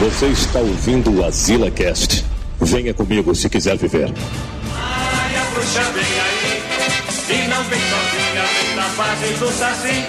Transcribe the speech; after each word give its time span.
Você 0.00 0.26
está 0.26 0.58
ouvindo 0.58 1.10
o 1.18 1.24
Azila 1.24 1.70
Cast. 1.70 2.24
Venha 2.60 2.92
comigo 2.92 3.34
se 3.34 3.48
quiser 3.48 3.76
viver. 3.76 4.12
Ai, 4.76 5.36
a 5.36 5.44
bruxa 5.52 5.82
vem 5.92 6.02
aí, 6.02 6.62
e 7.30 7.48
não 7.48 7.62
vem 7.64 7.80
sozinha, 7.80 8.42
vem 8.54 8.76
na 8.76 8.88
base 8.88 9.32
do 9.34 9.48
saci. 9.52 10.04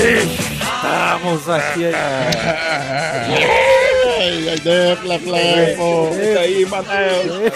Estamos 0.00 1.48
aqui. 1.48 1.86
Ai, 4.18 4.48
ai, 4.48 4.58
depla, 4.60 5.18
plepo. 5.18 6.10
E 6.14 6.38
aí, 6.38 6.66
Matheus? 6.66 7.52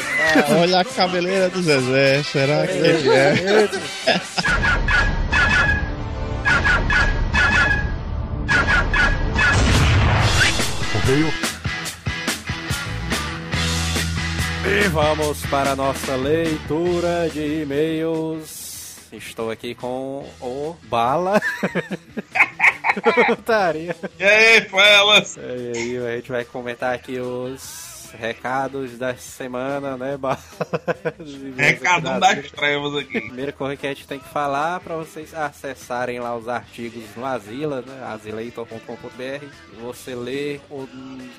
Olha 0.61 0.80
a 0.80 0.85
cabeleira 0.85 1.48
do 1.48 1.62
Zezé. 1.62 2.23
Será 2.23 2.66
que 2.66 2.73
ele 2.75 3.09
é? 3.09 3.69
E 14.67 14.89
vamos 14.89 15.45
para 15.46 15.72
a 15.72 15.76
nossa 15.76 16.17
leitura 16.17 17.29
de 17.29 17.61
e-mails. 17.61 18.96
Estou 19.12 19.50
aqui 19.50 19.75
com 19.75 20.26
o 20.40 20.75
Bala. 20.85 21.43
Putaria. 23.26 23.95
E 24.18 24.25
aí, 24.25 24.62
fellas? 24.62 25.36
E 25.36 25.72
aí, 25.76 25.98
a 25.98 26.17
gente 26.17 26.32
vai 26.32 26.43
comentar 26.43 26.95
aqui 26.95 27.18
os 27.18 27.84
recados 28.18 28.96
da 28.99 29.14
semana, 29.17 29.96
né? 29.96 30.18
Recadão 31.57 32.19
das 32.20 32.50
trevas 32.50 32.95
aqui. 32.97 33.20
Primeira 33.20 33.53
coisa 33.53 33.77
que 33.77 33.87
a 33.87 33.91
gente 33.91 34.06
tem 34.06 34.19
que 34.19 34.28
falar 34.28 34.81
para 34.81 34.97
vocês 34.97 35.34
acessarem 35.34 36.19
lá 36.20 36.37
os 36.37 36.48
artigos 36.48 37.05
no 37.17 37.25
Asila, 37.25 37.83
né? 37.83 38.05
asileitor.com.br 38.06 39.47
você 39.81 40.14
lê 40.14 40.61
o- 40.70 40.89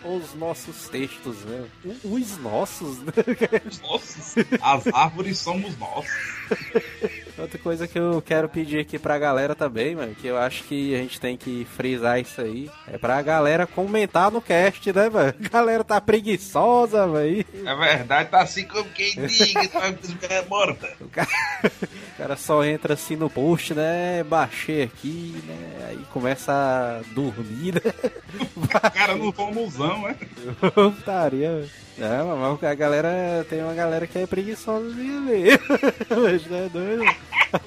os 0.04 0.34
nossos 0.36 0.88
textos, 0.90 1.38
né? 1.46 1.66
Os 2.04 2.38
nossos, 2.38 3.00
né? 3.00 3.14
Nossa, 3.82 4.46
as 4.62 4.88
árvores 4.88 5.40
somos 5.40 5.78
nós. 5.78 6.06
Outra 7.38 7.60
coisa 7.60 7.88
que 7.88 8.00
eu 8.00 8.22
quero 8.22 8.48
pedir 8.48 8.80
aqui 8.80 8.98
pra 8.98 9.20
galera 9.20 9.54
também, 9.54 9.96
mano, 9.96 10.16
que 10.16 10.28
eu 10.28 10.38
acho 10.38 10.64
que 10.64 10.96
a 10.96 11.00
gente 11.00 11.20
tem 11.20 11.36
que 11.36 11.68
frisar 11.76 12.20
isso 12.20 12.40
aí, 12.42 12.70
é 12.88 12.98
pra 12.98 13.22
galera 13.22 13.68
comentar 13.68 14.32
no 14.32 14.42
cast, 14.42 14.92
né, 14.94 15.10
mano? 15.10 15.34
A 15.44 15.50
galera 15.50 15.84
tá 15.84 16.00
preguiçosa, 16.00 17.08
velho. 17.08 17.46
É 17.66 17.76
verdade, 17.76 18.30
tá 18.30 18.42
assim 18.42 18.66
como 18.66 18.86
quem 18.92 19.14
diga, 19.28 19.68
tá 19.68 19.94
é 20.30 20.46
morta. 20.46 20.94
O 21.02 21.10
cara, 21.10 21.28
o 22.16 22.18
cara 22.18 22.38
só 22.38 22.64
entra 22.64 22.94
assim 22.94 23.18
no 23.18 23.30
post, 23.30 23.74
né? 23.74 24.24
Baixei 24.24 24.84
aqui, 24.84 25.36
né? 25.46 25.88
Aí 25.90 26.00
começa 26.14 26.54
a 26.54 27.14
dormir, 27.14 27.74
né? 27.74 27.94
O 28.56 28.66
cara 28.90 29.16
no 29.16 29.32
romuzão, 29.32 30.04
né? 30.04 30.16
Putaria. 30.74 31.68
Não, 31.98 32.38
mas 32.38 32.64
a 32.64 32.74
galera. 32.74 33.46
Tem 33.50 33.62
uma 33.62 33.74
galera 33.74 34.08
que 34.08 34.18
é 34.18 34.26
preguiçosa 34.26 34.86
ler. 34.96 35.60
Mas 36.10 36.46
não 36.50 36.58
é 36.58 36.70
doido? 36.70 37.04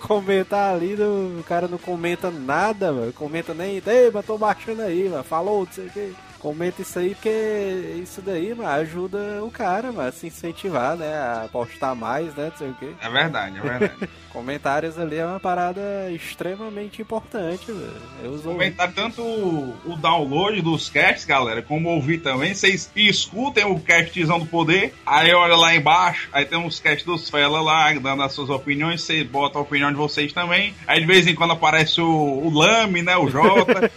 Comentar 0.00 0.74
ali, 0.74 0.94
o 0.94 1.42
cara 1.44 1.66
não 1.66 1.78
comenta 1.78 2.30
nada, 2.30 2.92
mano. 2.92 3.12
Comenta 3.12 3.54
nem. 3.54 3.82
Ei, 3.86 4.10
mas 4.12 4.26
tô 4.26 4.36
baixando 4.36 4.82
aí, 4.82 5.08
mano. 5.08 5.24
Falou, 5.24 5.64
não 5.64 5.72
sei 5.72 5.86
o 5.86 5.90
que. 5.90 6.14
Comenta 6.38 6.82
isso 6.82 6.98
aí, 6.98 7.14
porque 7.14 7.96
isso 8.00 8.22
daí, 8.22 8.54
mano, 8.54 8.68
ajuda 8.68 9.42
o 9.42 9.50
cara, 9.50 9.90
mano, 9.90 10.08
a 10.08 10.12
se 10.12 10.28
incentivar, 10.28 10.96
né? 10.96 11.12
A 11.16 11.48
postar 11.50 11.94
mais, 11.96 12.32
né? 12.34 12.50
Não 12.50 12.56
sei 12.56 12.68
o 12.68 12.74
que. 12.74 12.94
É 13.00 13.08
verdade, 13.08 13.58
é 13.58 13.60
verdade. 13.60 14.08
Comentários 14.32 14.98
ali 14.98 15.16
é 15.16 15.24
uma 15.24 15.40
parada 15.40 16.10
extremamente 16.10 17.00
importante, 17.00 17.66
velho. 17.66 17.92
Eu 18.22 18.32
uso. 18.32 18.42
Comentar 18.42 18.92
tanto 18.92 19.22
o, 19.22 19.74
o 19.86 19.96
download 19.96 20.60
dos 20.60 20.88
casts, 20.90 21.24
galera, 21.24 21.62
como 21.62 21.88
ouvir 21.88 22.18
também. 22.18 22.54
Vocês 22.54 22.90
escutem 22.94 23.64
o 23.64 23.80
castzão 23.80 24.38
do 24.38 24.46
poder, 24.46 24.94
aí 25.06 25.32
olha 25.32 25.56
lá 25.56 25.74
embaixo, 25.74 26.28
aí 26.32 26.44
tem 26.44 26.58
uns 26.58 26.78
casts 26.78 27.04
dos 27.04 27.30
fela 27.30 27.60
lá, 27.60 27.92
dando 27.94 28.22
as 28.22 28.32
suas 28.32 28.50
opiniões, 28.50 29.02
você 29.02 29.24
bota 29.24 29.58
a 29.58 29.62
opinião 29.62 29.90
de 29.90 29.96
vocês 29.96 30.32
também. 30.32 30.74
Aí 30.86 31.00
de 31.00 31.06
vez 31.06 31.26
em 31.26 31.34
quando 31.34 31.52
aparece 31.52 32.00
o, 32.00 32.06
o 32.06 32.50
Lame, 32.50 33.02
né, 33.02 33.16
o 33.16 33.28
Jota, 33.28 33.90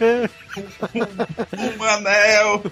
o, 0.56 1.74
o 1.74 1.78
Manel, 1.78 2.62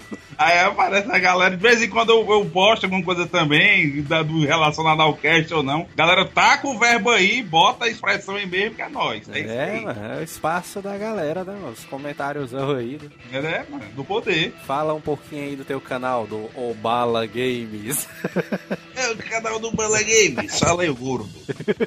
aí 0.45 0.59
aparece 0.59 1.11
a 1.11 1.19
galera. 1.19 1.55
De 1.55 1.61
vez 1.61 1.81
em 1.81 1.89
quando 1.89 2.11
eu, 2.11 2.29
eu 2.31 2.45
posto 2.45 2.85
alguma 2.85 3.03
coisa 3.03 3.25
também, 3.27 4.01
da, 4.03 4.21
do 4.23 4.45
relacionado 4.45 5.01
ao 5.01 5.13
cast 5.15 5.53
ou 5.53 5.63
não. 5.63 5.87
Galera, 5.95 6.25
tá 6.25 6.57
com 6.57 6.75
o 6.75 6.79
verbo 6.79 7.09
aí, 7.09 7.41
bota 7.43 7.85
a 7.85 7.89
expressão 7.89 8.35
aí 8.35 8.45
mesmo, 8.45 8.75
que 8.75 8.81
é 8.81 8.89
nóis. 8.89 9.27
É, 9.29 9.39
É, 9.39 9.81
mano, 9.81 10.13
é 10.15 10.19
o 10.19 10.23
espaço 10.23 10.81
da 10.81 10.97
galera, 10.97 11.43
né, 11.43 11.53
mano? 11.53 11.73
Os 11.73 11.85
comentários 11.85 12.53
aí. 12.53 12.99
né? 13.31 13.65
É, 13.67 13.71
mano, 13.71 13.83
do 13.95 14.03
poder. 14.03 14.53
Fala 14.65 14.93
um 14.93 15.01
pouquinho 15.01 15.43
aí 15.43 15.55
do 15.55 15.65
teu 15.65 15.79
canal, 15.81 16.25
do 16.27 16.49
Obala 16.55 17.25
Games. 17.25 18.07
É 18.93 19.09
o 19.09 19.17
canal 19.17 19.57
do 19.59 19.71
Bala 19.71 19.99
Games. 20.03 20.59
Fala 20.59 20.83
aí, 20.83 20.89
gordo. 20.89 21.27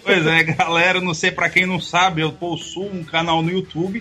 Pois 0.02 0.26
é, 0.26 0.42
galera, 0.42 1.00
não 1.00 1.14
sei 1.14 1.30
pra 1.30 1.48
quem 1.50 1.64
não 1.66 1.78
sabe, 1.80 2.22
eu 2.22 2.32
possuo 2.32 2.90
um 2.92 3.04
canal 3.04 3.40
no 3.42 3.50
YouTube 3.52 4.00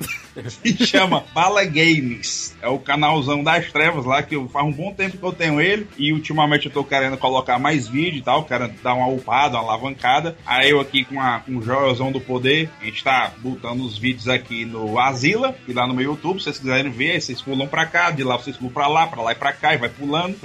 que 0.64 0.85
chama 0.85 1.24
Bala 1.34 1.64
Games. 1.64 2.56
É 2.62 2.68
o 2.68 2.80
canalzão 2.80 3.44
das 3.44 3.72
trevas 3.72 4.06
lá, 4.06 4.24
que 4.24 4.35
eu, 4.35 4.43
faz 4.50 4.66
um 4.66 4.72
bom 4.72 4.94
tempo 4.94 5.18
que 5.18 5.24
eu 5.24 5.31
tenho 5.31 5.62
ele. 5.62 5.88
E 5.98 6.12
ultimamente 6.12 6.68
eu 6.68 6.72
tô 6.72 6.84
querendo 6.84 7.18
colocar 7.18 7.59
mais 7.59 7.88
vídeo 7.88 8.20
e 8.20 8.22
tal, 8.22 8.44
quero 8.44 8.70
dar 8.84 8.94
uma 8.94 9.08
upada, 9.08 9.58
uma 9.58 9.64
alavancada. 9.64 10.36
Aí 10.46 10.70
eu 10.70 10.80
aqui 10.80 11.04
com, 11.06 11.20
a, 11.20 11.40
com 11.40 11.58
o 11.58 11.62
Joelzão 11.62 12.12
do 12.12 12.20
Poder, 12.20 12.70
a 12.82 12.86
gente 12.86 13.03
tá 13.03 13.32
botando 13.38 13.82
os 13.82 13.98
vídeos 13.98 14.28
aqui 14.28 14.66
no 14.66 15.00
Asila, 15.00 15.56
e 15.68 15.74
lá 15.74 15.88
no 15.88 15.94
meu 15.94 16.12
YouTube, 16.12 16.40
se 16.40 16.46
vocês 16.46 16.59
quiserem 16.59 16.92
ver, 16.92 17.12
aí 17.12 17.22
vocês 17.22 17.42
pulam 17.42 17.68
pra 17.68 17.86
cá, 17.86 18.12
de 18.12 18.24
lá 18.24 18.38
vocês 18.38 18.58
pulam 18.58 18.74
pra 18.74 18.88
lá, 18.88 19.08
pra 19.08 19.22
lá 19.22 19.32
e 19.32 19.36
pra 19.36 19.53
cá, 19.53 19.74
e 19.74 19.78
vai 19.78 19.90
pulando. 19.90 20.36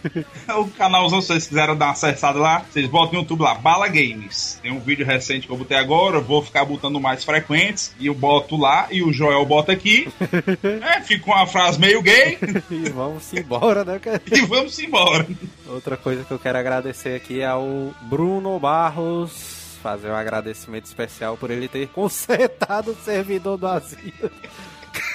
o 0.56 0.68
canalzão, 0.70 1.20
se 1.20 1.28
vocês 1.28 1.46
quiserem 1.46 1.76
dar 1.76 1.86
uma 1.86 1.92
acessada 1.92 2.38
lá, 2.38 2.64
vocês 2.70 2.86
botam 2.86 3.14
no 3.14 3.18
YouTube 3.20 3.42
lá, 3.42 3.54
Bala 3.54 3.88
Games. 3.88 4.58
Tem 4.62 4.72
um 4.72 4.80
vídeo 4.80 5.06
recente 5.06 5.46
que 5.46 5.52
eu 5.52 5.56
botei 5.56 5.76
agora, 5.76 6.16
eu 6.16 6.22
vou 6.22 6.42
ficar 6.42 6.64
botando 6.64 7.00
mais 7.00 7.24
frequentes, 7.24 7.94
e 7.98 8.06
eu 8.06 8.14
boto 8.14 8.56
lá, 8.56 8.88
e 8.90 9.02
o 9.02 9.12
Joel 9.12 9.44
bota 9.44 9.72
aqui. 9.72 10.08
é, 10.82 11.00
fica 11.00 11.26
uma 11.26 11.46
frase 11.46 11.78
meio 11.78 12.02
gay, 12.02 12.38
e 12.70 12.88
vamos 12.90 13.24
embora, 13.48 13.82
né, 13.84 14.00
e 14.30 14.40
vamos 14.42 14.78
embora. 14.78 15.26
Outra 15.66 15.96
coisa 15.96 16.22
que 16.22 16.30
eu 16.30 16.38
quero 16.38 16.58
agradecer 16.58 17.16
aqui 17.16 17.40
é 17.40 17.46
ao 17.46 17.94
Bruno 18.02 18.58
Barros. 18.58 19.56
Fazer 19.82 20.10
um 20.10 20.14
agradecimento 20.14 20.84
especial 20.86 21.36
por 21.36 21.50
ele 21.50 21.68
ter 21.68 21.88
consertado 21.88 22.90
o 22.90 22.96
servidor 22.96 23.56
do 23.56 23.66
asilo. 23.66 24.30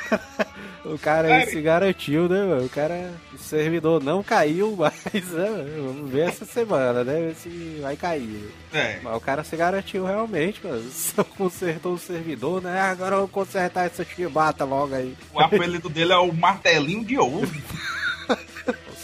O 0.85 0.99
cara 0.99 1.33
aí 1.33 1.45
se 1.45 1.61
garantiu, 1.61 2.27
né, 2.27 2.43
mano? 2.43 2.65
O 2.65 2.69
cara, 2.69 3.13
o 3.33 3.37
servidor 3.37 4.03
não 4.03 4.21
caiu, 4.21 4.75
mas 4.77 5.01
né, 5.31 5.65
vamos 5.77 6.11
ver 6.11 6.27
essa 6.27 6.43
semana, 6.43 7.05
né? 7.05 7.27
Ver 7.27 7.35
se 7.35 7.79
vai 7.81 7.95
cair. 7.95 8.51
É, 8.73 8.99
Mas 9.01 9.15
o 9.15 9.19
cara 9.21 9.45
se 9.45 9.55
garantiu 9.55 10.05
realmente, 10.05 10.59
mano. 10.61 10.83
Só 10.91 11.23
consertou 11.23 11.93
o 11.93 11.97
servidor, 11.99 12.61
né? 12.61 12.81
Agora 12.81 13.15
eu 13.15 13.19
vou 13.19 13.27
consertar 13.29 13.85
essa 13.85 14.03
chibata 14.03 14.65
logo 14.65 14.93
aí. 14.93 15.15
o 15.33 15.39
apelido 15.39 15.87
dele 15.89 16.11
é 16.11 16.17
o 16.17 16.33
Martelinho 16.33 17.05
de 17.05 17.17
Ouro. 17.17 17.49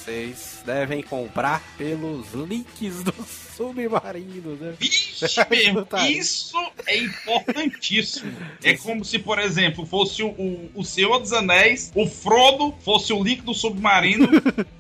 Vocês 0.10 0.64
devem 0.66 1.04
comprar 1.04 1.62
pelos 1.78 2.34
links 2.34 3.04
do 3.04 3.14
submarino, 3.56 4.56
né? 4.56 4.74
Vixe, 4.80 5.24
mesmo, 5.52 5.86
Tá 5.86 6.10
isso 6.10 6.58
é 6.88 6.98
importantíssimo. 6.98 8.34
É 8.64 8.76
como 8.76 9.06
se, 9.06 9.20
por 9.20 9.38
exemplo, 9.38 9.86
fosse 9.86 10.24
o, 10.24 10.30
o, 10.30 10.72
o 10.74 10.84
Senhor 10.84 11.20
dos 11.20 11.32
Anéis, 11.32 11.92
o 11.94 12.08
Frodo 12.08 12.74
fosse 12.84 13.14
o 13.14 13.24
link 13.24 13.42
do 13.42 13.54
submarino, 13.54 14.28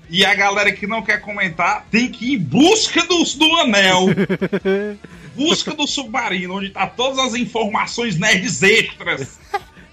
e 0.09 0.25
a 0.25 0.34
galera 0.34 0.72
que 0.72 0.88
não 0.88 1.03
quer 1.03 1.22
comentar 1.22 1.85
tem 1.91 2.12
que 2.12 2.34
ir 2.34 2.34
em 2.34 2.39
busca 2.39 3.03
do, 3.03 3.23
do 3.23 3.56
anel. 3.57 4.07
Busca 5.35 5.75
do 5.75 5.88
submarino, 5.88 6.56
onde 6.56 6.72
tá 6.72 6.88
todas 6.88 7.19
as 7.19 7.35
informações 7.35 8.18
nerds 8.18 8.63
extras. 8.63 9.39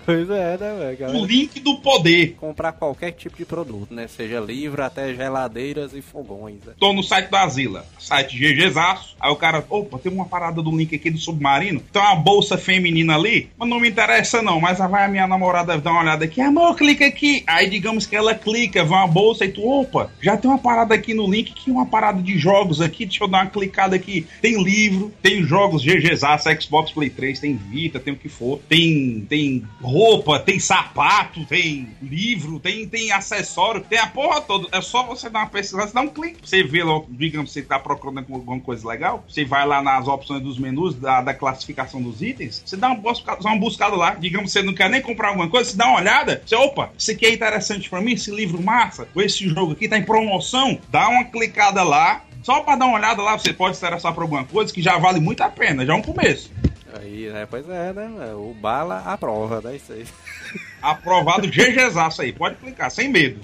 Pois 0.06 0.31
é, 0.31 0.56
né, 0.56 0.94
velho? 0.97 1.19
O 1.19 1.27
link 1.27 1.59
do 1.59 1.78
poder. 1.78 2.37
Comprar 2.39 2.71
qualquer 2.71 3.11
tipo 3.11 3.37
de 3.37 3.44
produto, 3.44 3.93
né? 3.93 4.06
Seja 4.06 4.39
livro 4.39 4.81
até 4.85 5.12
geladeiras 5.12 5.93
e 5.94 6.00
fogões. 6.00 6.61
Né? 6.64 6.75
Tô 6.79 6.93
no 6.93 7.03
site 7.03 7.29
da 7.29 7.47
Zila, 7.49 7.85
site 7.99 8.38
GGzaço. 8.38 9.17
Aí 9.19 9.32
o 9.32 9.35
cara, 9.35 9.64
opa, 9.69 9.99
tem 9.99 10.12
uma 10.12 10.26
parada 10.26 10.62
do 10.62 10.70
link 10.70 10.94
aqui 10.94 11.11
do 11.11 11.19
submarino. 11.19 11.82
Tem 11.93 12.00
uma 12.00 12.14
bolsa 12.14 12.56
feminina 12.56 13.17
ali, 13.17 13.50
mas 13.58 13.69
não 13.69 13.81
me 13.81 13.88
interessa 13.88 14.41
não. 14.41 14.61
Mas 14.61 14.79
vai 14.79 15.05
a 15.05 15.08
minha 15.08 15.26
namorada 15.26 15.76
dar 15.76 15.91
uma 15.91 16.03
olhada 16.03 16.25
aqui, 16.25 16.41
amor, 16.41 16.76
clica 16.76 17.05
aqui. 17.05 17.43
Aí 17.44 17.69
digamos 17.69 18.06
que 18.06 18.14
ela 18.14 18.32
clica, 18.32 18.85
vê 18.85 18.94
uma 18.94 19.09
bolsa 19.09 19.44
e 19.44 19.49
tu, 19.49 19.69
opa, 19.69 20.09
já 20.23 20.37
tem 20.37 20.49
uma 20.49 20.59
parada 20.59 20.94
aqui 20.94 21.14
no 21.14 21.29
link, 21.29 21.52
que 21.52 21.69
é 21.69 21.73
uma 21.73 21.87
parada 21.87 22.23
de 22.23 22.38
jogos 22.38 22.81
aqui. 22.81 23.06
Deixa 23.06 23.25
eu 23.25 23.29
dar 23.29 23.43
uma 23.43 23.50
clicada 23.50 23.97
aqui. 23.97 24.25
Tem 24.41 24.62
livro, 24.62 25.12
tem 25.20 25.43
jogos 25.43 25.82
GGzaço, 25.82 26.49
Xbox 26.62 26.93
Play 26.93 27.11
3, 27.11 27.41
tem 27.41 27.56
Vita, 27.56 27.99
tem 27.99 28.14
o 28.14 28.17
que 28.17 28.29
for. 28.29 28.61
Tem, 28.69 29.26
tem 29.29 29.64
roupa, 29.96 30.38
tem 30.38 30.60
sapato, 30.60 31.43
tem 31.46 31.88
livro, 32.02 32.60
tem, 32.60 32.87
tem 32.87 33.10
acessório, 33.12 33.81
tem 33.81 33.98
a 33.98 34.06
porra 34.06 34.43
toda. 34.43 34.69
É 34.70 34.82
só 34.82 35.02
você 35.02 35.31
dar 35.31 35.38
uma 35.40 35.48
pesquisada, 35.48 35.88
você 35.88 35.94
dá 35.94 36.02
um 36.02 36.08
clique. 36.08 36.46
Você 36.46 36.62
vê 36.62 36.84
lá, 36.84 37.00
digamos, 37.08 37.50
você 37.50 37.62
tá 37.62 37.78
procurando 37.78 38.19
alguma 38.19 38.60
coisa 38.60 38.87
legal, 38.87 39.25
você 39.26 39.44
vai 39.46 39.66
lá 39.66 39.81
nas 39.81 40.06
opções 40.06 40.43
dos 40.43 40.58
menus 40.58 40.94
da, 40.94 41.22
da 41.22 41.32
classificação 41.32 42.02
dos 42.02 42.20
itens, 42.20 42.62
você 42.64 42.76
dá 42.76 42.88
uma 42.88 42.96
buscada, 42.96 43.40
uma 43.40 43.58
buscada 43.58 43.96
lá. 43.96 44.14
Digamos, 44.14 44.52
você 44.52 44.62
não 44.62 44.75
quer 44.75 44.90
nem 44.90 45.00
comprar 45.00 45.28
alguma 45.28 45.48
coisa, 45.48 45.70
você 45.70 45.76
dá 45.76 45.87
uma 45.87 45.99
olhada, 45.99 46.42
você, 46.44 46.54
opa, 46.54 46.90
isso 46.99 47.10
aqui 47.10 47.25
é 47.25 47.32
interessante 47.32 47.88
pra 47.88 48.02
mim, 48.02 48.12
esse 48.12 48.31
livro 48.31 48.62
massa, 48.62 49.08
ou 49.14 49.22
esse 49.22 49.49
jogo 49.49 49.72
aqui 49.72 49.88
tá 49.88 49.96
em 49.96 50.04
promoção, 50.04 50.78
dá 50.90 51.08
uma 51.08 51.25
clicada 51.25 51.82
lá, 51.82 52.22
só 52.42 52.60
pra 52.60 52.76
dar 52.76 52.84
uma 52.84 52.96
olhada 52.96 53.22
lá, 53.22 53.38
você 53.38 53.52
pode 53.52 53.76
se 53.76 53.84
interessar 53.84 54.12
por 54.12 54.22
alguma 54.22 54.44
coisa 54.44 54.72
que 54.72 54.82
já 54.82 54.99
vale 54.99 55.20
muito 55.20 55.40
a 55.40 55.49
pena, 55.49 55.87
já 55.87 55.94
é 55.94 55.96
um 55.96 56.02
começo. 56.02 56.52
Aí, 56.98 57.28
né? 57.31 57.46
Pois 57.48 57.69
é, 57.69 57.93
né? 57.93 58.34
O 58.34 58.54
bala 58.54 59.02
aprova, 59.04 59.60
né? 59.60 59.76
Isso 59.76 59.93
aí. 59.93 60.06
Aprovado 60.81 61.48
GGzaço 61.48 62.22
aí, 62.22 62.32
pode 62.32 62.56
clicar, 62.56 62.90
sem 62.90 63.08
medo. 63.08 63.40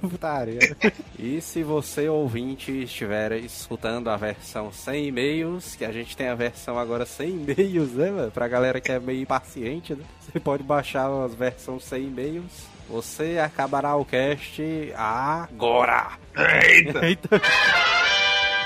Putaria. 0.00 0.58
E 1.18 1.40
se 1.40 1.62
você, 1.62 2.08
ouvinte, 2.10 2.70
estiver 2.70 3.32
escutando 3.32 4.10
a 4.10 4.18
versão 4.18 4.70
sem 4.70 5.06
e-mails, 5.06 5.74
que 5.74 5.84
a 5.84 5.90
gente 5.90 6.14
tem 6.14 6.28
a 6.28 6.34
versão 6.34 6.78
agora 6.78 7.06
sem 7.06 7.30
e-mails, 7.30 7.92
né, 7.92 8.10
mano? 8.10 8.30
Pra 8.30 8.46
galera 8.46 8.82
que 8.82 8.92
é 8.92 9.00
meio 9.00 9.22
impaciente, 9.22 9.94
né? 9.94 10.04
Você 10.20 10.38
pode 10.38 10.62
baixar 10.62 11.08
as 11.24 11.34
versões 11.34 11.84
sem 11.84 12.04
e-mails. 12.04 12.66
Você 12.88 13.38
acabará 13.38 13.96
o 13.96 14.04
cast 14.04 14.62
agora. 14.94 16.18
Eita! 16.36 17.00
Eita. 17.06 17.40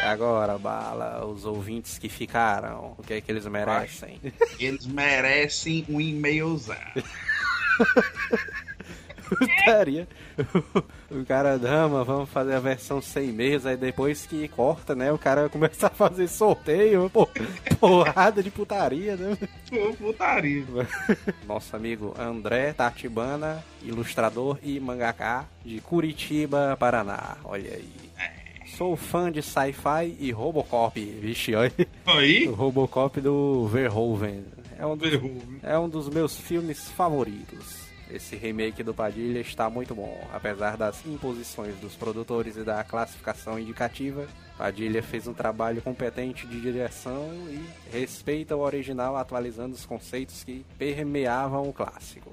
Agora, 0.03 0.59
bala, 0.59 1.25
os 1.27 1.45
ouvintes 1.45 1.99
que 1.99 2.09
ficaram, 2.09 2.95
o 2.99 3.03
que 3.03 3.15
é 3.15 3.21
que 3.21 3.31
eles 3.31 3.47
merecem? 3.47 4.21
Eles 4.59 4.87
merecem 4.87 5.85
um 5.89 6.01
e-mailzão. 6.01 6.77
Putaria. 9.39 10.09
O 11.11 11.25
cara, 11.25 11.57
dama, 11.57 12.03
vamos 12.03 12.29
fazer 12.31 12.55
a 12.55 12.61
versão 12.61 13.01
sem 13.01 13.29
e-mails, 13.29 13.65
aí 13.65 13.77
depois 13.77 14.27
que 14.27 14.49
corta, 14.49 14.95
né? 14.95 15.13
O 15.13 15.19
cara 15.19 15.49
começa 15.49 15.87
a 15.87 15.91
fazer 15.91 16.27
sorteio, 16.29 17.09
pô, 17.11 17.29
porrada 17.79 18.43
de 18.43 18.51
putaria, 18.51 19.17
né? 19.17 19.39
Pô, 19.69 19.95
putaria. 19.95 20.65
Nosso 21.47 21.77
amigo 21.77 22.15
André 22.19 22.73
Tatibana, 22.73 23.63
ilustrador 23.83 24.59
e 24.63 24.81
mangaká 24.81 25.45
de 25.65 25.81
Curitiba, 25.81 26.77
Paraná. 26.79 27.37
Olha 27.45 27.71
aí. 27.75 28.11
Sou 28.81 28.97
fã 28.97 29.31
de 29.31 29.43
sci-fi 29.43 30.17
e 30.19 30.33
Robocop. 30.33 30.99
Vixe, 30.99 31.55
olha. 31.55 31.71
Aí, 32.07 32.49
O 32.49 32.55
Robocop 32.55 33.21
do 33.21 33.67
Verhoeven. 33.67 34.43
É 34.79 34.87
um 34.87 34.97
dos, 34.97 35.11
Verhoeven. 35.11 35.61
é 35.63 35.79
um 35.79 35.87
dos 35.87 36.09
meus 36.09 36.35
filmes 36.35 36.91
favoritos. 36.93 37.77
Esse 38.11 38.37
remake 38.37 38.83
do 38.83 38.95
Padilha 38.95 39.41
está 39.41 39.69
muito 39.69 39.95
bom. 39.95 40.27
Apesar 40.33 40.79
das 40.79 41.05
imposições 41.05 41.75
dos 41.77 41.95
produtores 41.95 42.57
e 42.57 42.63
da 42.63 42.83
classificação 42.83 43.59
indicativa, 43.59 44.27
Padilha 44.57 45.03
fez 45.03 45.29
um 45.29 45.35
trabalho 45.35 45.83
competente 45.83 46.47
de 46.47 46.59
direção 46.59 47.29
e 47.51 47.63
respeita 47.95 48.57
o 48.57 48.61
original 48.61 49.15
atualizando 49.15 49.75
os 49.75 49.85
conceitos 49.85 50.43
que 50.43 50.65
permeavam 50.79 51.69
o 51.69 51.73
clássico. 51.75 52.33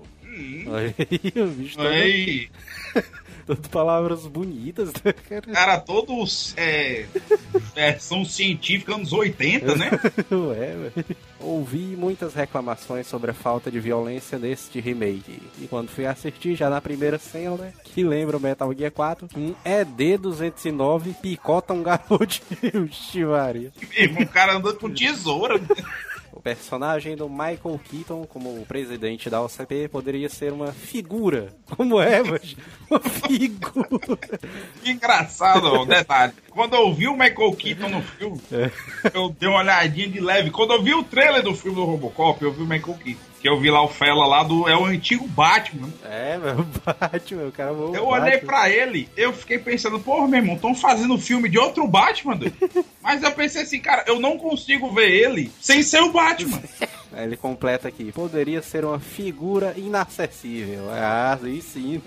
Olha 0.67 0.95
aí, 0.97 1.41
o 1.43 1.47
bicho 1.47 1.75
todo, 1.75 1.87
aí. 1.87 2.49
todo 3.47 3.69
palavras 3.69 4.27
bonitas, 4.27 4.91
né, 5.03 5.13
cara? 5.13 5.41
Cara, 5.53 5.79
todos 5.79 6.53
é, 6.57 7.05
versão 7.73 8.25
científica 8.25 8.93
anos 8.93 9.13
80, 9.13 9.75
né? 9.75 9.89
Ué, 10.29 10.75
velho. 10.75 11.05
Ouvi 11.39 11.95
muitas 11.97 12.33
reclamações 12.33 13.07
sobre 13.07 13.31
a 13.31 13.33
falta 13.33 13.71
de 13.71 13.79
violência 13.79 14.37
deste 14.37 14.81
remake. 14.81 15.41
E 15.61 15.67
quando 15.67 15.89
fui 15.89 16.05
assistir, 16.05 16.55
já 16.55 16.69
na 16.69 16.81
primeira 16.81 17.17
cena, 17.17 17.55
né, 17.55 17.73
que 17.83 18.03
lembra 18.03 18.35
o 18.35 18.39
Metal 18.39 18.73
Gear 18.73 18.91
4, 18.91 19.29
um 19.37 19.55
ED-209 19.63 21.15
picota 21.21 21.73
um 21.73 21.81
garoto. 21.81 22.41
Vixe, 22.61 23.23
Maria. 23.25 23.71
Mesmo, 23.97 24.21
o 24.21 24.27
cara 24.27 24.57
andando 24.57 24.77
com 24.77 24.89
tesoura. 24.89 25.61
O 26.37 26.39
personagem 26.39 27.15
do 27.15 27.27
Michael 27.27 27.81
Keaton, 27.89 28.27
como 28.27 28.61
o 28.61 28.65
presidente 28.67 29.27
da 29.27 29.41
OCP, 29.41 29.87
poderia 29.87 30.29
ser 30.29 30.53
uma 30.53 30.71
figura. 30.71 31.51
Como 31.75 31.99
é, 31.99 32.21
mas 32.21 32.55
Uma 32.87 32.99
figura. 32.99 34.19
Que 34.83 34.91
engraçado, 34.91 35.65
ó, 35.65 35.83
detalhe. 35.83 36.33
Quando 36.51 36.75
eu 36.75 36.93
vi 36.93 37.07
o 37.07 37.17
Michael 37.17 37.53
Keaton 37.53 37.89
no 37.89 38.01
filme, 38.03 38.39
eu 39.15 39.29
dei 39.29 39.49
uma 39.49 39.61
olhadinha 39.61 40.07
de 40.07 40.19
leve. 40.19 40.51
Quando 40.51 40.73
eu 40.73 40.83
vi 40.83 40.93
o 40.93 41.03
trailer 41.03 41.41
do 41.41 41.55
filme 41.55 41.75
do 41.75 41.85
Robocop, 41.85 42.39
eu 42.43 42.53
vi 42.53 42.61
o 42.61 42.67
Michael 42.67 42.97
Keaton. 43.03 43.26
Que 43.47 43.51
eu 43.53 43.57
vi 43.57 43.71
lá 43.71 43.81
o 43.81 43.87
Fela 43.87 44.27
lá 44.27 44.43
do. 44.43 44.67
É 44.67 44.75
o 44.75 44.83
antigo 44.83 45.25
Batman. 45.25 45.87
É, 46.03 46.37
meu, 46.37 46.65
Batman, 46.85 47.47
o 47.47 47.51
cara 47.53 47.71
voou 47.71 47.95
Eu 47.95 48.05
olhei 48.05 48.31
Batman. 48.33 48.45
pra 48.45 48.69
ele, 48.69 49.07
eu 49.15 49.31
fiquei 49.31 49.57
pensando, 49.57 50.01
porra, 50.01 50.27
meu 50.27 50.41
irmão, 50.41 50.55
estão 50.55 50.75
fazendo 50.75 51.17
filme 51.17 51.47
de 51.47 51.57
outro 51.57 51.87
Batman, 51.87 52.35
doido. 52.35 52.57
Mas 53.01 53.23
eu 53.23 53.31
pensei 53.31 53.61
assim, 53.61 53.79
cara, 53.79 54.03
eu 54.05 54.19
não 54.19 54.37
consigo 54.37 54.91
ver 54.91 55.09
ele 55.09 55.49
sem 55.61 55.81
ser 55.81 56.01
o 56.01 56.11
Batman. 56.11 56.61
Ele 57.15 57.37
completa 57.37 57.87
aqui. 57.87 58.11
Poderia 58.11 58.61
ser 58.61 58.85
uma 58.85 58.99
figura 58.99 59.73
inacessível. 59.77 60.91
Ah, 60.91 61.39
aí 61.41 61.61
sim. 61.61 61.99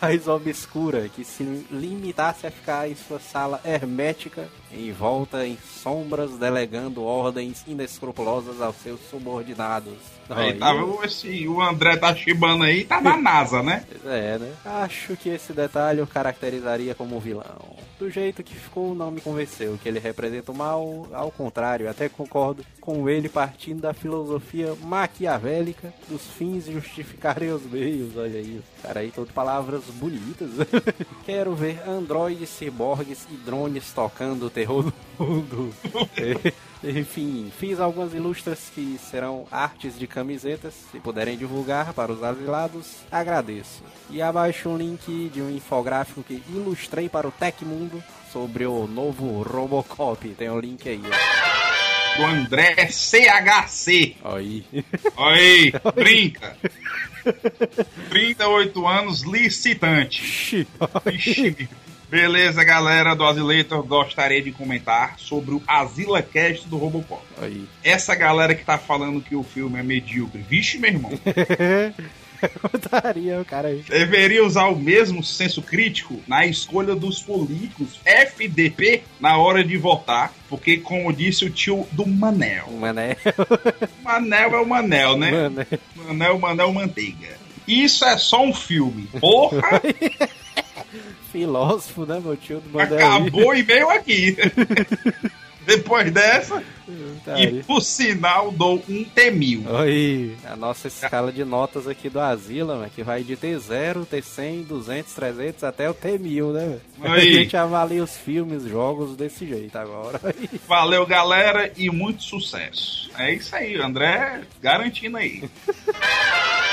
Mais 0.00 0.26
obscura, 0.26 1.08
que 1.08 1.22
se 1.24 1.44
limitasse 1.70 2.46
a 2.46 2.50
ficar 2.50 2.90
em 2.90 2.96
sua 2.96 3.20
sala 3.20 3.60
hermética, 3.64 4.48
envolta 4.72 5.46
em 5.46 5.56
sombras, 5.56 6.38
delegando 6.38 7.02
ordens 7.02 7.64
inescrupulosas 7.66 8.60
aos 8.60 8.76
seus 8.76 9.00
subordinados. 9.10 10.17
Aí 10.30 10.54
tá 10.54 10.72
vendo 10.72 11.04
esse, 11.04 11.48
o 11.48 11.60
André 11.60 11.96
tá 11.96 12.14
chibando 12.14 12.64
aí, 12.64 12.84
tá 12.84 13.00
na 13.00 13.16
NASA, 13.16 13.62
né? 13.62 13.84
É, 14.08 14.38
né? 14.38 14.52
Acho 14.64 15.16
que 15.16 15.28
esse 15.28 15.52
detalhe 15.52 16.00
o 16.00 16.06
caracterizaria 16.06 16.94
como 16.94 17.20
vilão. 17.20 17.76
Do 17.98 18.08
jeito 18.08 18.42
que 18.42 18.54
ficou, 18.54 18.94
não 18.94 19.10
me 19.10 19.20
convenceu 19.20 19.78
que 19.82 19.88
ele 19.88 19.98
representa 19.98 20.50
o 20.50 20.54
mal. 20.54 21.06
Ao 21.12 21.30
contrário, 21.30 21.90
até 21.90 22.08
concordo 22.08 22.64
com 22.80 23.08
ele 23.08 23.28
partindo 23.28 23.82
da 23.82 23.92
filosofia 23.92 24.74
maquiavélica 24.82 25.92
dos 26.08 26.22
fins 26.22 26.66
justificarem 26.66 27.50
os 27.50 27.62
meios. 27.64 28.16
Olha 28.16 28.38
isso. 28.38 28.62
Cara, 28.82 29.00
aí 29.00 29.10
todo 29.10 29.32
palavras 29.32 29.82
bonitas. 29.94 30.50
Quero 31.26 31.54
ver 31.54 31.82
androides, 31.86 32.48
ciborgues 32.48 33.26
e 33.30 33.36
drones 33.36 33.92
tocando 33.92 34.46
o 34.46 34.50
terror 34.50 34.84
do 34.84 34.94
mundo. 35.18 35.74
Enfim, 36.84 37.50
fiz 37.58 37.80
algumas 37.80 38.14
ilustras 38.14 38.70
que 38.74 38.98
serão 39.10 39.46
artes 39.50 39.98
de 39.98 40.06
camisetas. 40.06 40.74
Se 40.92 41.00
puderem 41.00 41.36
divulgar 41.36 41.92
para 41.92 42.12
os 42.12 42.22
asilados, 42.22 42.98
agradeço. 43.10 43.82
E 44.10 44.22
abaixo 44.22 44.68
um 44.68 44.76
link 44.76 45.28
de 45.32 45.42
um 45.42 45.50
infográfico 45.50 46.22
que 46.22 46.42
ilustrei 46.48 47.08
para 47.08 47.26
o 47.26 47.32
Tecmundo 47.32 48.02
sobre 48.32 48.64
o 48.66 48.86
novo 48.86 49.42
Robocop. 49.42 50.28
Tem 50.30 50.48
um 50.50 50.58
link 50.60 50.88
aí. 50.88 51.00
ó. 51.04 52.18
Do 52.18 52.24
André 52.24 52.88
CHC. 52.88 54.16
Aí. 54.24 54.64
Aí, 55.16 55.72
brinca. 55.94 56.56
38 58.10 58.86
anos, 58.86 59.22
licitante. 59.22 60.66
Ixi, 61.12 61.68
Beleza, 62.10 62.64
galera 62.64 63.14
do 63.14 63.24
Azileitor, 63.24 63.82
gostaria 63.82 64.40
de 64.40 64.50
comentar 64.50 65.18
sobre 65.18 65.54
o 65.54 65.62
Azila 65.66 66.22
Cast 66.22 66.66
do 66.66 66.78
Robocop. 66.78 67.22
aí. 67.40 67.66
Essa 67.84 68.14
galera 68.14 68.54
que 68.54 68.64
tá 68.64 68.78
falando 68.78 69.20
que 69.20 69.36
o 69.36 69.42
filme 69.42 69.78
é 69.78 69.82
medíocre, 69.82 70.42
vixe, 70.48 70.78
meu 70.78 70.90
irmão, 70.90 71.12
Contaria 72.62 73.40
o 73.40 73.44
cara 73.44 73.68
aí. 73.68 73.82
deveria 73.88 74.44
usar 74.44 74.66
o 74.68 74.78
mesmo 74.78 75.24
senso 75.24 75.60
crítico 75.60 76.20
na 76.26 76.46
escolha 76.46 76.94
dos 76.94 77.20
políticos 77.20 77.98
FDP 78.04 79.02
na 79.18 79.36
hora 79.36 79.64
de 79.64 79.76
votar, 79.76 80.32
porque, 80.48 80.78
como 80.78 81.12
disse 81.12 81.44
o 81.44 81.50
tio 81.50 81.86
do 81.90 82.06
Manel, 82.06 82.70
Mané. 82.78 83.16
Manel 84.04 84.54
é 84.54 84.60
o 84.60 84.66
Manel, 84.66 85.16
né? 85.16 85.30
Mané. 85.48 85.66
Manel, 85.96 86.38
Manel 86.38 86.72
Manteiga. 86.72 87.37
Isso 87.68 88.04
é 88.04 88.16
só 88.16 88.42
um 88.42 88.52
filme. 88.52 89.08
Porra, 89.20 89.80
Filósofo, 91.30 92.06
né, 92.06 92.20
meu 92.22 92.36
tio 92.36 92.60
do 92.60 92.80
acabou 92.80 93.54
e 93.54 93.62
veio 93.62 93.90
aqui. 93.90 94.36
Depois 95.66 96.10
dessa, 96.10 96.62
Tá 97.24 97.38
e 97.38 97.62
por 97.62 97.82
sinal, 97.82 98.50
dou 98.50 98.82
um 98.88 99.04
T1000. 99.04 99.62
Aí, 99.80 100.36
a 100.44 100.56
nossa 100.56 100.88
escala 100.88 101.30
de 101.30 101.44
notas 101.44 101.86
aqui 101.86 102.08
do 102.08 102.18
Asila, 102.18 102.88
que 102.94 103.02
vai 103.02 103.22
de 103.22 103.36
T0, 103.36 104.06
T100, 104.06 104.64
200, 104.64 105.12
300 105.12 105.64
até 105.64 105.90
o 105.90 105.94
T1000, 105.94 106.52
né? 106.52 106.78
velho? 106.98 107.12
A 107.12 107.16
Aí. 107.16 107.34
gente 107.34 107.56
avalia 107.56 108.02
os 108.02 108.16
filmes, 108.16 108.64
jogos 108.64 109.14
desse 109.16 109.46
jeito 109.46 109.76
agora. 109.76 110.18
Valeu, 110.66 111.04
galera, 111.06 111.70
e 111.76 111.90
muito 111.90 112.22
sucesso. 112.22 113.10
É 113.18 113.34
isso 113.34 113.54
aí, 113.54 113.76
André, 113.76 114.40
garantindo 114.62 115.18
aí. 115.18 115.44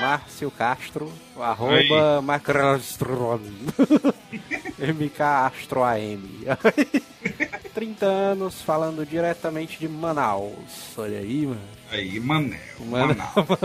Márcio 0.00 0.50
Castro, 0.50 1.12
arroba 1.38 2.20
Macrastro. 2.22 3.40
MK 4.78 5.20
Astro 5.22 5.82
AM. 5.82 6.44
30 7.74 8.04
anos, 8.06 8.60
falando 8.60 9.06
diretamente 9.06 9.78
de 9.78 9.88
Manaus. 9.88 10.96
Olha 10.96 11.18
aí, 11.18 11.46
mano. 11.46 11.60
Aí, 11.90 12.20
Manel. 12.20 12.58
Mano. 12.80 13.14
Manaus. 13.14 13.58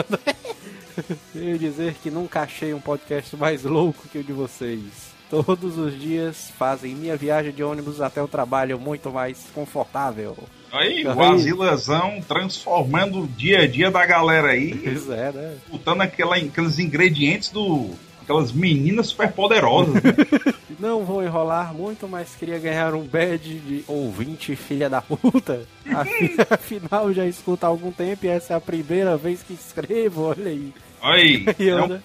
Eu 1.36 1.58
dizer 1.58 1.96
que 1.96 2.12
nunca 2.12 2.42
achei 2.42 2.74
um 2.74 2.82
podcast 2.82 3.36
mais 3.36 3.64
louco 3.64 4.08
que 4.10 4.20
o 4.20 4.24
de 4.24 4.34
vocês. 4.34 5.12
Todos 5.30 5.78
os 5.78 5.98
dias 6.00 6.52
fazem 6.58 6.94
minha 6.94 7.16
viagem 7.16 7.54
de 7.54 7.64
ônibus 7.64 8.02
até 8.02 8.22
o 8.22 8.28
trabalho 8.28 8.78
muito 8.78 9.10
mais 9.10 9.48
confortável. 9.54 10.38
Aí, 10.72 11.06
o 11.06 11.20
Aí. 11.22 11.34
Asilazão 11.34 12.22
transformando 12.28 13.22
o 13.24 13.28
dia 13.28 13.60
a 13.64 13.68
dia 13.68 13.92
da 13.92 14.06
galera 14.06 14.50
aí, 14.50 14.74
Pois 14.84 15.10
é, 15.10 15.32
né? 15.32 15.56
botando 15.70 16.02
aquela, 16.02 16.36
aqueles 16.38 16.80
ingredientes 16.80 17.50
do. 17.50 17.90
aquelas 18.22 18.52
meninas 18.52 19.08
superpoderosas. 19.08 19.96
né? 19.96 20.02
Não 20.80 21.04
vou 21.06 21.24
enrolar 21.24 21.74
muito, 21.76 22.08
mas 22.08 22.34
queria 22.36 22.58
ganhar 22.58 22.96
um 22.96 23.04
badge 23.04 23.56
de 23.60 23.84
ouvinte 23.88 24.56
filha 24.56 24.90
da 24.90 25.00
puta. 25.02 25.68
Afi- 25.94 26.36
Afinal, 26.50 27.14
já 27.14 27.26
escuto 27.28 27.66
há 27.66 27.70
algum 27.70 27.92
tempo 27.92 28.26
e 28.26 28.30
essa 28.30 28.54
é 28.54 28.56
a 28.56 28.62
primeira 28.62 29.16
vez 29.16 29.44
que 29.44 29.54
escrevo, 29.54 30.24
olha 30.24 30.48
aí. 30.50 30.74
Aí, 31.04 31.46
é 31.60 31.76
um 31.76 31.88
né? 31.88 32.02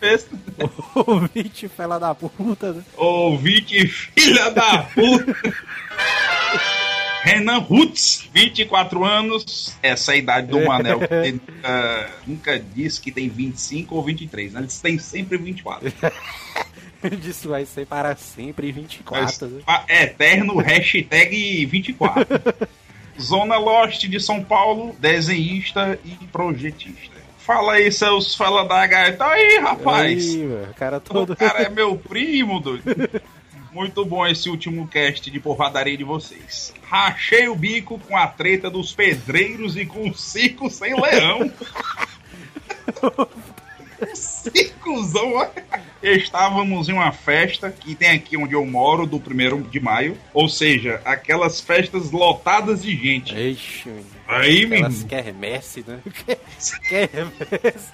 Ouvinte 0.95 1.69
filha 1.69 1.99
da 1.99 2.15
puta, 2.15 2.73
né? 2.73 2.83
Ouvinte, 2.97 3.87
filha 3.87 4.51
da 4.51 4.79
puta. 4.79 5.37
Renan 7.27 7.59
Rutz, 7.59 8.29
24 8.33 9.05
anos. 9.05 9.77
Essa 9.83 10.13
é 10.13 10.15
a 10.15 10.19
idade 10.19 10.47
do 10.47 10.65
Manel. 10.65 11.01
que 11.01 11.13
Ele 11.13 11.41
nunca, 11.49 12.11
nunca 12.25 12.59
disse 12.61 13.01
que 13.01 13.11
tem 13.11 13.29
25 13.29 13.97
ou 13.97 14.03
23, 14.05 14.53
né? 14.53 14.61
Ele 14.61 14.69
tem 14.81 14.97
sempre 14.99 15.37
24. 15.37 15.93
Disso 17.21 17.49
vai 17.49 17.65
ser 17.67 17.85
para 17.87 18.15
sempre 18.15 18.71
24, 18.71 19.49
né? 19.49 19.61
Pa- 19.67 19.85
Eterno 19.89 20.57
hashtag 20.59 21.67
24. 21.67 22.27
Zona 23.21 23.57
Lost 23.59 24.05
de 24.07 24.21
São 24.21 24.43
Paulo, 24.45 24.95
desenhista 24.99 25.99
e 26.05 26.11
projetista. 26.27 27.17
Fala 27.39 27.75
aí, 27.75 27.91
seus 27.91 28.35
fala 28.37 28.65
da 28.65 28.87
gaita. 28.87 29.25
Aí, 29.25 29.59
rapaz. 29.59 30.35
Aí, 30.35 30.47
o 30.47 30.75
cara 30.75 31.01
todo. 31.01 31.33
O 31.33 31.37
cara 31.37 31.63
é 31.63 31.69
meu 31.69 31.97
primo, 31.97 32.61
doido. 32.61 32.83
Muito 33.77 34.07
bom 34.07 34.27
esse 34.27 34.49
último 34.49 34.89
cast 34.89 35.31
de 35.31 35.39
porradaria 35.39 35.99
de 35.99 36.03
vocês. 36.03 36.73
Rachei 36.89 37.47
o 37.47 37.55
bico 37.55 37.99
com 37.99 38.17
a 38.17 38.27
treta 38.27 38.71
dos 38.71 38.95
pedreiros 38.95 39.77
e 39.77 39.85
com 39.85 40.09
o 40.09 40.15
circo 40.17 40.71
sem 40.71 40.99
leão. 40.99 41.53
Circozão, 44.15 45.35
ó. 45.35 45.47
Estávamos 46.03 46.89
em 46.89 46.95
uma 46.95 47.13
festa 47.13 47.71
que 47.71 47.95
tem 47.95 48.13
aqui 48.13 48.35
onde 48.35 48.55
eu 48.55 48.65
moro, 48.65 49.07
do 49.07 49.21
primeiro 49.21 49.61
de 49.61 49.79
maio. 49.79 50.17
Ou 50.33 50.49
seja, 50.49 51.03
aquelas 51.05 51.61
festas 51.61 52.11
lotadas 52.11 52.83
de 52.83 52.97
gente. 52.97 53.39
Ixi. 53.39 53.93
Aí, 54.27 54.65
menino. 54.65 54.87
Elas 54.87 55.03
quermesse, 55.03 55.85
né? 55.87 56.01
Quermesse. 56.89 57.93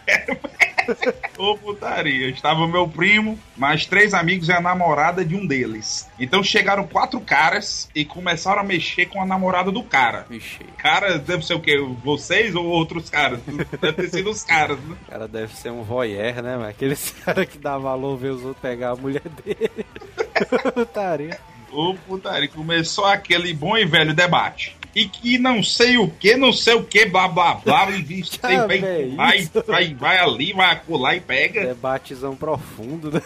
Ô 1.38 1.56
putaria. 1.56 2.28
Estava 2.28 2.66
meu 2.66 2.86
primo, 2.88 3.38
mais 3.56 3.86
três 3.86 4.14
amigos 4.14 4.48
e 4.48 4.52
a 4.52 4.60
namorada 4.60 5.24
de 5.24 5.34
um 5.34 5.46
deles. 5.46 6.08
Então 6.18 6.42
chegaram 6.42 6.86
quatro 6.86 7.20
caras 7.20 7.88
e 7.94 8.04
começaram 8.04 8.60
a 8.60 8.64
mexer 8.64 9.06
com 9.06 9.20
a 9.20 9.26
namorada 9.26 9.70
do 9.70 9.82
cara. 9.82 10.26
Vixe, 10.28 10.64
Cara, 10.78 11.18
deve 11.18 11.44
ser 11.44 11.54
o 11.54 11.60
quê? 11.60 11.78
Vocês 12.02 12.54
ou 12.54 12.66
outros 12.66 13.08
caras? 13.10 13.40
Deve 13.80 13.92
ter 13.92 14.08
sido 14.10 14.30
os 14.30 14.42
caras, 14.42 14.78
né? 14.80 14.96
o 15.06 15.10
cara 15.10 15.28
deve 15.28 15.54
ser 15.54 15.70
um 15.70 15.82
voyeur, 15.82 16.42
né, 16.42 16.56
mano? 16.56 16.68
Aqueles 16.68 17.10
cara 17.24 17.46
que 17.46 17.58
dá 17.58 17.78
valor 17.78 18.16
ver 18.16 18.30
os 18.30 18.44
outros 18.44 18.62
pegar 18.62 18.90
a 18.90 18.96
mulher 18.96 19.22
dele. 19.44 19.86
Putaria. 20.74 21.38
Ô 21.70 21.94
putaria. 21.94 22.48
Começou 22.48 23.06
aquele 23.06 23.54
bom 23.54 23.76
e 23.76 23.84
velho 23.84 24.14
debate. 24.14 24.76
E 24.94 25.06
que 25.06 25.38
não 25.38 25.62
sei 25.62 25.96
o 25.96 26.08
que, 26.08 26.36
não 26.36 26.52
sei 26.52 26.74
o 26.74 26.84
que, 26.84 27.06
blá 27.06 27.26
blá 27.28 27.54
blá, 27.54 27.90
e 27.90 28.02
diz, 28.02 28.38
Ah, 28.42 28.48
tem, 28.48 28.58
vai, 28.58 28.80
vai, 29.16 29.50
vai, 29.66 29.94
vai 29.94 30.18
ali, 30.18 30.52
vai 30.52 30.72
acolá 30.72 31.16
e 31.16 31.20
pega. 31.20 31.66
Debatezão 31.66 32.36
profundo, 32.36 33.10
né? 33.10 33.20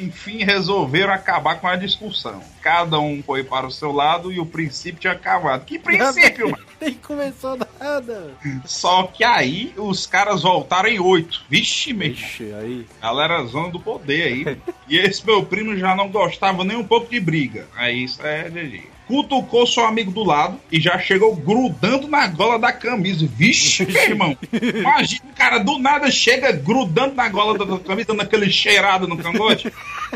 Enfim, 0.00 0.44
resolveram 0.44 1.12
acabar 1.12 1.60
com 1.60 1.66
a 1.66 1.76
discussão. 1.76 2.40
Cada 2.62 2.98
um 2.98 3.22
foi 3.22 3.42
para 3.44 3.66
o 3.66 3.70
seu 3.70 3.92
lado 3.92 4.32
e 4.32 4.40
o 4.40 4.46
princípio 4.46 5.00
tinha 5.00 5.12
acabado. 5.12 5.64
Que 5.64 5.78
princípio, 5.78 6.50
mano? 6.50 6.64
Nem 6.80 6.94
começou 6.94 7.58
nada. 7.78 8.34
Só 8.64 9.02
que 9.04 9.22
aí 9.22 9.72
os 9.76 10.06
caras 10.06 10.42
voltaram 10.42 10.88
em 10.88 10.98
oito. 10.98 11.44
Vixe, 11.48 11.92
meu. 11.92 12.08
Vixe, 12.08 12.54
aí. 12.54 12.86
Galera 13.02 13.44
zona 13.44 13.70
do 13.70 13.78
poder 13.80 14.22
aí. 14.22 14.58
e 14.88 14.96
esse 14.98 15.24
meu 15.26 15.44
primo 15.44 15.76
já 15.76 15.94
não 15.94 16.08
gostava 16.08 16.64
nem 16.64 16.76
um 16.76 16.84
pouco 16.84 17.10
de 17.10 17.20
briga. 17.20 17.66
Aí 17.76 18.04
isso 18.04 18.24
é 18.24 18.48
GG. 18.48 18.99
Cutucou 19.10 19.66
seu 19.66 19.84
amigo 19.84 20.12
do 20.12 20.22
lado 20.22 20.56
e 20.70 20.80
já 20.80 20.96
chegou 20.96 21.34
grudando 21.34 22.06
na 22.06 22.28
gola 22.28 22.60
da 22.60 22.72
camisa. 22.72 23.26
Vixe, 23.26 23.84
meu 23.90 24.02
irmão. 24.02 24.38
Imagina, 24.52 25.22
o 25.28 25.34
cara 25.34 25.58
do 25.58 25.80
nada 25.80 26.08
chega 26.12 26.52
grudando 26.52 27.16
na 27.16 27.28
gola 27.28 27.58
da 27.58 27.78
camisa, 27.80 28.06
dando 28.06 28.22
aquele 28.22 28.48
cheirado 28.48 29.08
no 29.08 29.18
cangote. 29.18 29.68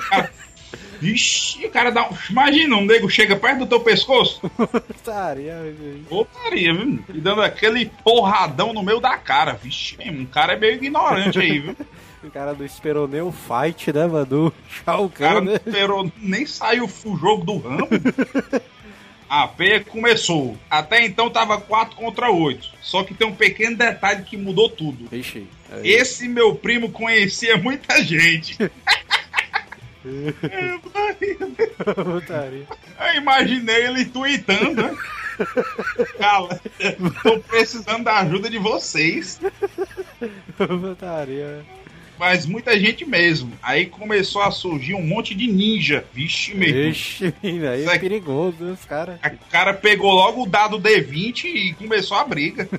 Cara, 0.08 0.30
Vixe, 1.00 1.66
o 1.66 1.70
cara 1.70 1.90
dá 1.90 2.08
um... 2.08 2.16
Imagina, 2.30 2.76
um 2.76 2.84
nego 2.84 3.10
chega 3.10 3.34
perto 3.34 3.58
do 3.58 3.66
teu 3.66 3.80
pescoço. 3.80 4.40
Putaria, 4.56 5.56
velho. 5.56 6.04
Putaria, 6.08 6.72
viu? 6.72 7.04
E 7.12 7.20
dando 7.20 7.42
aquele 7.42 7.86
porradão 8.04 8.72
no 8.72 8.80
meio 8.80 9.00
da 9.00 9.18
cara. 9.18 9.54
Vixe, 9.54 9.96
mesmo, 9.98 10.20
um 10.20 10.26
cara 10.26 10.52
é 10.52 10.56
meio 10.56 10.74
ignorante 10.74 11.36
aí, 11.40 11.58
viu? 11.58 11.76
O 12.22 12.30
cara 12.30 12.54
não 12.54 12.64
esperou 12.64 13.06
nem 13.06 13.20
o 13.20 13.32
fight, 13.32 13.92
né, 13.92 14.06
mano? 14.06 14.24
Do 14.24 14.52
Shao 14.68 15.06
O 15.06 15.10
cara 15.10 15.34
Kahn, 15.34 15.44
não 15.44 15.52
né? 15.52 15.60
esperou, 15.66 16.12
nem 16.16 16.46
saiu 16.46 16.88
o 17.04 17.16
jogo 17.18 17.44
do 17.44 17.58
ramo. 17.58 17.88
A 19.42 19.48
P 19.48 19.80
começou. 19.80 20.56
Até 20.70 21.04
então 21.04 21.28
tava 21.28 21.60
4 21.60 21.96
contra 21.96 22.30
8. 22.30 22.70
Só 22.80 23.02
que 23.02 23.12
tem 23.14 23.26
um 23.26 23.34
pequeno 23.34 23.76
detalhe 23.76 24.22
que 24.22 24.36
mudou 24.36 24.68
tudo. 24.68 25.08
Vixe. 25.08 25.46
aí. 25.72 25.90
Esse 25.90 26.28
meu 26.28 26.54
primo 26.54 26.90
conhecia 26.92 27.56
muita 27.56 28.00
gente. 28.02 28.56
Eu 33.00 33.14
imaginei 33.16 33.86
ele 33.86 34.04
tweetando. 34.04 34.82
né? 34.82 34.96
Cara, 36.18 36.60
tô 37.22 37.40
precisando 37.40 38.04
da 38.04 38.18
ajuda 38.20 38.48
de 38.50 38.58
vocês. 38.58 39.40
Putaria. 40.56 41.64
Mas 42.18 42.46
muita 42.46 42.78
gente 42.78 43.04
mesmo. 43.04 43.52
Aí 43.62 43.86
começou 43.86 44.42
a 44.42 44.50
surgir 44.50 44.94
um 44.94 45.02
monte 45.02 45.34
de 45.34 45.46
ninja. 45.46 46.04
Vixe, 46.12 46.54
meu. 46.54 46.72
Vixe, 46.72 47.32
aí 47.42 47.84
é 47.86 47.98
perigoso, 47.98 48.64
os 48.72 48.84
caras. 48.84 49.18
O 49.24 49.50
cara 49.50 49.74
pegou 49.74 50.12
logo 50.12 50.42
o 50.42 50.46
dado 50.48 50.78
D20 50.80 51.44
e 51.44 51.72
começou 51.74 52.16
a 52.16 52.24
briga. 52.24 52.68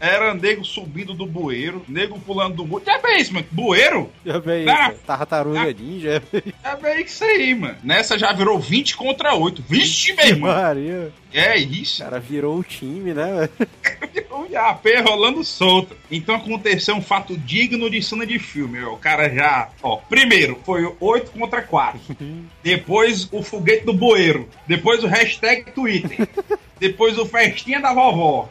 Era 0.00 0.34
nego 0.34 0.64
subindo 0.64 1.14
do 1.14 1.24
bueiro, 1.24 1.82
nego 1.88 2.18
pulando 2.20 2.56
do 2.56 2.64
bueiro. 2.64 2.84
Já 2.84 2.98
vê 2.98 3.16
isso, 3.16 3.32
mano? 3.32 3.46
Bueiro? 3.50 4.10
Já 4.24 4.36
Ah! 4.68 4.92
isso, 4.92 5.00
tartaruga 5.06 5.72
ninja. 5.72 6.22
Já 6.62 6.74
vê 6.74 7.00
isso 7.02 7.24
aí, 7.24 7.54
mano. 7.54 7.76
Nessa 7.82 8.18
já 8.18 8.32
virou 8.32 8.58
20 8.58 8.96
contra 8.96 9.34
8. 9.34 9.64
Vixe, 9.66 10.12
meu 10.12 10.26
irmão. 10.26 10.52
Maria. 10.52 11.10
É 11.32 11.54
O 11.54 11.58
isso. 11.58 12.02
cara 12.02 12.20
virou 12.20 12.58
o 12.58 12.62
time, 12.62 13.14
né, 13.14 13.48
velho? 13.58 14.24
O 14.34 14.46
Iapê 14.50 15.00
rolando 15.00 15.44
solto. 15.44 15.96
Então 16.10 16.34
aconteceu 16.34 16.96
um 16.96 17.00
fato 17.00 17.36
digno 17.38 17.88
de 17.88 18.02
cena 18.02 18.26
de 18.26 18.36
filme. 18.38 18.63
O 18.92 18.96
cara 18.96 19.28
já. 19.28 19.68
Ó, 19.82 19.96
primeiro 19.96 20.58
foi 20.64 20.84
o 20.84 20.96
8 21.00 21.30
contra 21.32 21.62
4. 21.62 22.00
Depois 22.62 23.28
o 23.32 23.42
foguete 23.42 23.84
do 23.84 23.92
bueiro. 23.92 24.48
Depois 24.66 25.02
o 25.02 25.06
hashtag 25.06 25.70
Twitter. 25.72 26.28
Depois 26.78 27.18
o 27.18 27.26
festinha 27.26 27.80
da 27.80 27.92
vovó. 27.92 28.48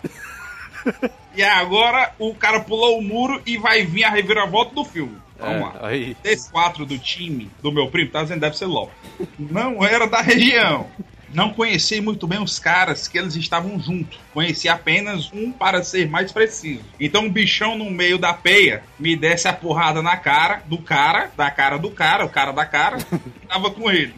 E 1.36 1.42
agora 1.42 2.14
o 2.20 2.36
cara 2.36 2.60
pulou 2.60 3.00
o 3.00 3.02
muro 3.02 3.42
e 3.44 3.58
vai 3.58 3.84
vir 3.84 4.04
a 4.04 4.10
reviravolta 4.12 4.76
do 4.76 4.86
filme. 4.86 5.18
Vamos 5.40 5.62
lá. 5.62 5.80
É, 5.82 5.88
aí. 5.88 6.18
Desse 6.22 6.52
quatro 6.52 6.86
do 6.86 6.98
time 7.00 7.50
do 7.62 7.72
meu 7.72 7.90
primo, 7.90 8.12
tá 8.12 8.22
dizendo 8.22 8.42
deve 8.42 8.56
ser 8.58 8.66
LOL. 8.66 8.92
Não 9.40 9.84
era 9.84 10.08
da 10.08 10.22
região. 10.22 10.88
Não 11.34 11.52
conheci 11.52 12.00
muito 12.00 12.28
bem 12.28 12.42
os 12.42 12.60
caras 12.60 13.08
que 13.08 13.18
eles 13.18 13.36
estavam 13.36 13.80
juntos. 13.80 14.20
Conheci 14.34 14.70
apenas 14.70 15.32
um 15.34 15.52
para 15.52 15.84
ser 15.84 16.08
mais 16.08 16.32
preciso. 16.32 16.84
Então 17.00 17.26
o 17.26 17.32
bichão 17.32 17.78
no 17.78 17.90
meio 17.90 18.18
da 18.18 18.34
peia 18.34 18.84
me 19.00 19.16
desse 19.16 19.48
a 19.48 19.54
porrada 19.54 20.02
na 20.02 20.16
cara 20.16 20.62
do 20.68 20.78
cara, 20.78 21.32
da 21.36 21.50
cara 21.50 21.78
do 21.78 21.90
cara, 21.90 22.26
o 22.26 22.30
cara 22.30 22.52
da 22.52 22.66
cara, 22.66 22.98
que 22.98 23.18
tava 23.50 23.72
com 23.72 23.90
ele. 23.90 24.14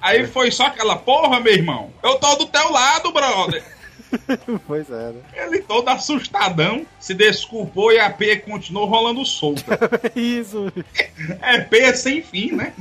Aí 0.00 0.26
foi 0.26 0.50
só 0.50 0.66
aquela 0.66 0.96
porra, 0.96 1.40
meu 1.40 1.52
irmão. 1.52 1.90
Eu 2.02 2.16
tô 2.16 2.36
do 2.36 2.46
teu 2.46 2.70
lado, 2.70 3.10
brother. 3.12 3.75
Pois 4.66 4.90
é, 4.90 5.12
né? 5.12 5.20
Ele 5.34 5.60
todo 5.60 5.88
assustadão, 5.88 6.86
se 6.98 7.14
desculpou 7.14 7.92
e 7.92 7.98
a 7.98 8.10
peia 8.10 8.38
continuou 8.40 8.86
rolando 8.86 9.24
solta. 9.24 9.78
Isso. 10.14 10.72
É 11.42 11.60
peia 11.60 11.94
sem 11.94 12.22
fim, 12.22 12.52
né? 12.52 12.72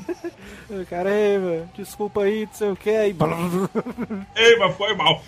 Cara, 0.89 1.09
mano, 1.39 1.69
desculpa 1.75 2.23
aí, 2.23 2.45
não 2.45 2.53
sei 2.53 2.69
o 2.69 2.75
que, 2.75 2.89
aí. 2.89 3.15
Ei, 4.35 4.57
mas 4.57 4.75
foi 4.75 4.95
mal. 4.95 5.23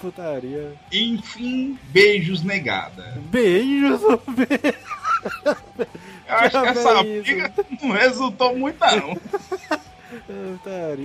Putaria. 0.00 0.74
Enfim, 0.92 1.78
beijos 1.90 2.42
negada. 2.42 3.18
Beijos, 3.30 4.00
beijo. 4.28 4.78
Eu 6.28 6.34
acho 6.34 6.60
que 6.60 6.68
essa 6.68 7.02
briga 7.02 7.54
não 7.82 7.90
resultou 7.92 8.56
muito, 8.56 8.78
não. 8.80 9.16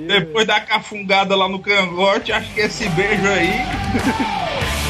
Depois 0.07 0.47
da 0.47 0.61
cafungada 0.61 1.35
lá 1.35 1.47
no 1.47 1.59
cangote, 1.59 2.31
acho 2.31 2.53
que 2.53 2.61
esse 2.61 2.87
beijo 2.89 3.27
aí. 3.27 3.51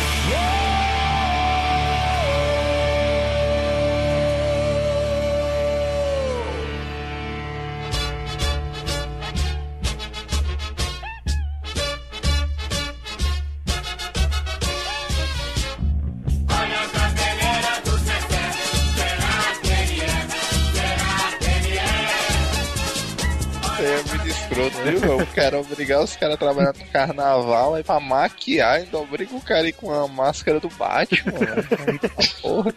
cara 25.33 25.59
obrigar 25.59 26.03
os 26.03 26.15
caras 26.15 26.35
a 26.35 26.37
trabalhar 26.37 26.73
no 26.77 26.85
carnaval, 26.87 27.75
aí 27.75 27.83
pra 27.83 27.99
maquiar, 27.99 28.75
ainda 28.75 28.97
obriga 28.97 29.35
o 29.35 29.41
cara 29.41 29.61
a 29.61 29.67
ir 29.69 29.73
com 29.73 29.91
a 29.93 30.07
máscara 30.07 30.59
do 30.59 30.69
Batman. 30.69 31.31
velho. 31.31 31.99
Porra. 32.41 32.73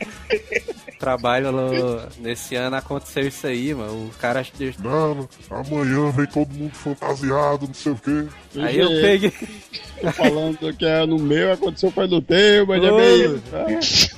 Trabalho 0.98 1.52
no- 1.52 2.02
nesse 2.18 2.54
ano 2.56 2.76
aconteceu 2.76 3.26
isso 3.28 3.46
aí, 3.46 3.75
mano. 3.75 4.06
O 4.06 4.10
cara. 4.18 4.42
Não, 4.78 5.28
amanhã 5.50 6.10
vem 6.10 6.26
todo 6.26 6.48
mundo 6.54 6.75
fantasiado, 6.75 7.66
não 7.66 7.75
sei 7.75 7.92
o 7.92 7.96
quê. 7.96 8.26
Aí 8.60 8.78
eu 8.78 8.88
peguei. 8.88 9.32
Tô 10.00 10.12
falando 10.12 10.75
que 10.75 10.84
é 10.86 11.04
no 11.06 11.18
meu, 11.18 11.52
aconteceu 11.52 11.90
foi 11.90 12.06
no 12.06 12.20
teu, 12.22 12.66
mas 12.66 12.82
é 12.82 12.90
Ô. 12.90 12.96
bem. 12.96 13.40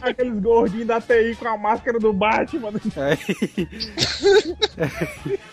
Aqueles 0.03 0.41
gordinhos 0.41 0.87
da 0.87 1.01
TI 1.01 1.37
com 1.39 1.49
a 1.49 1.57
máscara 1.59 1.99
do 1.99 2.13
Batman. 2.13 2.71
Aí... 2.97 3.69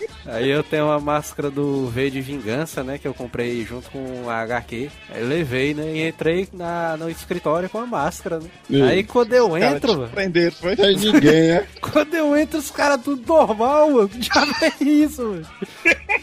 Aí 0.27 0.49
eu 0.49 0.63
tenho 0.63 0.85
uma 0.85 0.99
máscara 0.99 1.51
do 1.51 1.87
V 1.87 2.09
de 2.09 2.19
Vingança, 2.21 2.83
né? 2.83 2.97
Que 2.97 3.07
eu 3.07 3.13
comprei 3.13 3.63
junto 3.63 3.89
com 3.91 4.29
a 4.29 4.41
HQ. 4.41 4.89
Aí 5.13 5.23
levei, 5.23 5.73
né? 5.73 5.83
E 5.95 6.07
entrei 6.07 6.47
na, 6.51 6.97
no 6.97 7.09
escritório 7.09 7.69
com 7.69 7.77
a 7.77 7.85
máscara, 7.85 8.39
né? 8.39 8.49
Sim. 8.67 8.81
Aí 8.81 9.03
quando 9.03 9.33
eu 9.33 9.55
entro, 9.57 9.97
mano. 9.97 10.09
prenderam, 10.09 10.51
foi? 10.53 10.75
Não 10.75 10.83
tem 10.83 10.95
ninguém, 10.97 11.47
né? 11.49 11.67
Quando 11.79 12.13
eu 12.15 12.35
entro, 12.35 12.57
os 12.59 12.71
caras 12.71 13.01
tudo 13.03 13.21
normal, 13.27 13.91
mano. 13.91 14.09
Que 14.09 14.17
diabo 14.19 14.51
é 14.61 14.83
isso, 14.83 15.21
mano? 15.23 15.45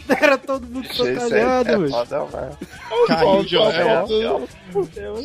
Era 0.09 0.37
todo 0.37 0.67
mundo 0.67 0.85
Isso 0.85 1.03
aí 1.03 1.15
fantasiado, 1.15 1.69
é 1.69 1.77
mano. 1.77 1.87
velho. 1.87 2.57
Só- 3.07 3.43
Joel, 3.43 4.07
só- 4.07 4.41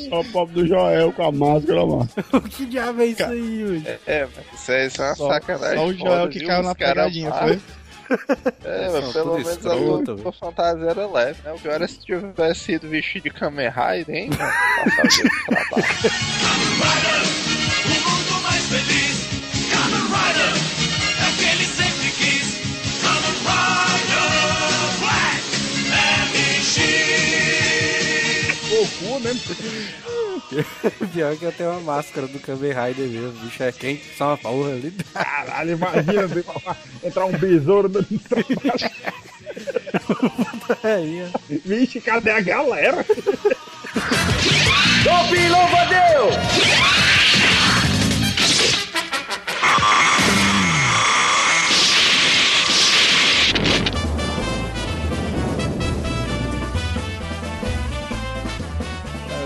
Só 0.08 0.20
o 0.20 0.25
pobre 0.32 0.54
do 0.54 0.66
Joel 0.66 1.12
com 1.12 1.23
a 1.25 1.32
máscara, 1.32 1.85
mano. 1.87 2.08
Que 2.50 2.66
diabo 2.66 3.02
é 3.02 3.06
isso 3.06 3.25
aí, 3.25 3.64
mano? 3.64 3.82
É, 4.06 4.26
mas 4.37 4.61
isso 4.61 4.73
aí 4.73 4.87
isso 4.87 5.02
é 5.02 5.06
uma 5.06 5.14
Só- 5.16 5.28
sacanagem. 5.32 5.78
só 5.78 5.85
o 5.87 5.92
Joel 5.94 6.12
foda, 6.20 6.28
que 6.28 6.38
viu? 6.38 6.49
caiu 6.49 6.62
na 6.62 6.75
pegadinha, 6.75 7.32
foi? 7.32 7.61
É, 8.65 8.88
São 8.91 9.03
mas 9.03 9.12
pelo 9.12 9.35
menos 9.35 9.49
a 9.49 9.53
escroto, 9.77 10.17
tua, 10.17 10.33
fantasia 10.33 10.91
era 10.91 11.07
leve, 11.07 11.41
né? 11.45 11.53
O 11.53 11.59
pior 11.59 11.83
é 11.83 11.87
se 11.87 11.99
tivesse 12.00 12.61
sido 12.61 12.88
vestido 12.88 13.25
de 13.25 13.31
Kamen 13.31 13.69
Rider, 13.69 14.15
hein? 14.17 14.31
mano? 14.31 14.53
Passar 14.85 15.03
o 15.05 15.07
trabalho. 15.47 17.29
O 17.85 17.88
mundo 18.09 18.35
mais 18.43 18.65
feliz. 18.67 19.17
Kamen 19.71 20.05
Rider 20.09 20.53
é 21.21 21.25
o 21.29 21.33
que 21.37 21.45
ele 21.45 21.67
sempre 21.67 22.11
quis. 22.12 22.49
Kamen 23.03 23.37
Rider 23.45 24.29
Black 25.00 25.45
MX. 26.88 28.69
Goku, 28.71 29.21
né? 29.21 29.33
Pior 31.12 31.37
que 31.37 31.45
eu 31.45 31.52
tenho 31.52 31.71
uma 31.71 31.80
máscara 31.80 32.26
do 32.26 32.38
Kamen 32.38 32.73
Rider 32.73 33.09
mesmo. 33.09 33.28
O 33.28 33.45
bicho 33.45 33.62
é 33.62 33.73
quente, 33.73 34.04
só 34.16 34.28
uma 34.28 34.37
porra 34.38 34.71
ali. 34.71 34.92
Caralho, 35.12 35.73
imagina 35.73 36.28
entrar 37.04 37.25
um 37.26 37.33
besouro 37.33 37.88
dentro 37.88 38.16
do 38.16 38.21
trabalho. 38.21 38.90
Aí, 40.85 41.23
ó. 41.25 41.38
Vixe, 41.64 42.00
cadê 42.00 42.30
a 42.30 42.40
galera? 42.40 43.04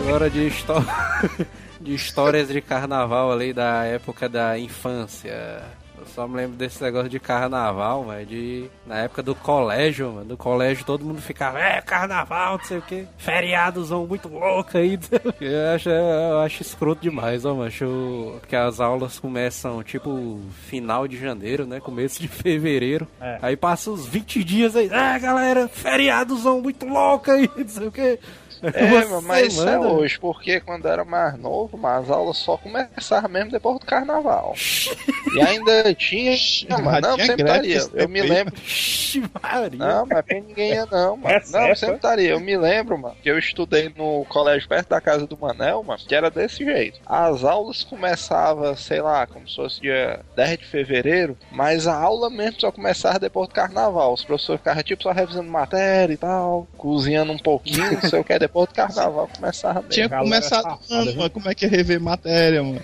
Agora 0.04 0.28
de, 0.28 0.46
histó- 0.46 0.84
de 1.80 1.94
histórias 1.94 2.48
de 2.48 2.60
carnaval 2.60 3.32
ali 3.32 3.52
da 3.52 3.84
época 3.84 4.28
da 4.28 4.58
infância. 4.58 5.62
Eu 5.98 6.06
só 6.06 6.26
me 6.26 6.36
lembro 6.36 6.56
desse 6.56 6.82
negócio 6.82 7.08
de 7.08 7.20
carnaval, 7.20 8.02
mas 8.04 8.28
de. 8.28 8.66
Na 8.84 8.98
época 8.98 9.22
do 9.22 9.36
colégio, 9.36 10.10
mano. 10.12 10.24
Do 10.24 10.36
colégio 10.36 10.84
todo 10.84 11.04
mundo 11.04 11.20
ficava, 11.22 11.60
é, 11.60 11.80
carnaval, 11.80 12.58
não 12.58 12.64
sei 12.64 12.78
o 12.78 12.82
que. 12.82 13.06
Feriadozão 13.16 14.04
muito 14.04 14.28
louco 14.28 14.76
aí. 14.76 14.98
Eu 15.40 15.74
acho, 15.76 15.88
eu 15.88 16.40
acho 16.40 16.62
escroto 16.62 17.00
demais, 17.02 17.44
ó, 17.44 17.54
mano. 17.54 17.68
Acho 17.68 18.40
que 18.48 18.56
as 18.56 18.80
aulas 18.80 19.20
começam 19.20 19.80
tipo 19.84 20.40
final 20.66 21.06
de 21.06 21.16
janeiro, 21.16 21.64
né? 21.64 21.78
Começo 21.78 22.20
de 22.20 22.26
fevereiro. 22.26 23.06
É. 23.20 23.38
Aí 23.40 23.56
passa 23.56 23.90
uns 23.92 24.04
20 24.04 24.42
dias 24.42 24.74
aí, 24.74 24.86
é 24.92 25.18
galera, 25.20 25.68
feriadozão 25.68 26.60
muito 26.60 26.84
louco 26.84 27.30
aí, 27.30 27.48
não 27.56 27.68
sei 27.68 27.86
o 27.86 27.92
que. 27.92 28.18
É, 28.62 29.20
mas 29.22 29.54
isso 29.54 29.68
é 29.68 29.78
hoje, 29.78 30.18
porque 30.18 30.60
quando 30.60 30.86
eu 30.86 30.92
era 30.92 31.04
mais 31.04 31.38
novo, 31.38 31.78
as 31.86 32.10
aulas 32.10 32.36
só 32.36 32.56
começavam 32.56 33.30
mesmo 33.30 33.50
depois 33.50 33.78
do 33.78 33.86
carnaval. 33.86 34.54
E 35.34 35.40
ainda 35.40 35.94
tinha. 35.94 36.36
Não, 36.68 36.82
mas 36.82 37.02
não, 37.02 37.18
sempre 37.18 37.42
estaria. 37.42 37.80
Eu 37.94 38.08
me 38.08 38.22
lembro. 38.22 38.54
Não, 39.76 40.06
mas 40.06 40.24
pra 40.24 40.40
ninguém 40.40 40.70
ia 40.72 40.86
não, 40.86 41.16
mano. 41.16 41.40
Não, 41.50 41.74
sempre 41.74 41.96
estaria. 41.96 42.30
Eu 42.30 42.40
me 42.40 42.56
lembro, 42.56 42.96
mano, 42.98 43.16
que 43.22 43.30
eu 43.30 43.38
estudei 43.38 43.92
no 43.96 44.24
colégio 44.26 44.68
perto 44.68 44.88
da 44.88 45.00
casa 45.00 45.26
do 45.26 45.36
Manel, 45.36 45.82
mano, 45.82 46.00
que 46.06 46.14
era 46.14 46.30
desse 46.30 46.64
jeito. 46.64 47.00
As 47.06 47.44
aulas 47.44 47.82
começavam, 47.82 48.76
sei 48.76 49.00
lá, 49.00 49.26
como 49.26 49.48
se 49.48 49.56
fosse 49.56 49.80
dia 49.80 50.20
10 50.36 50.58
de 50.58 50.66
fevereiro, 50.66 51.36
mas 51.50 51.86
a 51.86 51.94
aula 51.94 52.30
mesmo 52.30 52.60
só 52.60 52.70
começava 52.70 53.18
depois 53.18 53.48
do 53.48 53.54
carnaval. 53.54 54.12
Os 54.12 54.24
professores 54.24 54.60
ficavam 54.60 54.82
tipo 54.82 55.02
só 55.02 55.12
revisando 55.12 55.50
matéria 55.50 56.12
e 56.12 56.16
tal, 56.16 56.68
cozinhando 56.76 57.32
um 57.32 57.38
pouquinho, 57.38 57.92
não 57.92 58.08
sei 58.08 58.20
o 58.20 58.24
que, 58.24 58.38
depois 58.38 58.51
do 58.52 58.66
carnaval 58.74 59.28
começava 59.34 59.74
mesmo. 59.80 59.88
Tinha 59.90 60.08
Galera 60.08 60.24
começado 60.28 60.62
safada, 60.62 60.94
ano, 60.94 61.04
viu? 61.10 61.16
mano. 61.16 61.30
Como 61.30 61.48
é 61.48 61.54
que 61.54 61.64
é 61.64 61.68
rever 61.68 62.00
matéria, 62.00 62.62
mano? 62.62 62.80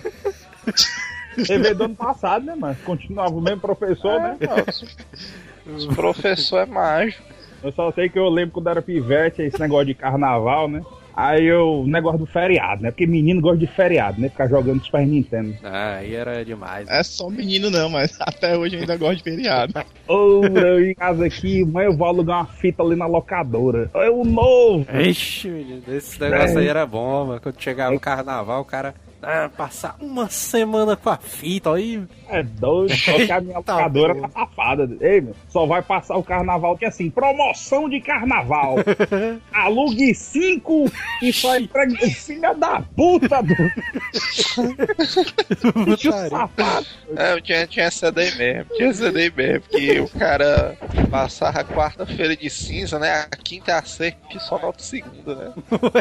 TV 1.45 1.73
do 1.73 1.83
ano 1.85 1.95
passado, 1.95 2.45
né, 2.45 2.55
mano? 2.55 2.75
Continuava 2.85 3.33
o 3.33 3.41
mesmo 3.41 3.61
professor, 3.61 4.19
né? 4.19 4.37
É, 4.39 4.47
mano, 4.47 4.65
os- 4.67 5.85
Os 5.87 5.95
professores 5.95 6.67
é 6.69 6.71
mágico. 6.71 7.23
Eu 7.63 7.71
só 7.73 7.91
sei 7.91 8.09
que 8.09 8.17
eu 8.17 8.29
lembro 8.29 8.53
quando 8.53 8.69
era 8.69 8.81
pivete, 8.81 9.41
esse 9.41 9.59
negócio 9.59 9.85
de 9.85 9.93
carnaval, 9.93 10.67
né? 10.67 10.81
Aí 11.19 11.47
eu, 11.47 11.81
o 11.81 11.85
negócio 11.85 12.19
do 12.19 12.25
feriado, 12.25 12.81
né? 12.81 12.91
Porque 12.91 13.05
menino 13.05 13.41
gosta 13.41 13.57
de 13.57 13.67
feriado, 13.67 14.21
né? 14.21 14.29
Ficar 14.29 14.47
jogando 14.47 14.81
Super 14.81 15.05
Nintendo. 15.05 15.53
Ah, 15.61 15.97
aí 15.97 16.15
era 16.15 16.45
demais. 16.45 16.87
É 16.87 17.03
só 17.03 17.29
menino 17.29 17.69
não, 17.69 17.89
mas 17.89 18.15
até 18.21 18.57
hoje 18.57 18.75
eu 18.75 18.79
ainda 18.79 18.95
gosto 18.95 19.17
de 19.17 19.23
feriado. 19.23 19.73
Ô, 20.07 20.45
eu 20.45 20.81
em 20.81 20.95
casa 20.95 21.25
aqui, 21.25 21.65
mas 21.65 21.87
eu 21.87 21.97
vou 21.97 22.07
alugar 22.07 22.37
uma 22.37 22.45
fita 22.45 22.81
ali 22.81 22.95
na 22.95 23.05
locadora. 23.05 23.91
É 23.95 24.09
o 24.09 24.23
novo! 24.23 24.85
Ixi, 24.97 25.49
menino, 25.49 25.83
esse 25.89 26.21
negócio 26.21 26.57
aí 26.57 26.67
era 26.69 26.85
bom, 26.85 27.25
mano. 27.25 27.41
Quando 27.41 27.59
chegava 27.59 27.93
o 27.93 27.99
carnaval, 27.99 28.61
o 28.61 28.65
cara 28.65 28.95
ah, 29.21 29.49
passar 29.55 29.95
uma 29.99 30.29
semana 30.29 30.95
com 30.95 31.09
a 31.09 31.17
fita 31.17 31.73
aí. 31.73 32.01
É 32.29 32.43
doido, 32.43 32.95
só 32.95 33.13
que 33.13 33.31
a 33.31 33.41
minha 33.41 33.57
locadora 33.57 34.15
tá 34.15 34.29
safada. 34.29 34.87
Ei, 35.01 35.21
meu, 35.21 35.35
só 35.49 35.65
vai 35.65 35.81
passar 35.81 36.15
o 36.15 36.23
carnaval 36.23 36.77
que 36.77 36.85
assim, 36.85 37.09
promoção 37.09 37.89
de 37.89 37.99
carnaval. 37.99 38.75
Alugue 39.51 40.13
cinco 40.15 40.89
e 41.21 41.33
só 41.33 41.57
entrega. 41.57 41.97
Filha 42.09 42.53
da 42.53 42.81
puta, 42.95 43.41
do 43.41 43.55
bicho 45.85 46.11
safado. 46.29 46.85
É, 47.15 47.33
eu 47.33 47.41
tinha, 47.41 47.67
tinha 47.67 47.85
essa 47.85 48.11
daí 48.11 48.35
mesmo, 48.35 48.65
tinha 48.75 48.89
essa 48.89 49.11
daí 49.11 49.31
mesmo, 49.35 49.61
que 49.69 49.99
o 49.99 50.07
cara 50.07 50.77
passava 51.09 51.59
a 51.59 51.65
quarta-feira 51.65 52.37
de 52.37 52.49
cinza, 52.49 52.97
né? 52.99 53.27
A 53.31 53.35
quinta 53.35 53.71
e 53.71 53.73
a 53.73 53.81
sexta 53.81 54.19
e 54.33 54.39
só 54.39 54.57
volta 54.57 54.81
segunda, 54.81 55.35
né? 55.35 55.51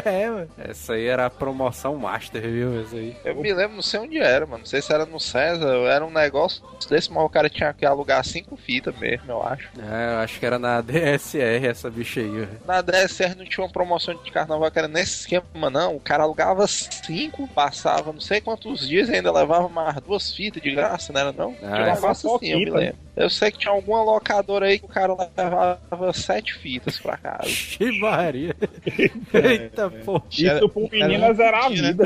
é, 0.04 0.30
mano. 0.30 0.48
Essa 0.58 0.94
aí 0.94 1.06
era 1.06 1.26
a 1.26 1.30
promoção 1.30 1.96
master, 1.96 2.42
viu? 2.42 2.80
Essa 2.82 2.96
aí. 2.96 3.07
Eu 3.24 3.34
me 3.36 3.52
lembro, 3.52 3.76
não 3.76 3.82
sei 3.82 4.00
onde 4.00 4.18
era, 4.18 4.46
mano. 4.46 4.58
Não 4.58 4.66
sei 4.66 4.82
se 4.82 4.92
era 4.92 5.06
no 5.06 5.20
César, 5.20 5.68
era 5.88 6.04
um 6.04 6.10
negócio 6.10 6.62
desse, 6.88 7.12
mas 7.12 7.24
o 7.24 7.28
cara 7.28 7.48
tinha 7.48 7.72
que 7.72 7.84
alugar 7.84 8.24
cinco 8.24 8.56
fitas 8.56 8.96
mesmo, 8.98 9.30
eu 9.30 9.42
acho. 9.42 9.68
É, 9.78 10.14
eu 10.14 10.18
acho 10.18 10.38
que 10.38 10.46
era 10.46 10.58
na 10.58 10.80
DSR 10.82 11.66
essa 11.66 11.90
bicha 11.90 12.20
aí, 12.20 12.28
velho. 12.28 12.60
Na 12.66 12.80
DSR 12.80 13.34
não 13.36 13.44
tinha 13.44 13.64
uma 13.64 13.72
promoção 13.72 14.14
de 14.22 14.30
carnaval 14.30 14.70
que 14.70 14.78
era 14.78 14.88
nesse 14.88 15.20
esquema, 15.20 15.70
não. 15.70 15.96
O 15.96 16.00
cara 16.00 16.22
alugava 16.22 16.66
cinco, 16.66 17.48
passava 17.48 18.12
não 18.12 18.20
sei 18.20 18.40
quantos 18.40 18.88
dias 18.88 19.08
e 19.08 19.14
ainda 19.14 19.32
levava 19.32 19.68
mais 19.68 19.96
duas 20.00 20.32
fitas 20.34 20.62
de 20.62 20.70
graça, 20.70 21.12
não 21.12 21.20
era 21.20 21.32
não? 21.32 21.54
Ah, 21.62 21.74
Tinha 21.74 22.00
um 22.00 22.06
é. 22.06 22.10
assim, 22.10 22.48
eu 22.50 22.58
me 22.58 22.70
lembro. 22.70 23.08
Eu 23.18 23.28
sei 23.28 23.50
que 23.50 23.58
tinha 23.58 23.72
alguma 23.72 24.00
locadora 24.00 24.66
aí 24.66 24.78
que 24.78 24.84
o 24.84 24.88
cara 24.88 25.12
levava 25.12 26.12
sete 26.12 26.54
fitas 26.54 26.98
pra 27.00 27.16
casa. 27.16 27.48
Que 27.78 27.98
Maria. 28.00 28.56
Eita 29.34 29.90
porra. 29.90 30.24
Isso 30.30 30.68
pro 30.68 30.88
menino 30.90 31.24
é 31.24 31.34
zerar 31.34 31.64
a 31.64 31.68
vida. 31.68 32.04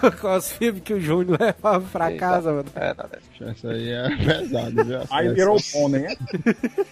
Com 0.20 0.36
os 0.36 0.52
filmes 0.52 0.82
que 0.82 0.94
o 0.94 1.00
Júnior 1.00 1.38
levava 1.40 1.84
pra 1.92 2.12
casa, 2.16 2.50
mano. 2.52 2.64
É, 2.74 2.86
nada. 2.88 3.18
Essa 3.40 3.70
aí 3.70 3.90
é 3.90 4.08
pesada, 4.16 4.84
viu? 4.84 4.98
A 4.98 5.06
Aí 5.10 5.28
virou 5.32 5.56
pônei, 5.72 6.02
né? 6.02 6.16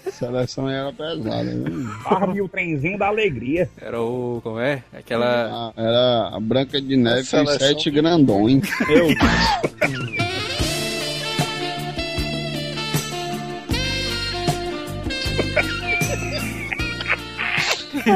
A 0.06 0.10
seleção 0.10 0.66
aí 0.66 0.74
era 0.74 0.92
pesada, 0.92 1.44
viu? 1.44 1.88
Barbie 2.04 2.38
e 2.38 2.42
o 2.42 2.48
trenzinho 2.48 2.98
da 2.98 3.06
alegria. 3.08 3.68
Era 3.80 4.00
o. 4.00 4.40
Como 4.42 4.58
é? 4.60 4.82
Aquela. 4.92 5.72
Ah, 5.76 5.80
Era 5.80 6.36
a 6.36 6.40
Branca 6.40 6.80
de 6.80 6.96
Neve 6.96 7.20
e 7.20 7.24
seleção 7.24 7.58
sete 7.58 7.90
grandões. 7.90 8.62
Eu, 8.88 9.08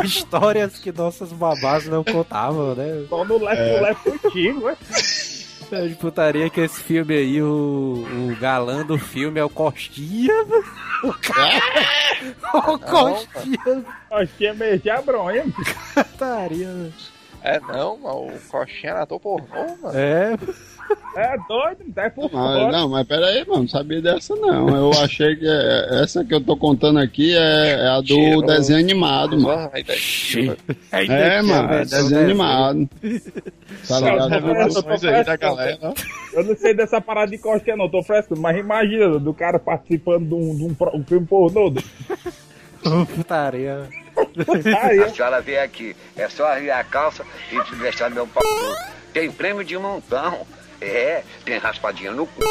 Histórias 0.05 0.79
que 0.79 0.93
nossas 0.93 1.33
babás 1.33 1.87
não 1.87 2.05
contavam, 2.05 2.75
né? 2.75 3.07
só 3.09 3.25
no 3.25 3.39
left 3.39 3.81
left 3.81 4.19
contigo, 4.19 4.67
né? 4.67 4.77
É 5.71 5.87
de 5.87 5.95
putaria 5.97 6.49
que 6.49 6.63
esse 6.63 6.81
filme 6.83 7.15
aí, 7.15 7.43
o, 7.43 7.47
o 8.07 8.37
galã 8.41 8.87
do 8.87 8.97
filme 8.97 9.39
é 9.39 9.45
o 9.45 9.51
Costinha. 9.51 10.33
mano. 10.45 10.65
O 11.05 11.13
cara. 11.13 12.73
o 12.73 12.79
Costinha. 12.79 13.85
Nós 14.11 14.31
tínhamos 14.39 14.59
mesmo 14.61 14.91
a 14.91 15.03
bronha. 15.03 15.45
Putaria, 15.95 16.69
mano. 16.69 16.93
É 17.43 17.61
não, 17.61 17.97
mano. 17.99 18.35
O 18.35 18.41
coxinha 18.49 18.93
era 18.93 19.03
ator 19.03 19.21
pornô, 19.21 19.77
mano. 19.81 19.99
É, 19.99 20.37
É 21.17 21.37
doido, 21.49 21.79
não 21.87 21.93
tá 21.93 22.11
por 22.11 22.31
Mas, 22.33 22.33
fora. 22.33 22.73
não, 22.73 22.89
mas 22.89 23.07
pera 23.07 23.27
aí, 23.27 23.45
mano, 23.47 23.63
não 23.63 23.69
sabia 23.69 24.01
dessa 24.01 24.37
não. 24.37 24.69
Eu 24.69 24.91
achei 25.03 25.35
que 25.37 25.47
é- 25.47 26.03
essa 26.03 26.25
que 26.25 26.33
eu 26.35 26.41
tô 26.41 26.57
contando 26.57 26.99
aqui 27.01 27.37
é, 27.37 27.71
é 27.71 27.89
a 27.89 28.01
do 28.01 28.17
Mentira, 28.17 28.47
desenho 28.55 28.79
animado, 28.79 29.41
mano. 29.41 29.71
Daí. 29.73 31.09
É, 31.09 31.43
mano, 31.43 31.73
é 31.75 31.85
desenho 31.85 32.21
animado. 32.23 32.89
Tá 33.89 34.01
ligado? 34.01 35.09
Aí 35.09 35.25
da 35.25 35.37
galera. 35.37 35.95
Eu 36.33 36.45
não 36.45 36.57
sei 36.57 36.75
dessa 36.75 37.01
parada 37.01 37.31
de 37.31 37.39
costinha 37.39 37.77
não, 37.77 37.89
tô 37.89 38.03
fresco, 38.03 38.39
mas 38.39 38.57
imagina 38.57 39.19
do 39.19 39.35
cara 39.35 39.59
participando 39.59 40.27
de 40.29 40.35
um, 40.35 40.57
de 40.57 40.65
um, 40.65 40.77
um 40.95 41.05
filme 41.05 41.27
pornô. 41.27 41.73
putaria. 43.15 43.89
Aí, 44.83 45.01
A 45.01 45.09
senhora 45.09 45.41
veio 45.41 45.63
aqui, 45.63 45.97
é 46.17 46.29
só 46.29 46.47
arriar 46.47 46.81
a 46.81 46.85
calça 46.85 47.25
e 47.53 47.61
te 47.65 47.75
deixar 47.77 48.11
meu 48.11 48.27
pau. 48.27 48.43
Tem 49.13 49.31
prêmio 49.31 49.65
de 49.65 49.77
montão. 49.79 50.47
É, 50.81 51.25
tem 51.45 51.59
raspadinha 51.59 52.13
no 52.13 52.27
cu, 52.27 52.43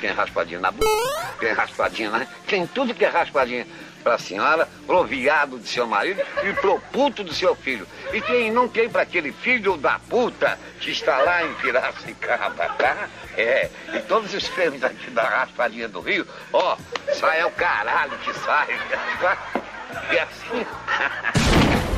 tem 0.00 0.10
raspadinha 0.10 0.60
na 0.60 0.70
boca, 0.70 1.34
tem 1.38 1.52
raspadinha 1.52 2.10
na. 2.10 2.26
Tem 2.46 2.66
tudo 2.66 2.94
que 2.94 3.04
é 3.04 3.08
raspadinha 3.08 3.66
pra 4.02 4.18
senhora, 4.18 4.68
pro 4.86 5.04
viado 5.04 5.58
do 5.58 5.66
seu 5.66 5.86
marido 5.86 6.22
e 6.42 6.52
pro 6.54 6.78
puto 6.92 7.24
do 7.24 7.34
seu 7.34 7.56
filho. 7.56 7.86
E 8.12 8.20
tem, 8.20 8.50
não 8.50 8.68
tem 8.68 8.88
pra 8.88 9.02
aquele 9.02 9.32
filho 9.32 9.76
da 9.76 9.98
puta 9.98 10.58
que 10.78 10.90
está 10.90 11.18
lá 11.18 11.44
em 11.44 11.54
Piracicaba, 11.54 12.68
tá? 12.78 13.08
É, 13.36 13.70
e 13.94 14.00
todos 14.00 14.32
os 14.32 14.46
prêmios 14.48 14.84
aqui 14.84 15.10
da 15.10 15.24
raspadinha 15.24 15.88
do 15.88 16.00
Rio, 16.00 16.26
ó, 16.52 16.76
sai 17.14 17.40
é 17.40 17.46
o 17.46 17.50
caralho 17.50 18.16
que 18.18 18.32
sai. 18.34 18.68
E 20.10 20.18
assim. 20.18 20.66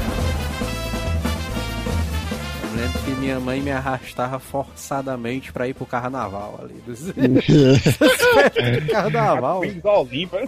Eu 2.76 2.82
lembro 2.82 2.98
que 3.00 3.10
minha 3.12 3.40
mãe 3.40 3.62
me 3.62 3.70
arrastava 3.70 4.38
forçadamente 4.38 5.50
pra 5.50 5.66
ir 5.66 5.72
pro 5.72 5.86
carnaval 5.86 6.60
ali. 6.62 6.74
Dos... 6.86 7.06
Carnaval. 8.92 9.60
Wings 9.60 9.82
Olímpia. 9.82 10.46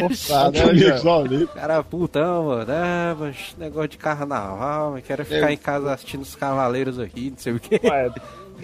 Forçado, 0.00 0.58
né, 0.58 0.72
né, 0.72 1.46
cara? 1.54 1.84
Putão, 1.84 2.46
mano. 2.46 2.66
Ah, 2.68 3.16
mas 3.16 3.54
negócio 3.56 3.90
de 3.90 3.98
carnaval, 3.98 4.96
eu 4.96 5.02
quero 5.02 5.24
ficar 5.24 5.52
em 5.52 5.56
casa 5.56 5.92
assistindo 5.92 6.22
os 6.22 6.34
cavaleiros 6.34 6.98
aqui, 6.98 7.30
não 7.30 7.38
sei 7.38 7.52
o 7.52 7.60
quê. 7.60 7.80
Ué, 7.84 8.10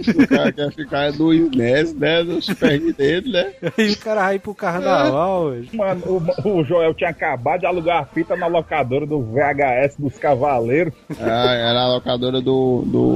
O 0.09 0.29
cara 0.29 0.53
quer 0.53 0.73
ficar 0.73 1.13
do 1.13 1.33
Inés, 1.35 1.95
né? 1.95 2.23
Do 2.23 2.41
Super 2.41 2.81
dele, 2.93 3.33
né? 3.33 3.53
Aí 3.77 3.91
o 3.93 3.99
cara 3.99 4.23
vai 4.23 4.39
pro 4.39 4.55
carnaval, 4.55 5.51
velho. 5.51 5.69
Mano, 5.73 6.03
o, 6.45 6.49
o 6.49 6.65
Joel 6.65 6.95
tinha 6.95 7.11
acabado 7.11 7.61
de 7.61 7.67
alugar 7.67 8.03
a 8.03 8.07
fita 8.07 8.37
na 8.37 8.47
locadora 8.47 9.07
do 9.07 9.21
VHS 9.23 9.97
dos 9.99 10.19
Cavaleiros. 10.19 10.95
Ah, 11.21 11.55
era 11.55 11.81
a 11.83 11.89
locadora 11.89 12.41
do. 12.41 12.83
do... 12.87 13.15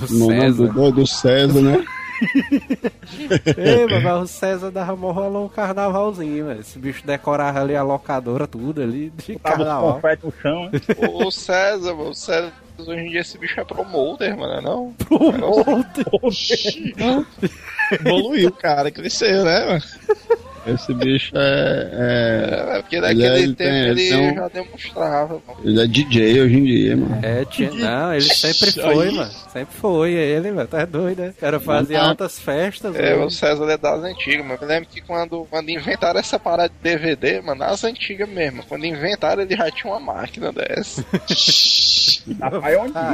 Do 0.00 0.14
no 0.14 0.26
César. 0.26 0.72
do, 0.72 0.92
do 0.92 1.06
César, 1.06 1.60
né? 1.60 1.84
Ei, 3.56 3.86
mas 3.86 4.22
o 4.22 4.26
César 4.26 4.70
dava 4.70 4.92
rolão 4.94 5.44
um 5.44 5.48
carnavalzinho, 5.48 6.46
velho. 6.46 6.60
Esse 6.60 6.78
bicho 6.78 7.06
decorava 7.06 7.60
ali 7.60 7.74
a 7.74 7.82
locadora, 7.82 8.46
tudo 8.46 8.82
ali 8.82 9.10
de 9.10 9.38
Tava 9.38 9.56
os 9.56 9.64
carnaval. 9.64 10.00
no 10.22 10.32
chão, 10.40 10.70
né? 10.70 10.80
O 11.12 11.30
César, 11.30 11.94
mano. 11.94 12.10
O 12.10 12.14
César, 12.14 12.52
hoje 12.78 13.00
em 13.00 13.10
dia 13.10 13.20
esse 13.20 13.38
bicho 13.38 13.60
é 13.60 13.64
promoter, 13.64 14.36
mano, 14.36 14.60
não? 14.60 14.94
Evoluiu, 17.92 18.52
cara, 18.52 18.90
cresceu, 18.90 19.44
né, 19.44 19.66
mano? 19.66 19.82
Esse 20.66 20.94
bicho 20.94 21.32
é. 21.36 21.90
É, 21.92 22.76
é- 22.78 22.82
porque 22.82 22.96
Ele 22.96 23.02
naquele 23.06 23.26
é- 23.26 23.38
ele 23.38 23.54
tempo 23.54 23.56
tem- 23.56 23.88
ele, 23.88 24.02
ele 24.02 24.16
um- 24.16 24.34
já 24.34 24.48
demonstrava, 24.48 25.40
mano. 25.46 25.60
ele 25.64 25.80
é 25.82 25.86
DJ 25.86 26.40
hoje 26.42 26.56
em 26.56 26.64
dia, 26.64 26.96
mano. 26.96 27.18
É, 27.22 27.44
tinha... 27.46 27.70
Não, 27.72 28.14
ele 28.14 28.22
sempre 28.22 28.70
foi, 28.72 29.10
mano. 29.10 29.30
Sempre 29.52 29.74
foi 29.74 30.12
ele, 30.12 30.52
mano. 30.52 30.68
Tá 30.68 30.84
doido, 30.84 31.18
né? 31.22 31.28
O 31.36 31.40
cara 31.40 31.58
fazia 31.60 32.00
Ah. 32.00 32.08
altas 32.10 32.38
festas, 32.38 32.94
É, 32.94 33.12
mano. 33.14 33.26
o 33.26 33.30
César 33.30 33.64
é 33.70 33.76
das 33.76 34.02
antigas, 34.04 34.46
mas 34.46 34.62
eu 34.62 34.68
lembro 34.68 34.88
que 34.88 35.00
quando, 35.00 35.46
quando 35.50 35.68
inventaram 35.68 36.20
essa 36.20 36.38
parada 36.38 36.68
de 36.68 36.74
DVD, 36.80 37.40
mano, 37.40 37.58
nas 37.60 37.82
antigas 37.84 38.28
mesmo, 38.28 38.62
quando 38.68 38.84
inventaram 38.86 39.42
ele 39.42 39.56
já 39.56 39.70
tinha 39.70 39.92
uma 39.92 40.00
máquina 40.00 40.52
dessa. 40.52 41.04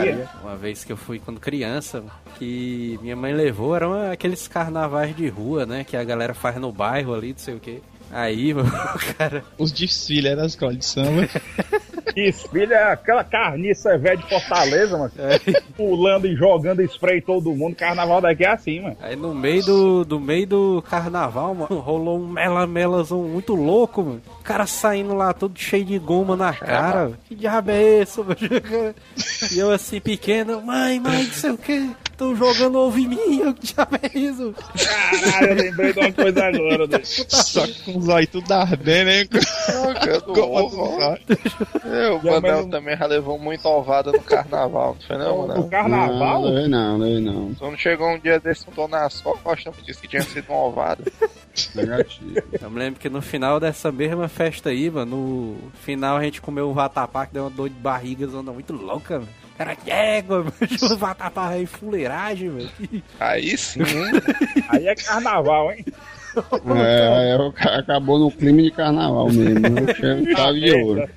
Ia? 0.05 0.29
Uma 0.43 0.57
vez 0.57 0.85
que 0.85 0.93
eu 0.93 0.97
fui 0.97 1.19
quando 1.19 1.41
criança, 1.41 2.03
que 2.39 2.99
minha 3.03 3.17
mãe 3.17 3.33
levou, 3.33 3.75
eram 3.75 4.11
aqueles 4.13 4.47
carnavais 4.47 5.15
de 5.17 5.29
rua, 5.29 5.65
né? 5.67 5.85
Que 5.85 5.97
a 5.97 6.05
galera 6.05 6.35
faz 6.35 6.57
no 6.57 6.71
bairro 6.73 7.15
ali, 7.15 7.33
não 7.39 7.45
sei 7.45 7.55
o 7.55 7.61
quê. 7.61 7.81
Aí, 8.11 8.53
mano, 8.53 8.69
o 8.97 9.15
cara. 9.15 9.45
Os 9.57 9.71
desfiles 9.71 10.33
eram 10.33 10.43
as 10.43 10.53
escola 10.53 10.75
de 10.75 10.85
samba. 10.85 11.29
Desfile 12.15 12.73
é 12.73 12.93
aquela 12.93 13.23
carniça 13.23 13.97
velha 13.97 14.17
de 14.17 14.29
Fortaleza, 14.29 14.99
mano. 14.99 15.13
É. 15.19 15.61
Pulando 15.77 16.27
e 16.27 16.35
jogando 16.35 16.83
spray 16.83 17.21
todo 17.21 17.55
mundo. 17.55 17.77
Carnaval 17.77 18.21
daqui 18.21 18.45
é 18.45 18.51
assim, 18.51 18.81
mano. 18.81 18.97
Aí 19.01 19.15
no 19.15 19.33
meio 19.33 19.65
do, 19.65 20.05
do 20.05 20.19
meio 20.19 20.47
do 20.47 20.85
carnaval, 20.91 21.55
mano, 21.55 21.79
rolou 21.79 22.19
um 22.19 22.27
mela-melazão 22.27 23.23
muito 23.23 23.55
louco, 23.55 24.03
mano. 24.03 24.23
O 24.41 24.43
cara 24.43 24.67
saindo 24.67 25.15
lá 25.15 25.33
todo 25.33 25.57
cheio 25.59 25.85
de 25.85 25.99
goma 25.99 26.35
na 26.35 26.53
cara. 26.53 27.05
mano. 27.05 27.19
Que 27.29 27.37
diabo 27.37 27.71
é 27.71 27.83
esse, 28.01 28.19
mano? 28.19 28.37
E 29.53 29.59
eu 29.59 29.71
assim, 29.71 30.01
pequeno, 30.01 30.61
mãe, 30.61 30.99
mãe, 30.99 31.25
não 31.25 31.33
sei 31.33 31.51
o 31.51 31.59
que. 31.59 31.91
Estão 32.19 32.35
jogando 32.35 32.79
ovo 32.81 32.99
em 32.99 33.07
mim, 33.07 33.39
eu, 33.47 33.55
que 33.55 33.73
diabo 33.73 33.95
é 34.03 34.19
isso? 34.19 34.53
Caralho, 35.23 35.51
eu 35.53 35.55
lembrei 35.55 35.93
de 35.93 36.01
uma 36.01 36.13
coisa 36.13 36.47
agora, 36.47 36.87
né? 36.89 37.01
Só 37.05 37.65
com 37.85 37.97
os 37.97 38.09
olhos 38.09 38.29
tudo 38.31 38.51
ardendo, 38.53 39.09
hein? 39.11 39.29
É, 41.85 42.11
o 42.11 42.21
Já, 42.21 42.41
não- 42.41 42.69
também 42.71 42.97
já 42.97 43.07
levou 43.07 43.39
muito 43.39 43.65
ovada 43.67 44.11
no 44.11 44.21
carnaval, 44.21 44.97
não 45.01 45.07
foi 45.07 45.17
não, 45.17 45.43
No 45.43 45.49
mano? 45.49 45.69
carnaval? 45.69 46.43
Não, 46.43 46.69
não, 46.69 46.99
não, 46.99 46.99
não, 46.99 47.21
não. 47.21 47.55
Quando 47.55 47.79
chegou 47.79 48.09
um 48.09 48.19
dia 48.19 48.41
desse, 48.41 48.65
botou 48.67 48.89
nas 48.89 49.21
costas, 49.21 49.75
disse 49.87 50.01
que 50.01 50.09
tinha 50.09 50.23
sido 50.23 50.47
uma 50.51 50.59
ovada. 50.65 51.05
Negativo. 51.75 52.35
Eu 52.61 52.71
me 52.71 52.79
lembro 52.81 52.99
que 52.99 53.09
no 53.09 53.23
final 53.23 53.61
dessa 53.61 53.93
mesma 53.93 54.27
festa 54.29 54.71
aí, 54.71 54.91
mano, 54.91 55.57
no 55.63 55.71
final 55.83 56.17
a 56.17 56.23
gente 56.25 56.41
comeu 56.41 56.69
um 56.69 56.75
vatapá 56.75 57.27
que 57.27 57.35
deu 57.35 57.45
uma 57.45 57.51
dor 57.51 57.69
de 57.69 57.77
barriga 57.77 58.27
zona 58.27 58.53
muito 58.53 58.73
louca, 58.73 59.21
mano. 59.21 59.29
Era 59.59 59.77
égua, 59.87 60.39
mano. 60.45 60.55
O 60.93 60.97
vatapá 60.97 61.49
aí, 61.49 61.67
fuleiragem, 61.67 62.49
velho. 62.51 62.71
Aí 63.19 63.57
sim, 63.59 63.81
hein? 63.81 64.23
Aí 64.71 64.87
é 64.89 64.95
carnaval, 64.95 65.73
hein? 65.73 65.85
É, 66.87 67.37
é, 67.37 67.79
acabou 67.79 68.19
no 68.19 68.31
clima 68.31 68.63
de 68.63 68.71
carnaval 68.71 69.29
mesmo. 69.31 69.59
Né? 69.61 69.95
Chave 69.95 70.33
chave 70.37 70.61
de 70.61 70.73
ouro. 70.73 71.09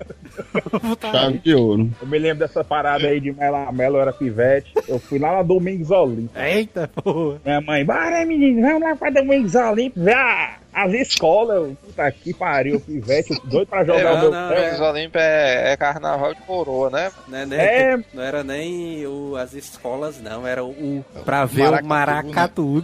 Chave 1.11 1.37
de 1.39 1.53
ouro. 1.53 1.91
Eu 2.01 2.07
me 2.07 2.17
lembro 2.17 2.39
dessa 2.39 2.63
parada 2.63 3.07
aí 3.07 3.19
de 3.19 3.31
Mela 3.31 3.71
Melo, 3.71 3.97
eu 3.97 4.01
era 4.01 4.13
pivete. 4.13 4.73
Eu 4.87 4.97
fui 4.99 5.19
lá 5.19 5.33
na 5.33 5.43
Domingos 5.43 5.91
Olímpio. 5.91 6.29
Eita, 6.41 6.87
porra. 6.87 7.39
Minha 7.45 7.61
mãe, 7.61 7.85
bora 7.85 8.25
menino, 8.25 8.61
vamos 8.61 8.81
lá 8.81 8.95
pra 8.95 9.09
Domingos 9.11 9.53
Olímpio, 9.53 10.03
ver 10.03 10.15
a- 10.15 10.57
as 10.73 10.93
escolas. 10.93 11.73
Puta 11.83 12.11
que 12.11 12.33
pariu, 12.33 12.79
pivete, 12.79 13.39
doido 13.45 13.67
pra 13.67 13.83
jogar 13.83 13.99
É, 13.99 14.13
o 14.13 14.19
meu 14.21 14.31
não, 14.31 14.49
pé. 14.49 14.73
Os 14.73 14.79
Olímpia 14.79 15.21
é, 15.21 15.71
é 15.73 15.77
carnaval 15.77 16.33
de 16.33 16.41
coroa, 16.41 16.89
né? 16.89 17.11
Né, 17.27 17.45
né? 17.45 17.57
É. 17.91 17.97
Não 18.13 18.23
era 18.23 18.43
nem 18.43 19.05
o, 19.05 19.35
as 19.35 19.53
escolas, 19.53 20.19
não. 20.21 20.45
Era 20.47 20.63
o. 20.63 21.03
Pra 21.25 21.45
ver 21.45 21.67
o 21.69 21.85
Maracatu, 21.85 22.83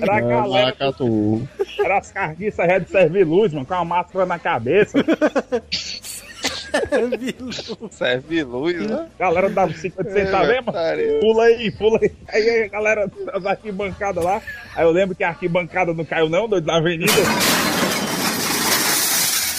Era 0.00 0.14
a 0.14 0.18
É, 0.18 0.20
galera, 0.20 0.48
Maracatu. 0.48 1.48
era 1.84 1.98
as 1.98 2.12
carniças 2.12 2.66
Red 2.66 2.84
Serve 2.86 3.24
Luz, 3.24 3.52
mano, 3.52 3.66
com 3.66 3.74
a 3.74 3.84
máscara 3.84 4.26
na 4.26 4.38
cabeça. 4.38 4.98
Serve 7.90 8.42
luz, 8.44 8.86
né? 8.88 9.08
Galera 9.18 9.48
dava 9.48 9.72
50 9.72 10.10
centavos, 10.12 10.48
mano? 10.48 10.62
putaria. 10.64 11.20
Pula 11.20 11.44
aí, 11.44 11.70
pula 11.70 11.98
aí. 12.02 12.12
Aí 12.28 12.62
a 12.64 12.68
galera 12.68 13.10
das 13.32 13.46
arquibancadas 13.46 14.24
lá. 14.24 14.40
Aí 14.74 14.84
eu 14.84 14.90
lembro 14.90 15.14
que 15.14 15.24
a 15.24 15.28
arquibancada 15.28 15.92
não 15.94 16.04
caiu, 16.04 16.28
não, 16.28 16.48
doido, 16.48 16.66
na 16.66 16.76
avenida. 16.76 17.12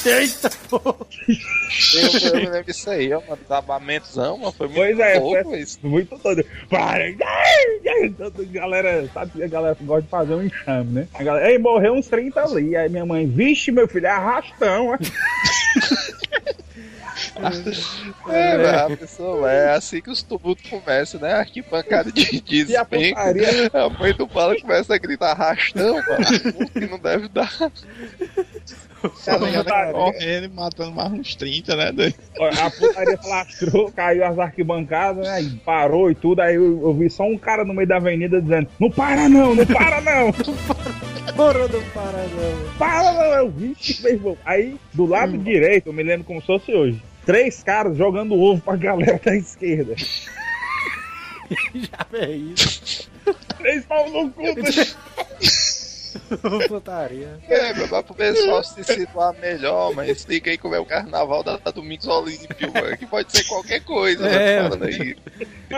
Eita, 0.05 0.49
pô. 0.69 0.81
Eu, 0.87 2.29
eu 2.29 2.35
me 2.37 2.45
lembro 2.45 2.63
disso 2.63 2.89
aí, 2.89 3.11
ó, 3.11 3.19
mano. 3.27 3.37
Desabamentozão, 3.41 4.37
mano. 4.37 4.53
Foi 4.53 4.67
muito 4.67 4.77
Pois 4.79 4.99
é, 4.99 5.19
louco 5.19 5.43
foi 5.49 5.59
isso. 5.59 5.79
muito 5.83 6.17
doido. 6.17 6.45
Para! 6.69 7.03
Galera, 8.53 9.09
sabe 9.13 9.31
que 9.31 9.43
a 9.43 9.47
galera 9.47 9.77
gosta 9.81 10.03
de 10.03 10.07
fazer 10.07 10.33
um 10.35 10.43
enxame, 10.43 10.91
né? 10.93 11.07
A 11.13 11.23
galera, 11.23 11.51
ei, 11.51 11.57
morreu 11.57 11.93
uns 11.93 12.07
30 12.07 12.41
ali. 12.41 12.75
Aí 12.77 12.87
minha 12.87 13.05
mãe, 13.05 13.27
vixe, 13.27 13.69
meu 13.69 13.85
filho, 13.87 14.07
é 14.07 14.11
arrastão. 14.11 14.93
ó." 14.93 14.97
É, 18.29 18.57
velho, 18.57 18.93
a 18.93 18.97
pessoa, 18.97 19.51
é 19.51 19.73
assim 19.73 20.01
que 20.01 20.09
os 20.09 20.21
tumultos 20.21 20.69
começam, 20.69 21.19
né? 21.19 21.33
Arquibancada 21.33 22.11
de 22.11 22.21
a 22.37 22.41
despenca. 22.41 22.85
putaria? 22.85 23.71
A 23.73 23.89
mãe 23.89 24.13
do 24.13 24.27
bala 24.27 24.59
começa 24.59 24.93
a 24.93 24.97
gritar 24.97 25.31
arrastão, 25.31 25.95
mano. 25.95 26.69
que 26.71 26.85
não 26.87 26.99
deve 26.99 27.27
dar. 27.29 27.49
Ela 29.27 29.51
já 29.51 29.63
tá 29.63 29.71
putaria. 29.85 29.93
correndo 29.93 30.45
e 30.45 30.49
matando 30.49 30.91
mais 30.91 31.13
uns 31.13 31.35
30, 31.35 31.75
né, 31.75 31.91
doido? 31.91 32.15
A 32.59 32.69
putaria 32.69 33.19
lastrou, 33.23 33.91
caiu 33.91 34.25
as 34.25 34.37
arquibancadas, 34.39 35.25
né? 35.25 35.41
E 35.41 35.49
parou 35.57 36.11
e 36.11 36.15
tudo. 36.15 36.41
Aí 36.41 36.55
eu, 36.55 36.81
eu 36.81 36.93
vi 36.93 37.09
só 37.09 37.23
um 37.23 37.37
cara 37.37 37.63
no 37.63 37.73
meio 37.73 37.87
da 37.87 37.97
avenida 37.97 38.41
dizendo: 38.41 38.67
Não 38.79 38.89
para 38.91 39.29
não, 39.29 39.55
não 39.55 39.65
para 39.65 40.01
não! 40.01 40.33
Porra 41.35 41.67
do 41.67 41.81
Paranão. 41.93 42.73
Para 42.79 43.13
não! 43.13 43.33
Eu 43.35 43.49
vi, 43.51 43.75
meu 44.01 44.11
irmão. 44.13 44.37
Aí, 44.43 44.75
do 44.93 45.05
lado 45.05 45.37
direito, 45.37 45.87
eu 45.87 45.93
me 45.93 46.01
lembro 46.01 46.25
como 46.25 46.41
se 46.41 46.47
fosse 46.47 46.73
hoje. 46.73 47.01
Três 47.27 47.61
caras 47.61 47.97
jogando 47.97 48.35
ovo 48.35 48.61
pra 48.61 48.77
galera 48.77 49.19
da 49.21 49.35
esquerda. 49.35 49.95
Já 51.75 52.07
é 52.13 52.31
isso. 52.31 53.11
Três 53.57 53.85
pau 53.85 54.09
no 54.09 54.31
cu. 54.31 54.43
Putaria. 56.67 57.39
É, 57.49 57.73
meu, 57.73 57.87
mas 57.89 58.05
pro 58.05 58.13
pessoal 58.15 58.63
se 58.63 58.83
situar 58.83 59.33
melhor, 59.39 59.93
mas 59.95 60.09
explica 60.09 60.49
aí 60.49 60.57
como 60.57 60.75
é 60.75 60.79
o 60.79 60.85
carnaval 60.85 61.43
da, 61.43 61.57
da 61.57 61.71
Domingos 61.71 62.07
Olímpio, 62.07 62.71
mano, 62.73 62.97
que 62.97 63.05
pode 63.05 63.31
ser 63.31 63.43
qualquer 63.45 63.81
coisa, 63.83 64.27
É, 64.27 64.61
né, 64.61 64.69
falando 64.69 64.83
aí. 64.85 65.15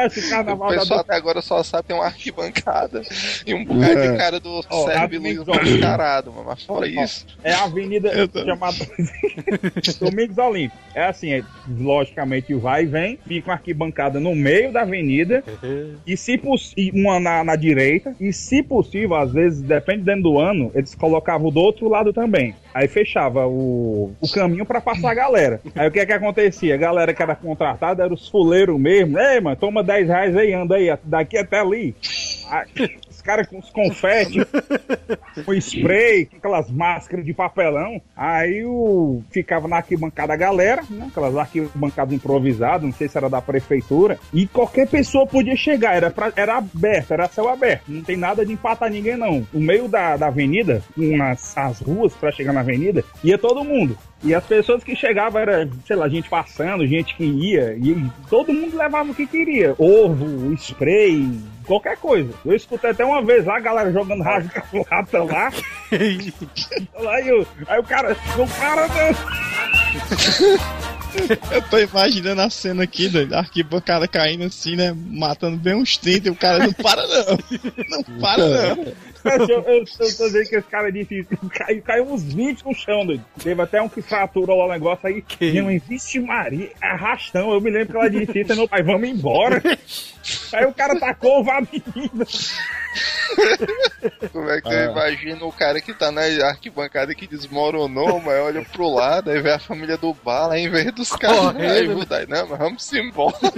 Esse 0.05 0.19
O 0.27 0.29
carnaval 0.29 0.69
da 0.71 0.79
pessoal 0.79 0.99
até 0.99 1.15
agora 1.15 1.41
só 1.41 1.63
sabe 1.63 1.87
ter 1.87 1.93
uma 1.93 2.05
arquibancada 2.05 3.01
e 3.45 3.53
um 3.53 3.65
bocado 3.65 3.99
É. 3.99 4.11
de 4.11 4.17
cara 4.17 4.39
do 4.39 4.61
Ó, 4.69 4.85
Sérgio 4.85 5.19
Luiz 5.19 5.39
Olímpio. 5.47 5.71
mascarado, 5.71 6.31
mano, 6.31 6.45
mas 6.47 6.63
fora 6.63 6.85
Ó, 6.85 7.03
isso. 7.03 7.25
É 7.43 7.53
a 7.53 7.63
avenida 7.63 8.11
chamada 8.45 8.77
Domingos 9.99 10.37
Olímpio. 10.37 10.77
É 10.93 11.05
assim, 11.05 11.31
é, 11.33 11.43
logicamente 11.79 12.53
vai 12.53 12.83
e 12.83 12.85
vem, 12.87 13.19
fica 13.27 13.49
uma 13.49 13.53
arquibancada 13.55 14.19
no 14.19 14.35
meio 14.35 14.71
da 14.71 14.81
avenida 14.81 15.43
e 16.05 16.15
se 16.17 16.37
poss- 16.37 16.73
e 16.77 16.91
uma 16.91 17.19
na, 17.19 17.43
na 17.43 17.55
direita 17.55 18.15
e 18.19 18.31
se 18.33 18.61
possível, 18.63 19.15
às 19.15 19.31
vezes, 19.31 19.61
dependendo 19.61 20.23
do 20.23 20.38
ano, 20.39 20.71
eles 20.73 20.95
colocavam 20.95 21.51
do 21.51 21.59
outro 21.59 21.87
lado 21.89 22.13
também. 22.13 22.55
Aí 22.73 22.87
fechava 22.87 23.47
o, 23.47 24.11
o 24.21 24.31
caminho 24.31 24.65
pra 24.65 24.81
passar 24.81 25.11
a 25.11 25.15
galera. 25.15 25.61
Aí 25.75 25.87
o 25.87 25.91
que 25.91 25.99
é 25.99 26.05
que 26.05 26.13
acontecia? 26.13 26.75
A 26.75 26.77
galera 26.77 27.13
que 27.13 27.21
era 27.21 27.35
contratada 27.35 28.03
era 28.03 28.13
os 28.13 28.27
fuleiros 28.27 28.79
mesmo. 28.79 29.19
Ei, 29.19 29.39
mano, 29.39 29.55
toma 29.55 29.83
10 29.83 30.07
reais 30.07 30.37
aí, 30.37 30.53
anda 30.53 30.75
aí, 30.75 30.95
daqui 31.03 31.37
até 31.37 31.59
ali. 31.59 31.95
Os 33.19 33.21
caras 33.21 33.47
com 33.47 33.59
os 33.59 33.69
confetes, 33.69 34.45
com 35.45 35.53
spray, 35.53 36.25
com 36.25 36.37
aquelas 36.37 36.71
máscaras 36.71 37.25
de 37.25 37.33
papelão. 37.33 38.01
Aí 38.15 38.63
o 38.65 39.21
ficava 39.29 39.67
na 39.67 39.77
arquibancada 39.77 40.33
a 40.33 40.37
galera, 40.37 40.81
né? 40.89 41.07
Aquelas 41.11 41.35
arquibancadas 41.35 42.13
improvisadas, 42.13 42.83
não 42.83 42.93
sei 42.93 43.09
se 43.09 43.17
era 43.17 43.29
da 43.29 43.41
prefeitura. 43.41 44.17
E 44.33 44.47
qualquer 44.47 44.87
pessoa 44.87 45.27
podia 45.27 45.55
chegar, 45.55 45.95
era, 45.95 46.09
pra- 46.09 46.31
era 46.35 46.57
aberto, 46.57 47.11
era 47.11 47.27
céu 47.27 47.49
aberto. 47.49 47.83
Não 47.89 48.01
tem 48.03 48.15
nada 48.15 48.45
de 48.45 48.53
empatar 48.53 48.89
ninguém, 48.89 49.17
não. 49.17 49.45
No 49.53 49.59
meio 49.59 49.87
da, 49.89 50.15
da 50.15 50.27
avenida, 50.27 50.81
nas 50.95 51.57
as 51.57 51.81
ruas 51.81 52.13
pra 52.13 52.31
chegar 52.31 52.53
na 52.53 52.61
avenida, 52.61 53.03
ia 53.23 53.37
todo 53.37 53.63
mundo. 53.65 53.97
E 54.23 54.35
as 54.35 54.43
pessoas 54.43 54.83
que 54.83 54.95
chegavam 54.95 55.41
era, 55.41 55.69
sei 55.87 55.95
lá, 55.95 56.09
gente 56.09 56.29
passando, 56.29 56.85
gente 56.85 57.15
que 57.15 57.23
ia, 57.23 57.73
e 57.77 57.95
todo 58.29 58.53
mundo 58.53 58.77
levava 58.77 59.11
o 59.11 59.15
que 59.15 59.25
queria. 59.25 59.73
Ovo, 59.77 60.53
spray, 60.53 61.39
qualquer 61.65 61.95
coisa. 61.97 62.33
Eu 62.43 62.53
escutei 62.53 62.89
até 62.89 63.05
uma 63.05 63.21
vez 63.21 63.45
lá 63.45 63.55
a 63.55 63.61
galera 63.61 63.91
jogando 63.93 64.21
rasga 64.21 64.63
lata 64.91 65.23
lá. 65.23 65.51
aí, 65.91 67.31
o, 67.31 67.47
aí 67.67 67.79
o 67.79 67.83
cara, 67.83 68.17
não 68.37 68.47
para 68.47 68.87
não. 68.87 69.15
Eu 71.51 71.61
tô 71.63 71.77
imaginando 71.79 72.41
a 72.41 72.49
cena 72.49 72.83
aqui, 72.83 73.07
doido, 73.07 73.33
a 73.33 73.39
arquibancada 73.39 74.07
caindo 74.07 74.43
assim, 74.43 74.75
né? 74.75 74.93
Matando 74.95 75.57
bem 75.57 75.75
uns 75.75 75.97
30 75.97 76.27
e 76.27 76.31
o 76.31 76.35
cara 76.35 76.59
não 76.59 76.73
para 76.73 77.01
não. 77.07 77.39
Não 77.89 78.03
para 78.19 78.45
não. 78.45 78.85
Eu, 79.23 79.47
eu, 79.47 79.63
eu 79.63 79.85
tô 79.85 80.03
dizendo 80.05 80.49
que 80.49 80.55
esse 80.55 80.67
cara 80.67 80.91
disse 80.91 81.19
isso. 81.19 81.29
Caiu, 81.49 81.81
caiu 81.81 82.03
uns 82.11 82.23
20 82.23 82.63
no 82.65 82.73
chão, 82.73 83.05
doido. 83.05 83.23
Teve 83.43 83.61
até 83.61 83.81
um 83.81 83.89
que 83.89 84.01
fraturou 84.01 84.57
lá 84.57 84.65
o 84.65 84.69
negócio 84.69 85.07
aí. 85.07 85.23
Minha 85.41 85.63
mãe, 85.63 85.79
vixe 85.79 86.19
Maria, 86.19 86.71
arrastão. 86.81 87.51
Eu 87.51 87.61
me 87.61 87.69
lembro 87.69 87.89
que 87.91 87.97
ela 87.97 88.09
disse 88.09 88.39
isso, 88.39 88.55
meu 88.55 88.67
pai, 88.67 88.81
vamos 88.83 89.07
embora. 89.09 89.61
Aí 90.53 90.65
o 90.65 90.73
cara 90.73 90.99
tacou 90.99 91.41
o 91.41 91.43
menina. 91.43 92.25
Como 94.31 94.49
é 94.49 94.61
que 94.61 94.67
Ah. 94.67 94.73
eu 94.73 94.91
imagino 94.91 95.47
o 95.47 95.51
cara 95.51 95.79
que 95.81 95.93
tá 95.93 96.11
na 96.11 96.21
arquibancada 96.47 97.15
que 97.15 97.25
desmoronou, 97.27 98.19
mas 98.19 98.39
olha 98.41 98.61
pro 98.63 98.89
lado, 98.89 99.31
aí 99.31 99.41
vê 99.41 99.51
a 99.51 99.59
família 99.59 99.97
do 99.97 100.13
bala, 100.13 100.55
aí 100.55 100.63
em 100.65 100.69
vez 100.69 100.91
dos 100.93 101.11
caras, 101.11 101.55
aí 101.55 101.87
mudar, 101.87 102.27
não, 102.27 102.47
mas 102.47 102.59
vamos 102.59 102.93
embora. 102.93 103.35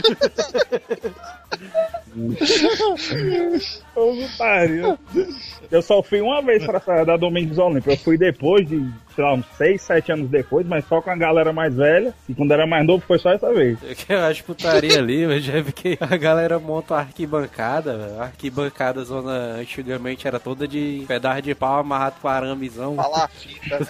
Eu 5.69 5.81
só 5.81 6.01
fui 6.01 6.21
uma 6.21 6.41
vez 6.41 6.65
pra 6.65 6.77
essa 6.77 7.03
da 7.03 7.17
Domingos 7.17 7.57
Olímpio. 7.57 7.91
Eu 7.91 7.97
fui 7.97 8.17
depois 8.17 8.67
de, 8.67 8.77
sei 9.15 9.23
lá, 9.23 9.33
uns 9.33 9.45
6, 9.57 9.81
7 9.81 10.11
anos 10.11 10.29
depois, 10.29 10.65
mas 10.65 10.85
só 10.87 11.01
com 11.01 11.09
a 11.09 11.15
galera 11.15 11.51
mais 11.53 11.73
velha. 11.75 12.13
E 12.29 12.33
quando 12.33 12.51
era 12.53 12.65
mais 12.67 12.85
novo, 12.85 13.03
foi 13.07 13.19
só 13.19 13.31
essa 13.31 13.51
vez. 13.53 13.77
É 13.83 13.95
que 13.95 14.11
Eu 14.11 14.19
acho 14.25 14.43
putaria 14.43 14.97
ali, 14.99 15.21
eu 15.21 15.39
já 15.39 15.61
vi 15.61 15.71
que 15.71 15.97
a 15.99 16.17
galera 16.17 16.59
monta 16.59 16.93
uma 16.93 16.99
arquibancada, 17.01 17.97
velho. 17.97 18.19
A 18.19 18.23
arquibancada 18.25 19.03
zona 19.03 19.55
antigamente 19.59 20.27
era 20.27 20.39
toda 20.39 20.67
de 20.67 21.03
pedaço 21.07 21.41
de 21.41 21.55
pau 21.55 21.79
amarrado 21.79 22.15
com 22.21 22.27
aramezão. 22.27 22.95
Falar 22.95 23.25
a 23.25 23.27
fita, 23.27 23.79
né? 23.79 23.85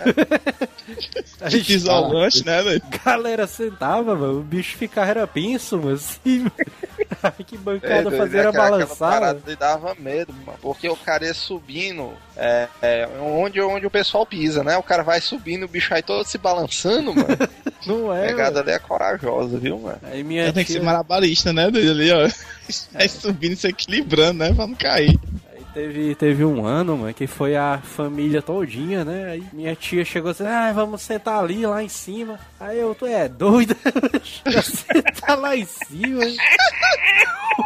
Aí, 1.42 1.62
Isolante, 1.68 2.46
né, 2.46 2.60
a 2.60 2.98
galera 3.06 3.48
sentava, 3.48 4.16
mano, 4.16 4.40
o 4.40 4.44
bicho 4.44 4.78
ficava 4.78 5.10
era 5.10 5.28
pinço, 5.28 5.78
mano, 5.78 5.94
assim. 5.96 6.46
A 7.24 7.28
arquibancada 7.28 8.04
doido, 8.04 8.18
fazia 8.18 8.40
era 8.42 8.50
aquela- 8.50 8.66
aquela 8.66 8.80
balançar. 8.86 9.12
parada 9.12 9.34
mano. 9.40 9.44
me 9.48 9.56
dava 9.56 9.96
medo, 9.98 10.34
mano, 10.46 10.58
porque 10.62 10.88
o 10.90 10.96
cara 10.96 11.26
ia 11.26 11.34
subindo 11.34 12.14
é, 12.36 12.68
é, 12.82 13.10
onde, 13.22 13.60
onde 13.62 13.86
o 13.86 13.92
pessoal 13.92 14.26
pisa, 14.26 14.64
né? 14.64 14.78
O 14.78 14.84
cara 14.84 15.04
vai 15.04 15.11
subindo, 15.20 15.64
o 15.64 15.68
bicho 15.68 15.90
vai 15.90 16.02
todo 16.04 16.24
se 16.26 16.38
balançando, 16.38 17.14
mano. 17.14 17.28
Não 17.86 18.12
A 18.12 18.18
é, 18.20 18.28
pegada 18.28 18.52
mano. 18.52 18.60
ali 18.60 18.72
é 18.72 18.80
corajosa, 18.80 19.58
viu, 19.58 19.80
mano? 19.80 19.98
Aí 20.04 20.24
minha 20.24 20.46
Eu 20.46 20.54
tenho 20.54 20.66
que 20.66 20.72
tia- 20.72 20.80
ser 20.82 20.86
marabarista, 20.86 21.52
né? 21.52 21.66
Ali, 21.66 22.12
ó. 22.12 22.30
Aí 22.96 23.10
subindo, 23.10 23.56
se 23.56 23.68
equilibrando, 23.68 24.40
né? 24.40 24.54
Pra 24.54 24.68
não 24.68 24.76
cair. 24.76 25.20
Aí 25.52 25.66
teve, 25.74 26.14
teve 26.16 26.46
um 26.46 26.64
ano, 26.66 26.96
mano, 26.96 27.14
que 27.14 27.26
foi 27.26 27.56
a 27.56 27.80
família 27.84 28.40
todinha, 28.42 29.04
né? 29.04 29.32
Aí 29.32 29.44
minha 29.52 29.76
tia 29.76 30.06
chegou 30.06 30.30
assim, 30.32 30.46
ah, 30.46 30.72
vamos 30.74 31.02
sentar 31.02 31.40
ali, 31.44 31.66
lá 31.66 31.82
em 31.84 31.90
cima. 31.90 32.40
Aí 32.60 32.78
eu, 32.80 32.94
tu 32.94 33.06
é 33.08 33.28
doida? 33.28 33.76
Sentar 34.64 35.38
lá 35.40 35.58
em 35.58 35.66
cima. 35.66 36.24
hein? 36.24 36.38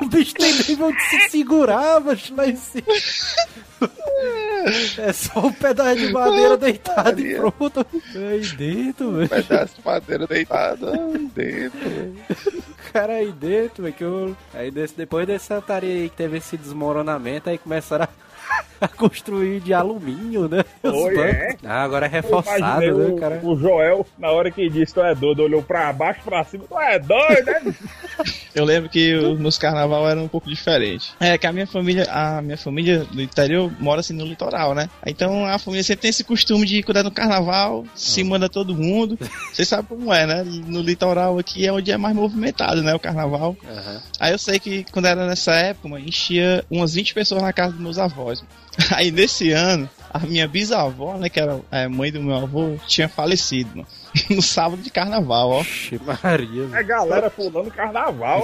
O 0.01 0.05
bicho 0.05 0.33
tem 0.33 0.53
nem 0.67 0.81
onde 0.81 1.01
se 1.09 1.29
segurar, 1.29 1.99
macho, 1.99 2.33
lá 2.35 2.47
em 2.47 2.55
cima. 2.55 2.85
É 4.97 5.13
só 5.13 5.39
um 5.39 5.51
pedaço 5.51 5.97
de 5.97 6.11
madeira 6.11 6.57
deitado 6.57 7.19
e 7.19 7.35
pronto. 7.35 7.85
Aí 8.15 8.41
dentro, 8.57 9.11
velho. 9.11 9.29
Pedaço 9.29 9.75
de 9.75 9.85
madeira 9.85 10.27
deitado 10.27 10.89
aí 10.89 11.29
dentro. 11.33 11.79
velho. 11.89 12.15
Cara 12.91 13.13
aí 13.13 13.31
dentro, 13.31 13.83
velho, 13.83 13.95
que 13.95 14.03
eu... 14.03 14.35
Aí 14.53 14.71
desse, 14.71 14.95
depois 14.95 15.27
dessa 15.27 15.61
tarefa 15.61 15.93
aí 15.93 16.09
que 16.09 16.15
teve 16.15 16.37
esse 16.37 16.57
desmoronamento, 16.57 17.49
aí 17.49 17.57
começaram 17.57 18.05
a 18.05 18.09
construir 18.97 19.61
de 19.61 19.73
alumínio, 19.73 20.47
né? 20.47 20.63
Oi, 20.83 21.17
é? 21.19 21.55
Ah, 21.63 21.83
agora 21.83 22.05
é 22.05 22.09
reforçado, 22.09 22.81
né, 22.81 22.91
o, 22.91 23.15
cara? 23.17 23.39
o 23.43 23.55
Joel, 23.57 24.05
na 24.17 24.29
hora 24.31 24.51
que 24.51 24.69
disse 24.69 24.93
tu 24.93 25.01
é 25.01 25.15
doido, 25.15 25.41
olhou 25.43 25.61
pra 25.63 25.91
baixo, 25.93 26.21
pra 26.23 26.43
cima, 26.43 26.65
tu 26.69 26.79
é 26.79 26.99
doido, 26.99 27.45
né? 27.45 27.73
Eu 28.55 28.63
lembro 28.63 28.89
que 28.89 29.13
o- 29.15 29.35
nos 29.35 29.57
carnaval 29.57 30.07
era 30.09 30.19
um 30.21 30.29
pouco 30.29 30.47
diferente. 30.49 31.11
É 31.19 31.37
que 31.37 31.45
a 31.45 31.51
minha 31.51 31.67
família, 31.67 32.05
a 32.09 32.41
minha 32.41 32.57
família 32.57 33.03
do 33.03 33.21
interior 33.21 33.69
mora 33.79 33.99
assim 33.99 34.13
no 34.13 34.25
litoral, 34.25 34.73
né? 34.73 34.89
Então 35.05 35.45
a 35.45 35.59
família 35.59 35.83
sempre 35.83 36.03
tem 36.03 36.09
esse 36.09 36.23
costume 36.23 36.65
de 36.65 36.81
quando 36.81 36.97
é 36.97 37.03
no 37.03 37.11
carnaval, 37.11 37.83
se 37.93 38.23
manda 38.23 38.47
todo 38.47 38.73
mundo. 38.73 39.19
Vocês 39.51 39.67
sabem 39.67 39.85
como 39.85 40.13
é, 40.13 40.25
né? 40.25 40.43
No 40.45 40.81
litoral 40.81 41.37
aqui 41.37 41.65
é 41.67 41.71
onde 41.73 41.91
é 41.91 41.97
mais 41.97 42.15
movimentado, 42.15 42.81
né? 42.81 42.93
O 42.95 42.99
carnaval. 42.99 43.57
Aham. 43.69 44.01
Aí 44.21 44.31
eu 44.31 44.37
sei 44.39 44.57
que 44.57 44.85
quando 44.89 45.05
era 45.07 45.27
nessa 45.27 45.53
época, 45.53 45.89
mano, 45.89 46.07
enchia 46.07 46.63
umas 46.71 46.93
20 46.93 47.13
pessoas 47.13 47.41
na 47.41 47.51
casa 47.51 47.73
dos 47.73 47.81
meus 47.81 47.97
avós. 47.97 48.34
Mano. 48.41 48.65
Aí 48.95 49.11
nesse 49.11 49.51
ano, 49.51 49.89
a 50.13 50.19
minha 50.19 50.47
bisavó, 50.47 51.17
né, 51.17 51.29
que 51.29 51.39
era 51.39 51.59
a 51.71 51.89
mãe 51.89 52.11
do 52.11 52.21
meu 52.21 52.35
avô, 52.35 52.77
tinha 52.87 53.09
falecido, 53.09 53.69
mano. 53.75 53.87
No 54.29 54.41
sábado 54.41 54.81
de 54.81 54.89
carnaval, 54.89 55.49
ó. 55.49 55.59
Oxe, 55.59 55.99
Maria, 56.23 56.69
É 56.73 56.83
galera 56.83 57.29
pulando 57.29 57.69
carnaval. 57.69 58.43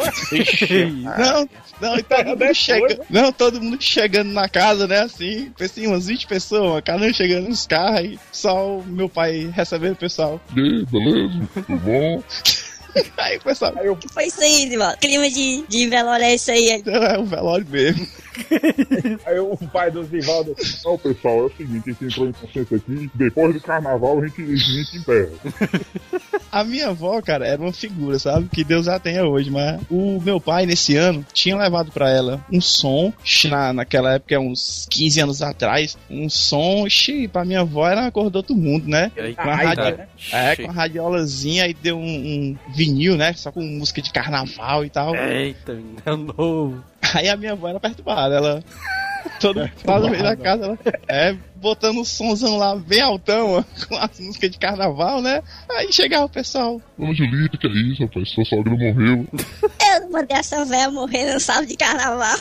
Não, 1.18 1.50
não, 1.80 1.98
e 1.98 2.04
todo 2.04 2.26
mundo 2.28 2.54
chega. 2.54 3.00
Não, 3.10 3.32
todo 3.32 3.62
mundo 3.62 3.82
chegando 3.82 4.34
na 4.34 4.50
casa, 4.50 4.86
né? 4.86 5.00
Assim, 5.00 5.50
assim, 5.62 5.88
umas 5.88 6.08
20 6.08 6.28
pessoas, 6.28 6.84
cada 6.84 7.06
um 7.06 7.14
chegando 7.14 7.48
nos 7.48 7.66
carros 7.66 8.02
e 8.02 8.20
só 8.34 8.80
o 8.80 8.84
meu 8.84 9.08
pai 9.08 9.50
recebendo 9.54 9.94
o 9.94 9.98
pessoal. 9.98 10.42
E 10.54 10.60
aí, 10.60 10.86
beleza? 10.86 11.50
Tudo 11.54 11.78
bom? 11.78 12.24
Aí 13.18 13.38
o 13.38 13.42
pessoal. 13.42 13.74
Aí 13.78 13.86
eu, 13.86 13.96
Que 13.96 14.08
foi 14.10 14.26
isso 14.26 14.42
aí, 14.42 14.76
mano? 14.78 14.98
Clima 14.98 15.30
de, 15.30 15.64
de 15.68 15.88
velório 15.88 16.26
é 16.26 16.36
isso 16.36 16.52
aí. 16.52 16.82
É 17.12 17.18
o 17.18 17.26
velório 17.26 17.66
mesmo. 17.70 18.06
aí 19.26 19.40
o 19.40 19.58
pai 19.58 19.92
do 19.92 20.04
Zivaldo. 20.04 20.56
Não, 20.86 20.98
pessoal, 20.98 21.40
é 21.40 21.44
o 21.44 21.52
seguinte, 21.56 21.90
a 21.90 21.92
gente 21.92 22.06
entrou 22.06 22.28
em 22.28 22.32
consenso 22.32 22.76
aqui, 22.76 23.12
depois 23.14 23.54
do 23.54 23.62
carnaval 23.62 24.20
a 24.20 24.28
gente, 24.28 24.42
a 24.42 24.56
gente 24.56 24.98
enterra. 24.98 25.30
A 26.52 26.64
minha 26.64 26.90
avó, 26.90 27.22
cara, 27.22 27.46
era 27.46 27.62
uma 27.62 27.74
figura, 27.74 28.18
sabe? 28.20 28.48
Que 28.50 28.64
Deus 28.64 28.88
a 28.88 29.00
tenha 29.00 29.26
hoje, 29.26 29.50
mas 29.50 29.82
o 29.90 30.20
meu 30.22 30.40
pai, 30.40 30.66
nesse 30.66 30.96
ano, 30.96 31.26
tinha 31.34 31.56
levado 31.58 31.92
pra 31.92 32.10
ela 32.10 32.44
um 32.52 32.62
som, 32.62 33.14
na, 33.50 33.74
naquela 33.74 34.14
época, 34.14 34.40
uns 34.40 34.88
15 34.90 35.22
anos 35.22 35.42
atrás, 35.42 35.98
um 36.10 36.30
som, 36.30 36.88
xi, 36.90 37.28
pra 37.28 37.46
minha 37.46 37.62
avó 37.62 37.88
era 37.88 38.06
a 38.08 38.12
cor 38.12 38.30
do 38.30 38.38
outro 38.38 38.56
mundo, 38.56 38.88
né? 38.88 39.12
Aí, 39.18 39.36
Com 39.36 39.42
a 39.50 39.56
radio- 39.56 39.98
né? 39.98 40.08
É, 40.32 40.56
com 40.56 40.70
a 40.70 40.74
radiolazinha, 40.74 41.66
aí 41.66 41.74
deu 41.74 41.98
um, 41.98 42.02
um 42.02 42.58
vinil, 42.82 43.16
né? 43.16 43.34
Só 43.34 43.52
com 43.52 43.62
música 43.62 44.02
de 44.02 44.12
carnaval 44.12 44.84
e 44.84 44.90
tal. 44.90 45.16
Eita, 45.16 45.74
menino, 45.74 46.02
é 46.04 46.16
novo. 46.16 46.84
Aí 47.14 47.30
a 47.30 47.38
minha 47.38 47.52
avó 47.52 47.68
era 47.68 47.80
perturbada, 47.80 48.36
ela. 48.36 48.64
Todo 49.40 49.60
lá 49.86 50.00
no 50.00 50.10
meio 50.10 50.24
da 50.24 50.36
casa, 50.36 50.66
ela. 50.66 50.80
É, 51.08 51.36
botando 51.56 52.00
o 52.00 52.06
somzão 52.06 52.58
lá 52.58 52.76
bem 52.76 53.02
altão, 53.02 53.54
ó, 53.54 53.64
com 53.88 53.96
as 53.98 54.20
músicas 54.20 54.50
de 54.52 54.58
carnaval, 54.58 55.22
né? 55.22 55.44
Aí 55.70 55.94
chegava 55.94 56.26
o 56.26 56.30
pessoal. 56.30 56.82
Dona 56.98 57.14
Julita, 57.14 57.58
que 57.58 57.68
é 57.68 57.70
isso, 57.70 58.04
rapaz? 58.04 58.30
Sua 58.30 58.46
sogra 58.46 58.72
morreu. 58.72 59.28
Eu 59.94 60.02
não 60.02 60.12
mandei 60.12 60.38
essa 60.38 60.66
velha 60.66 60.90
morrer 60.90 61.34
no 61.34 61.40
sábado 61.40 61.68
de 61.68 61.78
carnaval. 61.78 62.38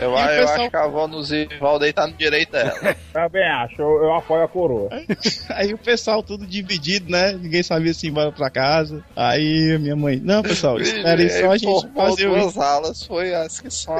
Eu, 0.00 0.10
eu 0.10 0.16
pessoal- 0.16 0.60
acho 0.60 0.70
que 0.70 0.76
a 0.76 0.84
avó 0.84 1.08
no 1.08 1.22
Zivaldo 1.22 1.84
aí 1.84 1.92
tá 1.92 2.06
no 2.06 2.12
direito 2.14 2.52
dela. 2.52 2.72
também 3.12 3.42
acho, 3.48 3.80
eu, 3.82 4.04
eu 4.04 4.14
apoio 4.14 4.42
a 4.44 4.48
coroa. 4.48 4.88
Aí 5.50 5.74
o 5.74 5.78
pessoal 5.78 6.22
tudo 6.22 6.46
dividido, 6.46 7.10
né? 7.10 7.32
Ninguém 7.32 7.62
sabia 7.62 7.92
se 7.92 8.06
ir 8.06 8.10
embora 8.10 8.30
pra 8.30 8.48
casa. 8.50 9.04
Aí 9.16 9.76
minha 9.78 9.96
mãe, 9.96 10.20
não, 10.22 10.42
pessoal, 10.42 10.78
espera 10.80 11.20
aí 11.20 11.28
só 11.30 11.50
a 11.50 11.56
gente 11.56 11.88
fazer 11.94 12.28
duas 12.28 12.56
alas, 12.58 13.02
foi 13.04 13.34
as 13.34 13.60
que 13.60 13.70
são 13.70 13.96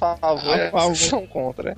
a 0.00 0.16
favor 0.16 0.54
A 0.60 0.64
as 0.64 0.70
favor. 0.70 0.92
que 0.92 0.98
são 0.98 1.26
contra. 1.26 1.76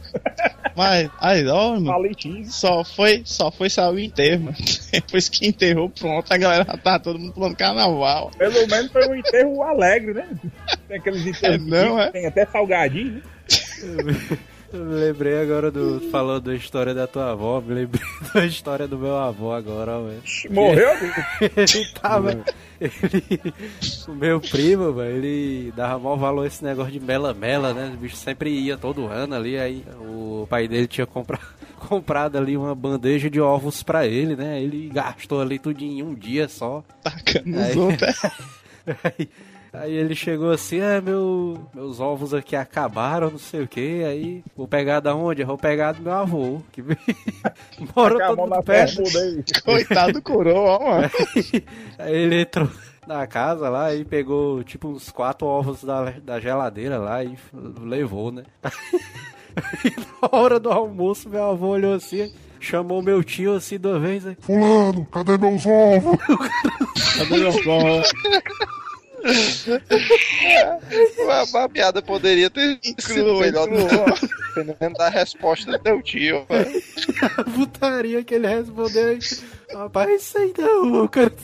Mas, 0.77 1.11
aí, 1.21 1.47
ó, 1.49 1.79
mano. 1.81 2.15
Só 2.47 2.85
foi, 2.85 3.23
só 3.25 3.51
foi 3.51 3.71
sair 3.71 3.95
o 3.95 3.99
enterro, 3.99 4.45
mano. 4.45 4.57
Depois 4.93 5.29
que 5.29 5.47
enterrou, 5.47 5.89
pronto, 5.91 6.31
a 6.33 6.37
galera 6.37 6.65
tá 6.65 6.99
todo 6.99 7.19
mundo 7.19 7.33
pulando 7.33 7.57
carnaval. 7.57 8.31
Pelo 8.37 8.67
menos 8.69 8.93
foi 8.93 9.09
um 9.09 9.15
enterro 9.15 9.63
alegre, 9.63 10.15
né? 10.15 10.29
Tem 10.87 10.99
aqueles 10.99 11.27
enterros 11.27 11.57
É, 11.57 11.59
não, 11.59 11.97
que 11.97 12.03
é? 12.03 12.11
tem 12.11 12.27
até 12.27 12.47
salgadinho, 12.47 13.13
né? 13.15 13.23
Eu 14.73 14.85
me 14.85 14.95
lembrei 14.95 15.39
agora 15.41 15.71
do. 15.71 16.01
Falando 16.11 16.45
da 16.45 16.55
história 16.55 16.93
da 16.93 17.07
tua 17.07 17.31
avó, 17.33 17.61
me 17.61 17.73
lembrei 17.75 18.03
da 18.35 18.45
história 18.45 18.87
do 18.89 18.99
meu 18.99 19.17
avô 19.17 19.53
agora, 19.53 19.93
velho. 20.01 20.23
Morreu? 20.51 20.91
ele 21.41 21.87
tava. 22.01 22.45
Ele, 22.81 23.55
o 24.09 24.13
meu 24.15 24.41
primo, 24.41 24.93
velho, 24.93 25.17
ele 25.25 25.73
dava 25.75 25.99
maior 25.99 26.17
valor 26.17 26.43
a 26.43 26.47
esse 26.47 26.63
negócio 26.65 26.93
de 26.93 27.01
mela-mela, 27.01 27.73
né? 27.73 27.93
O 27.95 27.97
bicho 27.99 28.17
sempre 28.17 28.51
ia 28.51 28.77
todo 28.77 29.07
ano 29.07 29.35
ali, 29.35 29.57
aí 29.57 29.85
o 30.01 30.47
pai 30.51 30.67
dele 30.69 30.87
tinha 30.87 31.07
compra, 31.07 31.39
comprado 31.89 32.37
ali 32.37 32.57
uma 32.57 32.75
bandeja 32.75 33.31
de 33.31 33.41
ovos 33.41 33.83
pra 33.83 34.07
ele, 34.07 34.35
né? 34.37 34.61
Ele 34.61 34.91
gastou 34.93 35.41
ali 35.41 35.59
tudo 35.59 35.81
em 35.83 36.03
um 36.03 36.13
dia 36.15 36.49
só. 36.49 36.85
Tacando 37.03 37.59
Aí- 37.59 37.71
os 37.71 37.77
outros. 37.77 38.23
Aí, 39.03 39.29
aí 39.73 39.93
ele 39.93 40.15
chegou 40.15 40.51
assim, 40.51 40.81
ah, 40.81 41.01
meu, 41.01 41.69
meus 41.75 42.01
ovos 42.01 42.33
aqui 42.33 42.57
acabaram, 42.57 43.31
não 43.31 43.39
sei 43.39 43.63
o 43.63 43.69
que, 43.69 44.03
aí 44.05 44.45
vou 44.57 44.67
pegar 44.67 45.01
da 45.01 45.15
onde? 45.15 45.43
Eu 45.43 45.47
vou 45.47 45.59
pegar 45.59 45.93
do 45.93 46.03
meu 46.03 46.13
avô, 46.13 46.61
que 46.73 46.83
mora 47.95 48.15
Taca 48.19 48.25
a 48.25 48.29
todo 48.29 48.39
mundo 48.49 48.63
perto. 48.63 49.03
aí. 49.19 49.45
Coitado 49.65 50.13
do 50.15 50.23
coroa, 50.23 50.79
ó, 50.79 50.91
mano. 50.91 51.11
Aí 51.99 52.15
ele 52.15 52.43
entrou 52.43 52.69
na 53.07 53.27
casa 53.27 53.69
lá 53.69 53.95
e 53.95 54.05
pegou 54.05 54.63
tipo 54.65 54.89
uns 54.89 55.11
quatro 55.11 55.47
ovos 55.47 55.85
da, 55.85 56.11
da 56.11 56.41
geladeira 56.41 56.99
lá 56.99 57.23
e 57.23 57.37
levou, 57.81 58.33
né? 58.33 58.43
Aí 58.65 59.93
na 59.97 60.29
hora 60.39 60.59
do 60.61 60.71
almoço, 60.71 61.29
meu 61.29 61.45
avô 61.45 61.69
olhou 61.69 61.95
assim, 61.95 62.33
chamou 62.61 63.01
meu 63.03 63.23
tio 63.23 63.55
assim 63.55 63.79
duas 63.79 64.03
vezes. 64.03 64.27
aí, 64.29 64.37
Fulano, 64.41 65.07
cadê 65.07 65.39
meus 65.39 65.65
ovos? 65.67 66.19
Cadê 67.17 67.37
meu 67.39 67.49
avó? 67.49 68.03
A, 71.55 71.65
a 71.65 71.69
piada 71.69 72.01
poderia 72.01 72.49
ter 72.49 72.79
sido 72.99 73.39
melhor 73.39 73.69
dependendo 74.57 74.99
da 74.99 75.09
resposta 75.09 75.73
do 75.73 75.79
teu 75.79 76.03
tio. 76.03 76.47
velho. 76.49 76.83
A 77.39 77.45
putaria 77.45 78.25
que 78.25 78.35
ele 78.35 78.47
respondeu. 78.47 79.19
Rapaz, 79.73 80.23
isso 80.23 80.39
aí 80.39 80.53
não, 80.59 81.09
quero. 81.09 81.35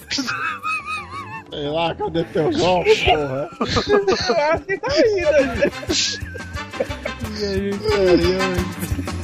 Sei 1.50 1.68
lá, 1.68 1.94
cadê 1.94 2.24
teus 2.24 2.60
ovos, 2.62 2.98
porra? 3.00 3.50
Eu 3.60 4.36
acho 4.52 4.62
que 4.64 4.78
tá 4.78 4.92
aí, 4.92 5.20
né? 5.20 5.70
E 7.38 7.44
aí, 7.44 7.70
cara, 7.78 9.21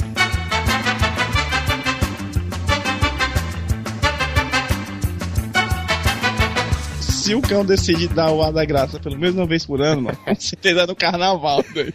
Se 7.28 7.34
o 7.34 7.42
cão 7.42 7.62
decide 7.62 8.08
dar 8.08 8.32
o 8.32 8.42
ar 8.42 8.50
da 8.50 8.64
graça 8.64 8.98
pelo 8.98 9.18
menos 9.18 9.36
uma 9.36 9.44
vez 9.44 9.66
por 9.66 9.82
ano, 9.82 10.00
mano, 10.00 10.16
com 10.16 10.34
certeza 10.34 10.84
é 10.84 10.86
no 10.86 10.96
carnaval, 10.96 11.62
velho. 11.74 11.92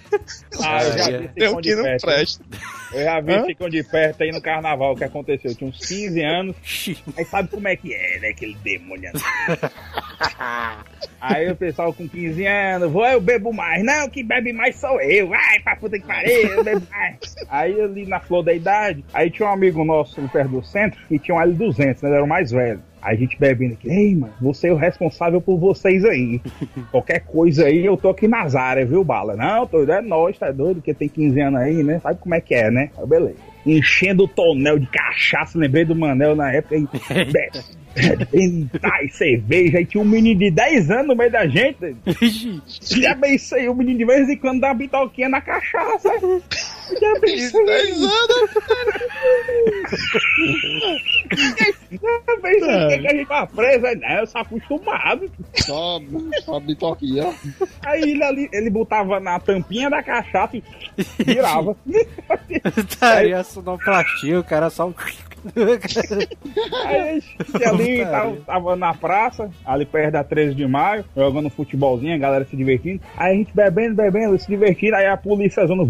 Ah, 0.63 0.83
eu 0.83 0.95
já 0.95 1.05
Aí, 1.07 1.17
vi 1.17 1.27
Tem 1.29 1.49
um 1.49 1.59
de 1.59 1.69
que 1.69 1.75
não 1.75 1.83
perto. 1.83 2.05
presta. 2.05 2.43
Eu 2.93 3.03
já 3.03 3.19
vi 3.19 3.55
cão 3.55 3.67
de 3.67 3.83
perto 3.83 4.21
aí 4.21 4.31
no 4.31 4.39
carnaval, 4.39 4.93
o 4.93 4.95
que 4.95 5.03
aconteceu? 5.03 5.49
Eu 5.49 5.55
tinha 5.57 5.69
uns 5.71 5.83
15 5.87 6.21
anos, 6.23 6.55
aí 7.17 7.25
sabe 7.25 7.49
como 7.49 7.67
é 7.67 7.75
que 7.75 7.91
é, 7.95 8.19
né? 8.19 8.27
Aquele 8.27 8.55
demônio. 8.63 9.11
aí 11.19 11.49
o 11.51 11.55
pessoal 11.55 11.91
com 11.91 12.07
15 12.07 12.45
anos, 12.45 12.91
vou, 12.91 13.03
eu 13.07 13.19
bebo 13.19 13.51
mais. 13.51 13.83
Não, 13.83 14.07
quem 14.11 14.23
bebe 14.23 14.53
mais 14.53 14.75
sou 14.75 15.01
eu. 15.01 15.29
Vai 15.29 15.59
pra 15.61 15.75
puta 15.77 15.97
que 15.97 16.05
pariu, 16.05 16.31
eu 16.31 16.63
bebo 16.63 16.85
mais. 16.91 17.17
aí 17.49 17.81
ali 17.81 18.05
na 18.05 18.19
flor 18.19 18.43
da 18.43 18.53
idade, 18.53 19.03
aí 19.11 19.31
tinha 19.31 19.49
um 19.49 19.53
amigo 19.53 19.83
nosso 19.83 20.21
perto 20.29 20.49
do 20.51 20.63
centro 20.63 20.99
que 21.07 21.17
tinha 21.17 21.35
um 21.35 21.39
L200, 21.39 21.79
né? 21.79 21.95
Ele 22.03 22.13
era 22.13 22.23
o 22.23 22.27
mais 22.27 22.51
velho. 22.51 22.92
A 23.03 23.15
gente 23.15 23.37
bebendo 23.37 23.73
aqui, 23.73 23.89
ei, 23.89 24.15
mano, 24.15 24.33
você 24.39 24.69
é 24.69 24.73
o 24.73 24.77
responsável 24.77 25.41
por 25.41 25.57
vocês 25.57 26.05
aí. 26.05 26.39
Qualquer 26.89 27.19
coisa 27.19 27.65
aí, 27.65 27.85
eu 27.85 27.97
tô 27.97 28.09
aqui 28.09 28.27
nas 28.27 28.55
áreas, 28.55 28.87
viu, 28.87 29.03
Bala? 29.03 29.35
Não, 29.35 29.67
tô, 29.67 29.83
é 29.83 30.01
nós, 30.01 30.37
tá 30.37 30.51
doido, 30.51 30.81
que 30.81 30.93
tem 30.93 31.09
15 31.09 31.41
anos 31.41 31.59
aí, 31.59 31.83
né? 31.83 31.99
Sabe 31.99 32.19
como 32.19 32.33
é 32.33 32.39
que 32.39 32.55
é, 32.55 32.71
né? 32.71 32.89
Aí, 32.97 33.05
beleza. 33.05 33.35
Enchendo 33.65 34.23
o 34.23 34.27
tonel 34.27 34.79
de 34.79 34.87
cachaça, 34.87 35.57
lembrei 35.57 35.85
do 35.85 35.95
Manel 35.95 36.35
na 36.35 36.51
época, 36.51 36.75
e 38.33 39.09
cerveja, 39.09 39.77
aí 39.77 39.85
tinha 39.85 40.01
um 40.01 40.07
menino 40.07 40.39
de 40.39 40.49
10 40.49 40.89
anos 40.91 41.07
no 41.07 41.15
meio 41.15 41.31
da 41.31 41.45
gente. 41.45 41.95
Já 42.81 43.17
aí, 43.55 43.69
o 43.69 43.75
menino 43.75 43.99
de 43.99 44.05
vez 44.05 44.29
em 44.29 44.37
quando 44.37 44.61
dá 44.61 44.67
uma 44.69 44.73
bitoquinha 44.73 45.29
na 45.29 45.41
cachaça. 45.41 46.09
Já 46.99 47.19
bem 47.19 47.35
isso 47.35 47.57
aí. 47.57 47.65
10 47.65 48.01
anos. 48.01 48.49
Já 51.91 52.35
bem 52.41 52.57
isso 52.57 52.65
aí, 52.65 52.99
que 52.99 53.07
a 53.07 53.11
gente 53.13 53.25
vai 53.25 53.47
preso, 53.47 53.85
aí, 53.85 53.95
não, 53.95 54.09
eu 54.09 54.27
sou 54.27 54.41
acostumado. 54.41 55.31
Só, 55.55 55.99
só 56.43 56.59
bitoquinha. 56.59 57.33
Aí 57.85 58.01
ele 58.01 58.23
ali, 58.23 58.49
ele 58.51 58.69
botava 58.69 59.19
na 59.19 59.39
tampinha 59.39 59.89
da 59.89 60.03
cachaça 60.03 60.57
e 60.57 60.63
virava. 61.23 61.75
Estaria 62.77 63.39
a 63.39 63.43
sonoplastia, 63.43 64.39
o 64.39 64.43
cara 64.43 64.69
só. 64.69 64.91
Aí 66.85 67.21
ali 67.65 68.05
tava, 68.05 68.35
tava 68.45 68.75
na 68.75 68.93
praça, 68.93 69.49
ali 69.65 69.85
perto 69.85 70.13
da 70.13 70.23
13 70.23 70.55
de 70.55 70.65
maio, 70.65 71.03
jogando 71.15 71.49
futebolzinho, 71.49 72.15
a 72.15 72.17
galera 72.17 72.45
se 72.45 72.55
divertindo. 72.55 73.01
Aí 73.17 73.33
a 73.33 73.37
gente 73.37 73.53
bebendo, 73.53 73.95
bebendo, 73.95 74.39
se 74.39 74.47
divertindo, 74.47 74.95
aí 74.95 75.07
a 75.07 75.17
polícia 75.17 75.65
zona. 75.67 75.83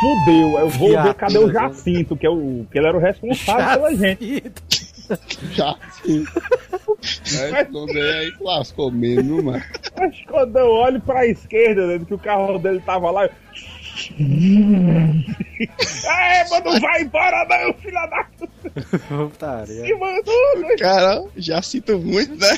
Fudeu, 0.00 0.58
eu 0.58 0.68
vou 0.68 0.90
ver 1.02 1.14
cadê 1.14 1.38
o 1.38 1.50
Jacinto, 1.50 2.16
que, 2.16 2.26
é 2.26 2.30
o, 2.30 2.66
que 2.70 2.78
ele 2.78 2.86
era 2.86 2.96
o 2.96 3.00
responsável 3.00 3.64
pela 3.80 3.94
gente. 3.96 4.44
Sim. 6.04 6.24
Mas 7.50 7.70
não 7.72 7.86
dei 7.86 8.02
aí 8.12 8.32
lascou 8.40 8.90
mesmo, 8.90 9.42
mano. 9.42 9.62
Mas 9.98 10.16
quando 10.28 10.56
eu 10.58 10.66
olho 10.70 11.00
pra 11.00 11.26
esquerda, 11.26 11.86
né, 11.86 12.04
que 12.06 12.12
o 12.12 12.18
carro 12.18 12.58
dele 12.58 12.82
tava 12.84 13.10
lá, 13.10 13.24
eu- 13.24 13.30
É, 16.06 16.48
mano, 16.48 16.80
vai 16.80 17.02
embora 17.02 17.44
não, 17.48 17.74
filha 17.74 18.06
da 18.06 18.26
Putaria. 19.08 19.84
Se 19.84 19.94
mandou, 19.94 20.76
Cara, 20.78 21.24
já 21.36 21.62
sinto 21.62 21.98
muito, 21.98 22.36
né? 22.36 22.56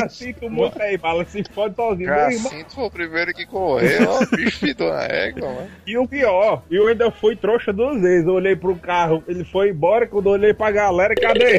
Eu 0.00 0.08
sinto 0.08 0.50
muito 0.50 0.80
aí, 0.80 0.96
bala. 0.96 1.24
Se 1.24 1.44
fode 1.52 1.76
sozinho. 1.76 2.10
Meu 2.10 2.18
irmão. 2.18 2.50
Jacinto 2.50 2.74
foi 2.74 2.84
o 2.84 2.90
primeiro 2.90 3.34
que 3.34 3.46
correu, 3.46 4.10
ó, 4.10 4.36
bicho 4.36 4.58
fitou 4.58 4.90
na 4.90 5.04
égua, 5.04 5.52
mano. 5.52 5.70
E 5.86 5.98
o 5.98 6.08
pior, 6.08 6.62
eu 6.70 6.88
ainda 6.88 7.10
fui 7.10 7.36
trouxa 7.36 7.72
duas 7.72 8.00
vezes. 8.00 8.26
Eu 8.26 8.34
olhei 8.34 8.56
pro 8.56 8.74
carro, 8.76 9.22
ele 9.28 9.44
foi 9.44 9.70
embora. 9.70 10.06
Quando 10.06 10.26
eu 10.26 10.32
olhei 10.32 10.54
pra 10.54 10.70
galera, 10.70 11.14
cadê? 11.14 11.58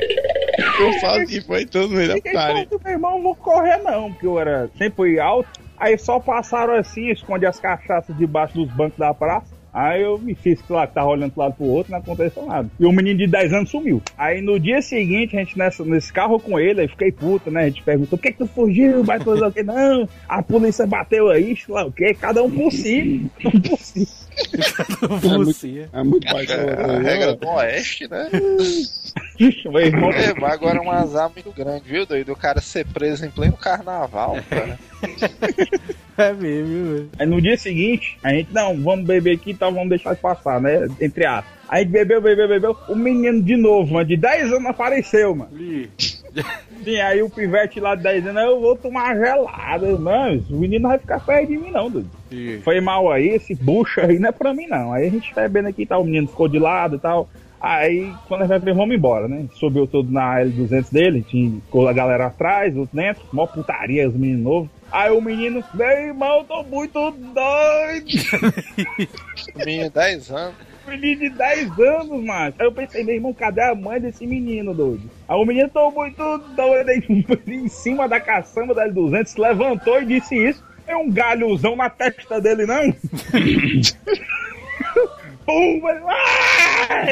Eu 0.79 0.93
sozinho, 0.99 1.43
foi 1.43 1.65
todo 1.65 1.89
mundo 1.91 2.21
falou, 2.31 2.81
meu 2.83 2.93
irmão, 2.93 3.11
não 3.15 3.23
vou 3.23 3.35
correr 3.35 3.77
não, 3.77 4.11
porque 4.11 4.27
eu 4.27 4.39
era 4.39 4.69
sempre 4.77 4.95
fui 4.95 5.19
alto. 5.19 5.49
Aí 5.77 5.97
só 5.97 6.19
passaram 6.19 6.73
assim, 6.75 7.09
esconde 7.09 7.45
as 7.45 7.59
cachaças 7.59 8.15
debaixo 8.17 8.53
dos 8.53 8.71
bancos 8.71 8.97
da 8.97 9.13
praça. 9.13 9.54
Aí 9.75 10.03
eu 10.03 10.17
me 10.17 10.33
fiz 10.33 10.61
que 10.61 10.71
lá 10.71 10.87
tava 10.87 11.09
olhando 11.09 11.33
pro 11.33 11.41
lado 11.41 11.55
pro 11.55 11.65
outro, 11.65 11.91
não 11.91 11.99
aconteceu 11.99 12.45
nada. 12.45 12.69
E 12.79 12.85
o 12.85 12.93
menino 12.93 13.19
de 13.19 13.27
10 13.27 13.51
anos 13.51 13.69
sumiu. 13.69 14.01
Aí 14.17 14.41
no 14.41 14.57
dia 14.57 14.81
seguinte, 14.81 15.35
a 15.35 15.39
gente 15.39 15.57
nessa, 15.57 15.83
nesse 15.83 16.13
carro 16.13 16.39
com 16.39 16.57
ele, 16.57 16.79
aí 16.79 16.87
fiquei 16.87 17.11
puta, 17.11 17.51
né? 17.51 17.63
A 17.63 17.67
gente 17.67 17.83
perguntou, 17.83 18.17
por 18.17 18.23
que, 18.23 18.31
que 18.31 18.37
tu 18.37 18.47
fugiu? 18.47 19.03
Vai 19.03 19.19
fazer 19.19 19.45
o 19.45 19.51
quê? 19.51 19.63
Não, 19.63 20.07
a 20.29 20.41
polícia 20.41 20.87
bateu 20.87 21.27
aí, 21.27 21.57
sei 21.57 21.75
lá 21.75 21.85
o 21.85 21.91
quê, 21.91 22.13
cada 22.13 22.41
um 22.41 22.49
por 22.49 22.71
si. 22.71 23.29
Um 23.43 23.59
por 23.59 23.77
si. 23.79 24.07
Bucia. 25.21 25.89
É 25.91 26.03
muito 26.03 26.27
É 26.27 26.31
a 26.31 26.99
regra 26.99 27.35
do 27.35 27.47
oeste, 27.47 28.07
né? 28.07 28.29
Meu 29.39 29.79
irmão, 29.79 30.11
É, 30.11 30.33
mas 30.33 30.53
agora 30.53 30.77
é 30.77 30.81
um 30.81 30.91
azar 30.91 31.31
muito 31.33 31.51
grande, 31.51 31.83
viu, 31.85 32.05
doido? 32.05 32.31
O 32.31 32.35
cara 32.35 32.61
ser 32.61 32.85
preso 32.85 33.25
em 33.25 33.29
pleno 33.29 33.57
carnaval, 33.57 34.37
cara. 34.49 34.79
É 36.17 36.31
mesmo, 36.31 36.93
velho. 36.93 37.09
Aí 37.19 37.25
no 37.25 37.41
dia 37.41 37.57
seguinte, 37.57 38.17
a 38.23 38.29
gente, 38.29 38.47
não, 38.53 38.81
vamos 38.81 39.05
beber 39.05 39.35
aqui 39.35 39.51
e 39.51 39.53
tal, 39.53 39.73
vamos 39.73 39.89
deixar 39.89 40.15
passar, 40.15 40.61
né? 40.61 40.87
Entre 41.01 41.25
aspas. 41.25 41.53
Aí 41.67 41.81
a 41.81 41.83
gente 41.83 41.91
bebeu, 41.91 42.21
bebeu, 42.21 42.47
bebeu. 42.47 42.77
O 42.87 42.95
menino 42.95 43.41
de 43.41 43.57
novo, 43.57 43.93
mano, 43.93 44.07
de 44.07 44.15
10 44.15 44.53
anos 44.53 44.65
apareceu, 44.67 45.35
mano. 45.35 45.51
Ih, 45.59 45.89
Sim, 46.83 46.99
aí 46.99 47.21
o 47.21 47.29
pivete 47.29 47.79
lá 47.79 47.95
de 47.95 48.03
10 48.03 48.27
anos, 48.27 48.43
eu 48.43 48.59
vou 48.59 48.75
tomar 48.75 49.15
gelada. 49.15 49.87
Não, 49.97 50.37
o 50.49 50.57
menino 50.57 50.83
não 50.83 50.89
vai 50.89 50.99
ficar 50.99 51.19
perto 51.19 51.47
de 51.47 51.57
mim, 51.57 51.71
não, 51.71 51.89
doido. 51.89 52.09
Foi 52.63 52.79
mal 52.81 53.11
aí, 53.11 53.29
esse 53.29 53.55
bucho 53.55 54.01
aí 54.01 54.19
não 54.19 54.29
é 54.29 54.31
pra 54.31 54.53
mim, 54.53 54.67
não. 54.67 54.93
Aí 54.93 55.07
a 55.07 55.09
gente 55.09 55.33
bebendo 55.33 55.69
aqui 55.69 55.83
e 55.83 55.85
tal, 55.85 56.01
o 56.01 56.05
menino 56.05 56.27
ficou 56.27 56.47
de 56.47 56.59
lado 56.59 56.97
e 56.97 56.99
tal. 56.99 57.29
Aí, 57.59 58.13
quando 58.27 58.43
a 58.43 58.47
gente 58.47 58.63
vai 58.63 58.73
vamos 58.73 58.95
embora, 58.95 59.27
né? 59.27 59.45
Subiu 59.55 59.87
tudo 59.87 60.11
na 60.11 60.39
L200 60.41 60.91
dele, 60.91 61.25
tinha 61.27 61.59
a 61.89 61.93
galera 61.93 62.27
atrás, 62.27 62.75
outro 62.77 62.95
dentro, 62.95 63.23
mó 63.31 63.47
putaria, 63.47 64.07
os 64.07 64.15
meninos 64.15 64.43
novos. 64.43 64.69
Aí 64.91 65.11
o 65.11 65.19
menino, 65.19 65.63
meu 65.73 65.87
irmão, 65.87 66.45
tô 66.45 66.61
muito 66.61 67.11
doido. 67.11 68.05
Menino, 69.57 69.89
10 69.89 70.31
anos. 70.31 70.55
Menino 70.87 71.19
de 71.21 71.29
10 71.29 71.79
anos, 71.79 72.23
mano. 72.23 72.53
Aí 72.59 72.65
eu 72.65 72.71
pensei, 72.71 73.03
meu 73.03 73.15
irmão, 73.15 73.33
cadê 73.33 73.61
a 73.61 73.75
mãe 73.75 73.99
desse 73.99 74.25
menino, 74.27 74.73
doido? 74.73 75.09
Aí 75.27 75.35
o 75.37 75.45
menino 75.45 75.69
tô 75.69 75.89
muito 75.91 76.37
doido 76.55 76.89
em 77.47 77.67
cima 77.67 78.07
da 78.07 78.19
caçamba 78.19 78.73
da 78.73 78.87
L200, 78.87 79.25
se 79.25 79.39
levantou 79.41 80.01
e 80.01 80.05
disse 80.05 80.35
isso. 80.35 80.63
É 80.87 80.95
um 80.95 81.09
galhozão 81.11 81.75
na 81.75 81.89
testa 81.89 82.39
dele, 82.39 82.65
não? 82.67 82.93
Pum! 85.45 85.79
mas- 85.81 86.01
Ai! 86.89 87.11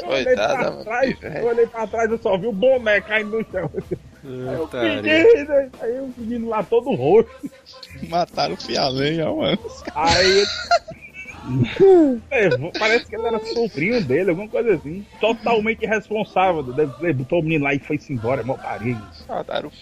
Eu 0.00 0.08
olhei 0.08 0.24
Coitada, 0.24 0.54
pra 0.56 0.70
mano, 0.70 0.84
trás, 0.84 1.16
eu 1.22 1.44
olhei 1.44 1.66
pra 1.66 1.86
trás, 1.86 2.10
eu 2.10 2.18
só 2.18 2.38
vi 2.38 2.46
o 2.46 2.52
boné 2.52 3.00
caindo 3.00 3.38
no 3.38 3.44
chão. 3.50 3.68
Aí 4.24 4.54
eu 4.54 4.58
Putaria. 4.60 5.02
menino, 5.02 5.52
aí 5.80 5.98
o 5.98 6.14
menino 6.16 6.48
lá 6.48 6.62
todo 6.62 6.94
roxo. 6.94 7.28
Mataram 8.08 8.54
o 8.54 8.56
fialenha, 8.56 9.24
mano. 9.32 9.58
Aí 9.94 10.44
É, 12.30 12.48
parece 12.78 13.06
que 13.06 13.16
ele 13.16 13.26
era 13.26 13.38
sobrinho 13.46 14.02
dele, 14.04 14.30
alguma 14.30 14.48
coisa 14.48 14.74
assim. 14.74 15.04
Totalmente 15.20 15.82
irresponsável. 15.84 16.62
Deve, 16.62 17.12
botou 17.12 17.40
o 17.40 17.42
menino 17.42 17.64
lá 17.64 17.74
e 17.74 17.78
foi-se 17.78 18.12
embora, 18.12 18.40
é 18.42 18.44
mó 18.44 18.54
carinho. 18.54 19.00
Mataram 19.28 19.68
o. 19.68 19.72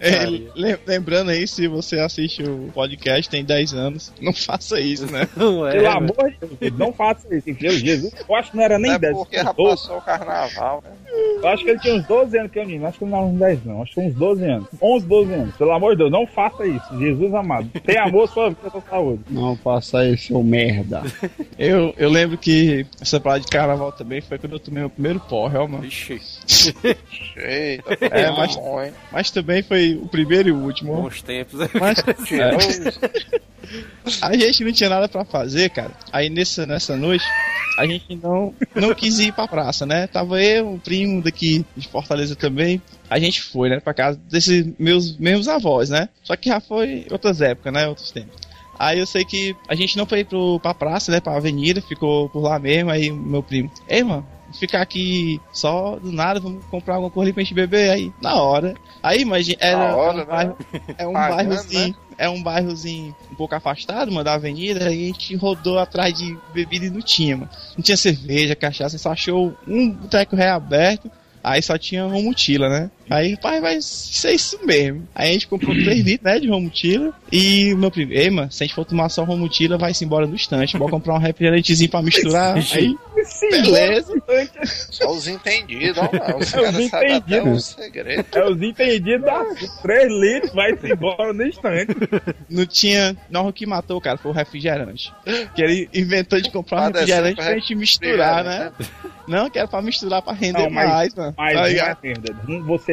É, 0.00 0.26
lem- 0.54 0.78
lembrando 0.86 1.30
aí, 1.30 1.46
se 1.46 1.66
você 1.68 1.98
assiste 1.98 2.42
o 2.42 2.70
podcast 2.74 3.30
tem 3.30 3.44
10 3.44 3.74
anos, 3.74 4.12
não 4.20 4.32
faça 4.32 4.80
isso, 4.80 5.10
né? 5.10 5.28
Não 5.36 5.66
é, 5.66 5.72
Pelo 5.72 5.82
velho. 5.84 5.96
amor 5.96 6.30
de 6.30 6.46
Deus, 6.60 6.78
não 6.78 6.92
faça 6.92 7.34
isso. 7.34 7.46
Meu 7.60 7.70
Jesus, 7.72 8.12
eu 8.28 8.34
acho 8.34 8.50
que 8.50 8.56
não 8.56 8.64
era 8.64 8.78
nem 8.78 8.92
é 8.92 8.98
10. 8.98 9.16
porque 9.16 9.36
já 9.36 9.52
12. 9.52 9.70
passou 9.82 9.98
o 9.98 10.02
carnaval, 10.02 10.82
né? 10.84 10.90
Eu 11.42 11.48
acho 11.48 11.64
que 11.64 11.70
ele 11.70 11.78
tinha 11.80 11.94
uns 11.94 12.06
12 12.06 12.38
anos 12.38 12.52
que 12.52 12.58
eu 12.58 12.66
menino. 12.66 12.86
Acho 12.86 12.98
que 12.98 13.04
ele 13.04 13.10
não 13.10 13.18
era 13.18 13.26
uns 13.28 13.38
10, 13.38 13.64
não. 13.64 13.82
Acho 13.82 13.94
que 13.94 14.00
uns 14.00 14.14
12 14.14 14.44
anos. 14.44 14.68
11, 14.80 15.06
12 15.06 15.32
anos. 15.32 15.56
Pelo 15.56 15.72
amor 15.72 15.92
de 15.92 15.98
Deus, 15.98 16.10
não 16.10 16.26
faça 16.26 16.66
isso. 16.66 16.98
Jesus 16.98 17.34
amado. 17.34 17.68
Tem 17.84 17.98
amor, 17.98 18.28
sua 18.28 18.48
vida, 18.50 18.70
sua 18.70 18.82
saúde. 18.82 19.22
Não 19.30 19.56
faça 19.56 19.95
isso, 20.04 20.26
seu 20.28 20.42
merda. 20.42 21.02
Eu, 21.58 21.94
eu 21.96 22.10
lembro 22.10 22.36
que 22.36 22.84
essa 23.00 23.18
parada 23.20 23.40
de 23.44 23.46
carnaval 23.50 23.92
também 23.92 24.20
foi 24.20 24.38
quando 24.38 24.52
eu 24.54 24.58
tomei 24.60 24.80
meu 24.80 24.90
primeiro 24.90 25.20
porra, 25.20 25.60
ó, 25.60 25.66
mano. 25.68 25.84
Eita, 27.36 27.98
É, 28.10 28.30
mas- 28.30 28.56
bom? 28.56 28.90
Mas 29.12 29.30
também 29.30 29.62
foi 29.62 29.94
o 29.94 30.08
primeiro 30.08 30.48
e 30.48 30.52
o 30.52 30.56
último. 30.58 30.94
bons 31.02 31.22
tempos. 31.22 31.60
Mas 31.80 31.98
Cheiroso. 32.26 32.82
a 34.22 34.36
gente 34.36 34.64
não 34.64 34.72
tinha 34.72 34.90
nada 34.90 35.08
pra 35.08 35.24
fazer, 35.24 35.70
cara. 35.70 35.90
Aí 36.12 36.28
nessa, 36.30 36.66
nessa 36.66 36.96
noite, 36.96 37.24
a 37.78 37.86
gente 37.86 38.16
não, 38.16 38.54
não 38.74 38.94
quis 38.94 39.18
ir 39.18 39.32
pra 39.32 39.46
praça, 39.48 39.84
né? 39.84 40.06
Tava 40.06 40.42
eu, 40.42 40.68
um 40.68 40.78
primo 40.78 41.22
daqui 41.22 41.64
de 41.76 41.88
Fortaleza 41.88 42.34
também. 42.36 42.80
A 43.08 43.18
gente 43.18 43.42
foi, 43.42 43.68
né, 43.68 43.80
pra 43.80 43.94
casa 43.94 44.18
desses 44.30 44.66
meus 44.78 45.16
mesmos 45.18 45.48
avós, 45.48 45.90
né? 45.90 46.08
Só 46.22 46.34
que 46.36 46.48
já 46.48 46.60
foi 46.60 47.06
outras 47.10 47.40
épocas, 47.40 47.72
né? 47.72 47.86
Outros 47.88 48.10
tempos. 48.10 48.45
Aí 48.78 48.98
eu 48.98 49.06
sei 49.06 49.24
que 49.24 49.56
a 49.68 49.74
gente 49.74 49.96
não 49.96 50.06
foi 50.06 50.24
pro, 50.24 50.60
pra 50.60 50.74
praça, 50.74 51.10
né? 51.10 51.20
Pra 51.20 51.36
avenida, 51.36 51.80
ficou 51.80 52.28
por 52.28 52.40
lá 52.42 52.58
mesmo. 52.58 52.90
Aí 52.90 53.10
meu 53.10 53.42
primo, 53.42 53.70
ei, 53.88 54.02
mano, 54.02 54.26
ficar 54.58 54.82
aqui 54.82 55.40
só 55.52 55.96
do 55.96 56.12
nada, 56.12 56.40
vamos 56.40 56.64
comprar 56.66 56.94
alguma 56.94 57.10
coisa 57.10 57.26
ali 57.28 57.32
pra 57.32 57.42
gente 57.42 57.54
beber 57.54 57.90
aí, 57.90 58.12
na 58.20 58.34
hora. 58.40 58.74
Aí, 59.02 59.20
imagina, 59.20 59.58
era 59.60 59.78
Na 59.78 59.96
hora, 59.96 60.14
um 60.14 60.18
né? 60.18 60.24
bairro, 60.24 60.56
é 60.98 61.06
um 61.06 61.12
Pagando, 61.12 61.36
bairrozinho, 61.36 61.96
é 62.18 62.28
um 62.28 62.42
bairrozinho 62.42 63.16
um 63.30 63.34
pouco 63.34 63.54
afastado, 63.54 64.10
mano, 64.10 64.24
da 64.24 64.34
avenida, 64.34 64.88
aí 64.88 65.04
a 65.04 65.06
gente 65.06 65.34
rodou 65.36 65.78
atrás 65.78 66.14
de 66.14 66.36
bebida 66.52 66.86
e 66.86 66.90
não 66.90 67.00
tinha, 67.00 67.36
mano. 67.36 67.50
Não 67.76 67.82
tinha 67.82 67.96
cerveja, 67.96 68.56
cachaça, 68.56 68.98
só 68.98 69.12
achou 69.12 69.54
um 69.66 69.90
boteco 69.90 70.34
reaberto, 70.36 71.10
aí 71.42 71.62
só 71.62 71.76
tinha 71.78 72.04
romutila, 72.06 72.68
né? 72.68 72.90
Aí, 73.08 73.36
pai, 73.40 73.60
vai 73.60 73.78
ser 73.80 74.32
isso 74.32 74.58
mesmo. 74.64 75.06
Aí 75.14 75.30
a 75.30 75.32
gente 75.32 75.46
comprou 75.48 75.72
3 75.76 76.04
litros, 76.04 76.24
né, 76.32 76.38
de 76.40 76.48
romutila, 76.48 77.12
e 77.30 77.72
o 77.74 77.78
meu 77.78 77.90
primo, 77.90 78.12
ei, 78.12 78.30
mano, 78.30 78.50
se 78.50 78.62
a 78.62 78.66
gente 78.66 78.74
for 78.74 78.84
tomar 78.84 79.08
só 79.08 79.22
romutila, 79.24 79.78
vai-se 79.78 80.04
embora 80.04 80.26
no 80.26 80.34
instante, 80.34 80.76
bora 80.76 80.90
comprar 80.90 81.14
um 81.14 81.18
refrigerantezinho 81.18 81.90
pra 81.90 82.02
misturar, 82.02 82.56
aí, 82.74 82.96
beleza. 83.50 84.12
Só 84.90 85.10
os 85.12 85.26
entendidos, 85.28 85.98
ó, 85.98 86.02
mano. 86.12 86.38
Os 86.38 86.54
É, 86.54 86.88
sabem 86.88 86.88
até 86.88 87.16
entendidos. 87.16 87.70
o 87.70 87.74
segredo. 87.74 88.24
É 88.34 88.50
os 88.50 88.62
entendidos 88.62 89.24
da 89.26 89.44
3 89.82 90.12
litros, 90.20 90.52
vai-se 90.52 90.92
embora 90.92 91.32
no 91.32 91.46
instante. 91.46 91.94
Não 92.48 92.66
tinha. 92.66 93.16
Não, 93.30 93.48
o 93.48 93.52
que 93.52 93.66
matou, 93.66 94.00
cara, 94.00 94.16
foi 94.18 94.30
o 94.30 94.34
refrigerante. 94.34 95.12
Que 95.54 95.62
ele 95.62 95.88
inventou 95.94 96.40
de 96.40 96.50
comprar 96.50 96.78
um 96.78 96.92
Padecendo 96.92 97.24
refrigerante 97.24 97.36
pra 97.36 97.54
gente 97.58 97.74
misturar, 97.74 98.44
refrigerante, 98.44 98.82
né? 98.82 99.12
Não, 99.28 99.50
que 99.50 99.58
era 99.58 99.66
pra 99.66 99.82
misturar 99.82 100.22
pra 100.22 100.32
render 100.32 100.62
Não, 100.62 100.70
mas- 100.70 100.88
mais, 100.88 101.14
mano. 101.14 101.34
Mas 101.36 101.54
Tá 101.54 101.66
é 101.66 101.68
ligado? 101.68 101.98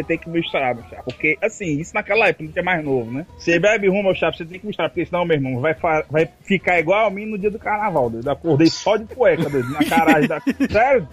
Você 0.04 0.08
tem 0.08 0.18
que 0.18 0.30
misturar, 0.30 0.76
meu 0.76 0.84
chapa. 0.90 1.04
Porque, 1.04 1.38
assim, 1.42 1.80
isso 1.80 1.94
naquela 1.94 2.28
época, 2.28 2.46
gente 2.46 2.60
é 2.60 2.62
mais 2.62 2.84
novo, 2.84 3.12
né? 3.12 3.26
Você 3.38 3.58
bebe 3.58 3.88
rum, 3.88 4.04
meu 4.04 4.14
chapa, 4.14 4.38
você 4.38 4.46
tem 4.46 4.60
que 4.60 4.68
misturar. 4.68 4.90
Porque 4.90 5.06
senão, 5.06 5.24
meu 5.26 5.36
irmão, 5.38 5.60
vai, 5.62 5.76
vai 6.10 6.28
ficar 6.44 6.80
igual 6.80 7.08
a 7.08 7.10
mim 7.10 7.26
no 7.26 7.38
dia 7.38 7.50
do 7.50 7.60
carnaval. 7.60 8.10
doido. 8.10 8.30
Acordei 8.30 8.68
só 8.68 8.98
de 8.98 9.06
cueca, 9.06 9.50
doido, 9.50 9.70
na 9.72 9.84
caragem 9.86 10.28
da... 10.28 10.42
Sério? 10.70 11.08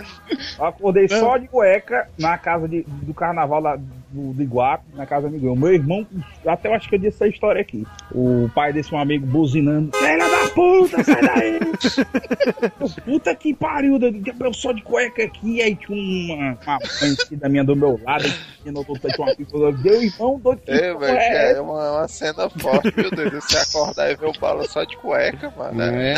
Acordei 0.58 1.08
só 1.08 1.36
de 1.36 1.48
cueca 1.48 2.08
na 2.18 2.36
casa 2.36 2.68
de- 2.68 2.84
do 2.86 3.14
carnaval 3.14 3.60
lá 3.60 3.78
do, 4.10 4.32
do 4.32 4.42
Iguape, 4.42 4.84
na 4.94 5.06
casa 5.06 5.28
do 5.28 5.36
amigo. 5.36 5.54
Meu 5.56 5.72
irmão, 5.72 6.06
até 6.46 6.68
eu 6.68 6.74
acho 6.74 6.88
que 6.88 6.94
eu 6.94 6.98
disse 6.98 7.16
essa 7.16 7.28
história 7.28 7.60
aqui. 7.60 7.86
O 8.12 8.50
pai 8.54 8.72
desse 8.72 8.94
um 8.94 8.98
amigo 8.98 9.26
buzinando. 9.26 9.90
Filha 9.96 10.18
da 10.18 10.48
puta, 10.54 11.04
sai 11.04 11.22
daí! 11.22 11.60
Puta 13.04 13.34
que 13.34 13.54
pariu, 13.54 13.98
eu 14.40 14.54
só 14.54 14.72
de 14.72 14.82
cueca 14.82 15.22
aqui, 15.22 15.60
aí 15.62 15.74
tinha 15.74 15.96
uma, 15.96 16.58
uma 16.66 16.78
conhecida 16.98 17.48
minha 17.48 17.64
do 17.64 17.76
meu 17.76 18.00
lado, 18.04 18.24
e 18.64 18.70
no 18.70 18.78
outro 18.78 18.98
tinha 18.98 19.26
uma 19.26 19.34
pessoa, 19.34 19.72
meu 19.72 20.02
irmão, 20.02 20.40
doido, 20.42 20.60
que 20.60 20.70
É, 20.70 20.94
velho, 20.94 21.18
é 21.18 21.52
é 21.52 21.60
uma, 21.60 21.98
uma 21.98 22.08
cena 22.08 22.48
forte, 22.48 22.92
meu 22.96 23.10
Deus. 23.10 23.44
Você 23.44 23.58
acordar 23.58 24.10
e 24.10 24.16
ver 24.16 24.26
o 24.26 24.32
bala 24.40 24.66
só 24.66 24.84
de 24.84 24.96
cueca, 24.96 25.52
mano. 25.56 25.82
É, 25.82 26.14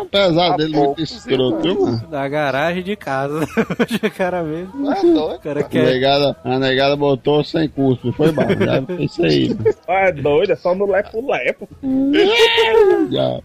apesar 0.00 0.56
dele 0.56 0.76
muito 0.76 1.02
escroto, 1.02 1.80
mano? 1.82 2.06
Da 2.08 2.28
garagem 2.28 2.82
de 2.82 2.96
casa. 2.96 3.40
o 3.46 4.10
cara 4.10 4.42
mesmo. 4.42 4.92
É 4.92 5.00
doido. 5.02 5.34
O 5.36 5.38
cara 5.40 5.60
A 5.60 5.64
quer. 5.64 5.84
negada, 5.84 6.36
a 6.44 6.58
negada 6.58 6.96
botou 6.96 7.25
sem 7.44 7.68
custo, 7.68 8.12
foi 8.12 8.32
bom, 8.32 8.42
já 8.42 8.82
foi 8.82 9.04
isso 9.04 9.24
aí. 9.24 9.56
Ah, 9.88 10.08
é 10.08 10.12
doido, 10.12 10.52
é 10.52 10.56
só 10.56 10.74
no 10.74 10.86
lepo-lepo. 10.86 11.68
Já. 13.10 13.40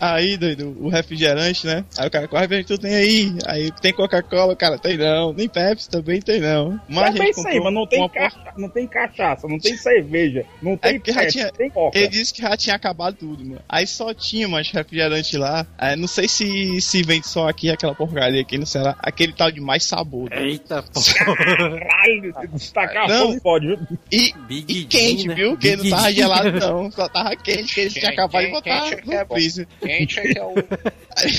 Aí, 0.00 0.36
doido, 0.36 0.76
o 0.80 0.88
refrigerante, 0.88 1.66
né? 1.66 1.84
Aí 1.98 2.06
o 2.06 2.10
cara, 2.10 2.28
qual 2.28 2.40
refrigerante 2.40 2.68
tu 2.74 2.78
tem 2.80 2.94
aí? 2.94 3.32
Aí 3.46 3.70
tem 3.80 3.92
Coca-Cola, 3.92 4.54
cara, 4.56 4.78
tem 4.78 4.96
não. 4.96 5.32
Nem 5.32 5.48
Pepsi 5.48 5.88
também 5.90 6.20
tem 6.20 6.40
não. 6.40 6.80
Mas 6.88 7.12
Também 7.14 7.32
sei, 7.32 7.60
mas 7.60 7.72
não 7.72 7.86
tem, 7.86 7.98
uma 8.00 8.08
cacha... 8.08 8.36
não 8.56 8.68
tem 8.68 8.86
cachaça, 8.86 9.46
não 9.48 9.58
tem 9.58 9.76
cerveja, 9.76 10.44
não 10.62 10.72
É 10.74 10.76
tem 10.76 10.94
porque 10.98 11.12
já 11.12 11.20
Pepsi, 11.20 11.38
tinha, 11.38 11.52
tem 11.52 11.70
coca. 11.70 11.98
ele 11.98 12.08
disse 12.08 12.32
que 12.32 12.42
já 12.42 12.56
tinha 12.56 12.76
acabado 12.76 13.16
tudo, 13.16 13.44
mano. 13.44 13.60
Aí 13.68 13.86
só 13.86 14.12
tinha 14.14 14.46
mais 14.48 14.70
refrigerante 14.70 15.36
lá. 15.36 15.66
É, 15.78 15.96
não 15.96 16.06
sei 16.08 16.28
se, 16.28 16.80
se 16.80 17.02
vem 17.02 17.22
só 17.22 17.48
aqui 17.48 17.70
aquela 17.70 17.94
porcaria 17.94 18.40
aqui 18.40 18.56
no 18.58 18.66
Ceará. 18.66 18.96
Aquele 19.00 19.32
tal 19.32 19.50
de 19.50 19.60
mais 19.60 19.84
sabor. 19.84 20.32
Eita, 20.32 20.82
porra. 20.94 21.78
Caralho, 21.78 22.34
destacar 22.52 23.08
Não. 23.08 23.28
fogo 23.28 23.40
pode, 23.40 23.66
viu? 23.66 23.78
E, 24.10 24.32
Big 24.46 24.72
e 24.72 24.84
quente, 24.84 25.28
né? 25.28 25.34
viu? 25.34 25.56
Que 25.56 25.76
Big 25.76 25.90
não 25.90 25.96
tava 25.96 26.12
gelado 26.12 26.52
não. 26.52 26.90
Só 26.90 27.08
tava 27.08 27.36
quente, 27.36 27.74
que 27.74 27.80
eles 27.80 27.92
tinham 27.92 28.08
Quente, 28.10 28.20
acabado 28.20 28.44
de 28.46 28.50
botar 28.52 28.70
é 28.88 28.92
é 28.92 29.20
no 29.20 29.26
bom. 29.26 29.34
freezer. 29.34 29.66
Quente 29.88 30.20
é 30.20 30.22
que 30.32 30.38
é 30.38 30.44
o. 30.44 30.54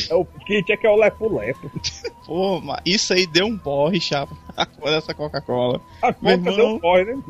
É 0.10 0.14
o 0.16 0.26
kit 0.26 0.72
é 0.72 0.78
que 0.78 0.86
é 0.86 0.90
o 0.90 0.96
lepo-lepo. 0.98 1.72
Pô, 2.26 2.60
mas 2.60 2.82
isso 2.86 3.14
aí 3.14 3.26
deu 3.26 3.46
um 3.46 3.58
porre, 3.58 4.00
chapa. 4.02 4.36
Quando 4.78 4.96
essa 4.96 5.14
Coca-Cola. 5.14 5.80
A 6.02 6.12
coca 6.14 6.32
irmão- 6.32 6.56
deu 6.56 6.80
corre, 6.80 7.06
né? 7.06 7.22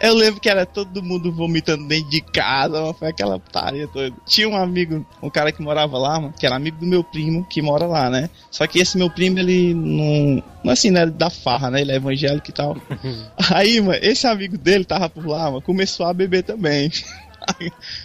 Eu 0.00 0.12
lembro 0.14 0.40
que 0.40 0.48
era 0.48 0.66
todo 0.66 1.02
mundo 1.02 1.30
vomitando 1.32 1.86
dentro 1.86 2.10
de 2.10 2.20
casa, 2.20 2.80
mano, 2.80 2.92
foi 2.94 3.08
aquela 3.08 3.38
putaria 3.38 3.86
toda. 3.86 4.12
Tinha 4.26 4.48
um 4.48 4.56
amigo, 4.56 5.06
um 5.22 5.30
cara 5.30 5.52
que 5.52 5.62
morava 5.62 5.96
lá, 5.96 6.18
mano, 6.18 6.34
que 6.36 6.44
era 6.44 6.56
amigo 6.56 6.78
do 6.78 6.86
meu 6.86 7.04
primo, 7.04 7.44
que 7.48 7.62
mora 7.62 7.86
lá, 7.86 8.10
né? 8.10 8.28
Só 8.50 8.66
que 8.66 8.80
esse 8.80 8.98
meu 8.98 9.08
primo, 9.08 9.38
ele 9.38 9.72
não. 9.72 10.42
Não 10.64 10.72
assim, 10.72 10.90
né? 10.90 11.06
Da 11.06 11.30
farra, 11.30 11.70
né? 11.70 11.80
Ele 11.82 11.92
é 11.92 11.96
evangélico 11.96 12.50
e 12.50 12.52
tal. 12.52 12.76
Aí, 13.54 13.80
mano, 13.80 13.98
esse 14.02 14.26
amigo 14.26 14.58
dele 14.58 14.84
tava 14.84 15.08
por 15.08 15.24
lá, 15.26 15.44
mano, 15.44 15.62
começou 15.62 16.06
a 16.06 16.12
beber 16.12 16.42
também. 16.42 16.90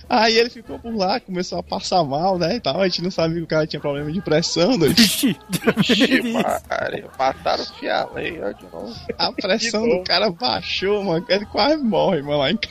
Aí, 0.08 0.38
ele 0.38 0.50
ficou 0.50 0.78
por 0.80 0.96
lá, 0.96 1.20
começou 1.20 1.60
a 1.60 1.64
passar 1.64 2.04
mal, 2.04 2.38
né? 2.38 2.56
E 2.56 2.60
tal. 2.60 2.82
A 2.82 2.88
gente 2.88 3.02
não 3.04 3.12
sabia 3.12 3.38
que 3.38 3.44
o 3.44 3.48
cara 3.48 3.68
tinha 3.68 3.80
problema 3.80 4.12
de 4.12 4.22
pressão, 4.22 4.78
doido. 4.78 5.00
Ixi, 5.00 5.36
Ixi, 5.80 6.22
Maria, 6.70 7.06
mataram 7.18 7.64
o 7.64 7.66
fialo 7.68 8.18
aí, 8.18 8.40
ó, 8.42 8.52
de 8.52 8.64
novo. 8.72 8.96
A 9.18 9.32
pressão 9.34 9.88
do 9.88 10.04
cara 10.04 10.30
baixou, 10.32 11.04
mano. 11.04 11.26
Ele 11.30 11.46
quase 11.46 11.78
morre, 11.84 12.22
mano. 12.22 12.40
Lá 12.40 12.52
em 12.52 12.58
ca- 12.58 12.70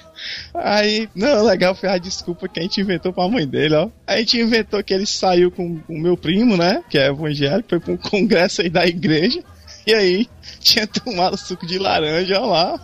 Aí, 0.55 1.09
não, 1.15 1.45
legal 1.45 1.75
foi 1.77 1.89
a 1.89 1.97
desculpa 1.99 2.49
que 2.49 2.59
a 2.59 2.63
gente 2.63 2.81
inventou 2.81 3.13
pra 3.13 3.29
mãe 3.29 3.47
dele, 3.47 3.75
ó. 3.77 3.89
A 4.07 4.17
gente 4.19 4.39
inventou 4.41 4.83
que 4.83 4.93
ele 4.93 5.07
saiu 5.07 5.51
com 5.51 5.81
o 5.89 5.99
meu 5.99 6.17
primo, 6.17 6.57
né? 6.57 6.83
Que 6.91 6.99
é 6.99 7.07
evangélico, 7.07 7.69
foi 7.69 7.79
pra 7.81 7.93
um 7.93 7.97
congresso 7.97 8.63
aí 8.63 8.69
da 8.69 8.85
igreja. 8.87 9.43
E 9.89 9.95
aí, 9.95 10.29
tinha 10.61 10.87
tomado 10.87 11.39
suco 11.39 11.67
de 11.67 11.79
laranja, 11.79 12.39
lá. 12.41 12.79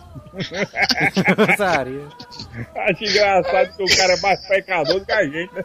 Acho 2.75 3.03
engraçado 3.03 3.77
que 3.77 3.83
o 3.83 3.97
cara 3.97 4.13
é 4.13 4.19
mais 4.21 4.47
pecador 4.47 4.99
do 4.99 5.05
que 5.05 5.11
a 5.11 5.23
gente, 5.23 5.53
né? 5.53 5.63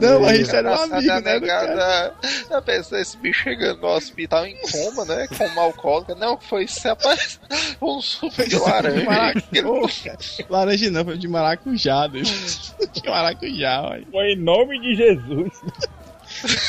Não, 0.00 0.20
mas 0.20 0.40
isso 0.40 0.56
era 0.56 0.70
um 0.70 0.72
Engraçado, 0.72 0.94
amigo, 0.94 1.12
a 1.12 1.20
né? 1.20 1.38
negada, 1.38 2.14
Já 2.50 2.60
pensou 2.60 2.98
esse 2.98 3.16
bicho 3.18 3.44
chegando 3.44 3.80
no 3.82 3.86
hospital 3.86 4.44
em 4.46 4.56
coma, 4.62 5.04
né? 5.04 5.28
Com 5.28 5.46
uma 5.46 5.62
alcoólica. 5.62 6.16
Não, 6.16 6.36
foi 6.40 6.64
isso, 6.64 6.88
rapaz. 6.88 7.38
Um 7.80 8.00
suco 8.00 8.48
de 8.48 8.56
laranja. 8.58 9.04
Maracujá. 9.06 10.16
Laranja 10.50 10.90
não, 10.90 11.04
foi 11.04 11.18
de 11.18 11.28
maracujá. 11.28 12.08
De 12.10 13.08
maracujá, 13.08 13.82
olha. 13.82 14.06
Foi 14.10 14.32
em 14.32 14.36
nome 14.36 14.80
de 14.80 14.96
Jesus. 14.96 15.52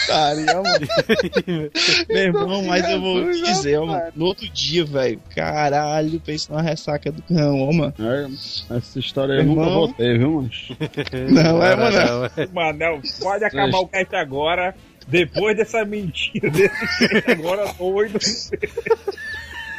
Taria, 0.07 0.55
mano. 0.55 0.87
Meu 2.09 2.17
irmão, 2.17 2.63
mas 2.63 2.89
eu 2.89 2.99
vou 3.01 3.31
te 3.31 3.41
dizer, 3.41 3.77
ó, 3.79 3.85
mano, 3.85 4.11
no 4.15 4.25
outro 4.25 4.49
dia, 4.49 4.85
velho, 4.85 5.21
caralho, 5.35 6.19
pensa 6.19 6.51
numa 6.51 6.61
ressaca 6.61 7.11
do 7.11 7.21
cão, 7.23 7.61
ó, 7.61 7.71
mano. 7.71 7.93
É, 7.99 8.75
essa 8.75 8.99
história 8.99 9.35
aí 9.35 9.41
eu 9.41 9.45
nunca 9.45 9.69
vou 9.69 9.93
ter, 9.93 10.17
viu, 10.17 10.31
mano? 10.31 10.49
Não, 11.29 11.63
é, 11.63 11.75
mano. 11.75 12.31
Manel, 12.53 13.01
pode 13.19 13.43
acabar 13.43 13.79
o 13.79 13.87
cast 13.87 14.15
agora. 14.15 14.75
Depois 15.07 15.57
dessa 15.57 15.83
mentira 15.83 16.51
desse 16.51 17.31
agora 17.31 17.73
doido. 17.79 18.19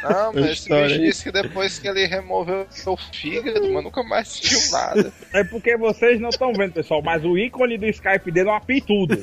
Não, 0.03 0.33
mas 0.33 0.45
esse 0.45 0.53
História 0.61 0.87
bicho 0.87 1.01
disse 1.01 1.23
que 1.23 1.31
depois 1.31 1.79
que 1.79 1.87
ele 1.87 2.05
removeu 2.05 2.67
o 2.85 2.97
fígado, 2.97 3.61
mano, 3.67 3.83
nunca 3.83 4.03
mais 4.03 4.27
sentiu 4.27 4.59
nada. 4.71 5.11
É 5.33 5.43
porque 5.43 5.77
vocês 5.77 6.19
não 6.19 6.29
estão 6.29 6.53
vendo, 6.53 6.73
pessoal, 6.73 7.01
mas 7.01 7.23
o 7.23 7.37
ícone 7.37 7.77
do 7.77 7.85
Skype 7.85 8.31
dele 8.31 8.49
é 8.49 8.51
uma 8.51 8.61
pituda. 8.61 9.17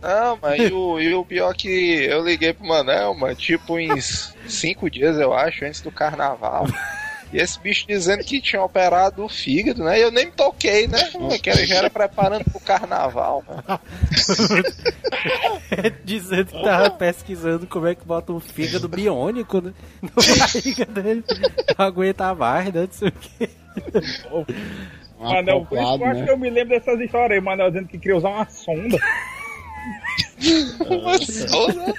Não, 0.00 0.38
mas 0.42 0.70
e 0.70 0.72
o, 0.72 1.00
e 1.00 1.14
o 1.14 1.24
pior 1.24 1.54
que 1.54 2.04
eu 2.04 2.24
liguei 2.24 2.52
pro 2.52 2.66
Manel, 2.66 3.14
mano, 3.14 3.34
tipo 3.34 3.78
uns 3.78 4.34
cinco 4.46 4.88
dias, 4.88 5.18
eu 5.18 5.32
acho, 5.32 5.64
antes 5.64 5.80
do 5.80 5.90
carnaval. 5.90 6.66
E 7.32 7.38
esse 7.38 7.58
bicho 7.58 7.86
dizendo 7.86 8.22
que 8.22 8.40
tinha 8.40 8.62
operado 8.62 9.24
o 9.24 9.28
fígado, 9.28 9.82
né? 9.82 9.98
E 9.98 10.02
eu 10.02 10.10
nem 10.10 10.26
me 10.26 10.32
toquei, 10.32 10.86
né? 10.86 10.98
Que 11.42 11.50
ele 11.50 11.66
já 11.66 11.76
era 11.76 11.90
preparando 11.90 12.44
pro 12.44 12.60
carnaval, 12.60 13.44
mano. 13.46 13.80
Dizendo 16.04 16.46
que 16.46 16.62
tava 16.62 16.90
pesquisando 16.90 17.66
como 17.66 17.86
é 17.86 17.94
que 17.94 18.06
bota 18.06 18.32
um 18.32 18.40
fígado 18.40 18.88
biônico, 18.88 19.60
né? 19.60 19.72
Na 20.00 20.10
barriga 20.38 20.84
dele. 20.86 21.24
Não 21.76 21.86
aguenta 21.86 22.34
mais, 22.34 22.72
né? 22.72 22.82
Não 22.82 22.92
sei 22.92 23.08
o 23.08 23.12
quê. 23.12 23.50
Manel, 25.18 25.66
por 25.66 25.78
isso 25.78 25.88
eu 25.88 26.04
acho 26.04 26.20
né? 26.20 26.24
que 26.24 26.30
eu 26.30 26.38
me 26.38 26.50
lembro 26.50 26.78
dessas 26.78 27.00
histórias 27.00 27.38
aí. 27.38 27.40
Manel 27.40 27.70
dizendo 27.70 27.88
que 27.88 27.98
queria 27.98 28.16
usar 28.16 28.28
uma 28.28 28.48
sonda. 28.48 28.98
Uma 30.88 31.18
sonda. 31.18 31.94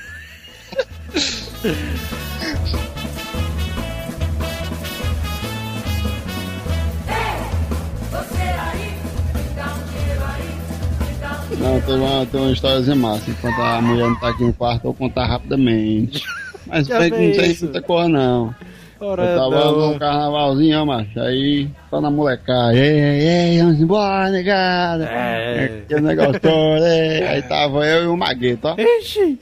Não, 11.55 11.81
tem 11.81 11.95
uma, 11.95 12.25
tem 12.25 12.41
uma 12.41 12.51
históriazinha 12.51 12.95
massa. 12.95 13.29
Enquanto 13.31 13.59
a 13.61 13.81
mulher 13.81 14.07
não 14.07 14.19
tá 14.19 14.29
aqui 14.29 14.43
no 14.43 14.53
quarto, 14.53 14.79
eu 14.79 14.91
vou 14.91 14.93
contar 14.93 15.25
rapidamente. 15.25 16.23
Mas 16.65 16.87
bem 16.87 17.09
que 17.09 17.39
não 17.39 17.45
isso. 17.45 17.63
muita 17.65 17.81
coisa, 17.81 18.09
não. 18.09 18.53
Ora, 18.99 19.23
Eu 19.23 19.37
tava 19.37 19.71
num 19.71 19.99
carnavalzinho, 19.99 20.81
ó, 20.81 20.85
macho. 20.85 21.19
Aí, 21.19 21.69
só 21.89 22.01
na 22.01 22.09
molecada. 22.09 22.75
Ei, 22.75 22.99
ei, 22.99 23.59
vamos 23.59 23.79
embora, 23.79 24.29
negada. 24.29 25.05
É. 25.05 25.83
Aquele 25.85 26.01
negócio 26.01 26.39
todo. 26.39 26.83
Aí 26.83 27.41
tava 27.43 27.85
eu 27.85 28.03
e 28.05 28.07
o 28.07 28.17
Magueto, 28.17 28.67
ó. 28.67 28.75
Ixi! 28.77 29.39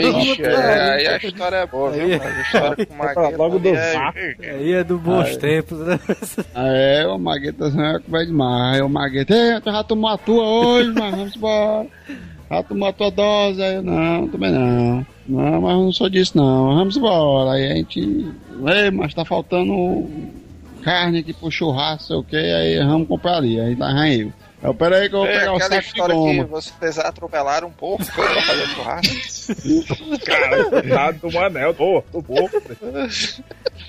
Vixe, 0.00 0.42
é, 0.42 0.90
aí 0.90 1.06
a 1.06 1.16
história 1.16 1.56
é 1.56 1.66
boa, 1.66 1.90
viu? 1.90 2.02
Aí- 2.04 2.18
mano? 2.18 2.30
A 2.30 2.40
história 2.42 2.86
com 2.86 2.94
o 2.94 2.98
Magueta 2.98 3.36
Logo 3.36 3.58
do 3.58 3.68
é-. 3.68 4.36
Aí 4.42 4.72
é 4.72 4.84
do 4.84 4.98
bons 4.98 5.36
tempos, 5.36 5.78
né? 5.80 5.98
Aí 6.54 7.06
o 7.06 7.18
Magueto 7.18 7.64
assim, 7.64 7.82
é 7.82 7.98
que 7.98 8.10
vai 8.10 8.26
demais. 8.26 8.76
Aí 8.76 8.82
o 8.82 8.88
Magueto, 8.88 9.32
ei, 9.32 9.60
tu 9.60 9.70
já 9.70 9.82
tomou 9.84 10.10
a 10.10 10.18
tua 10.18 10.44
hoje, 10.44 10.92
mas 10.92 11.10
vamos 11.14 11.36
embora. 11.36 11.86
Já 12.50 12.62
tomou 12.62 12.88
a 12.88 12.92
tua 12.92 13.10
dose? 13.10 13.62
Aí 13.62 13.74
eu, 13.74 13.82
não, 13.82 14.28
também 14.28 14.52
não. 14.52 15.06
Não, 15.28 15.60
mas 15.60 15.76
não 15.76 15.92
sou 15.92 16.08
disso 16.08 16.36
não, 16.36 16.74
vamos 16.76 16.96
embora. 16.96 17.52
Aí 17.52 17.72
a 17.72 17.74
gente, 17.74 18.00
ei, 18.00 18.90
mas 18.92 19.12
tá 19.12 19.24
faltando 19.24 20.08
carne 20.82 21.18
aqui 21.18 21.32
pro 21.32 21.50
churrasco, 21.50 22.04
sei 22.04 22.16
o 22.16 22.22
que, 22.22 22.36
aí 22.36 22.78
vamos 22.78 23.08
comprar 23.08 23.38
ali. 23.38 23.58
Aí 23.60 23.74
tá 23.74 23.88
aí 24.00 24.30
eu. 24.66 24.72
Eu, 24.72 24.74
peraí 24.74 25.08
que 25.08 25.14
eu 25.14 25.18
vou 25.20 25.26
É 25.28 25.38
pegar 25.38 25.52
o 25.52 25.56
aquela 25.56 25.70
saco 25.70 25.82
de 25.82 25.86
história 25.88 26.14
que 26.14 26.20
goma. 26.20 26.44
vocês 26.44 26.98
atropelaram 26.98 27.68
um 27.68 27.72
pouco 27.72 28.04
foi 28.04 28.24
pra 28.26 28.42
fazer 28.42 28.66
churrasco. 28.66 30.18
Cara, 30.26 30.64
coitado 30.64 31.18
do 31.20 31.32
Manel. 31.32 31.74
Tô, 31.74 32.02
tô 32.12 32.22
pouco. 32.22 32.60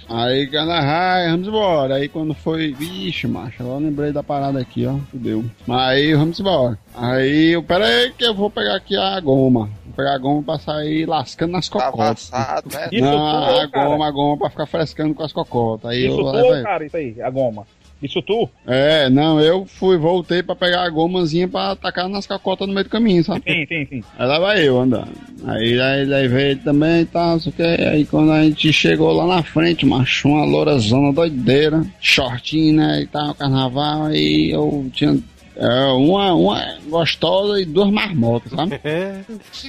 Aí, 0.10 0.48
carnaval, 0.48 1.32
vamos 1.32 1.48
embora. 1.48 1.96
Aí 1.96 2.08
quando 2.08 2.34
foi, 2.34 2.74
vixe, 2.74 3.28
macho, 3.28 3.62
agora 3.62 3.78
eu 3.80 3.86
lembrei 3.86 4.12
da 4.12 4.24
parada 4.24 4.60
aqui, 4.60 4.86
ó, 4.86 4.96
fudeu. 5.12 5.44
Mas 5.66 5.80
aí, 5.90 6.14
vamos 6.14 6.40
embora. 6.40 6.78
Aí, 6.96 7.50
eu, 7.54 7.64
pera 7.64 7.86
aí 7.86 8.12
que 8.12 8.26
eu 8.26 8.34
vou 8.34 8.50
pegar 8.50 8.76
aqui 8.76 8.96
a 8.96 9.20
goma. 9.20 9.70
Vou 9.86 9.94
pegar 9.96 10.14
a 10.16 10.18
goma 10.18 10.42
pra 10.44 10.60
sair 10.60 11.06
lascando 11.06 11.52
nas 11.54 11.68
Tá 11.68 11.92
cocotas. 11.92 12.32
amassado, 12.34 12.70
né? 12.74 12.88
Isso 12.92 13.04
Não, 13.04 13.12
tudo, 13.12 13.60
a 13.60 13.68
cara. 13.70 13.90
goma, 13.90 14.08
a 14.08 14.12
goma 14.12 14.38
pra 14.38 14.50
ficar 14.50 14.66
frescando 14.66 15.14
com 15.14 15.24
as 15.24 15.34
cocotas. 15.34 15.92
Aí 15.92 16.08
Isso 16.08 16.20
eu 16.20 16.26
levo 16.32 16.54
aí. 16.54 16.64
cara, 16.64 16.86
isso 16.86 16.98
aí, 16.98 17.22
a 17.22 17.30
goma. 17.30 17.68
Isso 18.02 18.22
tu? 18.22 18.48
É, 18.66 19.10
não, 19.10 19.40
eu 19.42 19.66
fui, 19.66 19.98
voltei 19.98 20.44
pra 20.44 20.56
pegar 20.56 20.84
a 20.84 20.90
gomazinha 20.90 21.48
pra 21.48 21.76
tacar 21.76 22.08
nas 22.08 22.28
cocotas 22.28 22.68
no 22.68 22.74
meio 22.74 22.84
do 22.84 22.90
caminho, 22.90 23.24
sabe? 23.24 23.42
Sim, 23.46 23.66
sim, 23.68 23.86
sim. 23.90 24.04
Aí 24.18 24.28
lá 24.28 24.40
vai 24.40 24.68
eu 24.68 24.80
andando. 24.80 25.12
Aí, 25.46 25.80
aí 25.82 26.06
levei 26.06 26.52
ele 26.52 26.60
também 26.60 27.02
e 27.02 27.06
tal, 27.06 27.32
não 27.32 27.40
sei 27.40 27.52
o 27.52 27.56
que. 27.56 27.64
Aí 27.64 28.06
quando 28.06 28.32
a 28.32 28.44
gente 28.44 28.72
chegou 28.72 29.12
lá 29.14 29.26
na 29.26 29.44
frente, 29.44 29.86
macho, 29.86 30.28
uma 30.28 30.46
lourazona 30.46 31.12
doideira, 31.12 31.84
shortinho, 32.00 32.76
né? 32.78 33.02
E 33.02 33.08
tal, 33.08 33.34
carnaval, 33.34 34.06
aí 34.06 34.52
eu 34.52 34.90
tinha. 34.94 35.18
é, 35.56 35.86
uma, 35.94 36.34
uma 36.34 36.64
gostosa 36.88 37.60
e 37.60 37.66
duas 37.66 37.90
marmotas, 37.92 38.52
sabe? 38.52 38.80
É. 38.86 39.22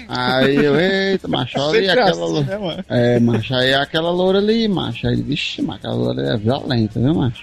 Aí 0.08 0.56
eu, 0.56 0.78
eita, 0.78 1.26
macho, 1.28 1.58
Sempre 1.70 1.88
aquela 1.90 2.10
assim, 2.10 2.20
loura. 2.20 2.58
né? 2.58 2.84
É, 2.88 3.20
macho, 3.20 3.54
aí 3.54 3.74
aquela 3.74 4.10
loura 4.10 4.38
ali, 4.38 4.68
macho. 4.68 5.06
Aí, 5.06 5.16
vixe, 5.22 5.62
mas 5.62 5.76
aquela 5.76 5.94
loura 5.94 6.20
ali 6.20 6.30
é 6.30 6.36
violenta, 6.36 7.00
viu, 7.00 7.14
macho? 7.14 7.42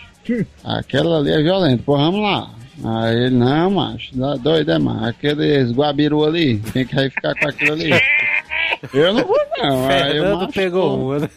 Aquela 0.63 1.19
ali 1.19 1.31
é 1.31 1.41
violenta, 1.41 1.83
pô, 1.85 1.97
vamos 1.97 2.21
lá. 2.21 2.49
Aí 2.83 3.15
ele, 3.25 3.35
não, 3.35 3.71
macho, 3.71 4.09
dá- 4.17 4.35
doido 4.35 4.71
é, 4.71 4.77
macho. 4.77 5.05
Aqueles 5.05 5.71
guabiru 5.71 6.25
ali, 6.25 6.59
quem 6.73 6.85
que 6.85 6.95
vai 6.95 7.09
ficar 7.09 7.33
com 7.35 7.47
aquilo 7.47 7.73
ali? 7.73 7.89
Eu 8.93 9.13
não 9.13 9.25
vou, 9.25 9.37
não. 9.57 9.87
Aí, 9.89 10.17
eu, 10.17 10.23
Fernando 10.23 10.39
macho, 10.41 10.53
pegou 10.53 10.89
pô. 10.89 10.95
uma, 11.05 11.19
né? 11.19 11.29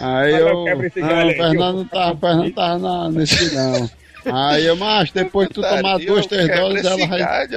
Aí 0.00 0.32
eu. 0.34 0.64
quebra 0.64 0.86
esse 0.86 1.00
Não, 1.00 1.28
o 1.28 1.30
Fernando 1.32 1.76
não 1.76 1.84
tava, 1.84 2.12
o 2.14 2.16
Fernando 2.16 2.52
tava 2.54 2.78
na- 2.78 3.10
nesse 3.10 3.54
não. 3.54 3.90
Aí 4.32 4.66
eu, 4.66 4.76
macho, 4.76 5.14
depois 5.14 5.48
que 5.48 5.54
tu 5.54 5.62
tomar 5.62 5.98
duas, 5.98 6.26
três 6.26 6.48
doses, 6.48 6.84
ela 6.84 7.06
vai. 7.06 7.48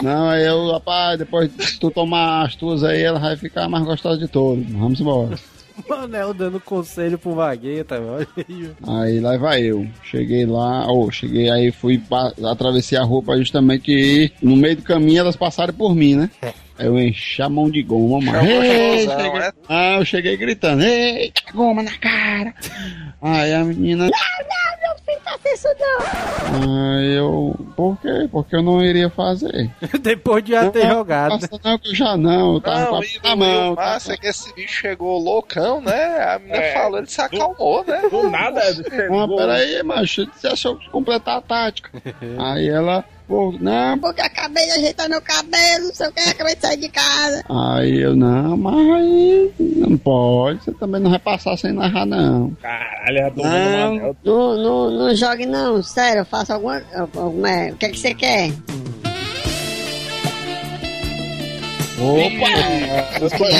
Não, 0.00 0.28
aí 0.28 0.46
eu, 0.46 0.70
rapaz, 0.72 1.18
depois 1.18 1.50
de 1.54 1.78
tu 1.78 1.90
tomar 1.90 2.46
as 2.46 2.54
tuas 2.54 2.82
aí, 2.84 3.02
ela 3.02 3.18
vai 3.18 3.36
ficar 3.36 3.68
mais 3.68 3.84
gostosa 3.84 4.18
de 4.18 4.28
todos. 4.28 4.64
Vamos 4.70 5.00
embora. 5.00 5.36
Manel 5.88 6.34
dando 6.34 6.60
conselho 6.60 7.18
pro 7.18 7.34
Vagueta, 7.34 8.00
olha 8.00 8.28
aí. 8.36 8.70
Aí 8.86 9.20
lá 9.20 9.36
vai 9.36 9.62
eu. 9.62 9.86
Cheguei 10.02 10.46
lá, 10.46 10.86
ou 10.86 11.10
cheguei 11.10 11.50
aí, 11.50 11.70
fui, 11.70 12.02
atravessei 12.50 12.98
a 12.98 13.02
rua 13.02 13.22
pra 13.22 13.36
justamente 13.36 13.90
ir. 13.92 14.32
No 14.42 14.56
meio 14.56 14.76
do 14.76 14.82
caminho 14.82 15.20
elas 15.20 15.36
passaram 15.36 15.74
por 15.74 15.94
mim, 15.94 16.16
né? 16.16 16.30
Aí 16.78 16.86
eu 16.86 16.98
enchi 16.98 17.42
a 17.42 17.48
mão 17.48 17.70
de 17.70 17.82
goma, 17.82 18.20
mano. 18.20 18.42
Né? 18.42 19.52
Ah, 19.68 19.96
eu 19.98 20.04
cheguei 20.04 20.36
gritando, 20.36 20.82
eita, 20.82 21.42
goma 21.52 21.82
na 21.82 21.96
cara. 21.98 22.54
Aí 23.20 23.52
a 23.52 23.64
menina. 23.64 24.08
Aí 26.98 27.16
eu. 27.16 27.54
Por 27.76 27.96
quê? 28.00 28.28
Porque 28.30 28.56
eu 28.56 28.62
não 28.62 28.84
iria 28.84 29.08
fazer. 29.10 29.70
Depois 30.00 30.44
de 30.44 30.52
já 30.52 30.70
ter 30.70 30.84
Não, 30.86 30.96
jogado. 30.96 31.30
Passa 31.40 31.60
não, 31.64 31.78
que 31.78 31.88
eu 31.90 31.94
já 31.94 32.16
não. 32.16 32.54
Eu 32.54 32.60
tava 32.60 32.86
com 32.86 33.02
Não, 33.24 33.32
a, 33.32 33.36
mão. 33.36 33.72
o 33.72 33.76
massa 33.76 34.12
é 34.14 34.16
que 34.16 34.26
esse 34.26 34.52
bicho 34.54 34.74
chegou 34.80 35.18
loucão, 35.18 35.80
né? 35.80 36.18
A 36.34 36.38
menina 36.38 36.56
É. 36.58 36.72
falou, 36.74 36.98
ele 36.98 37.06
se 37.06 37.20
acalmou, 37.20 37.84
né? 37.86 38.02
Do 38.10 38.28
nada, 38.30 38.60
Ah, 38.60 38.72
chegou. 38.90 39.36
peraí, 39.36 39.82
macho, 39.82 40.26
você 40.34 40.48
achou 40.48 40.76
que 40.76 40.88
completar 40.90 41.38
a 41.38 41.42
tática. 41.42 41.90
Aí 42.38 42.68
ela, 42.68 43.04
pô, 43.26 43.54
não, 43.60 43.98
Porque 43.98 44.20
acabei 44.20 44.64
de 44.66 44.72
ajeitar 44.72 45.08
meu 45.08 45.20
cabelo, 45.20 45.86
não 45.86 45.94
sei 45.94 46.08
o 46.08 46.12
que, 46.12 46.20
acabei 46.20 46.54
de 46.54 46.60
sair 46.60 46.76
de 46.76 46.88
casa. 46.88 47.44
Aí 47.48 48.00
eu, 48.00 48.14
não, 48.14 48.56
mas 48.56 48.74
aí 48.74 49.52
não 49.58 49.96
pode, 49.96 50.62
você 50.62 50.72
também 50.72 51.00
não 51.00 51.10
vai 51.10 51.18
passar 51.18 51.56
sem 51.56 51.72
narrar, 51.72 52.06
não. 52.06 52.50
Caralho, 52.60 53.18
já 53.18 53.30
tô 53.30 53.42
Não. 53.42 54.16
Não, 54.24 54.56
não, 54.56 54.90
não 54.90 55.14
jogue 55.14 55.46
não, 55.46 55.82
sério, 55.82 56.24
faça 56.24 56.54
alguma. 56.54 56.82
alguma 56.94 57.70
o 57.72 57.76
que, 57.76 57.86
é 57.86 57.88
que 57.88 57.98
você 57.98 58.14
quer? 58.14 58.50
Opa! 62.02 62.50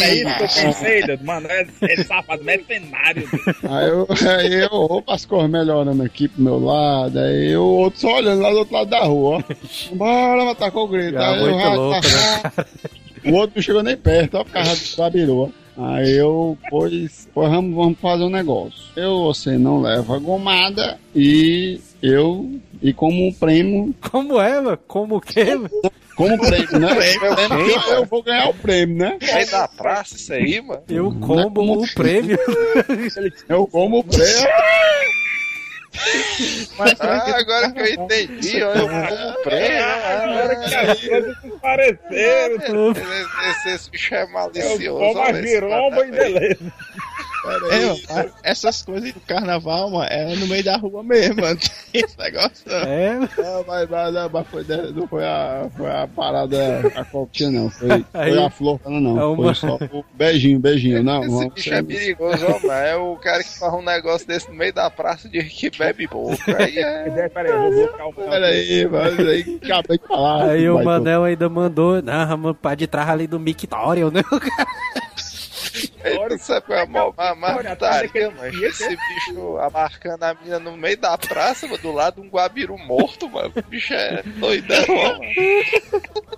É 0.03 0.15
isso 0.15 0.37
que 0.37 0.43
eu 0.63 0.67
pensei, 0.67 1.03
Deus. 1.05 1.21
mano. 1.23 1.47
É, 1.51 1.67
é 1.83 2.05
safado, 2.05 2.43
mercenário. 2.45 3.29
Aí 3.69 3.89
eu, 3.89 4.07
aí 4.29 4.55
eu, 4.65 4.69
opa, 4.73 5.15
as 5.15 5.25
cores 5.25 5.51
melhorando 5.51 6.03
aqui 6.03 6.29
pro 6.29 6.43
meu 6.43 6.59
lado, 6.59 7.19
aí 7.19 7.57
o 7.57 7.63
outro 7.65 8.01
só 8.01 8.17
olhando 8.17 8.43
lá 8.43 8.51
do 8.51 8.59
outro 8.59 8.75
lado 8.75 8.91
da 8.91 9.05
rua, 9.05 9.39
ó. 9.91 9.95
Bora, 9.95 10.45
mas 10.45 10.59
tacou 10.59 10.85
o 10.85 10.89
grito. 10.89 11.19
Aí 11.19 11.41
eu, 11.47 11.59
ah, 11.59 11.75
louco, 11.75 12.01
tá- 12.01 12.67
O 13.25 13.33
outro 13.35 13.53
não 13.57 13.63
chegou 13.63 13.83
nem 13.83 13.97
perto, 13.97 14.37
ó, 14.39 14.45
por 14.45 14.53
causa 14.53 14.75
do 14.75 14.97
Babiru. 14.97 15.55
Aí 15.77 16.17
eu, 16.17 16.57
pois, 16.69 17.29
pois 17.33 17.51
vamos, 17.51 17.75
vamos 17.75 17.99
fazer 17.99 18.25
um 18.25 18.31
negócio. 18.31 18.83
Eu, 18.95 19.21
você 19.25 19.57
não 19.57 19.81
leva 19.81 20.19
gomada 20.19 20.99
e 21.15 21.81
eu, 22.03 22.61
e 22.83 22.93
como 22.93 23.27
um 23.27 23.33
prêmio, 23.33 23.95
Como 24.11 24.41
é, 24.41 24.61
mano? 24.61 24.79
Como 24.87 25.17
o 25.17 25.21
quê, 25.21 25.47
como 26.17 26.39
prêmio, 26.39 26.79
né? 26.79 26.95
Prêmio, 26.95 27.27
eu, 27.89 27.95
eu 27.95 28.05
vou 28.05 28.23
ganhar 28.23 28.51
o 28.51 28.55
prêmio, 28.55 28.97
né? 28.97 29.19
Aí 29.33 29.47
da 29.47 29.67
praça 29.67 30.17
isso 30.17 30.33
aí, 30.33 30.61
mano. 30.61 30.83
Eu 30.89 31.15
como 31.21 31.83
o 31.83 31.95
prêmio. 31.95 32.39
Eu 33.49 33.67
como 33.67 34.01
o 34.01 34.05
prêmio. 34.05 34.27
Ah, 37.01 37.39
agora 37.39 37.71
que 37.71 37.81
eu 37.81 37.87
entendi, 37.87 38.59
eu 38.59 38.73
como 38.73 39.43
prêmio. 39.45 39.85
Agora 39.85 40.57
que 40.57 40.75
as 40.75 41.01
coisas 41.01 41.41
se 41.41 41.51
pareceram. 41.61 42.93
esse, 42.93 43.69
esse 43.75 43.91
bicho 43.91 44.15
é 44.15 44.27
malicioso. 44.27 44.91
como 44.91 45.19
a 45.19 45.27
olha 45.27 45.39
esse 45.39 45.49
giromba 45.49 46.07
e 46.07 46.11
beleza. 46.11 46.73
É, 47.71 47.87
mano, 48.15 48.31
essas 48.43 48.83
coisas 48.83 49.13
do 49.13 49.21
carnaval, 49.21 49.91
mano, 49.91 50.07
é 50.11 50.35
no 50.37 50.47
meio 50.47 50.63
da 50.65 50.77
rua 50.77 51.03
mesmo, 51.03 51.41
mano. 51.43 51.59
Tem 51.93 52.03
esse 52.05 52.19
negócio. 52.19 52.65
não. 52.67 52.77
É, 52.79 53.19
Não, 53.19 53.65
mas, 53.67 53.89
mas, 53.91 54.15
não, 54.15 54.31
mas 54.31 54.47
foi, 54.49 54.65
não 54.95 55.09
foi 55.09 55.25
a, 55.25 55.69
foi 55.77 55.91
a 55.91 56.07
parada, 56.09 56.57
a 56.95 57.05
coquinha, 57.05 57.51
não. 57.51 57.71
Foi, 57.71 57.91
Aí- 58.15 58.31
foi 58.35 58.45
a 58.45 58.51
flor, 58.51 58.81
não, 58.85 59.01
não. 59.01 59.21
É 59.21 59.25
uma- 59.25 59.37
Foi 59.43 59.55
só 59.55 59.77
o 59.77 60.05
beijinho, 60.15 60.59
beijinho. 60.61 61.03
Não, 61.03 61.23
Esse 61.25 61.51
bicho 61.51 61.75
é 61.75 61.83
perigoso, 61.83 62.45
ó, 62.47 62.61
mano. 62.67 62.73
É 62.73 62.97
o 62.97 63.17
cara 63.17 63.43
que 63.43 63.59
faz 63.59 63.73
um 63.75 63.83
negócio 63.83 64.27
desse 64.27 64.49
no 64.49 64.55
meio 64.55 64.73
da 64.73 64.89
praça 64.91 65.29
de 65.29 65.43
que 65.45 65.71
bebe 65.77 66.07
pouco. 66.09 66.37
Aí 66.59 66.79
é. 66.79 67.29
Peraí, 67.29 67.53
vou 67.53 67.71
buscar 67.87 68.07
um 68.07 68.13
Peraí, 68.13 68.87
mas 68.89 69.19
aí 69.19 69.61
acabei 69.65 69.99
de 69.99 70.07
falar. 70.07 70.51
Aí 70.51 70.69
o 70.69 70.75
vai, 70.75 70.85
Manel 70.85 71.25
ainda 71.25 71.49
mandou, 71.49 72.01
não, 72.03 72.37
mano, 72.39 72.55
pá 72.55 72.75
de 72.75 72.87
trás 72.87 73.09
ali 73.09 73.27
do 73.27 73.39
Mictório, 73.41 74.11
né? 74.11 74.23
Ele 74.31 74.41
sabe 76.39 76.67
qual 76.67 76.79
é 76.79 76.83
a 76.83 76.87
maior 76.87 77.15
a 77.17 77.35
mais 77.35 77.57
Olha, 77.57 77.71
putaria, 77.71 77.73
atrás 77.73 78.13
mano. 78.35 78.37
daquele- 78.43 78.67
Esse 78.67 78.89
bicho 78.89 79.57
abarcando 79.59 80.25
a 80.25 80.35
menina 80.35 80.59
no 80.59 80.77
meio 80.77 80.97
da 80.99 81.17
praça, 81.19 81.67
mano, 81.67 81.81
do 81.83 81.93
lado 81.93 82.21
de 82.21 82.27
um 82.27 82.31
guabiru 82.31 82.77
morto, 82.79 83.29
mano. 83.29 83.53
O 83.57 83.63
bicho 83.71 83.93
é 83.95 84.23
doidão, 84.37 84.85
mano. 84.89 85.21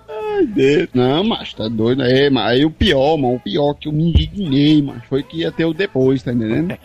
Ai, 0.09 0.47
Deus. 0.47 0.89
Não, 0.95 1.25
mas 1.25 1.53
tá 1.55 1.69
doido. 1.69 2.03
Aí, 2.03 2.31
mas 2.31 2.53
aí 2.53 2.65
o 2.65 2.71
pior, 2.71 3.17
mano, 3.17 3.35
o 3.37 3.41
pior 3.41 3.75
que 3.75 3.89
eu 3.89 3.93
me 3.93 4.09
indignei, 4.11 4.83
mas 4.83 5.05
foi 5.07 5.23
que 5.23 5.39
ia 5.39 5.51
ter 5.53 5.65
o 5.65 5.75
depois, 5.75 6.23
tá 6.23 6.33
entendendo? 6.33 6.77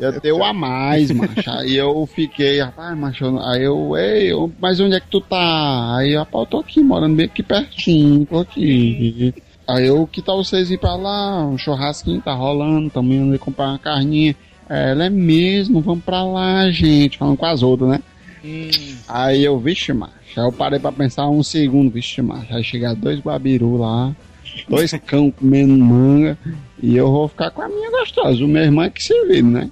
Ia 0.00 0.12
ter 0.20 0.30
o 0.30 0.44
a 0.44 0.52
mais, 0.52 1.10
macho. 1.10 1.50
Aí 1.50 1.74
eu 1.74 2.06
fiquei, 2.06 2.60
rapaz, 2.60 2.96
macho, 2.96 3.36
aí 3.40 3.64
eu, 3.64 3.96
ei, 3.96 4.30
mas 4.60 4.78
onde 4.78 4.94
é 4.94 5.00
que 5.00 5.08
tu 5.08 5.20
tá? 5.20 5.96
Aí, 5.96 6.14
rapaz, 6.14 6.44
eu 6.44 6.46
tô 6.46 6.58
aqui, 6.60 6.80
morando 6.80 7.16
bem 7.16 7.26
aqui 7.26 7.42
pertinho, 7.42 8.24
tô 8.24 8.38
aqui. 8.38 9.34
Aí 9.68 9.86
eu, 9.86 10.06
que 10.06 10.22
tal 10.22 10.42
vocês 10.42 10.70
ir 10.70 10.78
pra 10.78 10.96
lá? 10.96 11.44
Um 11.46 11.58
churrasquinho 11.58 12.22
tá 12.22 12.32
rolando, 12.32 12.88
tamo 12.88 13.12
indo 13.12 13.28
ali 13.28 13.38
comprar 13.38 13.68
uma 13.68 13.78
carninha. 13.78 14.34
É, 14.66 14.92
Ela 14.92 15.04
é 15.04 15.10
mesmo, 15.10 15.82
vamos 15.82 16.02
pra 16.02 16.24
lá, 16.24 16.70
gente. 16.70 17.18
Falando 17.18 17.36
com 17.36 17.44
as 17.44 17.62
outras, 17.62 17.90
né? 17.90 18.00
Aí 19.06 19.44
eu, 19.44 19.58
vixe, 19.58 19.92
macho. 19.92 20.12
Aí 20.36 20.42
eu 20.46 20.52
parei 20.52 20.78
pra 20.78 20.90
pensar 20.90 21.28
um 21.28 21.42
segundo, 21.42 21.90
vixe, 21.90 22.22
macho. 22.22 22.54
Aí 22.54 22.64
chegar 22.64 22.94
dois 22.94 23.20
guabiru 23.20 23.76
lá, 23.76 24.16
dois 24.68 24.90
cão 25.06 25.30
comendo 25.30 25.76
manga, 25.76 26.38
e 26.80 26.96
eu 26.96 27.10
vou 27.10 27.28
ficar 27.28 27.50
com 27.50 27.62
a 27.62 27.68
minha 27.68 27.90
gostosa. 27.90 28.44
O 28.44 28.48
meu 28.48 28.62
irmão 28.62 28.84
é 28.84 28.90
que 28.90 29.02
se 29.02 29.24
vira, 29.26 29.42
né? 29.42 29.70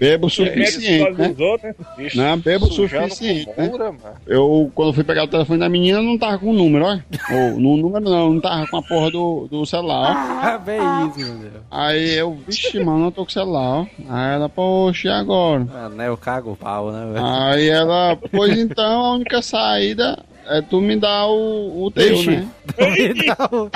Bebo 0.00 0.28
o 0.28 0.30
suficiente, 0.30 1.12
né? 1.12 1.34
Outros, 1.38 2.14
Não, 2.14 2.38
bebo 2.38 2.64
o 2.64 2.72
suficiente, 2.72 3.44
com 3.44 3.60
né? 3.60 3.92
Eu, 4.26 4.72
quando 4.74 4.94
fui 4.94 5.04
pegar 5.04 5.24
o 5.24 5.28
telefone 5.28 5.60
da 5.60 5.68
menina, 5.68 6.00
não 6.00 6.16
tava 6.16 6.38
com 6.38 6.50
o 6.50 6.54
número, 6.54 6.86
ó. 6.86 6.98
Ou, 7.34 7.60
no 7.60 7.76
número 7.76 8.02
não, 8.02 8.32
não 8.32 8.40
tava 8.40 8.66
com 8.66 8.78
a 8.78 8.82
porra 8.82 9.10
do, 9.10 9.46
do 9.50 9.66
celular, 9.66 10.10
ó. 10.10 10.46
Ah, 10.46 10.58
bem 10.58 10.80
isso, 11.08 11.18
meu 11.18 11.34
Deus. 11.34 11.52
Aí 11.70 12.14
eu, 12.14 12.32
vixe, 12.46 12.82
mano, 12.82 13.08
eu 13.08 13.12
tô 13.12 13.24
com 13.24 13.30
o 13.30 13.32
celular, 13.32 13.80
ó. 13.80 13.86
Aí 14.08 14.34
ela, 14.36 14.48
poxa, 14.48 15.08
e 15.08 15.10
agora? 15.10 15.66
Ah, 15.70 15.90
né, 15.90 16.08
eu 16.08 16.16
cago 16.16 16.52
o 16.52 16.56
pau, 16.56 16.90
né, 16.90 17.12
velho? 17.12 17.24
Aí 17.24 17.68
ela, 17.68 18.16
pois 18.32 18.58
então, 18.58 19.04
a 19.04 19.14
única 19.16 19.42
saída 19.42 20.18
é 20.50 20.62
tu 20.62 20.80
me 20.80 20.96
dar 20.96 21.26
o, 21.28 21.84
o 21.84 21.90
teu, 21.90 22.12
Ixi. 22.14 22.30
né? 22.30 22.48
Me 22.78 23.26
dá 23.26 23.48
o- 23.52 23.70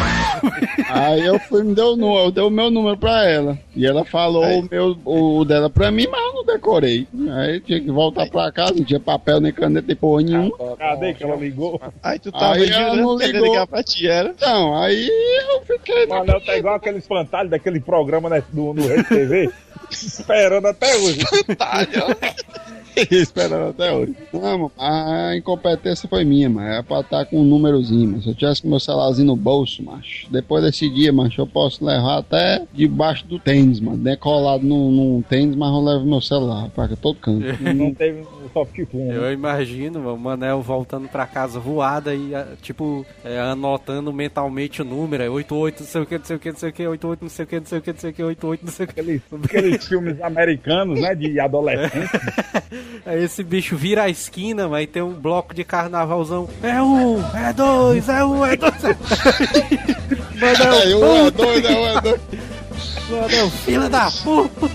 Aí 0.90 1.24
eu 1.24 1.38
fui, 1.38 1.62
me 1.62 1.74
deu 1.74 1.92
o 1.92 1.96
número, 1.96 2.24
eu 2.26 2.30
dei 2.30 2.44
o 2.44 2.50
meu 2.50 2.70
número 2.70 2.96
pra 2.96 3.24
ela. 3.28 3.58
E 3.74 3.86
ela 3.86 4.04
falou 4.04 4.44
o, 4.44 4.68
meu, 4.70 4.96
o 5.04 5.44
dela 5.44 5.68
pra 5.70 5.90
mim, 5.90 6.06
mas 6.10 6.20
eu 6.20 6.32
não 6.34 6.44
decorei. 6.44 7.06
Aí 7.32 7.60
tinha 7.60 7.80
que 7.80 7.90
voltar 7.90 8.28
pra 8.28 8.52
casa, 8.52 8.74
não 8.74 8.84
tinha 8.84 9.00
papel 9.00 9.40
nem 9.40 9.52
caneta 9.52 9.90
e 9.90 9.94
porra 9.94 10.22
nenhuma. 10.22 10.76
Cadê 10.76 11.14
que 11.14 11.24
ela 11.24 11.36
ligou? 11.36 11.80
Aí 12.02 12.18
tu 12.18 12.30
tava 12.30 12.54
Aí 12.54 12.68
ela 12.70 12.96
não 12.96 13.16
ligou. 13.16 13.42
ligar 13.44 13.66
pra 13.66 13.82
ti, 13.82 14.06
era? 14.08 14.28
Então, 14.30 14.76
aí 14.76 15.08
eu 15.50 15.62
fiquei. 15.62 16.04
O 16.06 16.08
Manel 16.10 16.40
tá 16.40 16.56
igual 16.56 16.74
aquele 16.74 16.98
espantalho 16.98 17.48
daquele 17.48 17.80
programa 17.80 18.28
né, 18.28 18.42
do, 18.52 18.74
no 18.74 18.86
Rede 18.86 19.04
TV. 19.04 19.50
esperando 19.90 20.66
até 20.66 20.94
hoje. 20.96 21.20
Esperando 23.10 23.70
até 23.70 23.92
hoje. 23.92 24.14
Não, 24.32 24.70
a 24.78 25.36
incompetência 25.36 26.08
foi 26.08 26.24
minha, 26.24 26.48
mano. 26.48 26.66
Era 26.66 26.82
pra 26.82 27.00
estar 27.00 27.24
com 27.26 27.40
um 27.40 27.44
númerozinho, 27.44 28.12
mas 28.12 28.24
se 28.24 28.30
eu 28.30 28.34
tivesse 28.34 28.62
com 28.62 28.68
meu 28.68 28.80
celularzinho 28.80 29.26
no 29.26 29.36
bolso, 29.36 29.82
macho, 29.82 30.26
depois 30.30 30.64
desse 30.64 30.88
dia, 30.88 31.12
macho, 31.12 31.40
eu 31.40 31.46
posso 31.46 31.84
levar 31.84 32.18
até 32.18 32.62
debaixo 32.72 33.26
do 33.26 33.38
tênis, 33.38 33.80
mano. 33.80 33.98
Decolado 33.98 34.64
no, 34.64 34.90
no 34.90 35.22
tênis, 35.22 35.56
mas 35.56 35.70
eu 35.70 35.80
levo 35.80 36.04
meu 36.04 36.20
celular 36.20 36.68
pra 36.70 36.88
todo 36.88 37.16
canto. 37.16 37.44
Não 37.74 37.92
teve 37.92 38.20
um 38.20 38.48
soft 38.52 38.76
phone. 38.90 39.10
Eu 39.10 39.32
imagino 39.32 40.00
mano, 40.00 40.14
o 40.14 40.18
Manel 40.18 40.62
voltando 40.62 41.08
pra 41.08 41.26
casa 41.26 41.58
voada 41.58 42.14
e, 42.14 42.34
ah, 42.34 42.46
tipo, 42.62 43.04
é, 43.24 43.38
anotando 43.40 44.12
mentalmente 44.12 44.82
o 44.82 44.84
número. 44.84 45.22
É 45.22 45.28
88, 45.28 45.80
não 45.80 45.86
sei 45.86 46.02
o 46.02 46.06
que, 46.06 46.18
não 46.18 46.24
sei 46.24 46.36
o 46.36 46.38
que, 46.38 46.50
não 46.50 46.58
sei 46.58 46.68
o 46.68 46.72
que, 46.72 46.86
88, 46.86 47.22
não 47.22 47.28
sei 47.28 47.44
o 47.44 47.48
que, 47.48 47.58
não 47.58 47.66
sei 47.66 47.78
o 47.78 47.82
que, 47.82 47.92
não 47.92 47.98
sei 47.98 48.10
o 48.10 48.12
que, 48.14 48.22
88, 48.22 48.64
não 48.64 48.72
sei 48.72 48.84
o 48.84 48.88
que. 48.88 49.00
Aqueles, 49.00 49.22
aqueles 49.44 49.86
filmes 49.86 50.22
americanos, 50.22 51.00
né? 51.00 51.14
De 51.14 51.40
adolescente. 51.40 52.10
Aí 53.06 53.22
esse 53.22 53.42
bicho 53.42 53.76
vira 53.76 54.04
a 54.04 54.08
esquina, 54.08 54.66
mas 54.68 54.88
tem 54.88 55.02
um 55.02 55.12
bloco 55.12 55.54
de 55.54 55.62
carnavalzão. 55.64 56.48
É 56.62 56.80
um, 56.82 57.22
é 57.36 57.52
dois, 57.52 58.08
é 58.08 58.24
um, 58.24 58.44
é 58.46 58.56
dois. 58.56 58.72
Manel, 60.40 60.72
Aí, 60.72 60.94
um 60.94 61.26
é 61.26 61.30
dois, 61.30 61.64
é 61.64 61.70
um 61.70 61.86
é 61.86 62.00
dois. 62.00 62.20
que- 62.30 63.12
Manel, 63.12 63.50
filha 63.50 63.88
da 63.90 64.10
puta. 64.10 64.68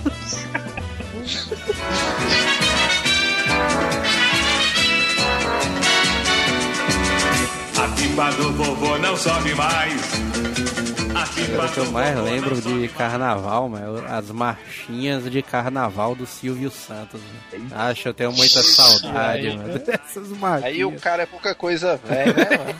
A 7.77 7.87
pipa 7.95 8.29
do 8.31 8.51
vovô 8.53 8.97
não 8.97 9.15
sobe 9.15 9.53
mais. 9.55 10.01
A 11.19 11.25
pipa 11.27 11.65
O 11.65 11.69
que 11.69 11.77
eu 11.79 11.91
mais 11.91 12.17
lembro 12.17 12.61
de 12.61 12.87
carnaval, 12.89 13.67
mano, 13.67 14.05
as 14.07 14.31
marchinhas 14.31 15.29
de 15.29 15.41
carnaval 15.41 16.15
do 16.15 16.25
Silvio 16.25 16.71
Santos. 16.71 17.19
mano. 17.51 17.69
Acho, 17.75 18.07
eu 18.07 18.13
tenho 18.13 18.31
muita 18.31 18.63
saudade, 18.63 19.49
mano, 19.49 19.73
né? 19.73 19.79
dessas 19.79 20.29
marchinhas. 20.29 20.75
Aí 20.75 20.85
o 20.85 20.93
cara 20.93 21.23
é 21.23 21.25
pouca 21.25 21.53
coisa 21.53 21.97
velha, 21.97 22.33
né, 22.33 22.57
mano? 22.57 22.79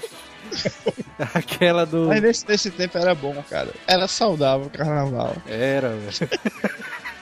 Aquela 1.34 1.86
do. 1.86 2.08
Mas 2.08 2.22
nesse, 2.22 2.48
nesse 2.48 2.72
tempo 2.72 2.98
era 2.98 3.14
bom, 3.14 3.44
cara. 3.50 3.70
Era 3.86 4.08
saudável 4.08 4.68
o 4.68 4.70
carnaval. 4.70 5.36
Era, 5.46 5.90
velho. 5.90 6.30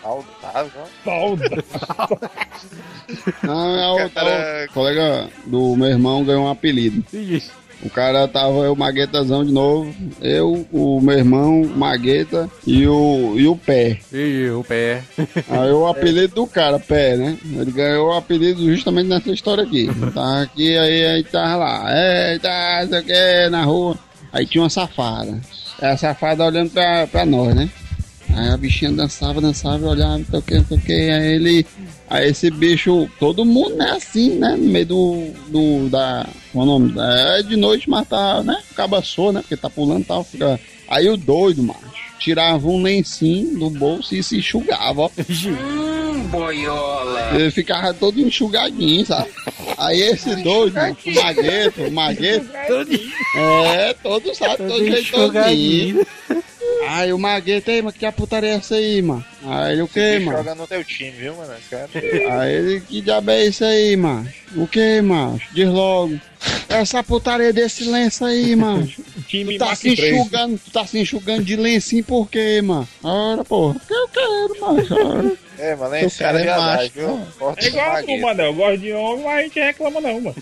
Saudável. 0.01 0.83
Saudável. 1.03 1.63
Não, 3.43 3.75
é 3.75 3.89
o, 3.89 3.99
é 3.99 4.65
o 4.65 4.73
colega 4.73 5.29
do 5.45 5.75
meu 5.75 5.87
irmão 5.87 6.23
ganhou 6.23 6.45
um 6.45 6.51
apelido. 6.51 7.03
O 7.83 7.89
cara 7.89 8.27
tava 8.27 8.57
eu, 8.59 8.75
Maguetazão 8.75 9.45
de 9.45 9.51
novo. 9.51 9.93
Eu, 10.21 10.65
o 10.71 10.99
meu 10.99 11.17
irmão, 11.17 11.63
Magueta 11.75 12.49
e 12.65 12.87
o, 12.87 13.35
e 13.37 13.47
o 13.47 13.55
Pé. 13.55 13.99
E 14.11 14.49
o 14.49 14.63
pé. 14.63 15.03
Aí 15.49 15.71
o 15.71 15.87
apelido 15.87 16.35
do 16.35 16.47
cara, 16.47 16.79
Pé, 16.79 17.15
né? 17.15 17.37
Ele 17.45 17.71
ganhou 17.71 18.09
o 18.09 18.13
apelido 18.13 18.65
justamente 18.65 19.07
nessa 19.07 19.31
história 19.31 19.63
aqui. 19.63 19.89
Tá 20.13 20.41
aqui, 20.41 20.77
aí 20.77 21.05
a 21.05 21.17
gente 21.17 21.29
tava 21.29 21.55
lá. 21.57 21.85
Eita, 22.31 22.49
não 22.81 22.89
sei 22.89 22.99
o 22.99 23.03
que, 23.03 23.49
na 23.49 23.63
rua. 23.63 23.97
Aí 24.31 24.45
tinha 24.45 24.63
uma 24.63 24.69
safada. 24.69 25.39
A 25.81 25.95
safada 25.95 26.45
olhando 26.45 26.71
pra, 26.71 27.07
pra 27.07 27.25
nós, 27.25 27.53
né? 27.55 27.69
Aí 28.33 28.49
a 28.49 28.57
bichinha 28.57 28.91
dançava, 28.91 29.41
dançava, 29.41 29.87
olhava, 29.87 30.17
não 30.17 30.25
sei 30.25 30.39
o 30.39 30.41
que, 30.41 30.55
não 30.55 30.65
sei 30.65 30.77
o 30.77 30.81
que. 30.81 30.93
Aí 30.93 31.33
ele. 31.33 31.65
Aí 32.09 32.29
esse 32.29 32.49
bicho, 32.49 33.09
todo 33.19 33.43
mundo, 33.43 33.75
né, 33.75 33.91
assim, 33.91 34.35
né? 34.35 34.55
No 34.55 34.63
meio 34.63 34.85
do. 34.85 35.27
do 35.47 35.89
da. 35.89 36.25
Qual 36.53 36.65
é 36.65 36.69
o 36.69 36.79
nome? 36.79 36.93
É 36.97 37.43
de 37.43 37.55
noite, 37.57 37.89
mas 37.89 38.07
tá, 38.07 38.41
né? 38.43 38.61
Cabaçou, 38.75 39.33
né? 39.33 39.41
Porque 39.41 39.57
tá 39.57 39.69
pulando 39.69 40.01
e 40.01 40.05
tal. 40.05 40.23
Fica... 40.23 40.59
Aí 40.87 41.09
o 41.09 41.17
doido, 41.17 41.61
macho, 41.61 41.81
tirava 42.17 42.65
um 42.67 42.81
lencinho 42.81 43.59
do 43.59 43.69
bolso 43.69 44.15
e 44.15 44.23
se 44.23 44.37
enxugava, 44.37 45.01
ó. 45.01 45.09
Hum, 46.07 46.23
boiola. 46.29 47.35
Ele 47.35 47.51
ficava 47.51 47.93
todo 47.93 48.19
enxugadinho, 48.19 49.05
sabe? 49.05 49.29
Aí 49.77 50.01
esse 50.01 50.35
doido, 50.37 50.75
o 50.77 51.13
Magueto, 51.13 51.83
o 51.83 51.91
Magueto. 51.91 52.49
É, 53.35 53.93
todo 54.01 54.33
sabe, 54.33 54.57
todo, 54.57 54.85
jeitosinho. 54.85 56.07
Aí 56.89 57.11
o 57.13 57.17
Magueto, 57.19 57.71
aí, 57.71 57.81
mas 57.81 57.95
que 57.95 58.05
a 58.05 58.11
putaria 58.11 58.49
é 58.51 58.53
essa 58.55 58.75
aí, 58.75 59.01
mano? 59.01 59.23
Aí 59.43 59.73
ele, 59.73 59.81
o 59.81 59.87
que, 59.87 60.19
mano? 60.19 60.37
Joga 60.37 60.55
no 60.55 60.67
teu 60.67 60.83
time, 60.83 61.11
viu, 61.11 61.35
mano? 61.35 61.53
Esse 61.53 61.69
cara. 61.69 61.89
Aí 62.41 62.53
ele, 62.53 62.81
que 62.81 63.01
diabo 63.01 63.31
é 63.31 63.45
isso 63.45 63.63
aí, 63.63 63.95
macho? 63.95 64.33
O 64.55 64.67
que, 64.67 65.01
macho? 65.01 65.47
Diz 65.53 65.67
logo. 65.69 66.19
Essa 66.69 67.03
putaria 67.03 67.51
desse 67.51 67.85
lenço 67.85 68.23
aí, 68.25 68.55
macho. 68.55 69.01
Time 69.27 69.57
Tu 69.57 69.59
tá 69.59 69.75
se 69.75 69.95
3. 69.95 70.13
enxugando, 70.15 70.59
tu 70.63 70.71
tá 70.71 70.85
se 70.85 70.99
enxugando 70.99 71.43
de 71.43 71.55
lencinho 71.55 72.03
por 72.03 72.29
quê, 72.29 72.61
mano? 72.61 72.87
Ora, 73.03 73.43
porra, 73.43 73.73
porque 73.75 73.93
eu 73.93 74.07
quero, 74.09 74.55
ora. 74.61 75.31
É, 75.59 75.75
mano, 75.75 75.97
Seu 75.97 76.07
esse 76.07 76.19
cara 76.19 76.39
é 76.39 76.45
é 76.45 76.55
macho, 76.55 76.91
viu? 76.93 77.19
É 77.57 77.65
igual 77.65 77.91
a 77.95 78.03
tu, 78.03 78.17
mano. 78.19 78.41
Eu 78.43 78.53
gosto 78.53 78.77
de 78.77 78.91
homem, 78.93 79.25
mas 79.25 79.39
a 79.39 79.41
gente 79.41 79.59
reclama 79.59 79.99
não, 80.01 80.21
mano. 80.21 80.35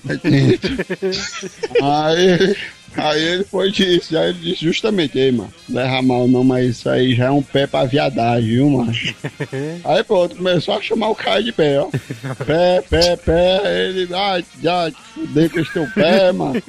Aí, 1.81 2.57
aí 2.97 3.23
ele 3.23 3.43
foi 3.43 3.71
disso, 3.71 4.17
aí 4.17 4.29
ele 4.29 4.39
disse 4.39 4.65
justamente, 4.65 5.17
ei, 5.17 5.31
mano, 5.31 5.53
não 5.69 5.81
erra 5.81 6.01
mal 6.01 6.27
não, 6.27 6.43
mas 6.43 6.67
isso 6.67 6.89
aí 6.89 7.15
já 7.15 7.25
é 7.25 7.31
um 7.31 7.41
pé 7.41 7.67
pra 7.67 7.85
viadagem, 7.85 8.49
viu, 8.49 8.69
macho? 8.69 9.15
Aí 9.83 10.03
pronto, 10.03 10.35
começou 10.35 10.75
a 10.75 10.81
chamar 10.81 11.09
o 11.09 11.15
cara 11.15 11.41
de 11.41 11.51
pé, 11.51 11.79
ó. 11.79 11.89
Pé, 12.45 12.81
pé, 12.89 13.15
pé, 13.15 13.87
ele, 13.87 14.07
ah, 14.13 14.41
já 14.61 14.89
te 14.89 14.97
fudei 15.13 15.49
com 15.49 15.59
esse 15.59 15.73
teu 15.73 15.87
pé, 15.91 16.31
mano. 16.31 16.61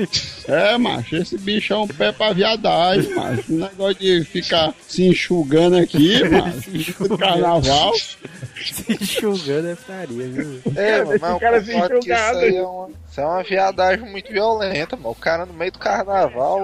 É, 0.47 0.77
macho, 0.79 1.17
esse 1.17 1.39
bicho 1.39 1.73
é 1.73 1.79
um 1.79 1.89
pé 1.89 2.13
pra 2.13 2.33
viadagem, 2.33 3.15
macho. 3.15 3.53
O 3.53 3.59
negócio 3.59 3.95
de 3.95 4.25
ficar 4.25 4.75
se 4.87 5.07
enxugando 5.07 5.77
aqui, 5.77 6.23
macho, 6.29 7.09
no 7.09 7.19
carnaval. 7.19 7.95
Se 7.95 8.93
enxugando 8.93 9.69
é 9.69 9.75
putaria, 9.75 10.29
viu? 10.29 10.61
É, 10.75 11.05
mano, 11.05 11.19
mas 11.21 11.31
eu 11.31 11.41
cara 11.41 11.61
se 11.61 11.67
que 12.01 12.13
isso 12.13 12.39
aí 12.39 12.57
é 12.57 12.63
uma, 12.63 12.89
isso 13.11 13.21
é 13.21 13.25
uma 13.25 13.43
viadagem 13.43 14.11
muito 14.11 14.33
violenta, 14.33 14.97
mano. 14.97 15.11
O 15.11 15.15
cara 15.15 15.47
no 15.47 15.55
meio 15.55 15.73
do 15.73 15.79
carnaval, 15.79 16.16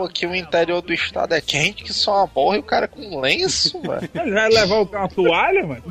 aqui 0.05 0.27
o 0.27 0.35
interior 0.35 0.81
do 0.83 0.93
estado 0.93 1.35
é 1.35 1.41
quente 1.41 1.83
que 1.85 1.93
só 1.93 2.19
uma 2.19 2.29
porra 2.29 2.57
e 2.57 2.61
o 2.61 2.63
cara 2.63 2.87
com 2.89 3.21
lenço, 3.21 3.81
mano. 3.83 4.09
Ele 4.15 4.31
vai 4.33 4.49
levar 4.49 4.77
o- 4.77 4.85
uma 4.85 5.09
toalha, 5.09 5.67
mano? 5.67 5.83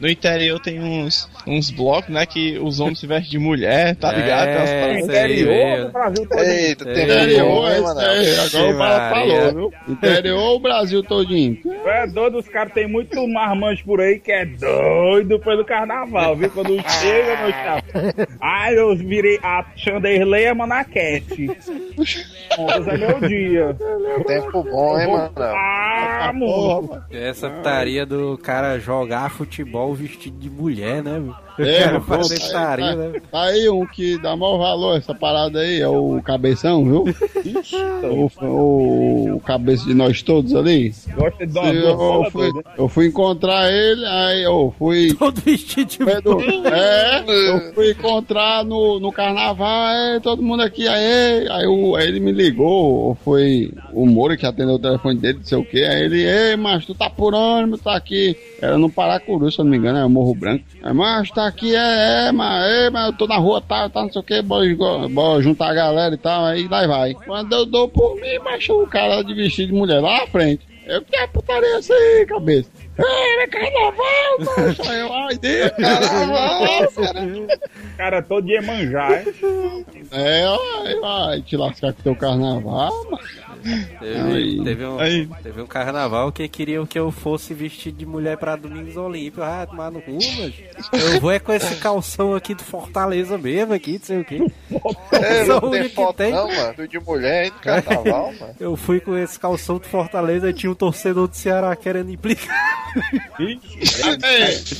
No 0.00 0.08
interior 0.08 0.58
tem 0.60 0.80
uns, 0.80 1.28
uns 1.46 1.70
blocos, 1.70 2.08
né? 2.08 2.24
Que 2.24 2.58
os 2.58 2.80
homens 2.80 2.98
se 3.00 3.06
vestem 3.06 3.30
de 3.30 3.38
mulher, 3.38 3.94
tá 3.96 4.12
É, 4.12 4.16
ligado? 4.16 4.46
Tem 4.46 4.56
umas 4.56 5.04
Interior 5.04 5.84
do 5.86 5.92
Brasil 5.92 6.26
todo. 6.28 6.40
Eita, 6.40 6.84
tem 6.86 7.04
Interior, 7.04 7.50
muito 7.50 7.70
é 7.72 7.80
mano. 7.80 8.00
agora 8.00 8.74
o 8.74 8.78
Maria. 8.78 9.10
falou, 9.10 9.54
viu? 9.54 9.72
Interior 9.88 10.56
o 10.56 10.58
Brasil 10.58 11.02
todinho. 11.02 11.58
É 11.84 12.06
doido, 12.06 12.38
os 12.38 12.48
caras 12.48 12.72
tem 12.72 12.88
muito 12.88 13.26
marmanjo 13.28 13.84
por 13.84 14.00
aí 14.00 14.18
que 14.18 14.32
é 14.32 14.46
doido 14.46 15.38
pelo 15.38 15.64
carnaval, 15.64 16.34
viu? 16.36 16.50
Quando 16.50 16.70
chega 16.88 17.36
no 17.46 17.50
chapa. 17.52 18.26
Ai, 18.40 18.78
eu 18.78 18.96
virei 18.96 19.38
a 19.42 19.64
Chanderley 19.76 20.44
é 20.44 20.54
Manaquete. 20.54 21.50
Ontem 22.58 22.90
é 22.90 22.96
meu 22.96 23.20
dia. 23.28 23.76
Tempo 24.26 24.62
bom, 24.64 24.98
hein, 24.98 25.08
mano? 25.08 25.32
Ah, 25.38 26.32
moço. 26.34 27.00
Essa 27.10 27.50
putaria 27.50 28.06
do 28.06 28.38
cara 28.38 28.78
jogar 28.78 29.30
futebol 29.30 29.89
vestido 29.94 30.38
de 30.38 30.50
mulher, 30.50 31.02
né? 31.02 31.12
É, 31.66 31.84
cara 31.84 32.00
putaria, 32.00 32.86
aí, 32.90 32.96
né? 32.96 33.12
tá 33.30 33.42
aí 33.42 33.68
um 33.68 33.86
que 33.86 34.18
dá 34.18 34.34
maior 34.36 34.58
valor 34.58 34.96
essa 34.98 35.14
parada 35.14 35.60
aí, 35.60 35.80
é 35.80 35.88
o 35.88 36.20
cabeção, 36.22 36.84
viu? 36.84 37.04
o, 38.40 38.44
o, 38.44 39.34
o 39.36 39.40
cabeça 39.40 39.84
de 39.84 39.94
nós 39.94 40.22
todos 40.22 40.54
ali. 40.54 40.92
Gosta 41.16 41.46
de 41.46 41.52
dar 41.52 41.62
uma 41.62 41.72
Eu, 41.72 42.30
fui, 42.30 42.50
eu 42.78 42.88
fui 42.88 43.06
encontrar 43.06 43.70
ele, 43.72 44.04
aí 44.06 44.42
eu 44.42 44.74
fui. 44.78 45.14
Todo 45.18 45.40
vestido 45.40 45.88
de 45.90 45.98
Pedro, 46.04 46.40
é, 46.66 47.24
eu 47.48 47.74
fui 47.74 47.90
encontrar 47.92 48.64
no, 48.64 48.98
no 49.00 49.12
carnaval, 49.12 49.88
é, 49.88 50.20
todo 50.20 50.42
mundo 50.42 50.62
aqui, 50.62 50.86
aí, 50.88 51.46
aí, 51.50 51.66
o- 51.66 51.94
aí 51.96 52.06
ele 52.08 52.20
me 52.20 52.32
ligou, 52.32 52.68
ou 53.08 53.14
foi 53.14 53.72
o 53.92 54.06
Moura 54.06 54.36
que 54.36 54.46
atendeu 54.46 54.74
o 54.74 54.78
telefone 54.78 55.16
dele, 55.18 55.38
não 55.38 55.44
sei 55.44 55.58
o 55.58 55.64
que, 55.64 55.82
aí 55.84 56.02
ele, 56.02 56.22
ei, 56.24 56.56
mas 56.56 56.84
tu 56.86 56.94
tá 56.94 57.08
por 57.10 57.34
onde, 57.34 57.78
tá 57.78 57.94
aqui? 57.96 58.36
Era 58.60 58.76
no 58.78 58.90
Paracuru, 58.90 59.50
se 59.50 59.58
eu 59.58 59.64
não 59.64 59.70
me 59.70 59.78
engano, 59.78 59.98
é 59.98 60.06
Morro 60.08 60.34
Branco. 60.34 60.64
Aí, 60.82 60.92
mas 60.92 61.30
tá 61.30 61.46
aqui, 61.50 61.74
é, 61.74 62.28
é, 62.28 62.32
mas, 62.32 62.64
é, 62.64 62.90
mas 62.90 63.06
eu 63.06 63.12
tô 63.12 63.26
na 63.26 63.36
rua, 63.36 63.60
tá, 63.60 63.88
tá, 63.88 64.02
não 64.02 64.10
sei 64.10 64.20
o 64.20 64.24
que, 64.24 64.40
bora, 64.42 65.42
juntar 65.42 65.70
a 65.70 65.74
galera 65.74 66.14
e 66.14 66.18
tal, 66.18 66.44
aí 66.46 66.66
lá 66.66 66.86
vai. 66.86 67.14
Quando 67.14 67.52
eu 67.52 67.66
dou 67.66 67.88
por 67.88 68.16
mim, 68.16 68.40
baixou 68.42 68.82
o 68.82 68.86
cara 68.86 69.22
de 69.22 69.34
vestido 69.34 69.72
de 69.72 69.78
mulher 69.78 70.00
lá 70.00 70.20
na 70.20 70.26
frente. 70.26 70.66
Eu, 70.86 71.02
que 71.02 71.26
putaria 71.28 71.68
é 71.68 71.78
essa 71.78 71.92
aí, 71.94 72.26
cabeça? 72.26 72.70
É, 73.02 73.42
é 73.42 73.46
carnaval, 73.46 74.94
eu, 74.94 75.12
ai, 75.12 75.38
Deus, 75.38 75.70
carnaval, 75.72 76.88
cara. 76.92 77.60
Cara 77.96 78.22
todo 78.22 78.46
dia 78.46 78.62
manjar, 78.62 79.12
hein? 79.26 79.86
É, 80.10 80.44
ai, 80.44 80.94
vai 81.00 81.42
te 81.42 81.56
lascar 81.56 81.92
com 81.92 82.02
teu 82.02 82.16
carnaval, 82.16 83.04
mano. 83.10 83.18
Teve, 84.00 84.32
Aí. 84.32 84.64
teve 84.64 84.86
um, 84.86 84.98
Aí. 84.98 85.28
teve 85.42 85.60
um 85.60 85.66
carnaval 85.66 86.32
que 86.32 86.48
queriam 86.48 86.86
que 86.86 86.98
eu 86.98 87.10
fosse 87.10 87.52
vestido 87.52 87.98
de 87.98 88.06
mulher 88.06 88.38
pra 88.38 88.56
Domingos 88.56 88.96
Olímpio. 88.96 89.42
Ah, 89.42 89.66
tomar 89.66 89.90
no 89.90 90.00
cu, 90.00 90.12
mas 90.12 90.54
eu 91.14 91.20
vou 91.20 91.30
é 91.30 91.38
com 91.38 91.52
esse 91.52 91.76
calção 91.76 92.34
aqui 92.34 92.54
do 92.54 92.62
Fortaleza 92.62 93.36
mesmo, 93.36 93.74
aqui, 93.74 93.92
não 93.98 94.00
sei 94.00 94.20
o 94.20 94.24
quê. 94.24 94.50
É, 95.12 95.44
não 95.44 95.58
o 95.58 95.70
tem 95.70 95.80
único 95.80 95.94
foto 95.94 96.10
que 96.12 96.22
tem. 96.22 96.32
não, 96.32 96.48
mano. 96.48 96.88
De 96.88 96.98
mulher 97.00 97.42
aí 97.42 97.50
no 97.50 97.58
carnaval, 97.58 98.32
mano. 98.40 98.54
Eu 98.58 98.76
fui 98.76 98.98
com 98.98 99.16
esse 99.16 99.38
calção 99.38 99.76
do 99.78 99.86
Fortaleza 99.86 100.48
e 100.48 100.54
tinha 100.54 100.72
um 100.72 100.74
torcedor 100.74 101.28
do 101.28 101.36
Ceará 101.36 101.76
querendo 101.76 102.10
implicar. 102.10 102.89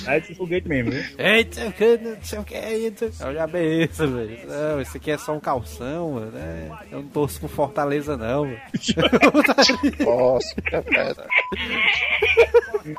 É 0.06 0.18
esse 0.18 0.34
foguete 0.34 0.68
mesmo, 0.68 0.90
viu? 0.90 1.02
Eita, 1.18 1.64
não 1.64 1.68
sei 1.68 1.68
o 1.68 1.72
que, 1.72 1.98
não 2.04 2.16
sei 2.22 2.38
o 2.38 2.44
que. 2.44 2.54
eita. 2.54 3.10
Eu 3.20 3.34
já 3.34 3.46
beleza, 3.46 4.06
velho. 4.06 4.38
Não, 4.46 4.80
esse 4.80 4.96
aqui 4.96 5.10
é 5.10 5.18
só 5.18 5.32
um 5.34 5.40
calção, 5.40 6.12
mano. 6.12 6.30
né? 6.32 6.70
Eu 6.90 7.02
não 7.02 7.08
torço 7.08 7.38
pro 7.40 7.48
Fortaleza, 7.48 8.16
não. 8.16 8.44
mano. 8.46 8.58
Nossa, 10.04 10.60
que 10.62 10.76
é 10.76 10.80
pedra. 10.82 11.26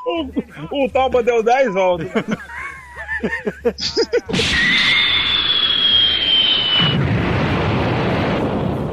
O, 0.05 0.85
o 0.85 0.89
Toba 0.89 1.23
deu 1.23 1.41
10 1.43 1.73
voltas. 1.73 2.07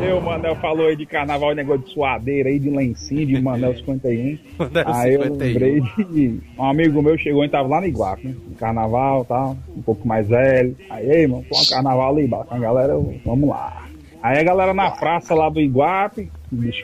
Eu, 0.01 0.20
Manel 0.20 0.55
falou 0.57 0.86
aí 0.86 0.96
de 0.96 1.05
carnaval, 1.05 1.55
negócio 1.55 1.84
de 1.84 1.92
suadeira 1.92 2.49
aí, 2.49 2.59
de 2.59 2.70
lencinho, 2.70 3.26
de 3.26 3.40
Manel 3.40 3.74
51. 3.78 4.38
Manel 4.59 4.84
aí 4.86 5.14
eu 5.14 5.22
51. 5.22 5.38
lembrei 5.38 5.80
de 5.80 6.40
um 6.59 6.64
amigo 6.64 7.03
meu 7.03 7.18
chegou 7.18 7.44
e 7.44 7.49
tava 7.49 7.68
lá 7.68 7.80
no 7.80 7.86
Iguape, 7.86 8.28
né? 8.28 8.34
No 8.49 8.55
carnaval 8.57 9.22
e 9.22 9.26
tal, 9.26 9.57
um 9.76 9.82
pouco 9.82 10.07
mais 10.07 10.28
velho. 10.28 10.76
Aí, 10.88 11.26
mano, 11.26 11.44
põe 11.49 11.61
um 11.61 11.68
carnaval 11.68 12.16
ali, 12.16 12.28
com 12.28 12.55
a 12.55 12.59
galera, 12.59 12.94
vamos 13.24 13.49
lá. 13.49 13.88
Aí 14.22 14.38
a 14.38 14.42
galera 14.42 14.74
na 14.74 14.90
praça 14.90 15.34
lá 15.34 15.48
do 15.48 15.60
Iguape 15.60 16.30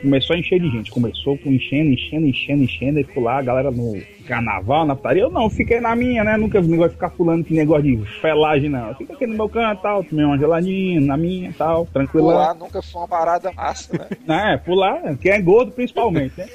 começou 0.01 0.37
a 0.37 0.39
encher 0.39 0.61
de 0.61 0.71
gente. 0.71 0.91
Começou 0.91 1.37
com 1.39 1.51
enchendo, 1.51 1.91
enchendo, 1.91 2.27
enchendo, 2.27 2.63
enchendo. 2.63 2.99
Aí 2.99 3.05
ficou 3.05 3.23
lá 3.23 3.39
a 3.39 3.43
galera 3.43 3.71
no 3.71 4.01
carnaval, 4.27 4.87
na 4.87 4.95
putaria. 4.95 5.23
Eu 5.23 5.31
não, 5.31 5.51
fiquei 5.51 5.81
na 5.81 5.97
minha, 5.97 6.23
né? 6.23 6.37
Nunca 6.37 6.61
vi 6.61 6.69
negócio 6.69 6.91
de 6.91 6.97
ficar 6.97 7.11
pulando 7.11 7.45
que 7.45 7.55
negócio 7.55 7.83
de 7.83 7.97
felagem, 8.21 8.71
não. 8.71 8.89
Eu 8.89 8.95
fico 8.95 9.13
aqui 9.13 9.27
no 9.27 9.35
meu 9.35 9.49
canto 9.49 9.83
tal, 9.83 10.05
tomei 10.05 10.25
uma 10.25 10.39
geladinha 10.39 11.01
na 11.01 11.17
minha 11.17 11.53
tal, 11.57 11.87
tranquilo. 11.87 12.29
Pular 12.29 12.55
nunca 12.55 12.81
foi 12.81 13.01
uma 13.01 13.09
parada 13.09 13.53
massa, 13.53 13.99
né? 14.27 14.53
É, 14.55 14.57
pular, 14.57 15.17
quem 15.19 15.33
é 15.33 15.41
gordo 15.41 15.73
principalmente, 15.73 16.35
né? 16.37 16.47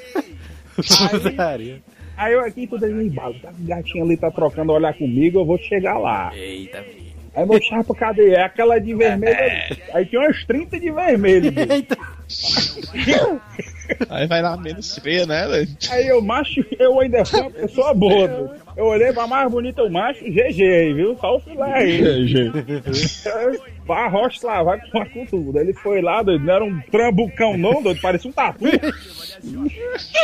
Putaria. 0.74 1.82
Aí 2.16 2.34
eu 2.34 2.40
aqui, 2.40 2.66
tudo 2.66 2.84
aí, 2.84 3.10
tá, 3.10 3.28
o 3.28 3.66
gatinho 3.66 4.04
ali 4.04 4.16
tá 4.16 4.30
trocando 4.30 4.72
olhar 4.72 4.92
comigo, 4.92 5.40
eu 5.40 5.44
vou 5.44 5.56
chegar 5.56 5.98
lá. 5.98 6.30
Eita, 6.34 6.82
menino. 6.82 7.09
Aí 7.34 7.46
meu 7.46 7.62
chapa, 7.62 7.94
cadê? 7.94 8.34
É 8.34 8.42
aquela 8.42 8.80
de 8.80 8.94
vermelho. 8.94 9.38
ali. 9.38 9.82
Aí 9.94 10.06
tinha 10.06 10.20
umas 10.20 10.44
30 10.44 10.80
de 10.80 10.90
vermelho. 10.90 11.52
bicho. 12.92 13.40
Aí 14.08 14.26
vai 14.26 14.40
lá 14.40 14.56
menos 14.56 14.96
feia, 14.98 15.26
né, 15.26 15.46
velho? 15.48 15.68
Aí 15.90 16.08
eu, 16.08 16.22
macho, 16.22 16.64
eu 16.78 17.00
ainda 17.00 17.24
fui 17.24 17.40
uma 17.40 17.50
pessoa 17.50 17.92
boa. 17.94 18.56
Eu 18.76 18.86
olhei 18.86 19.12
pra 19.12 19.26
mais 19.26 19.50
bonita, 19.50 19.82
o 19.82 19.90
macho, 19.90 20.24
GG 20.24 20.62
aí, 20.62 20.92
viu? 20.92 21.16
Só 21.18 21.36
o 21.36 21.40
filé 21.40 21.72
aí. 21.72 22.00
Vá, 23.90 24.06
rocha 24.06 24.46
lá, 24.46 24.62
vai 24.62 24.80
com 24.88 25.04
com 25.04 25.26
tudo. 25.26 25.58
Ele 25.58 25.74
foi 25.74 26.00
lá, 26.00 26.22
doido, 26.22 26.44
não 26.44 26.54
era 26.54 26.64
um 26.64 26.80
trambucão 26.92 27.58
não, 27.58 27.82
doido, 27.82 28.00
parecia 28.00 28.30
um 28.30 28.32
tatu. 28.32 28.64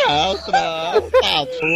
Outra, 0.08 1.02
tatu. 1.20 1.66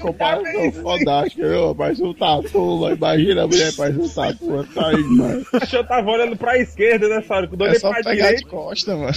Comparação 0.00 0.70
fodástica, 0.70 1.48
viu? 1.48 1.74
Parece 1.74 2.00
um 2.04 2.14
tatu, 2.14 2.78
mas 2.80 2.96
imagina 2.96 3.42
a 3.42 3.48
mulher, 3.48 3.72
parece 3.76 3.98
um 3.98 4.08
tatu. 4.08 4.64
Tá 4.72 4.86
aí, 4.86 5.02
mano. 5.02 5.44
Eu 5.72 5.84
tava 5.84 6.10
olhando 6.12 6.36
pra 6.36 6.56
esquerda 6.56 7.08
nessa 7.08 7.34
hora, 7.34 7.48
quando 7.48 7.62
eu 7.62 7.66
É 7.66 7.70
olhei 7.70 7.80
só 7.80 7.90
pra 7.90 8.04
pegar 8.04 8.12
de 8.12 8.36
direita, 8.36 8.48
costa, 8.48 8.94
mano. 8.94 9.12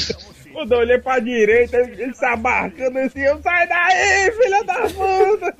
Quando 0.52 0.72
eu 0.74 0.80
olhei 0.80 0.98
pra 0.98 1.20
direita, 1.20 1.78
ele, 1.78 2.02
ele 2.02 2.14
se 2.14 2.26
abarcando 2.26 3.00
assim, 3.00 3.22
eu 3.22 3.42
sai 3.42 3.68
daí, 3.68 4.32
filha 4.32 4.64
da 4.64 4.82
puta! 4.82 5.56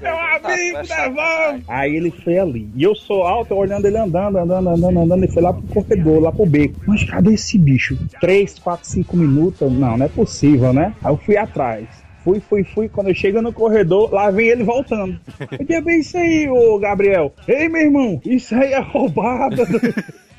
Meu 0.00 0.18
amigo, 0.18 0.78
devolve! 0.86 1.64
Aí 1.68 1.96
ele 1.96 2.10
foi 2.10 2.38
ali. 2.38 2.68
E 2.74 2.82
eu 2.82 2.94
sou 2.94 3.22
alto, 3.22 3.52
eu 3.52 3.58
olhando 3.58 3.86
ele 3.86 3.98
andando, 3.98 4.38
andando, 4.38 4.68
andando, 4.68 5.00
andando. 5.00 5.24
Ele 5.24 5.32
foi 5.32 5.42
lá 5.42 5.52
pro 5.52 5.62
corredor, 5.62 6.20
lá 6.20 6.32
pro 6.32 6.46
beco. 6.46 6.80
Mas 6.86 7.04
cadê 7.04 7.34
esse 7.34 7.58
bicho? 7.58 7.96
3, 8.20 8.58
4, 8.58 8.86
5 8.86 9.16
minutos? 9.16 9.72
Não, 9.72 9.96
não 9.96 10.06
é 10.06 10.08
possível, 10.08 10.72
né? 10.72 10.94
Aí 11.02 11.12
eu 11.12 11.16
fui 11.16 11.36
atrás. 11.36 11.86
Fui, 12.24 12.40
fui, 12.40 12.64
fui. 12.64 12.88
Quando 12.88 13.08
eu 13.08 13.14
chego 13.14 13.40
no 13.40 13.52
corredor, 13.52 14.12
lá 14.12 14.30
vem 14.30 14.48
ele 14.48 14.64
voltando. 14.64 15.18
Eu 15.58 15.66
tinha 15.66 15.80
bem 15.80 16.00
isso 16.00 16.16
aí, 16.18 16.48
ô 16.48 16.78
Gabriel. 16.78 17.32
Ei, 17.48 17.68
meu 17.68 17.82
irmão, 17.82 18.20
isso 18.24 18.54
aí 18.54 18.72
é 18.72 18.80
roubada. 18.80 19.64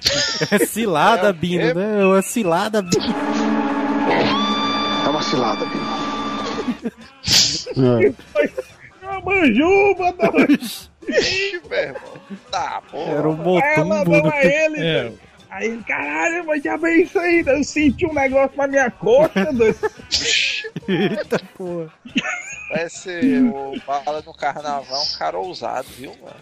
É 0.51 0.65
cilada, 0.65 1.31
Bino, 1.33 1.73
né? 1.73 2.01
É 2.01 2.05
uma 2.05 2.21
cilada, 2.21 2.81
Bino. 2.81 3.15
É 5.05 5.09
uma 5.09 5.21
cilada, 5.21 5.65
Bino. 5.65 6.91
É 9.01 9.07
uma 9.07 9.21
manjuba, 9.21 10.13
doido. 10.13 10.59
Ixi, 11.07 11.61
meu 11.69 11.79
irmão. 11.79 12.01
Tá, 12.51 12.81
porra. 12.91 13.11
Era 13.11 13.29
um 13.29 13.57
Aí 13.57 13.61
ela 13.75 13.85
motumbo. 13.85 13.87
mandou 14.11 14.21
do- 14.23 14.29
a 14.29 14.43
ele, 14.45 14.79
É. 14.79 15.01
doido. 15.03 15.19
Aí 15.49 15.67
ele, 15.67 15.83
caralho, 15.83 16.45
mas 16.47 16.63
já 16.63 16.77
bem 16.77 17.01
isso 17.03 17.19
aí. 17.19 17.43
Eu 17.45 17.63
senti 17.63 18.05
um 18.05 18.13
negócio 18.13 18.55
na 18.55 18.67
minha 18.67 18.89
coxa. 18.89 19.47
Eita 20.87 21.39
porra. 21.57 21.91
Parece 22.69 23.39
o 23.39 23.73
Bala 23.85 24.21
no 24.25 24.33
Carnaval, 24.33 25.03
um 25.03 25.17
cara 25.17 25.37
ousado, 25.37 25.87
viu, 25.97 26.15
mano? 26.21 26.35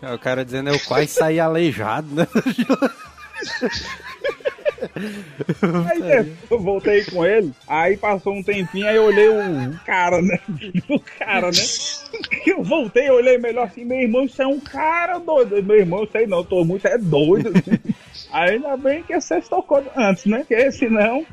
É, 0.00 0.14
o 0.14 0.18
cara 0.18 0.44
dizendo 0.44 0.70
eu 0.70 0.80
quase 0.80 1.08
saí 1.08 1.38
aleijado, 1.38 2.08
né? 2.14 2.26
Aí 5.90 5.98
né, 6.00 6.36
eu 6.50 6.58
voltei 6.58 7.04
com 7.04 7.24
ele, 7.24 7.52
aí 7.66 7.96
passou 7.96 8.34
um 8.34 8.42
tempinho, 8.42 8.86
aí 8.86 8.96
eu 8.96 9.04
olhei 9.04 9.28
o 9.28 9.78
cara, 9.84 10.20
né? 10.22 10.38
O 10.88 11.00
cara, 11.00 11.50
né? 11.50 11.62
Eu 12.46 12.62
voltei, 12.62 13.10
olhei 13.10 13.38
melhor 13.38 13.66
assim, 13.66 13.84
meu 13.84 13.98
irmão, 13.98 14.24
isso 14.24 14.40
é 14.40 14.46
um 14.46 14.60
cara 14.60 15.18
doido. 15.18 15.62
Meu 15.62 15.76
irmão, 15.76 16.08
sei 16.10 16.26
não, 16.26 16.44
tô 16.44 16.64
muito 16.64 16.86
é 16.86 16.96
doido. 16.98 17.52
Aí 18.30 18.52
ainda 18.52 18.76
bem 18.76 19.02
que 19.02 19.18
você 19.18 19.40
tocou 19.42 19.82
antes, 19.96 20.26
né? 20.26 20.38
Porque 20.38 20.72
senão, 20.72 21.24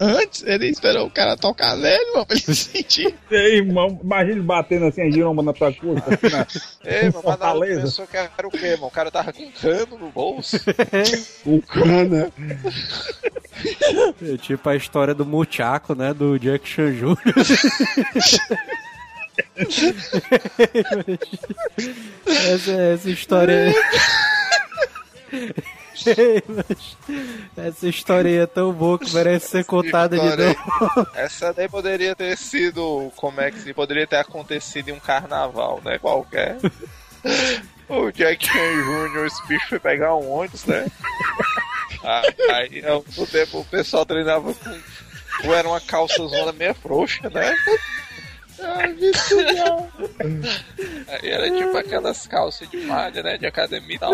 Antes, 0.00 0.42
ele 0.44 0.68
esperou 0.68 1.06
o 1.06 1.10
cara 1.10 1.36
tocar 1.36 1.76
nele, 1.76 2.12
mano, 2.12 2.26
pra 2.26 2.36
ele 2.36 2.54
sentir. 2.54 3.14
Ei, 3.30 3.56
irmão, 3.56 3.98
imagina 4.02 4.32
ele 4.32 4.42
batendo 4.42 4.86
assim, 4.86 5.02
a 5.02 5.10
giromba 5.10 5.42
na 5.42 5.52
tua 5.52 5.72
curva. 5.72 6.02
Assim, 6.06 6.34
na... 6.34 6.46
Ei, 6.84 7.04
mas 7.04 7.14
na 7.14 7.22
Fortaleza. 7.22 7.80
pensou 7.82 8.06
que 8.06 8.16
era 8.16 8.46
o 8.46 8.50
quê, 8.50 8.70
mano? 8.72 8.86
O 8.86 8.90
cara 8.90 9.10
tava 9.10 9.32
com 9.32 9.50
cano 9.52 9.98
no 9.98 10.10
bolso. 10.10 10.56
O 11.46 11.60
cana. 11.62 12.32
É 14.22 14.36
tipo 14.36 14.68
a 14.68 14.76
história 14.76 15.14
do 15.14 15.24
Muchaco, 15.24 15.94
né? 15.94 16.12
Do 16.12 16.38
Jack 16.38 16.68
Chan 16.68 16.92
Jr. 16.92 17.16
essa, 22.26 22.72
essa 22.72 23.10
história. 23.10 23.74
essa 27.56 27.88
história 27.88 28.42
é 28.42 28.46
tão 28.46 28.72
boa 28.72 28.98
que 28.98 29.12
merece 29.14 29.48
ser 29.48 29.64
contada 29.64 30.18
de 30.18 30.36
novo. 30.36 31.08
Essa 31.14 31.52
daí 31.52 31.68
poderia 31.68 32.14
ter 32.14 32.36
sido, 32.36 33.10
como 33.16 33.40
é 33.40 33.50
que 33.50 33.58
se 33.60 33.72
poderia 33.72 34.06
ter 34.06 34.16
acontecido 34.16 34.90
em 34.90 34.92
um 34.92 35.00
carnaval, 35.00 35.80
né? 35.84 35.98
Qualquer. 35.98 36.58
O 37.88 38.10
Jack 38.10 38.46
Chan 38.46 39.12
Jr., 39.12 39.26
esse 39.26 39.46
bicho 39.46 39.68
foi 39.68 39.78
pegar 39.78 40.14
um 40.14 40.30
ônibus, 40.30 40.64
né? 40.64 40.86
Aí, 42.04 42.34
aí 42.50 42.86
ao 42.86 43.02
mesmo 43.06 43.26
tempo 43.26 43.60
o 43.60 43.64
pessoal 43.64 44.04
treinava 44.04 44.52
com. 44.52 44.80
Ou 45.48 45.54
era 45.54 45.66
uma 45.66 45.80
calça 45.80 46.24
zona 46.28 46.52
meia 46.52 46.74
frouxa, 46.74 47.28
né? 47.30 47.56
Aí 51.08 51.28
era 51.28 51.50
tipo 51.50 51.76
aquelas 51.76 52.26
calças 52.26 52.68
de 52.70 52.76
malha, 52.78 53.22
né? 53.22 53.36
De 53.36 53.46
academia 53.46 53.96
e 53.96 53.98
tal. 53.98 54.12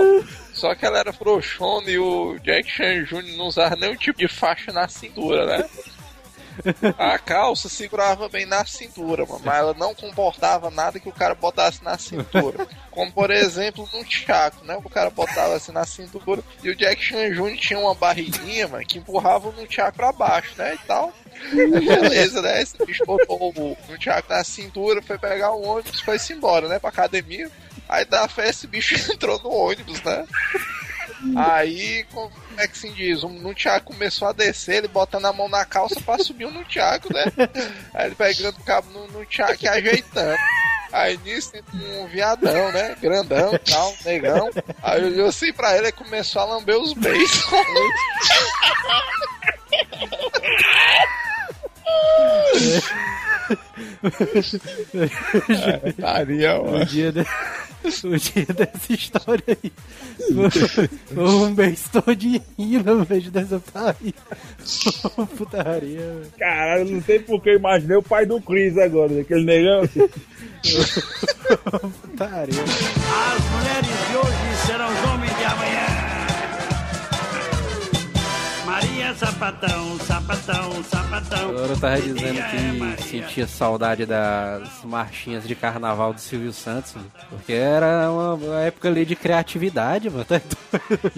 Só 0.53 0.75
que 0.75 0.87
ela 0.87 0.99
era 0.99 1.13
frouxona 1.13 1.91
e 1.91 1.99
o 1.99 2.39
Jack 2.39 2.71
Chan 2.71 3.05
Jr. 3.05 3.37
não 3.37 3.47
usava 3.47 3.77
nenhum 3.77 3.97
tipo 3.97 4.19
de 4.19 4.29
faixa 4.29 4.73
na 4.73 4.89
cintura, 4.89 5.45
né? 5.47 5.69
A 6.99 7.19
calça 7.19 7.69
segurava 7.69 8.29
bem 8.29 8.47
na 8.47 8.65
cintura, 8.65 9.25
mano, 9.25 9.41
mas 9.45 9.57
ela 9.57 9.75
não 9.75 9.95
comportava 9.95 10.71
nada 10.71 11.01
que 11.01 11.09
o 11.09 11.13
cara 11.13 11.35
botasse 11.35 11.83
na 11.83 11.97
cintura. 11.99 12.67
Como, 12.91 13.13
por 13.13 13.31
exemplo, 13.31 13.89
no 13.93 14.05
Chaco, 14.05 14.65
né? 14.65 14.77
O 14.77 14.91
cara 14.91 15.11
botava 15.11 15.55
assim 15.55 15.73
na 15.73 15.85
cintura 15.85 16.43
e 16.63 16.71
o 16.71 16.77
Jack 16.77 17.03
Chan 17.03 17.33
Jr. 17.33 17.57
tinha 17.57 17.79
uma 17.79 17.95
barriguinha, 17.95 18.69
mano, 18.69 18.85
que 18.85 18.99
empurrava 18.99 19.49
o 19.49 19.53
Nunchaku 19.53 19.97
pra 19.97 20.13
baixo, 20.13 20.53
né? 20.57 20.75
E 20.75 20.87
tal. 20.87 21.13
Beleza, 21.53 22.43
né? 22.43 22.61
Esse 22.61 22.85
bicho 22.85 23.05
botou 23.07 23.53
o 23.57 23.77
Nunchaku 23.89 24.29
na 24.29 24.45
cintura, 24.45 25.03
foi 25.03 25.19
pegar 25.19 25.53
o 25.53 25.63
ônibus, 25.63 26.01
foi-se 26.01 26.33
embora, 26.33 26.69
né? 26.69 26.79
Pra 26.79 26.91
academia. 26.91 27.51
Aí 27.89 28.05
da 28.05 28.29
fé 28.29 28.49
esse 28.49 28.67
bicho 28.67 28.95
entrou 29.13 29.41
no 29.43 29.51
ônibus, 29.51 30.03
né? 30.03 30.27
Aí, 31.37 32.05
como 32.13 32.31
é 32.59 32.67
que 32.67 32.79
se 32.79 32.91
diz? 32.91 33.23
O 33.23 33.29
Nunchaku 33.29 33.93
começou 33.93 34.29
a 34.29 34.33
descer, 34.33 34.77
ele 34.77 34.89
botando 34.89 35.27
a 35.27 35.33
mão 35.33 35.49
na 35.49 35.65
calça 35.65 36.01
pra 36.01 36.19
subir 36.19 36.47
o 36.47 36.51
Nunchaku, 36.51 37.13
né? 37.13 37.25
Aí 37.95 38.07
ele 38.07 38.15
pegando 38.15 38.57
o 38.59 38.65
cabo 38.65 38.91
no 38.91 39.07
Nunchaku 39.09 39.65
e 39.65 39.69
ajeitando. 39.69 40.37
Aí 40.93 41.19
nisso 41.25 41.53
tem 41.53 41.63
um 42.01 42.07
viadão, 42.09 42.73
né? 42.73 42.97
Grandão 43.01 43.55
e 43.55 43.59
tal, 43.59 43.95
negão. 44.05 44.51
Aí 44.83 45.05
olhou 45.05 45.29
assim 45.29 45.53
pra 45.53 45.77
ele 45.77 45.89
e 45.89 45.93
começou 45.93 46.43
a 46.43 46.47
lamber 46.47 46.77
os 46.79 46.93
beijos. 46.95 47.45
Estaria, 55.85 56.61
O 56.61 56.73
mano. 56.73 56.87
dia, 56.87 57.13
de... 57.13 57.25
o 58.05 58.17
dia 58.17 58.47
dessa 58.55 58.93
história 58.93 59.45
aí. 59.49 59.73
Foi 61.15 61.25
um 61.25 61.51
mês 61.55 61.89
todinho 61.91 62.43
rindo 62.59 62.95
no 62.95 63.05
vídeo 63.05 63.31
dessa 63.31 63.59
putaria. 63.59 64.15
Putaria, 65.37 66.01
velho. 66.01 66.33
Caralho, 66.39 66.91
não 66.91 67.03
sei 67.03 67.21
porque 67.21 67.51
eu 67.51 67.57
imaginei 67.57 67.97
o 67.97 68.03
pai 68.03 68.27
do 68.27 68.41
Chris 68.41 68.77
agora, 68.77 69.21
aquele 69.21 69.45
negão 69.45 69.81
assim. 69.85 70.09
Putaria. 72.03 72.63
As 72.63 73.51
mulheres 73.51 74.09
de 74.09 74.17
hoje 74.17 74.67
serão 74.67 74.93
os 74.93 75.11
homens 75.11 75.37
de 75.37 75.45
amanhã. 75.45 75.90
Maria 79.01 79.15
Sapatão, 79.15 79.99
sapatão, 80.01 80.85
sapatão. 80.85 81.49
Agora 81.49 81.73
eu 81.73 81.81
tava 81.81 82.01
dizendo 82.03 82.51
que 82.51 82.79
Maria. 82.79 82.99
sentia 82.99 83.47
saudade 83.47 84.05
das 84.05 84.85
marchinhas 84.85 85.49
de 85.49 85.55
carnaval 85.55 86.13
do 86.13 86.21
Silvio 86.21 86.53
Santos, 86.53 86.93
mano. 86.95 87.11
porque 87.31 87.55
era 87.55 88.11
uma, 88.11 88.61
época 88.61 88.89
ali 88.89 89.07
de 89.07 89.17
criatividade, 89.17 90.11
mano. 90.11 90.27
Tá. 90.27 90.39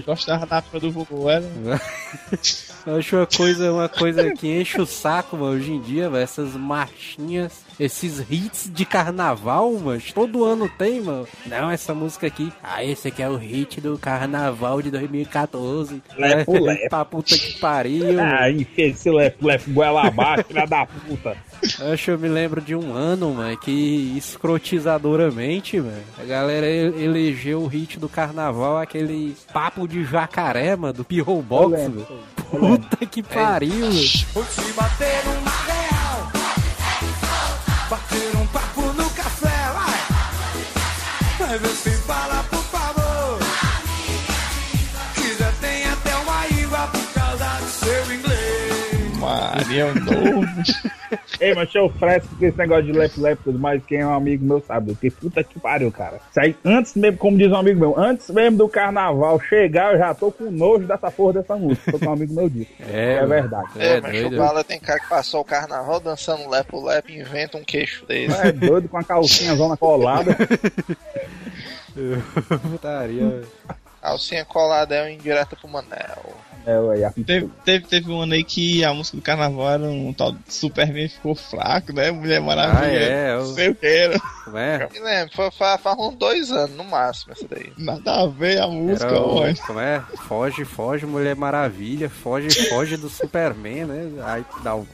Gostava 0.06 0.46
da 0.46 0.58
época 0.58 0.78
do 0.78 0.92
Vovô, 0.92 1.28
era. 1.28 1.44
Eu 2.86 2.96
acho 2.96 3.16
uma 3.16 3.26
coisa, 3.26 3.72
uma 3.72 3.88
coisa 3.88 4.32
que 4.32 4.60
enche 4.60 4.80
o 4.80 4.86
saco, 4.86 5.36
mano, 5.36 5.56
hoje 5.56 5.72
em 5.72 5.80
dia, 5.80 6.08
velho. 6.08 6.22
Essas 6.22 6.54
marchinhas, 6.54 7.64
esses 7.78 8.24
hits 8.30 8.70
de 8.72 8.84
carnaval, 8.84 9.72
mano. 9.72 10.00
Todo 10.14 10.44
ano 10.44 10.68
tem, 10.78 11.00
mano. 11.00 11.26
Não, 11.46 11.70
essa 11.70 11.94
música 11.94 12.26
aqui. 12.26 12.52
Ah, 12.62 12.84
esse 12.84 13.08
aqui 13.08 13.22
é 13.22 13.28
o 13.28 13.36
hit 13.36 13.80
do 13.80 13.98
carnaval 13.98 14.80
de 14.82 14.90
2014. 14.90 16.02
Lepo, 16.16 16.56
É, 16.56 16.60
lepo. 16.60 16.88
Pra 16.90 17.04
puta 17.04 17.36
que 17.36 17.58
pariu. 17.58 18.20
Ah, 18.20 18.50
enfia 18.50 18.86
esse 18.88 19.10
lefe, 19.10 19.36
lefe, 19.44 19.70
goela 19.70 20.06
abaixo, 20.06 20.44
filha 20.48 20.66
da 20.66 20.86
puta. 20.86 21.36
Acho 21.92 22.04
que 22.04 22.10
eu 22.10 22.18
me 22.18 22.28
lembro 22.28 22.60
de 22.60 22.74
um 22.74 22.92
ano, 22.92 23.32
mano, 23.34 23.56
que 23.56 24.14
escrotizadoramente, 24.16 25.80
mano, 25.80 26.02
a 26.18 26.24
galera 26.24 26.66
elegeu 26.66 27.62
o 27.62 27.66
hit 27.66 27.98
do 28.00 28.08
carnaval, 28.08 28.78
aquele 28.78 29.36
papo 29.52 29.86
de 29.86 30.04
jacaré, 30.04 30.74
mano, 30.76 30.92
do 30.94 31.04
Pirro 31.04 31.40
Box, 31.40 31.70
velho. 31.76 32.06
Puta 32.50 33.06
que 33.06 33.22
pariu, 33.22 33.90
velho. 33.90 34.02
Se 34.08 34.24
bater 37.92 38.36
um 38.36 38.46
papo 38.46 38.80
no 38.94 39.10
café, 39.10 39.70
vai. 39.74 41.46
Vai 41.46 41.58
ver 41.58 41.76
se 41.76 41.91
fala 49.72 49.92
Pneu 49.92 49.94
novo. 49.94 50.46
Ei, 51.40 51.54
mas 51.54 51.74
eu 51.74 51.88
fresco 51.90 52.34
com 52.36 52.46
esse 52.46 52.56
negócio 52.56 52.84
de 52.84 52.92
lep-lep 52.92 53.38
e 53.38 53.44
tudo 53.44 53.58
mais. 53.58 53.84
Quem 53.84 53.98
é 53.98 54.06
um 54.06 54.14
amigo 54.14 54.44
meu 54.44 54.60
sabe. 54.66 54.94
Que 54.94 55.10
puta 55.10 55.42
que 55.42 55.58
pariu, 55.58 55.90
cara. 55.90 56.20
Isso 56.30 56.40
aí, 56.40 56.56
antes 56.64 56.94
mesmo, 56.94 57.18
como 57.18 57.36
diz 57.36 57.50
um 57.50 57.56
amigo 57.56 57.80
meu, 57.80 57.98
antes 57.98 58.30
mesmo 58.30 58.58
do 58.58 58.68
carnaval 58.68 59.40
chegar, 59.40 59.92
eu 59.92 59.98
já 59.98 60.14
tô 60.14 60.30
com 60.30 60.50
nojo 60.50 60.86
dessa 60.86 61.10
porra 61.10 61.34
dessa 61.34 61.56
música. 61.56 61.92
Tô 61.92 61.98
com 61.98 62.06
um 62.06 62.12
amigo 62.12 62.34
meu 62.34 62.48
disso. 62.48 62.70
É, 62.92 63.14
É 63.14 63.26
verdade. 63.26 63.68
É, 63.76 64.00
mas 64.00 64.24
o 64.24 64.30
Bala 64.30 64.62
tem 64.62 64.78
cara 64.78 65.00
que 65.00 65.08
passou 65.08 65.40
o 65.40 65.44
carnaval 65.44 66.00
dançando 66.00 66.48
lepo-lepo 66.48 67.10
e 67.10 67.20
inventa 67.20 67.56
um 67.56 67.64
queixo 67.64 68.04
desse. 68.06 68.34
É 68.46 68.52
doido 68.52 68.88
com 68.88 68.98
a 68.98 69.04
calcinha 69.04 69.54
zona 69.54 69.76
colada. 69.76 70.36
Putaria. 72.70 73.42
Calcinha 74.02 74.44
colada 74.44 74.96
é 74.96 75.02
uma 75.02 75.10
indireta 75.12 75.54
pro 75.54 75.68
Manel. 75.68 76.34
É, 76.64 76.78
ué. 76.78 77.12
Teve, 77.26 77.50
teve, 77.64 77.86
teve 77.86 78.10
um 78.12 78.20
ano 78.22 78.34
aí 78.34 78.44
que 78.44 78.84
a 78.84 78.94
música 78.94 79.16
do 79.16 79.22
carnaval 79.22 79.70
era 79.70 79.82
um 79.82 80.12
tal 80.12 80.32
de 80.32 80.38
Superman 80.48 81.08
ficou 81.08 81.34
fraco, 81.34 81.92
né? 81.92 82.10
Mulher 82.12 82.40
Maravilha. 82.40 82.80
Ah, 82.80 82.86
é, 82.88 83.34
eu- 83.34 83.46
sei 83.46 83.68
o 83.70 83.74
que 83.74 83.86
era. 83.86 84.20
Como 84.44 84.58
é? 84.58 84.88
Lembro, 85.02 85.34
foi, 85.34 85.50
foi, 85.50 85.78
faz 85.78 85.98
uns 85.98 86.14
dois 86.16 86.50
anos 86.50 86.76
no 86.76 86.84
máximo 86.84 87.32
essa 87.32 87.46
daí. 87.48 87.72
Nada 87.76 88.22
a 88.22 88.26
ver 88.26 88.60
a 88.60 88.66
música, 88.68 89.06
Era 89.10 89.20
o- 89.20 89.40
mano. 89.40 89.56
como 89.66 89.80
é? 89.80 90.02
Foge, 90.28 90.64
foge, 90.64 91.04
Mulher 91.06 91.34
Maravilha. 91.36 92.08
Foge, 92.08 92.68
foge 92.68 92.96
do 92.96 93.08
Superman, 93.08 93.84
né? 93.86 94.22
Aí 94.24 94.44
dá 94.62 94.74
um. 94.76 94.86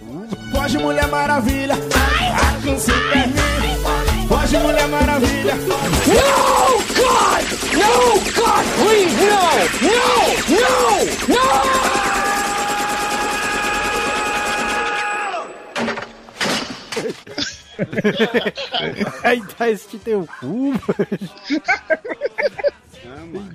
Foge 0.53 0.79
Mulher 0.79 1.07
Maravilha, 1.09 1.75
ai, 1.75 2.63
com 2.63 2.79
Superman. 2.79 3.98
Foge 4.29 4.59
Mulher 4.59 4.89
Maravilha. 4.89 5.55
No, 5.55 6.79
God! 7.01 7.45
No, 7.73 8.21
God, 8.37 8.65
please, 8.77 9.15
no! 9.25 9.41
No! 9.89 10.05
No! 11.35 11.49
Aí 19.23 19.41
tá 19.57 19.71
esse 19.71 19.97
teu 19.99 20.29
cu, 20.41 20.73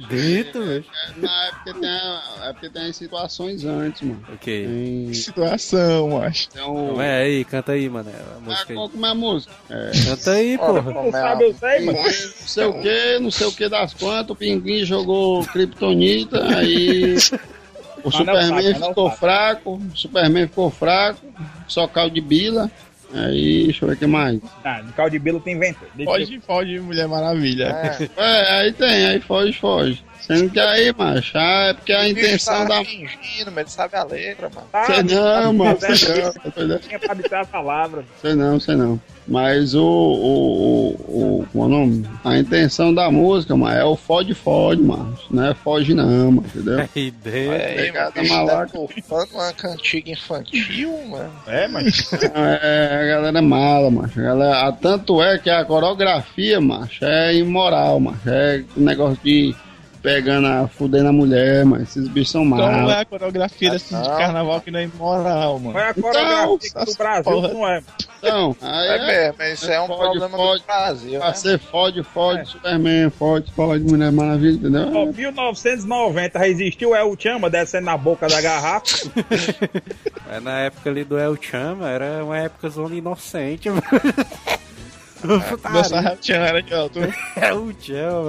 Dentro, 0.10 0.66
velho. 0.66 0.86
Não, 1.18 1.30
é 1.30 1.52
porque 1.52 1.74
tem, 1.74 1.90
é 1.90 2.54
porque 2.54 2.70
tem 2.70 2.94
situações 2.94 3.66
antes, 3.66 4.02
mano. 4.02 4.24
Ok. 4.34 4.68
Tem, 4.68 5.14
Situação, 5.14 6.22
acho. 6.22 6.50
Como 6.52 7.02
é 7.02 7.24
aí? 7.24 7.46
Canta 7.46 7.72
aí, 7.74 7.90
mano. 7.90 8.10
A 8.10 8.36
Ah, 8.36 8.40
música 8.40 8.74
qual 8.74 8.86
aí. 8.86 8.92
como 8.92 9.06
é 9.06 9.10
a 9.10 9.16
música? 9.16 9.54
É, 9.70 9.92
Canta 10.06 10.32
aí, 10.32 10.58
como 10.58 10.82
Não 10.82 11.04
é 11.06 11.12
sabe, 11.12 11.44
eu 11.46 11.54
sei, 11.56 11.80
mano. 11.86 11.98
não 12.04 12.12
sei 12.48 12.66
o 12.66 12.82
que, 12.82 13.20
não 13.20 13.32
sei 13.32 13.48
o 13.48 13.52
que 13.52 13.70
das 13.70 13.94
quantas, 13.94 14.30
o 14.32 14.36
pinguim 14.36 14.84
jogou 14.86 15.46
Kryptonita, 15.46 16.44
aí 16.56 17.16
o 18.04 18.12
Superman 18.12 18.74
sabe, 18.74 18.88
ficou 18.88 19.12
fraco, 19.12 19.74
o 19.94 19.98
Superman 19.98 20.48
ficou 20.48 20.70
fraco, 20.70 21.20
só 21.68 21.88
caldo 21.88 22.14
de 22.14 22.22
bila, 22.22 22.70
aí 23.14 23.64
deixa 23.66 23.86
eu 23.86 23.90
ver 23.90 23.96
o 23.96 23.98
que 23.98 24.06
mais. 24.08 24.40
Ah, 24.64 24.82
de 24.82 24.92
caldo 24.94 25.12
de 25.12 25.20
bilo 25.20 25.40
tem 25.40 25.58
vento. 25.58 25.80
Deixa 25.96 26.12
eu- 26.12 26.18
Foge, 26.26 26.40
foge, 26.46 26.80
Mulher 26.80 27.08
Maravilha. 27.08 27.66
É. 27.66 28.10
É, 28.22 28.52
aí 28.60 28.72
tem, 28.74 29.06
aí 29.08 29.20
foge, 29.20 29.54
foge. 29.54 30.04
Sendo 30.26 30.50
que 30.52 30.60
aí, 30.60 30.94
macho, 30.98 31.38
ah, 31.38 31.68
é 31.70 31.74
porque 31.74 31.92
a 31.92 32.00
O 32.00 32.04
bicho 32.04 32.12
intenção 32.12 32.66
da... 32.66 32.84
fingindo, 32.86 33.52
mas 33.52 33.58
ele 33.58 33.70
sabe 33.70 33.96
a 33.98 34.04
letra, 34.06 34.50
mano. 34.50 34.68
Sei 34.86 35.04
não, 35.04 35.54
mano, 35.54 35.78
sei 35.80 36.22
é, 36.22 36.66
não, 36.66 36.80
Tinha 36.80 37.00
pra 37.00 37.14
dizer 37.14 37.36
a 37.36 37.46
palavra. 37.46 38.06
sei 38.22 38.34
não, 38.34 38.60
sei 38.60 38.76
não. 38.76 39.00
Mas 39.28 39.74
o, 39.74 39.84
o, 39.84 40.90
o, 41.08 41.48
é 41.54 41.58
o 41.58 41.68
nome? 41.68 42.06
A 42.24 42.38
intenção 42.38 42.94
da 42.94 43.10
música, 43.10 43.56
mano, 43.56 43.78
é 43.78 43.84
o 43.84 43.96
fode 43.96 44.34
fode, 44.34 44.82
mano. 44.82 45.18
Não 45.30 45.46
é 45.46 45.54
foge 45.54 45.94
não, 45.94 46.32
mano, 46.32 46.46
entendeu? 46.48 46.80
É, 47.26 47.76
pegada 47.76 48.12
mano, 48.24 48.76
o 48.76 48.88
bicho 48.88 49.10
malaca. 49.10 49.28
tá 49.28 49.34
uma 49.34 49.54
cantiga 49.54 50.12
infantil, 50.12 50.92
mano. 51.08 51.32
É, 51.48 51.68
mas. 51.68 52.12
É, 52.14 53.00
a 53.02 53.06
galera 53.16 53.40
é 53.40 53.42
mala, 53.42 53.90
macho. 53.92 54.20
A 54.20 54.24
galera, 54.24 54.72
tanto 54.74 55.22
é 55.22 55.38
que 55.38 55.50
a 55.50 55.64
coreografia, 55.64 56.60
macho, 56.60 57.06
é 57.06 57.36
imoral, 57.36 58.00
macho. 58.00 58.30
É 58.30 58.64
um 58.76 58.84
negócio 58.84 59.20
de 59.24 59.56
pegando 60.04 60.46
a 60.48 60.68
fudendo 60.68 61.08
a 61.08 61.14
mulher, 61.14 61.64
mas 61.66 61.84
esses 61.84 62.08
bichos 62.10 62.32
são 62.32 62.42
Como 62.42 62.58
malos. 62.58 62.92
é 62.92 63.00
a 63.00 63.06
coreografia 63.06 63.72
desse 63.72 63.96
de 63.96 64.10
carnaval 64.10 64.60
que 64.62 64.70
não 64.70 64.80
é 64.80 64.84
imoral, 64.84 65.58
mano? 65.60 65.76
Olha 65.78 65.90
a 65.90 65.94
coreografia 65.94 66.70
aqui 66.76 66.92
do 66.92 66.98
Brasil, 66.98 67.24
porra. 67.32 67.48
não 67.48 67.68
é. 67.68 67.82
Então, 68.20 68.56
aí 68.62 68.88
É 68.88 68.96
é, 68.96 69.06
mesmo, 69.08 69.36
mas 69.40 69.54
isso 69.62 69.72
é 69.72 69.82
um 69.82 69.88
Fode, 69.88 70.00
problema 70.02 70.38
fode. 70.38 70.62
do 70.62 70.66
Brasil. 70.66 71.20
pra 71.20 71.28
Né? 71.30 71.34
ser 71.36 71.60
fode, 71.60 72.04
fode, 72.04 72.50
Superman, 72.50 73.10
fode, 73.10 73.52
fode, 73.54 73.84
Mulher 73.84 74.12
Maravilha, 74.12 74.56
entendeu? 74.56 74.92
Ó, 74.94 75.06
1990 75.06 76.38
resistiu 76.40 76.94
é 76.96 77.04
o 77.04 77.16
Chama 77.18 77.50
descendo 77.50 77.86
na 77.86 77.96
boca 77.98 78.28
da 78.28 78.42
garrafa. 78.42 78.84
É 80.32 80.40
na 80.40 80.62
época 80.62 80.90
ali 80.90 81.04
do 81.04 81.18
El 81.20 81.38
Chama, 81.40 81.88
era 81.90 82.24
uma 82.26 82.38
época 82.40 82.68
zona 82.70 82.96
inocente, 82.96 83.70
mano. 83.70 83.84
Nossa 85.24 86.00
Ratchan 86.00 86.36
era 86.36 86.60
aqui, 86.60 86.74
ó. 86.74 86.90
É 87.36 87.54
o 87.54 87.74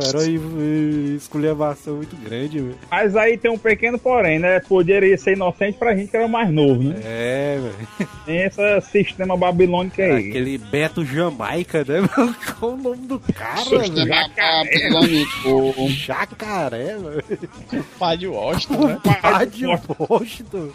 era 0.03 0.19
uma 0.19 1.17
esculhambação 1.17 1.97
muito 1.97 2.17
grande, 2.17 2.61
velho. 2.61 2.79
Mas 2.91 3.17
aí 3.17 3.37
tem 3.37 3.51
um 3.51 3.59
pequeno 3.59 3.99
porém, 3.99 4.39
né? 4.39 4.61
Poderia 4.61 5.17
ser 5.17 5.33
inocente 5.33 5.79
pra 5.79 5.95
gente 5.95 6.11
que 6.11 6.17
era 6.17 6.29
mais 6.29 6.51
novo, 6.51 6.83
né? 6.83 6.97
É, 7.05 7.59
velho. 7.61 8.09
Tem 8.25 8.43
esse 8.43 8.81
sistema 8.83 9.37
babilônico 9.37 10.01
aí. 10.01 10.29
Aquele 10.31 10.59
Beto 10.59 11.05
Jamaica, 11.05 11.85
né? 11.87 12.09
Qual 12.59 12.73
o 12.73 12.77
nome 12.77 13.07
do 13.07 13.21
cara, 13.21 13.65
velho? 13.65 14.09
Babilônico. 14.09 15.89
Jacaré, 15.91 16.97
velho. 16.97 17.85
Padre 17.99 18.27
Washington, 18.27 18.87
né? 18.87 19.01
Rádio 19.23 19.81
Washington. 19.99 20.71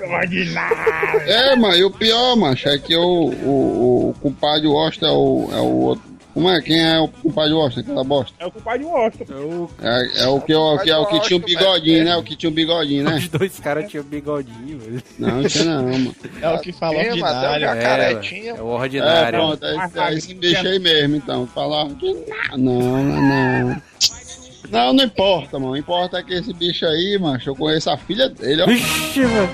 Ordinário. 0.00 1.20
É, 1.26 1.56
mano, 1.56 1.76
e 1.76 1.84
o 1.84 1.90
pior, 1.90 2.36
macho, 2.36 2.68
é 2.68 2.78
que 2.78 2.96
o, 2.96 3.02
o, 3.02 4.10
o 4.10 4.14
compadre 4.20 4.66
Washington 4.66 5.06
é 5.06 5.10
o, 5.12 5.48
é 5.52 5.60
o 5.60 5.74
outro. 5.80 6.12
Como 6.32 6.48
é? 6.48 6.62
Quem 6.62 6.80
é 6.82 6.98
o 6.98 7.08
compadre 7.08 7.52
Washington, 7.52 7.80
aquela 7.90 8.04
bosta? 8.04 8.34
É 8.38 8.46
o 8.46 8.50
culpado 8.50 8.78
de 8.78 8.84
Washington. 8.86 9.34
É 9.34 9.36
o- 9.36 9.70
É, 9.82 10.22
é 10.22 10.26
o 10.28 10.40
que, 10.40 10.54
o, 10.54 10.78
que, 10.78 10.90
é 10.90 10.96
o 10.96 11.04
que 11.04 11.20
tinha 11.20 11.36
um 11.36 11.42
bigodinho, 11.42 12.04
né? 12.06 12.16
O 12.16 12.22
que 12.22 12.34
tinha 12.36 12.48
um 12.48 12.54
bigodinho, 12.54 13.04
né? 13.04 13.16
Os 13.16 13.28
dois 13.28 13.60
caras 13.60 13.90
tinham 13.90 14.02
bigodinho, 14.02 14.78
velho. 14.78 15.02
Não, 15.18 15.44
tinha 15.44 15.64
não, 15.66 15.82
mano. 15.84 16.16
É 16.40 16.48
o 16.48 16.58
que 16.58 16.72
fala 16.72 16.94
Tinha, 17.02 17.16
mas 17.16 17.36
até 17.36 17.48
o 17.48 17.52
ordinário. 17.52 18.02
É, 18.02 18.14
tinha. 18.20 18.50
é 18.52 18.54
o 18.54 18.56
É, 18.56 18.80
ordinário. 18.80 19.38
pronto, 19.38 19.64
é, 19.66 20.08
é 20.10 20.14
esse 20.14 20.32
bicho 20.32 20.66
aí 20.66 20.78
mesmo, 20.78 21.16
então. 21.16 21.46
Falar 21.48 21.86
que 21.96 22.10
não, 22.56 23.04
não, 23.04 23.22
não. 23.68 23.82
Não, 24.72 24.92
não 24.94 25.04
importa, 25.04 25.58
mano. 25.58 25.76
Importa 25.76 26.18
é 26.18 26.22
que 26.22 26.32
esse 26.34 26.52
bicho 26.54 26.84
aí, 26.86 27.18
macho, 27.20 27.50
eu 27.50 27.54
conheço 27.54 27.90
a 27.90 27.96
filha 27.96 28.28
dele, 28.28 28.62
ó. 28.62 28.66
Vixe, 28.66 29.20
mano. 29.20 29.48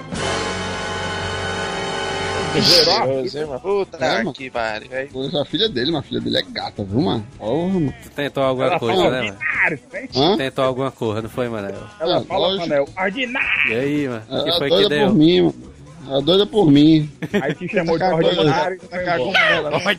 Deus, 2.54 3.34
hein, 3.34 3.44
mano. 3.46 3.60
Puta 3.60 3.96
É, 4.04 4.16
mano. 4.18 4.32
que 4.32 4.50
pariu. 4.50 4.88
velho. 4.88 5.08
Conheço 5.10 5.38
a 5.38 5.44
filha 5.44 5.68
dele, 5.68 5.90
mas 5.92 6.00
a 6.00 6.08
filha 6.08 6.20
dele 6.20 6.38
é 6.38 6.42
gata, 6.42 6.82
viu, 6.82 7.00
mano? 7.00 7.24
Porra, 7.38 7.68
mano. 7.68 7.94
Tu 8.02 8.10
tentou 8.10 8.42
alguma 8.42 8.66
Ela 8.68 8.78
coisa, 8.78 9.10
né, 9.10 9.20
mano? 9.22 9.36
ordinário, 9.38 9.80
hein? 9.94 10.08
Hã? 10.16 10.36
Tentou 10.36 10.64
alguma 10.64 10.90
coisa, 10.90 11.22
não 11.22 11.28
foi, 11.30 11.48
Manel? 11.48 11.74
Ela 12.00 12.18
É, 12.18 12.24
fala, 12.24 12.46
lógico. 12.48 12.68
Manel, 12.68 12.88
ordinário. 12.98 13.70
E 13.72 13.74
aí, 13.74 14.08
mano? 14.08 14.22
O 14.30 14.44
que 14.44 14.50
é 14.50 14.58
foi 14.58 14.70
que 14.70 14.88
deu? 14.88 15.06
por 15.08 15.14
mim, 15.14 15.40
mano. 15.42 15.67
Ela 16.09 16.20
é 16.20 16.22
doida 16.22 16.46
por 16.46 16.70
mim. 16.70 17.11
Aí 17.42 17.54
te 17.54 17.68
chamou 17.68 17.98
de 17.98 18.04
Tá 18.04 18.14
ordinário. 18.14 18.80
Tá. 18.80 18.96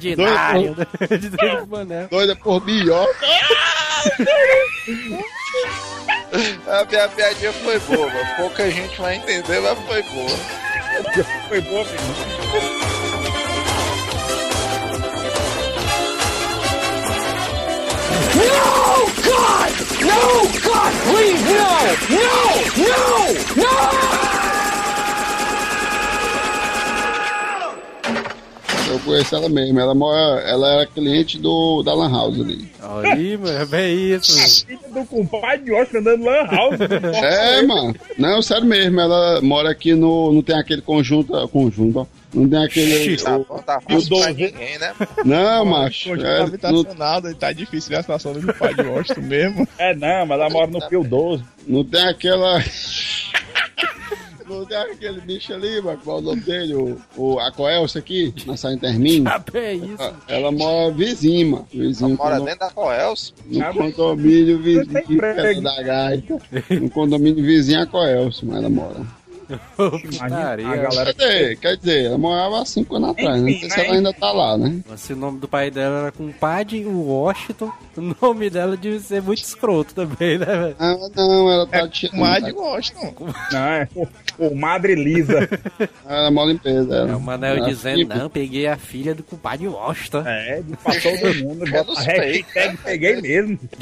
Ordinário. 0.01 0.75
Doida 2.09 2.35
por 2.35 2.65
mim, 2.65 2.89
ó. 2.89 3.05
A 6.67 6.85
minha 6.85 7.07
piadinha 7.09 7.53
foi 7.53 7.79
boa. 7.79 8.11
Pouca 8.37 8.71
gente 8.71 8.99
vai 8.99 9.17
entender, 9.17 9.59
mas 9.61 9.77
foi 9.79 10.01
boa. 10.03 10.37
Foi 11.47 11.61
boa, 11.61 11.85
filho. 11.85 11.99
No, 18.35 19.05
God! 19.23 19.71
No, 20.01 20.21
God, 20.61 20.93
please, 21.05 21.43
no! 21.43 21.69
No! 22.09 22.33
No! 22.77 23.63
No! 23.63 24.18
Eu 28.89 28.99
conheço 28.99 29.35
ela 29.35 29.47
mesmo. 29.49 29.79
Ela 29.79 29.93
mora. 29.93 30.41
Ela 30.41 30.73
era 30.73 30.85
cliente 30.87 31.37
do, 31.37 31.83
da 31.83 31.93
Lan 31.93 32.11
House 32.11 32.39
ali. 32.39 32.69
Aí, 33.03 33.37
mano, 33.37 33.57
é 33.57 33.65
bem 33.65 34.13
isso. 34.15 34.65
Filho 34.65 34.79
do 34.93 35.05
compadre 35.05 35.65
de 35.65 35.71
Washington 35.71 35.97
andando 35.99 36.25
lan 36.25 36.45
house. 36.49 36.79
É, 37.23 37.61
mano. 37.61 37.95
Não, 38.17 38.41
sério 38.41 38.65
mesmo. 38.65 38.99
Ela 38.99 39.41
mora 39.41 39.69
aqui 39.69 39.93
no. 39.93 40.31
Não 40.33 40.41
tem 40.41 40.57
aquele 40.57 40.81
conjunto. 40.81 41.33
Conjunto, 41.49 41.99
ó. 41.99 42.05
Não 42.33 42.47
tem 42.47 42.63
aquele. 42.63 43.17
Tá 43.17 43.37
o- 43.37 43.43
tá 43.63 43.81
fácil 43.81 44.17
pra 44.19 44.27
ninguém, 44.29 44.77
né? 44.79 44.93
não, 45.25 45.65
macho. 45.65 46.09
Conjunto 46.09 46.27
É, 46.27 46.37
não, 46.39 46.45
habitacional, 46.45 47.21
daí 47.21 47.33
tá 47.33 47.51
difícil 47.51 47.89
ver 47.89 47.95
a 47.97 48.01
situação 48.01 48.33
do 48.33 48.53
Padre 48.53 48.87
Washington 48.87 49.21
mesmo. 49.21 49.67
É, 49.79 49.95
não, 49.95 50.25
mas 50.27 50.39
ela 50.39 50.49
mora 50.49 50.67
no 50.67 50.87
Pio 50.87 51.03
12. 51.03 51.43
não 51.67 51.83
tem 51.83 52.07
aquela. 52.07 52.59
Não 54.49 54.65
tem 54.65 54.77
aquele 54.77 55.21
bicho 55.21 55.53
ali, 55.53 55.79
mano. 55.81 55.99
Qual 56.03 56.17
é 56.17 56.19
o 56.19 56.23
nome 56.23 56.41
dele? 56.41 56.73
O, 56.73 56.97
o, 57.15 57.39
a 57.39 57.51
Coelce 57.51 57.97
aqui, 57.97 58.33
na 58.45 58.57
Saint 58.57 58.79
Termine. 58.81 59.27
Ah, 59.27 59.41
é 59.53 59.73
isso. 59.75 60.13
Ela 60.27 60.51
mora 60.51 60.91
vizinho, 60.91 61.51
mano. 61.51 61.67
Vizinho. 61.71 62.17
Mora 62.17 62.35
condo- 62.37 62.45
dentro 62.45 62.59
da 62.59 62.69
Coelce. 62.71 63.33
No 63.45 63.73
condomínio 63.73 64.57
Você 64.57 64.63
tem 64.85 64.85
vizinho 65.03 65.15
emprego. 65.17 65.61
da 65.61 65.81
gaita. 65.83 66.39
No 66.81 66.89
condomínio 66.89 67.43
vizinho 67.45 67.81
a 67.81 67.85
Coelce, 67.85 68.45
mas 68.45 68.57
ela 68.57 68.69
mora. 68.69 69.19
Putaria. 69.75 70.67
a 70.67 70.75
galera- 70.75 71.11
Quer 71.13 71.27
dizer, 71.27 71.57
quer 71.57 71.77
dizer, 71.77 72.05
ela 72.05 72.17
morava 72.19 72.61
há 72.61 72.65
cinco 72.65 72.95
anos 72.97 73.09
atrás, 73.09 73.41
não 73.41 73.49
Enfim, 73.49 73.61
sei 73.61 73.69
se 73.71 73.77
né? 73.77 73.85
ela 73.87 73.95
ainda 73.95 74.13
tá 74.13 74.31
lá, 74.31 74.55
né? 74.57 74.79
Mas 74.87 75.01
se 75.01 75.13
o 75.13 75.15
nome 75.15 75.39
do 75.39 75.47
pai 75.47 75.71
dela 75.71 76.01
era 76.01 76.11
compadre 76.11 76.85
Washington, 76.85 77.71
o 77.97 78.15
nome 78.21 78.49
dela 78.51 78.77
devia 78.77 78.99
ser 78.99 79.23
muito 79.23 79.41
escroto 79.41 79.95
também, 79.95 80.37
né, 80.37 80.45
velho? 80.45 80.75
Não, 80.79 81.09
não, 81.15 81.51
ela 81.51 81.65
tá 81.65 81.87
tirando. 81.87 82.15
Comadre 82.17 82.51
Washington. 82.51 83.13
Não, 83.51 83.59
é. 83.59 83.87
Pô, 84.39 84.55
Madre 84.55 84.95
Lisa. 84.95 85.47
Ela 86.07 86.27
é 86.27 86.31
mó 86.31 86.45
limpeza. 86.45 86.95
Ela. 86.95 87.11
É 87.11 87.15
o 87.15 87.19
Manel 87.19 87.65
dizendo, 87.65 87.99
fica- 87.99 88.15
não, 88.15 88.29
peguei 88.29 88.67
a 88.67 88.77
filha 88.77 89.13
do 89.13 89.21
compadre 89.21 89.67
Washington. 89.67 90.23
É, 90.25 90.63
pra 90.81 90.93
todo 90.99 91.35
mundo. 91.43 91.65
É 91.69 91.83
Bota 91.83 92.01
hashtag 92.01 92.77
peguei 92.83 93.21
mesmo. 93.21 93.59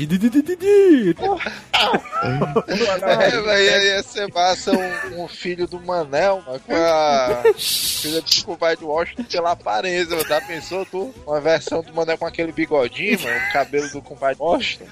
É, 3.01 3.41
velho, 3.41 3.84
ia 3.86 4.03
ser 4.03 4.28
massa 4.34 4.72
um, 4.72 5.24
um 5.24 5.28
filho 5.28 5.68
do 5.68 5.80
Manel, 5.80 6.41
mano, 6.45 6.60
com 6.60 6.74
a 6.76 7.43
filha 7.55 8.22
do 8.22 8.45
compadre 8.45 8.84
Washington 8.84 9.24
pela 9.24 9.51
aparência. 9.51 10.18
Já 10.28 10.41
pensou 10.41 10.86
tu? 10.86 11.14
Uma 11.26 11.39
versão 11.39 11.82
do 11.84 11.93
Manel 11.93 12.18
com 12.18 12.26
aquele 12.26 12.51
bigodinho, 12.51 13.20
mano, 13.22 13.38
o 13.38 13.53
cabelo 13.53 13.89
do 13.89 14.01
compadre 14.01 14.38
Washington. 14.39 14.86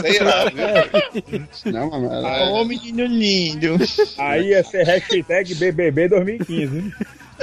Sei 0.00 0.18
lá, 0.20 0.44
viu? 0.46 1.72
Não, 1.72 1.90
mas 1.90 2.12
ela 2.12 2.50
Ô, 2.52 2.62
é... 2.62 2.64
menino 2.64 3.04
lindo. 3.04 3.76
Aí 4.18 4.48
ia 4.48 4.64
ser 4.64 4.84
hashtag 4.84 5.54
BBB 5.54 6.08
2015. 6.08 6.92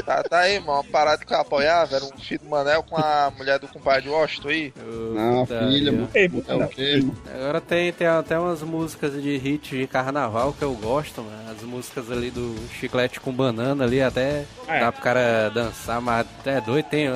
Tá, 0.05 0.23
tá 0.23 0.39
aí, 0.39 0.57
mano. 0.59 0.71
Uma 0.79 0.83
parada 0.85 1.23
que 1.23 1.33
eu 1.33 1.37
apoiava 1.37 1.97
era 1.97 2.05
um 2.05 2.17
filho 2.17 2.39
do 2.39 2.49
Manel 2.49 2.81
com 2.81 2.95
a 2.95 3.31
mulher 3.37 3.59
do 3.59 3.67
compadre 3.67 4.09
Washington 4.09 4.47
aí. 4.47 4.73
Não, 5.13 5.41
a 5.41 5.45
Putaria. 5.45 5.67
filha, 5.69 5.91
mano. 5.91 6.09
Ei, 6.15 6.31
É 6.47 6.55
o 6.55 6.67
quê, 6.69 6.95
mano? 7.03 7.17
Agora 7.35 7.61
tem, 7.61 7.91
tem 7.91 8.07
até 8.07 8.39
umas 8.39 8.61
músicas 8.61 9.21
de 9.21 9.37
hit 9.37 9.77
de 9.77 9.87
carnaval 9.87 10.53
que 10.53 10.63
eu 10.63 10.73
gosto, 10.75 11.21
mano. 11.21 11.51
As 11.51 11.61
músicas 11.63 12.09
ali 12.09 12.31
do 12.31 12.55
Chiclete 12.79 13.19
com 13.19 13.33
Banana 13.33 13.83
ali, 13.83 14.01
até 14.01 14.45
É. 14.67 14.79
dá 14.79 14.91
pro 14.93 15.01
cara 15.01 15.49
dançar, 15.49 15.99
mas 16.01 16.25
até 16.39 16.61
doido 16.61 16.85
tem. 16.85 17.09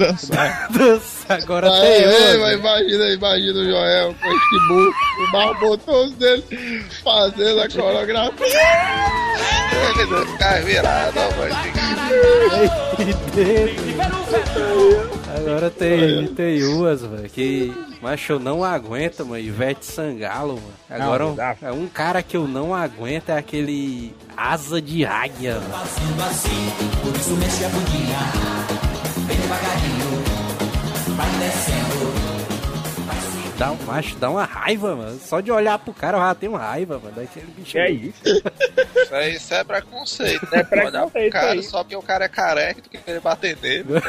Dançar. 0.00 0.68
Dança, 0.72 1.34
agora 1.34 1.70
tem 1.70 2.06
vai, 2.06 2.06
outra. 2.06 2.38
vai, 2.38 2.54
imagina, 2.54 3.04
imagina 3.10 3.58
o 3.60 3.64
Joel 3.66 4.14
com 4.14 4.28
este 4.32 4.58
burro, 4.68 4.94
o 5.28 5.30
barbotoso 5.30 6.14
dele, 6.16 6.42
fazendo 7.04 7.60
a 7.60 7.68
coreografia. 7.68 8.46
Ele 9.94 10.06
deu 10.06 10.26
ficar 10.26 10.62
virado, 10.62 11.14
mano. 11.36 11.54
Agora 15.36 15.70
tem, 15.70 16.26
tem 16.28 16.64
umas, 16.64 17.02
mano, 17.02 17.28
que. 17.28 17.72
Mas 18.00 18.26
eu 18.28 18.38
não 18.40 18.64
aguento, 18.64 19.26
mano. 19.26 19.38
Ivete 19.38 19.84
Sangalo, 19.84 20.54
mano. 20.54 20.72
Agora, 20.88 21.24
Não, 21.24 21.34
dá. 21.34 21.54
um, 21.64 21.82
um 21.82 21.86
cara 21.88 22.22
que 22.22 22.36
eu 22.36 22.48
não 22.48 22.74
aguento 22.74 23.28
é 23.28 23.36
aquele 23.36 24.14
Asa 24.36 24.80
de 24.80 25.04
Águia, 25.04 25.60
mano. 25.60 25.84
Dá 33.58 33.72
um 33.72 33.76
macho, 33.84 34.16
dá 34.16 34.30
uma 34.30 34.44
raiva, 34.44 34.96
mano. 34.96 35.20
Só 35.20 35.40
de 35.40 35.52
olhar 35.52 35.78
pro 35.78 35.92
cara 35.92 36.16
eu 36.16 36.22
já 36.22 36.34
tenho 36.34 36.56
raiva, 36.56 36.98
mano. 36.98 37.14
Daquele 37.14 37.46
bicho. 37.48 37.72
Que 37.72 37.78
é 37.78 37.90
isso? 37.90 38.22
Isso 38.24 39.14
aí 39.14 39.34
isso 39.34 39.52
é 39.52 39.62
preconceito. 39.62 40.48
É 40.50 40.56
Olhar 40.56 40.64
pro 40.64 41.10
preconceito 41.10 41.32
cara 41.32 41.52
aí. 41.52 41.62
só 41.62 41.84
porque 41.84 41.96
o 41.96 42.02
cara 42.02 42.24
é 42.24 42.28
careca 42.28 42.80
tu 42.80 42.88
querer 42.88 43.20
bater 43.20 43.58
nele. 43.60 43.84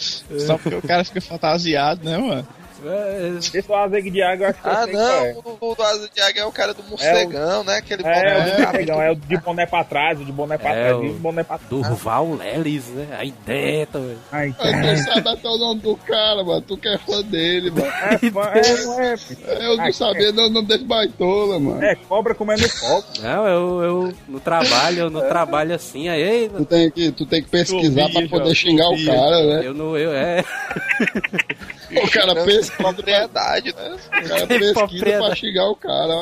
Só 0.46 0.56
porque 0.56 0.76
o 0.76 0.82
cara 0.82 1.04
fica 1.04 1.20
fantasiado, 1.20 2.04
né, 2.08 2.16
mano? 2.16 2.46
É, 2.84 3.38
Esse 3.38 3.72
Azegue 3.72 4.10
de 4.10 4.22
Água, 4.22 4.46
eu 4.46 4.50
acho 4.50 4.60
que 4.62 4.66
eu 4.68 4.72
Ah, 4.72 4.84
sei 4.84 4.92
qual 4.94 5.04
é. 5.24 5.32
não, 5.34 5.40
o, 5.60 5.70
o 5.72 5.74
do 5.74 5.82
Asa 5.82 6.08
de 6.14 6.20
Águia 6.20 6.40
é 6.42 6.44
o 6.46 6.52
cara 6.52 6.72
do 6.74 6.82
morcegão, 6.84 7.64
né? 7.64 7.76
Aquele 7.76 8.02
É, 8.04 8.06
o 8.06 8.14
boné 8.14 8.44
do 8.56 8.62
morcegão, 8.62 9.02
é 9.02 9.10
o 9.10 9.14
de 9.16 9.36
boné 9.38 9.66
pra 9.66 9.84
trás, 9.84 10.20
o 10.20 10.24
de 10.24 10.32
boné 10.32 10.58
pra 10.58 10.70
É, 10.74 10.82
trás, 10.88 10.96
o- 10.96 11.04
e 11.04 11.08
o 11.10 11.14
boné 11.14 11.42
pra 11.42 11.58
trás. 11.58 11.70
Durval 11.70 12.34
Lelis, 12.34 12.86
né? 12.88 13.08
A 13.18 13.24
ideia, 13.24 13.88
velho. 13.92 14.18
Ai, 14.32 14.54
Mas 14.58 15.00
tu 15.00 15.04
sabe 15.12 15.28
até 15.28 15.48
o 15.48 15.56
nome 15.58 15.80
do 15.80 15.96
cara, 15.96 16.42
mano. 16.44 16.60
Tu 16.62 16.76
que 16.76 16.88
é 16.88 16.98
fã 16.98 17.22
dele, 17.22 17.70
mano. 17.70 17.86
é, 17.86 18.18
fã- 18.30 18.52
é, 18.54 18.84
não 18.84 19.00
é, 19.00 19.14
Eu 19.66 19.76
não 19.76 19.92
sabia 19.92 20.32
não, 20.32 20.46
o 20.46 20.50
nome 20.50 20.66
desse 20.68 20.84
baitola, 20.84 21.58
mano. 21.60 21.82
é 21.84 21.94
cobra 21.94 22.34
comendo 22.34 22.68
fogo. 22.68 23.04
Não, 23.20 23.46
eu, 23.46 23.82
eu 23.82 24.12
no 24.28 24.40
trabalho, 24.40 24.98
eu 25.00 25.10
no 25.10 25.20
trabalho 25.22 25.74
assim, 25.74 26.08
aí, 26.08 26.48
Tu 26.56 26.64
tem 26.64 26.90
que, 26.90 27.12
tu 27.12 27.26
tem 27.26 27.42
que 27.42 27.48
pesquisar 27.48 28.08
pra 28.10 28.28
poder 28.28 28.54
xingar 28.54 28.88
o 28.88 29.04
cara, 29.04 29.44
né? 29.46 29.60
eu 29.66 29.74
não, 29.74 29.96
eu, 29.96 30.12
é, 30.12 30.42
O 31.96 32.10
cara 32.10 32.34
pesquisa, 32.34 32.72
propriedade, 32.76 33.74
né? 33.74 33.96
o 34.06 34.28
cara 34.28 34.46
pesquisa 34.46 35.18
pra 35.18 35.34
xingar 35.34 35.66
o 35.66 35.76
cara. 35.76 36.14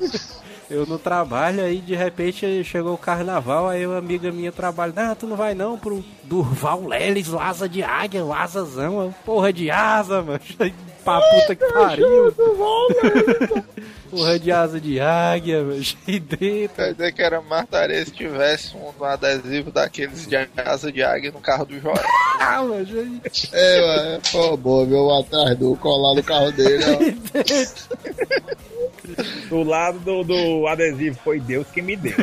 eu 0.70 0.86
no 0.86 0.98
trabalho, 0.98 1.64
aí 1.64 1.78
de 1.78 1.96
repente 1.96 2.62
chegou 2.64 2.94
o 2.94 2.98
carnaval, 2.98 3.68
aí 3.68 3.86
uma 3.86 3.98
amiga 3.98 4.30
minha 4.30 4.52
trabalha, 4.52 4.92
não, 4.94 5.14
tu 5.16 5.26
não 5.26 5.36
vai 5.36 5.54
não 5.54 5.78
pro 5.78 6.04
Durval 6.22 6.86
Lelis, 6.86 7.28
o 7.28 7.38
asa 7.38 7.68
de 7.68 7.82
águia, 7.82 8.24
o 8.24 8.32
asazão, 8.32 9.12
porra 9.24 9.52
de 9.52 9.70
asa, 9.70 10.22
mano, 10.22 10.40
pra 11.04 11.20
puta 11.20 11.54
que 11.56 11.64
pariu. 11.72 12.32
porra 14.10 14.38
de 14.40 14.50
asa 14.50 14.80
de 14.80 14.98
águia, 15.00 15.64
cheio 15.82 16.20
dentro. 16.20 16.74
Quer 16.76 16.92
dizer 16.94 17.12
que 17.12 17.22
era 17.22 17.40
Martaria 17.40 18.04
se 18.04 18.10
tivesse 18.10 18.76
um, 18.76 18.90
um 19.00 19.04
adesivo 19.04 19.70
daqueles 19.70 20.26
de 20.26 20.36
asa 20.56 20.90
de 20.90 21.02
águia 21.02 21.30
no 21.30 21.40
carro 21.40 21.64
do 21.64 21.78
Joel. 21.80 21.94
Ah, 22.42 22.62
mano, 22.62 22.86
cheio- 22.86 23.20
É, 23.52 23.80
mano. 23.86 24.22
Pô, 24.32 24.56
boa, 24.56 24.86
viu? 24.86 24.96
Eu 24.96 25.14
atrás 25.18 25.56
do 25.58 25.76
colar 25.76 26.14
no 26.14 26.22
carro 26.22 26.50
dele, 26.52 26.82
ó. 26.86 26.98
Do 29.50 29.62
lado 29.64 29.98
do, 29.98 30.22
do 30.24 30.66
adesivo, 30.68 31.18
foi 31.22 31.38
Deus 31.40 31.66
que 31.68 31.82
me 31.82 31.96
deu. 31.96 32.14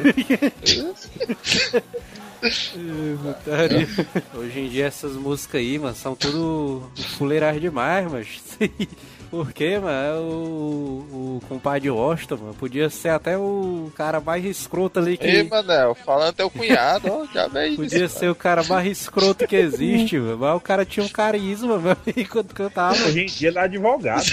Hoje 4.35 4.59
em 4.59 4.69
dia 4.69 4.85
essas 4.85 5.13
músicas 5.13 5.59
aí, 5.59 5.79
mano, 5.79 5.95
são 5.95 6.15
tudo 6.15 6.89
fuleirais 7.17 7.59
demais, 7.59 8.11
mas. 8.11 8.27
Por 9.29 9.51
quê, 9.51 9.77
mano? 9.77 10.21
O, 10.21 11.37
o 11.37 11.41
compadre 11.49 11.89
Washington, 11.89 12.37
mano, 12.37 12.53
podia 12.53 12.89
ser 12.89 13.09
até 13.09 13.37
o 13.37 13.91
cara 13.95 14.21
mais 14.21 14.45
escroto 14.45 14.99
ali 14.99 15.17
que. 15.17 15.27
Ei, 15.27 15.43
Manel, 15.43 15.95
falando 15.95 16.33
teu 16.33 16.49
cunhado, 16.49 17.11
ó, 17.11 17.25
já 17.33 17.47
veio 17.47 17.75
Podia 17.75 18.05
isso. 18.05 18.19
ser 18.19 18.29
o 18.29 18.35
cara 18.35 18.63
mais 18.63 18.87
escroto 18.87 19.45
que 19.45 19.55
existe, 19.55 20.17
mano. 20.19 20.37
Mas 20.37 20.55
o 20.55 20.61
cara 20.61 20.85
tinha 20.85 21.05
um 21.05 21.09
carisma, 21.09 21.77
mano, 21.77 21.97
quando 22.31 22.53
cantava. 22.53 22.95
Hoje 22.95 23.21
em 23.21 23.25
dia 23.25 23.49
ele 23.49 23.59
é 23.59 23.61
advogado. 23.61 24.23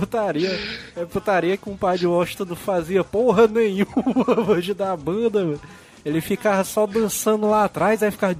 putaria. 0.00 0.58
É 0.96 1.04
putaria 1.04 1.56
que 1.56 1.62
o 1.62 1.66
compadre 1.72 2.06
Washington 2.06 2.44
não 2.46 2.56
fazia 2.56 3.04
porra 3.04 3.46
nenhuma 3.46 4.48
hoje 4.48 4.74
da 4.74 4.96
banda, 4.96 5.44
mano. 5.44 5.60
Ele 6.04 6.20
ficava 6.20 6.62
só 6.64 6.86
dançando 6.86 7.48
lá 7.48 7.64
atrás, 7.64 8.02
aí 8.02 8.10
ficava. 8.10 8.34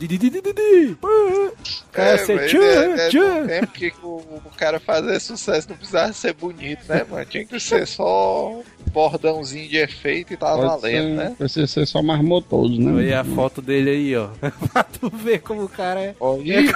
Di. 1.95 1.97
Cara, 1.97 2.21
É, 2.21 2.35
mas 2.35 2.51
tchan, 2.51 2.63
é, 2.63 3.07
é 3.07 3.09
tchan. 3.09 3.41
do 3.43 3.47
tempo 3.49 3.67
que 3.73 3.93
o, 4.03 4.07
o 4.45 4.51
cara 4.57 4.81
fazer 4.81 5.21
sucesso 5.21 5.69
não 5.71 5.77
precisava 5.77 6.13
ser 6.13 6.33
bonito, 6.35 6.81
né, 6.89 7.05
mano? 7.09 7.25
Tinha 7.25 7.45
que 7.45 7.61
ser 7.61 7.87
só 7.87 8.51
um 8.51 8.63
bordãozinho 8.93 9.69
de 9.69 9.77
efeito 9.79 10.33
e 10.33 10.37
tava 10.37 10.57
Pode 10.57 10.83
valendo, 10.83 11.09
ser, 11.09 11.15
né? 11.17 11.35
Precisa 11.39 11.67
ser 11.67 11.87
só 11.87 12.03
mais 12.03 12.21
motoso, 12.23 12.81
né? 12.81 12.93
Olha 12.93 13.21
a 13.21 13.25
foto 13.25 13.63
dele 13.63 13.91
aí, 13.91 14.17
ó. 14.17 14.29
pra 14.73 14.83
tu 14.85 15.09
ver 15.11 15.41
como 15.41 15.65
o 15.65 15.69
cara 15.69 16.01
é. 16.01 16.15
Olha 16.21 16.61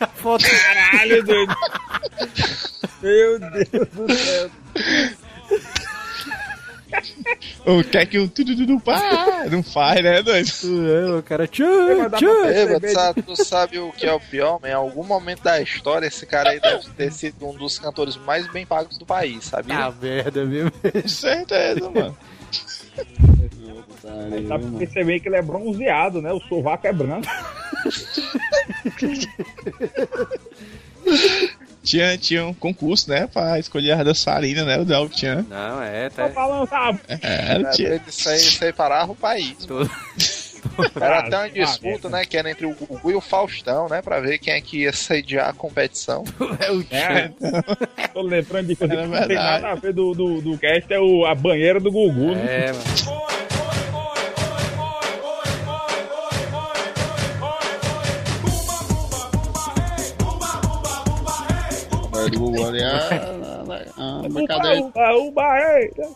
a 0.00 0.06
foto. 0.06 0.44
Caralho, 0.44 1.24
doido. 1.24 1.56
Meu 3.02 3.38
Deus 3.38 3.88
do 3.92 4.12
céu. 4.14 4.50
O 7.66 7.82
que 7.82 7.96
é 7.96 8.04
que 8.04 8.18
o 8.18 8.28
tudo 8.28 8.54
tudo 8.54 8.78
pá 8.78 9.46
não 9.50 9.62
faz, 9.62 10.02
né, 10.02 10.22
doido? 10.22 10.50
É, 10.88 11.18
o 11.18 11.22
cara 11.22 11.48
perceber 11.48 12.80
tu 12.80 12.92
sabe, 12.92 13.22
tu 13.22 13.44
sabe 13.44 13.78
o 13.78 13.92
que 13.92 14.06
é 14.06 14.12
o 14.12 14.20
pior, 14.20 14.60
man? 14.60 14.68
Em 14.68 14.72
algum 14.72 15.04
momento 15.04 15.42
da 15.42 15.60
história, 15.60 16.06
esse 16.06 16.26
cara 16.26 16.50
aí 16.50 16.60
deve 16.60 16.88
ter 16.90 17.12
sido 17.12 17.48
um 17.48 17.54
dos 17.54 17.78
cantores 17.78 18.16
mais 18.16 18.50
bem 18.52 18.66
pagos 18.66 18.98
do 18.98 19.06
país, 19.06 19.44
sabia? 19.44 19.76
Tá 19.76 19.94
merda 19.98 20.44
mesmo. 20.44 20.70
Com 20.70 21.08
certeza, 21.08 21.90
mano. 21.90 22.16
Dá 24.48 24.58
pra 24.58 24.78
perceber 24.78 25.20
que 25.20 25.28
ele 25.28 25.36
é 25.36 25.42
bronzeado, 25.42 26.20
né? 26.20 26.32
O 26.32 26.40
sovaco 26.40 26.86
é 26.86 26.92
branco. 26.92 27.26
Tinha, 31.84 32.16
tinha 32.16 32.46
um 32.46 32.54
concurso, 32.54 33.10
né, 33.10 33.28
pra 33.32 33.58
escolher 33.58 33.92
a 33.92 34.02
dançarina, 34.02 34.64
né, 34.64 34.78
o 34.78 34.84
Del 34.84 35.08
Chan. 35.12 35.44
Não, 35.48 35.82
é, 35.82 36.08
tá. 36.08 36.28
falando, 36.30 36.66
sabe? 36.68 36.98
É, 37.08 37.62
tinha. 37.70 38.00
Isso 38.08 38.28
aí, 38.28 38.36
isso 38.36 38.64
aí 38.64 38.72
parava 38.72 39.12
o 39.12 39.16
país. 39.16 39.54
Era 40.98 41.18
até 41.20 41.36
uma 41.36 41.44
Ah, 41.44 41.48
disputa, 41.48 42.08
né? 42.08 42.24
Que 42.24 42.36
era 42.38 42.50
entre 42.50 42.64
o 42.66 42.74
Gugu 42.74 43.10
e 43.10 43.14
o 43.14 43.20
Faustão, 43.20 43.86
né? 43.88 44.00
Pra 44.00 44.18
ver 44.18 44.38
quem 44.38 44.54
é 44.54 44.60
que 44.60 44.78
ia 44.82 44.92
sediar 44.92 45.50
a 45.50 45.52
competição. 45.52 46.24
É 46.58 46.70
o 46.72 46.84
É, 46.90 47.30
tô 48.12 48.22
lembrando 48.22 48.68
de 48.68 48.76
coisa 48.76 48.96
que 48.96 49.06
não 49.06 49.26
tem 49.26 49.36
nada 49.36 49.68
a 49.70 49.74
ver 49.74 49.92
do, 49.92 50.12
do, 50.14 50.40
do 50.40 50.58
cast, 50.58 50.90
é 50.92 50.98
o, 50.98 51.26
a 51.26 51.34
banheira 51.34 51.78
do 51.78 51.92
Gugu, 51.92 52.34
né? 52.34 52.68
É, 52.68 52.72
mano. 52.72 53.33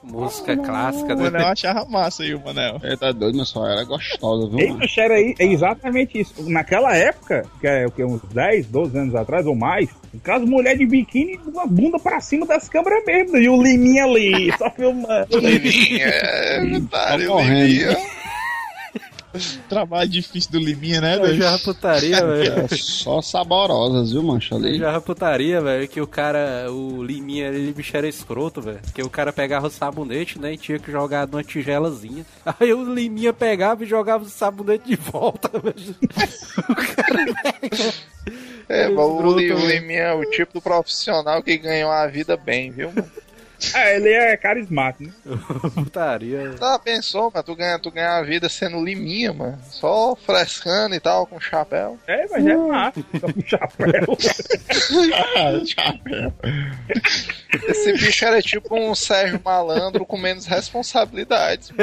Música 0.04 0.56
clássica, 0.56 1.14
O 1.14 1.16
né? 1.16 1.30
Manel 1.30 1.46
achava 1.46 1.84
massa 1.84 2.22
aí, 2.22 2.34
o 2.34 2.40
Manel. 2.44 2.80
Ele 2.82 2.96
tá 2.96 3.12
doido, 3.12 3.38
mas 3.38 3.48
só 3.48 3.66
era 3.66 3.84
gostosa, 3.84 4.48
viu, 4.48 4.68
mano? 4.68 4.78
mas 4.80 4.96
era 4.96 5.14
aí, 5.14 5.34
é 5.38 5.46
exatamente 5.46 6.20
isso. 6.20 6.34
Naquela 6.50 6.94
época, 6.96 7.44
que 7.60 7.66
é 7.66 7.86
o 7.86 7.90
que, 7.90 8.04
uns 8.04 8.20
10, 8.32 8.66
12 8.66 8.98
anos 8.98 9.14
atrás 9.14 9.46
ou 9.46 9.54
mais, 9.54 9.88
as 10.26 10.42
mulheres 10.42 10.78
de 10.78 10.86
biquíni 10.86 11.38
com 11.38 11.58
a 11.60 11.66
bunda 11.66 11.98
pra 11.98 12.20
cima 12.20 12.46
das 12.46 12.68
câmeras 12.68 13.04
mesmo. 13.06 13.36
E 13.36 13.48
o 13.48 13.62
Liminha 13.62 14.04
ali, 14.04 14.52
só 14.56 14.70
filmando. 14.70 15.38
Liminha, 15.38 16.06
é, 16.06 16.80
Tá. 16.90 17.16
Liminha. 17.16 17.96
Trabalho 19.68 20.09
difícil 20.09 20.50
do 20.52 20.59
Liminha, 20.59 21.00
né, 21.00 21.16
Eu 21.16 21.20
doido? 21.20 21.36
já 21.36 21.59
putaria, 21.59 22.24
velho. 22.26 22.52
É 22.60 22.68
Só 22.68 23.20
saborosas, 23.20 24.12
viu, 24.12 24.22
mancha 24.22 24.55
ali? 24.55 24.78
já 24.78 25.00
putaria, 25.00 25.60
velho, 25.60 25.86
que 25.88 26.00
o 26.00 26.06
cara, 26.06 26.66
o 26.70 27.02
Liminha, 27.02 27.48
ele 27.48 27.72
bicho 27.72 27.96
era 27.96 28.09
escroto, 28.09 28.60
velho. 28.62 28.80
Que 28.94 29.02
o 29.02 29.10
cara 29.10 29.32
pegava 29.32 29.66
o 29.66 29.70
sabonete, 29.70 30.38
né, 30.40 30.55
e 30.55 30.56
tinha 30.56 30.78
que 30.78 30.90
jogar 30.90 31.26
numa 31.28 31.44
tigelazinha. 31.44 32.24
Aí 32.59 32.72
o 32.72 32.92
Liminha 32.94 33.32
pegava 33.32 33.84
e 33.84 33.86
jogava 33.86 34.24
o 34.24 34.28
sabonete 34.28 34.86
de 34.86 34.96
volta, 34.96 35.50
velho. 35.59 35.94
É, 38.68 38.88
mas 38.88 38.98
o, 38.98 39.16
Escroto, 39.16 39.30
o 39.30 39.36
velho. 39.36 39.66
Liminha 39.68 40.00
é 40.02 40.14
o 40.14 40.24
tipo 40.30 40.55
do 40.55 40.60
profissional 40.62 41.42
que 41.42 41.56
ganhou 41.56 41.90
a 41.90 42.06
vida 42.06 42.36
bem, 42.36 42.70
viu, 42.70 42.90
mano? 42.92 43.10
É, 43.74 43.97
ele 43.97 44.10
é 44.10 44.36
carismático, 44.36 45.05
né? 45.05 45.12
Putaria. 45.74 46.55
Tá, 46.59 46.78
pensou, 46.78 47.30
mas 47.35 47.43
tu 47.43 47.56
ganha, 47.56 47.78
tu 47.78 47.90
ganha 47.90 48.18
a 48.18 48.22
vida 48.22 48.48
sendo 48.48 48.82
Liminha, 48.82 49.32
mano. 49.32 49.59
Só 49.68 50.14
frescando 50.14 50.94
e 50.94 51.01
tal, 51.01 51.26
com 51.26 51.40
chapéu. 51.40 51.98
É, 52.06 52.26
mas 52.28 52.47
é 52.47 52.56
massa. 52.56 53.02
Com 53.02 53.40
chapéu. 53.44 54.16
Chapéu. 55.66 56.32
Esse 57.68 57.93
bicho 57.94 58.24
era 58.24 58.40
tipo 58.40 58.76
um 58.78 58.94
Sérgio 58.94 59.40
Malandro 59.44 60.06
com 60.06 60.16
menos 60.16 60.47
responsabilidades. 60.47 61.72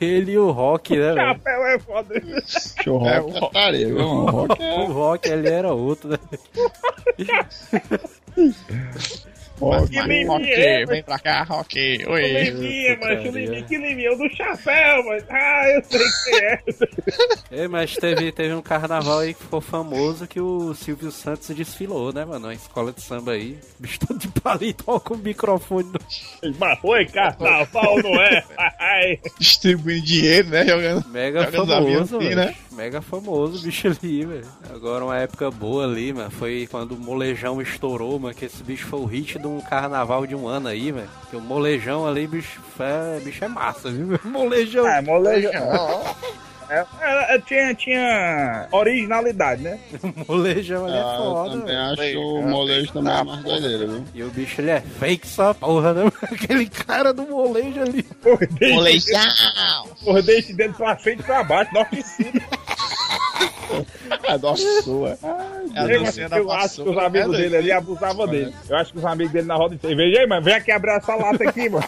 Ele 0.00 0.32
e 0.32 0.38
o 0.38 0.50
Rock, 0.50 0.96
né, 0.96 1.12
velho? 1.12 1.16
chapéu 1.16 1.66
é 1.66 1.78
foda. 1.78 2.14
Show 2.82 2.96
rock 2.96 3.10
é 3.10 3.40
putaria, 3.40 3.86
viu, 3.86 3.98
mano? 3.98 4.22
O 4.22 4.30
rock 4.30 4.62
é... 4.62 4.74
O 4.74 4.84
Rock, 4.86 5.28
ele 5.28 5.48
era 5.48 5.74
outro, 5.74 6.08
né? 6.08 6.18
Rock, 9.60 9.90
Que 9.90 10.00
liminha, 10.00 10.26
rock. 10.26 10.86
Vem 10.86 11.02
pra 11.02 11.18
cá, 11.18 11.42
Rock. 11.42 12.06
Oi. 12.08 12.22
Liminha, 12.22 12.98
mas 13.00 13.20
o 13.20 13.22
putaria. 13.22 13.46
Liminha, 13.46 13.62
que 13.62 13.76
Liminha? 13.76 14.12
O 14.12 14.16
do 14.16 14.28
chapéu, 14.34 15.04
mas. 15.04 15.24
Ah, 15.28 15.68
eu 15.68 15.84
sei 15.84 16.00
que 16.00 16.44
é. 16.44 16.60
É, 17.64 17.68
mas 17.68 17.94
teve, 17.94 18.30
teve 18.32 18.54
um 18.54 18.62
carnaval 18.62 19.18
aí 19.18 19.34
que 19.34 19.42
ficou 19.42 19.60
famoso 19.60 20.26
que 20.26 20.40
o 20.40 20.72
Silvio 20.74 21.10
Santos 21.10 21.48
desfilou, 21.54 22.12
né, 22.12 22.24
mano? 22.24 22.46
Na 22.46 22.54
escola 22.54 22.92
de 22.92 23.02
samba 23.02 23.32
aí. 23.32 23.58
O 23.78 23.82
bicho 23.82 23.98
todo 24.00 24.18
de 24.18 24.28
paletó 24.28 25.00
com 25.00 25.14
o 25.14 25.18
microfone. 25.18 25.90
No... 26.42 26.54
Mas 26.58 26.78
foi 26.78 27.06
carnaval, 27.06 27.96
não 28.02 28.14
é? 28.22 28.44
Ai. 28.80 29.20
Distribuindo 29.38 30.06
dinheiro, 30.06 30.48
né? 30.48 30.66
Jogando. 30.66 31.06
Mega 31.08 31.44
Joga 31.44 31.62
os 31.62 31.70
aviões 31.70 32.08
famoso, 32.08 32.16
assim, 32.16 32.34
né? 32.34 32.54
Mega 32.72 33.02
famoso 33.02 33.58
o 33.58 33.60
bicho 33.62 33.88
ali, 33.88 34.24
velho. 34.24 34.46
Agora 34.74 35.04
uma 35.04 35.18
época 35.18 35.50
boa 35.50 35.84
ali, 35.84 36.14
mano. 36.14 36.30
Foi 36.30 36.66
quando 36.70 36.92
o 36.92 36.98
molejão 36.98 37.60
estourou, 37.60 38.18
mano. 38.18 38.34
Que 38.34 38.46
esse 38.46 38.62
bicho 38.62 38.86
foi 38.86 39.00
o 39.00 39.04
hit 39.04 39.38
de 39.38 39.46
um 39.46 39.60
carnaval 39.60 40.26
de 40.26 40.34
um 40.34 40.48
ano 40.48 40.68
aí, 40.68 40.90
velho. 40.90 41.10
Que 41.28 41.36
o 41.36 41.40
molejão 41.42 42.06
ali, 42.06 42.26
bicho, 42.26 42.58
é, 42.78 43.20
bicho 43.20 43.44
é 43.44 43.48
massa, 43.48 43.90
viu? 43.90 44.18
Molejão. 44.24 44.86
Ah, 44.86 45.02
molejo. 45.02 45.50
É, 46.70 46.86
é, 47.00 47.34
é, 47.34 47.38
tinha, 47.40 47.74
tinha 47.74 48.68
originalidade, 48.70 49.62
né? 49.62 49.78
molejão 50.28 50.86
ali 50.86 50.94
é 50.96 51.00
Ah, 51.00 51.16
eu 51.18 51.22
foda, 51.32 51.50
também 51.50 51.66
velho. 51.66 51.80
acho 51.90 52.02
que 52.02 52.16
o 52.16 52.42
molejo 52.42 52.92
também 52.92 53.12
é 53.12 53.24
mais 53.24 53.42
doideira, 53.42 53.86
viu? 53.86 54.04
E 54.14 54.22
o 54.22 54.30
bicho 54.30 54.60
ele 54.60 54.70
é 54.70 54.80
fake 54.80 55.26
só 55.26 55.52
porra, 55.52 55.92
né? 55.92 56.12
Aquele 56.30 56.68
cara 56.68 57.12
do 57.12 57.22
molejo 57.26 57.80
ali. 57.82 58.06
Molejão! 58.72 59.20
por 60.04 60.22
dente 60.22 60.52
dele 60.52 60.72
pra 60.72 60.96
frente 60.96 61.20
e 61.20 61.24
pra 61.24 61.42
baixo, 61.42 61.74
na 61.74 61.80
oficina. 61.80 62.40
É 64.24 64.38
nossa 64.38 64.82
sua. 64.82 65.18
É 65.72 65.80
a 65.80 65.84
Eu, 65.84 66.42
eu 66.42 66.50
acho 66.50 66.82
que 66.82 66.88
os 66.88 66.98
amigos 66.98 67.30
né, 67.32 67.38
dele 67.38 67.56
ali 67.56 67.72
abusavam 67.72 68.26
dele. 68.26 68.52
Eu 68.68 68.76
acho 68.76 68.92
que 68.92 68.98
os 68.98 69.04
amigos 69.04 69.32
dele 69.32 69.46
na 69.46 69.54
roda 69.54 69.76
de 69.76 69.80
cerveja, 69.80 70.20
ei, 70.20 70.26
mano, 70.26 70.42
vem 70.42 70.54
aqui 70.54 70.72
abrir 70.72 70.90
essa 70.96 71.14
lata 71.14 71.48
aqui, 71.48 71.68
mano. 71.68 71.86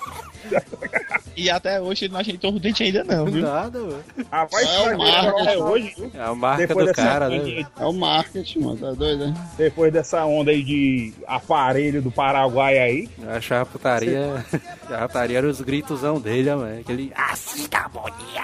E 1.37 1.49
até 1.51 1.81
hoje 1.81 2.05
ele 2.05 2.13
não 2.13 2.21
ajeitou 2.21 2.53
o 2.55 2.59
dente 2.61 2.83
ainda 2.83 3.03
não, 3.05 3.25
viu? 3.27 3.43
Nada, 3.43 3.79
velho. 3.81 4.05
Rapaz, 4.31 4.69
É 4.69 4.95
o 4.95 4.99
marketing. 4.99 5.49
é 5.49 5.57
hoje, 5.59 5.95
viu? 5.97 6.11
É 6.15 6.21
a 6.23 6.35
marca 6.35 6.67
Depois 6.67 6.87
do 6.87 6.93
dessa 6.93 7.03
cara, 7.09 7.27
onda 7.27 7.43
né? 7.45 7.67
É 7.81 7.85
o 7.87 7.93
marketing, 7.93 8.59
mano. 8.61 8.77
Tá 8.77 8.93
doido, 8.93 9.27
né? 9.27 9.35
Depois 9.57 9.93
dessa 9.93 10.25
onda 10.25 10.51
aí 10.51 10.63
de 10.63 11.13
aparelho 11.27 12.03
do 12.03 12.11
Paraguai 12.11 12.79
aí. 12.79 13.09
Eu 13.23 13.31
achava 13.31 13.63
a 13.63 13.67
putaria. 13.67 14.45
A 14.91 15.09
putaria 15.09 15.39
era 15.39 15.47
os 15.49 15.61
gritosão 15.61 16.21
dele, 16.21 16.51
ó, 16.51 16.57
mano. 16.59 16.81
Aquele. 16.81 17.13
Assista, 17.15 17.89
boninha! 17.89 18.43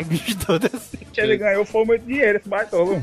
Bicho 0.06 0.34
todo 0.46 0.64
assim. 0.66 0.96
Ele 1.14 1.36
ganhou 1.36 1.64
foi 1.66 1.84
muito 1.84 2.06
dinheiro, 2.06 2.38
esse 2.38 2.48
baitola. 2.48 3.02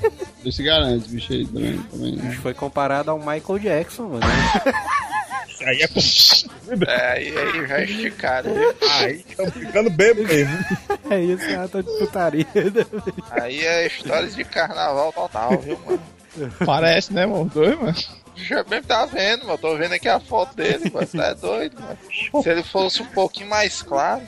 Se 0.51 0.63
garante, 0.63 1.07
bicho 1.09 1.31
aí 1.31 1.45
também. 1.45 1.77
também 1.91 2.15
né? 2.15 2.23
Bicho 2.29 2.41
foi 2.41 2.55
comparado 2.55 3.11
ao 3.11 3.19
Michael 3.19 3.59
Jackson, 3.59 4.03
mano. 4.07 4.21
Aí 5.61 5.81
é 5.81 5.87
com... 5.87 5.99
é, 6.87 7.11
aí, 7.11 7.37
aí 7.37 7.67
já 7.67 7.83
esticaram, 7.83 8.53
viu? 8.53 8.75
Aí 8.91 9.25
estamos 9.27 9.53
ficando 9.53 9.89
bebo 9.89 10.23
mesmo. 10.23 10.57
É 11.09 11.19
isso, 11.19 11.47
cara, 11.47 11.67
tô 11.67 11.81
de 11.81 11.97
putaria. 11.97 12.47
Aí 13.31 13.65
é 13.65 13.87
histórias 13.87 14.35
de 14.35 14.43
carnaval 14.43 15.11
total, 15.13 15.57
viu, 15.57 15.79
mano? 15.85 16.03
Parece, 16.65 17.13
né, 17.13 17.25
mano? 17.25 17.49
Dois, 17.53 17.79
mano. 17.79 17.95
Já 18.35 18.63
bem 18.63 18.83
tá 18.83 19.05
vendo, 19.05 19.45
mano. 19.45 19.57
Tô 19.57 19.75
vendo 19.77 19.93
aqui 19.93 20.07
a 20.07 20.19
foto 20.19 20.55
dele, 20.55 20.91
mano. 20.93 21.07
Tá 21.07 21.33
doido, 21.33 21.75
mano. 21.81 22.43
Se 22.43 22.49
ele 22.49 22.63
fosse 22.63 23.01
um 23.01 23.07
pouquinho 23.07 23.49
mais 23.49 23.81
claro. 23.81 24.21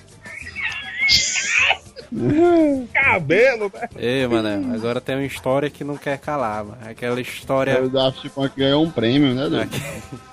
Cabelo, 2.93 3.71
né? 3.73 3.89
Ei, 3.97 4.27
mano, 4.27 4.73
agora 4.73 4.99
tem 4.99 5.15
uma 5.15 5.25
história 5.25 5.69
que 5.69 5.83
não 5.83 5.95
quer 5.97 6.17
calar, 6.17 6.63
mano. 6.65 6.77
Aquela 6.89 7.19
história. 7.21 7.81
O 7.83 7.89
Daft 7.89 8.27
Punk 8.29 8.53
ganhou 8.57 8.83
um 8.83 8.89
prêmio, 8.89 9.33
né, 9.33 9.47
doido? 9.47 9.69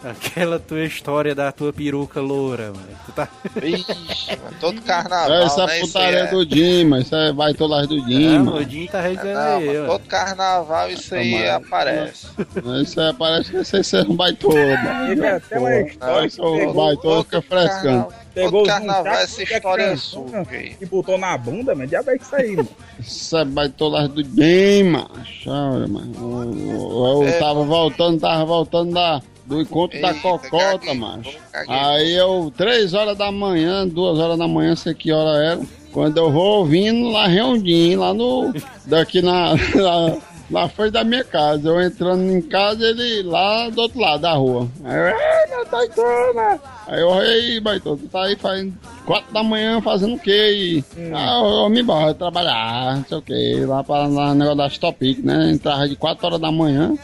Aquela 0.05 0.59
tua 0.59 0.85
história 0.85 1.35
da 1.35 1.51
tua 1.53 1.73
peruca 1.73 2.21
loura, 2.21 2.67
mano. 2.73 2.89
Tu 3.07 3.13
tá. 3.13 3.29
Ixi, 3.63 4.37
mano. 4.43 4.57
Todo 4.61 4.81
carnaval, 4.83 5.33
É, 5.33 5.45
essa 5.45 5.67
né? 5.67 5.79
Isso 5.79 5.87
putaria 5.87 6.23
aí 6.23 6.27
é. 6.29 6.31
do 6.31 6.47
Dima, 6.47 7.01
isso 7.01 7.15
é 7.15 7.33
vai 7.33 7.55
tolar 7.55 7.87
do 7.87 7.97
Ah, 8.01 8.07
Dima. 8.07 8.55
o 8.57 8.65
Dinho 8.65 8.89
tá 8.89 9.01
resenhando 9.01 9.35
Não, 9.39 9.57
aí, 9.59 9.67
mano, 9.67 9.87
todo 9.89 10.07
carnaval 10.07 10.91
isso 10.91 11.15
aí 11.15 11.31
Tomara. 11.33 11.57
aparece. 11.57 12.27
Isso 12.83 13.01
é, 13.01 13.13
parece 13.13 13.51
que 13.51 13.57
vocês 13.59 13.87
são 13.87 14.01
um 14.03 14.17
baitola, 14.17 14.77
mano. 14.79 15.27
até 15.37 15.59
uma 15.59 15.81
história 15.81 16.29
que 16.31 16.39
Não, 16.39 16.47
o 16.55 16.57
pegou, 16.59 16.75
baitola 16.75 17.25
fica 17.25 17.43
frescando. 17.43 17.83
Carnaval, 18.07 18.26
pegou 18.37 18.51
todo 18.51 18.63
os 18.63 18.69
carnaval 18.69 19.05
muchachos 19.05 19.23
essa 19.41 19.41
é 19.41 19.57
história 19.57 19.85
criança, 19.85 20.03
suja 20.05 20.47
aí. 20.51 20.77
e 20.81 20.87
botou 20.87 21.19
na 21.19 21.37
bunda, 21.39 21.75
mas 21.75 21.93
é 21.93 22.01
isso 22.21 22.37
aí, 22.37 22.57
mano. 22.57 22.69
Isso 23.01 23.37
é 23.37 23.45
baitola 23.45 24.09
do 24.09 24.23
Dima. 24.23 25.11
Olha, 25.47 25.89
mano. 25.89 26.13
Eu, 26.17 27.23
eu 27.23 27.29
É, 27.29 27.39
tava 27.39 27.65
voltando, 27.65 28.21
tava 28.21 28.45
voltando 28.45 28.93
da, 28.93 29.21
do 29.47 29.61
encontro 29.61 30.01
da 30.01 30.09
Eita, 30.09 30.21
cocota, 30.21 30.79
gaguejou, 30.79 30.95
macho. 30.95 31.39
Aí 31.69 32.13
eu, 32.15 32.53
três 32.57 32.95
horas 32.95 33.17
da 33.17 33.33
manhã, 33.33 33.87
duas 33.89 34.19
horas 34.19 34.39
da 34.39 34.47
manhã, 34.47 34.77
sei 34.77 34.95
que 34.95 35.11
hora 35.13 35.43
era. 35.45 35.61
Quando 35.93 36.19
eu 36.19 36.31
vou 36.31 36.59
ouvindo 36.59 37.09
lá 37.09 37.27
redondinho, 37.27 38.01
lá 38.01 38.13
no. 38.13 38.53
Daqui 38.85 39.23
na. 39.23 39.53
lá, 39.75 40.17
lá 40.51 40.69
foi 40.69 40.91
da 40.91 41.05
minha 41.05 41.25
casa. 41.25 41.69
Eu 41.69 41.81
entrando 41.81 42.23
em 42.31 42.43
casa, 42.43 42.85
ele 42.85 43.23
lá 43.23 43.69
do 43.71 43.83
outro 43.83 44.01
lado 44.01 44.23
da 44.23 44.33
rua. 44.33 44.69
Aí 44.85 44.97
eu, 44.97 45.07
ei, 45.07 45.51
meu 45.51 45.67
Taitana! 45.67 46.61
Aí 46.87 47.01
eu, 47.01 47.23
ei, 47.23 47.61
Baitô, 47.61 47.97
tu 47.97 48.07
tá 48.09 48.25
aí 48.25 48.37
fazendo 48.37 48.75
quatro 49.05 49.33
da 49.33 49.43
manhã 49.43 49.81
fazendo 49.81 50.15
o 50.15 50.19
quê? 50.19 50.53
E, 50.53 50.85
ah, 51.15 51.41
eu, 51.41 51.65
eu 51.65 51.69
me 51.69 51.81
embora 51.81 52.13
trabalhar, 52.15 52.97
não 52.97 53.05
sei 53.05 53.19
o 53.19 53.23
quê, 53.23 53.65
lá 53.67 53.83
para 53.83 54.07
lá, 54.07 54.35
negócio 54.35 54.59
das 54.59 54.79
Topic, 54.79 55.19
né? 55.25 55.53
Entrava 55.53 55.89
de 55.89 55.97
quatro 55.97 56.27
horas 56.27 56.41
da 56.41 56.53
manhã. 56.53 56.95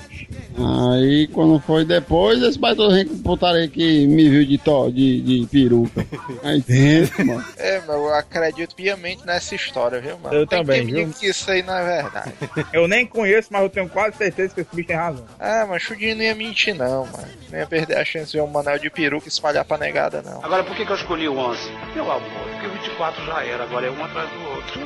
Aí 0.57 1.27
quando 1.29 1.59
foi 1.61 1.85
depois, 1.85 2.43
esse 2.43 2.59
baitozinho 2.59 3.09
com 3.09 3.19
putaria 3.19 3.67
que 3.69 4.07
me 4.07 4.29
viu 4.29 4.45
de, 4.45 4.59
to, 4.59 4.91
de, 4.91 5.21
de 5.21 5.47
peruca. 5.47 6.07
Aí 6.43 6.61
dentro, 6.61 7.27
mano. 7.27 7.45
É, 7.73 7.83
eu 7.89 8.15
acredito 8.15 8.75
piamente 8.75 9.25
nessa 9.27 9.55
história, 9.55 10.01
viu, 10.01 10.19
mano? 10.19 10.35
Eu 10.35 10.47
Tem 10.47 10.59
também, 10.61 10.87
que 10.87 10.93
viu? 10.93 11.13
que 11.13 11.27
isso 11.27 11.51
aí 11.51 11.63
não 11.63 11.75
é 11.75 12.03
verdade. 12.03 12.33
Eu 12.73 12.87
nem 12.89 13.07
conheço, 13.07 13.49
mas 13.51 13.63
eu 13.63 13.69
tenho 13.71 13.89
quase 13.89 14.17
certeza 14.17 14.55
que 14.55 14.61
esse 14.61 14.75
bicho 14.75 14.89
tem 14.89 14.97
razão. 14.97 15.25
Ah, 15.39 15.67
mas 15.69 15.83
Chudinho 15.83 16.17
não 16.17 16.23
ia 16.23 16.35
mentir, 16.35 16.75
não, 16.75 17.07
mano. 17.07 17.29
Não 17.51 17.59
ia 17.59 17.67
perder 17.67 17.99
a 17.99 18.05
chance 18.05 18.31
de 18.33 18.39
ver 18.39 18.43
um 18.43 18.47
Manel 18.47 18.79
de 18.79 18.91
peruca 18.91 19.29
espalhar 19.29 19.65
pra 19.65 19.79
negada, 19.79 20.23
não. 20.23 20.45
Agora, 20.45 20.65
por 20.65 20.75
que, 20.77 20.85
que 20.85 20.91
eu 20.93 20.97
escolhi 20.97 21.29
o 21.29 21.37
11? 21.37 21.71
Meu 21.95 22.11
amor, 22.11 22.49
porque 22.51 22.67
o 22.67 22.71
24 22.71 23.25
já 23.27 23.45
era, 23.45 23.65
agora 23.65 23.87
é 23.87 23.91
um 23.91 24.05
atrás 24.05 24.29
do 24.31 24.41
outro. 24.49 24.81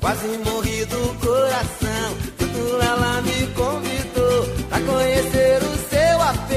Quase 0.00 0.26
morri 0.44 0.84
do 0.86 1.14
coração. 1.20 2.16
Quando 2.38 2.82
ela 2.82 3.20
me 3.22 3.46
convidou 3.48 4.46
pra 4.68 4.80
conhecer 4.80 5.58
o 5.62 5.76
seu 5.88 6.22
AP, 6.22 6.50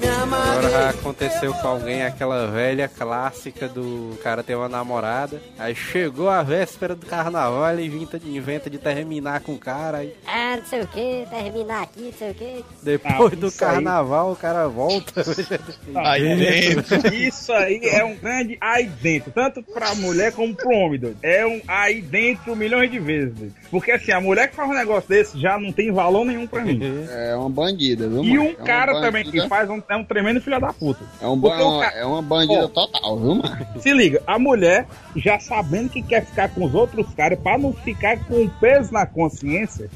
me 0.00 0.08
Agora 0.08 0.22
amarrei. 0.22 0.74
acontecer 0.74 0.93
aconteceu 1.08 1.52
com 1.52 1.68
alguém 1.68 2.02
aquela 2.02 2.46
velha 2.46 2.88
clássica 2.88 3.68
do 3.68 4.18
cara 4.22 4.42
ter 4.42 4.54
uma 4.54 4.70
namorada, 4.70 5.40
aí 5.58 5.74
chegou 5.74 6.30
a 6.30 6.42
véspera 6.42 6.94
do 6.94 7.04
carnaval, 7.04 7.70
ele 7.70 7.84
inventa, 7.86 8.18
inventa 8.24 8.70
de 8.70 8.78
terminar 8.78 9.40
com 9.40 9.52
o 9.52 9.58
cara, 9.58 9.98
aí 9.98 10.14
Ah, 10.26 10.56
não 10.56 10.64
sei 10.64 10.80
o 10.80 10.86
que, 10.86 11.26
terminar 11.28 11.82
aqui, 11.82 12.00
não 12.04 12.12
sei 12.14 12.30
o 12.30 12.34
que. 12.34 12.64
depois 12.82 13.32
Ah, 13.34 13.36
do 13.36 13.46
isso 13.48 13.64
aí. 13.64 13.70
carnaval 13.74 14.32
o 14.32 14.36
cara 14.36 14.66
volta. 14.66 15.22
Aí 15.94 16.36
dentro. 16.36 17.14
Isso 17.14 17.52
aí 17.52 17.80
é 17.84 18.04
um 18.04 18.16
grande 18.16 18.56
aí 18.60 18.86
dentro, 18.86 19.30
tanto 19.32 19.62
pra 19.62 19.94
mulher 19.94 20.32
como 20.32 20.54
pro 20.54 20.70
homem, 20.70 20.98
doido. 20.98 21.18
É 21.22 21.46
um 21.46 21.60
aí 21.68 22.00
dentro 22.00 22.56
milhões 22.56 22.90
de 22.90 22.98
vezes, 22.98 23.34
doido. 23.34 23.54
Porque 23.70 23.90
assim, 23.92 24.12
a 24.12 24.20
mulher 24.20 24.48
que 24.48 24.56
faz 24.56 24.68
um 24.68 24.74
negócio 24.74 25.08
desse 25.08 25.38
já 25.38 25.58
não 25.58 25.72
tem 25.72 25.92
valor 25.92 26.24
nenhum 26.24 26.46
pra 26.46 26.62
mim. 26.62 26.80
É 27.10 27.34
uma 27.36 27.50
bandida, 27.50 28.08
viu, 28.08 28.24
E 28.24 28.38
um 28.38 28.50
É 28.50 28.54
cara 28.54 29.00
também 29.00 29.24
que 29.24 29.46
faz 29.48 29.68
um, 29.68 29.82
é 29.88 29.96
um 29.96 30.04
tremendo 30.04 30.40
filho 30.40 30.58
da 30.60 30.72
puta. 30.72 30.93
É, 31.20 31.26
um, 31.26 31.36
ba- 31.38 31.56
ca- 31.80 31.92
é 31.96 32.04
uma 32.04 32.22
bandida 32.22 32.64
Ó. 32.64 32.68
total, 32.68 33.18
viu, 33.18 33.34
mano? 33.36 33.66
Se 33.80 33.92
liga, 33.92 34.22
a 34.26 34.38
mulher, 34.38 34.86
já 35.16 35.38
sabendo 35.40 35.88
que 35.90 36.02
quer 36.02 36.24
ficar 36.24 36.48
com 36.48 36.64
os 36.64 36.74
outros 36.74 37.06
caras, 37.14 37.38
pra 37.38 37.56
não 37.58 37.72
ficar 37.72 38.18
com 38.24 38.48
peso 38.48 38.92
na 38.92 39.06
consciência, 39.06 39.88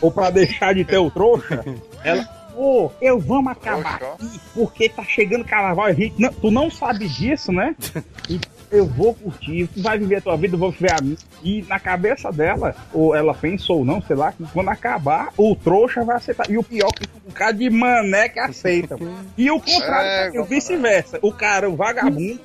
ou 0.00 0.10
pra 0.10 0.30
deixar 0.30 0.74
de 0.74 0.84
ter 0.84 0.98
o 0.98 1.10
trouxa, 1.10 1.64
ela. 2.04 2.24
Pô, 2.54 2.90
eu 3.00 3.20
vamos 3.20 3.52
acabar 3.52 3.94
aqui, 4.02 4.40
porque 4.52 4.88
tá 4.88 5.04
chegando 5.04 5.44
carnaval 5.44 5.88
e 5.88 5.90
a 5.90 5.94
gente. 5.94 6.14
Não, 6.20 6.32
tu 6.32 6.50
não 6.50 6.68
sabe 6.68 7.06
disso, 7.08 7.52
né? 7.52 7.76
E 8.28 8.40
eu 8.70 8.86
vou 8.86 9.14
curtir, 9.14 9.68
tu 9.74 9.82
vai 9.82 9.98
viver 9.98 10.16
a 10.16 10.20
tua 10.20 10.36
vida, 10.36 10.54
eu 10.54 10.58
vou 10.58 10.70
viver 10.70 10.92
a 10.92 11.02
minha. 11.02 11.16
E 11.42 11.64
na 11.68 11.78
cabeça 11.78 12.30
dela, 12.30 12.74
ou 12.92 13.14
ela 13.14 13.34
pensou 13.34 13.78
ou 13.78 13.84
não, 13.84 14.02
sei 14.02 14.16
lá, 14.16 14.32
que 14.32 14.44
quando 14.52 14.68
acabar, 14.68 15.28
o 15.36 15.54
trouxa 15.54 16.04
vai 16.04 16.16
aceitar. 16.16 16.50
E 16.50 16.58
o 16.58 16.62
pior 16.62 16.90
que 16.92 17.06
um 17.26 17.30
cara 17.30 17.52
de 17.52 17.70
mané 17.70 18.28
que 18.28 18.40
aceita. 18.40 18.96
E 19.36 19.50
o 19.50 19.60
contrário, 19.60 20.36
É, 20.36 20.40
o 20.40 20.44
vice-versa. 20.44 21.18
O 21.22 21.32
cara, 21.32 21.68
o 21.68 21.76
vagabundo, 21.76 22.40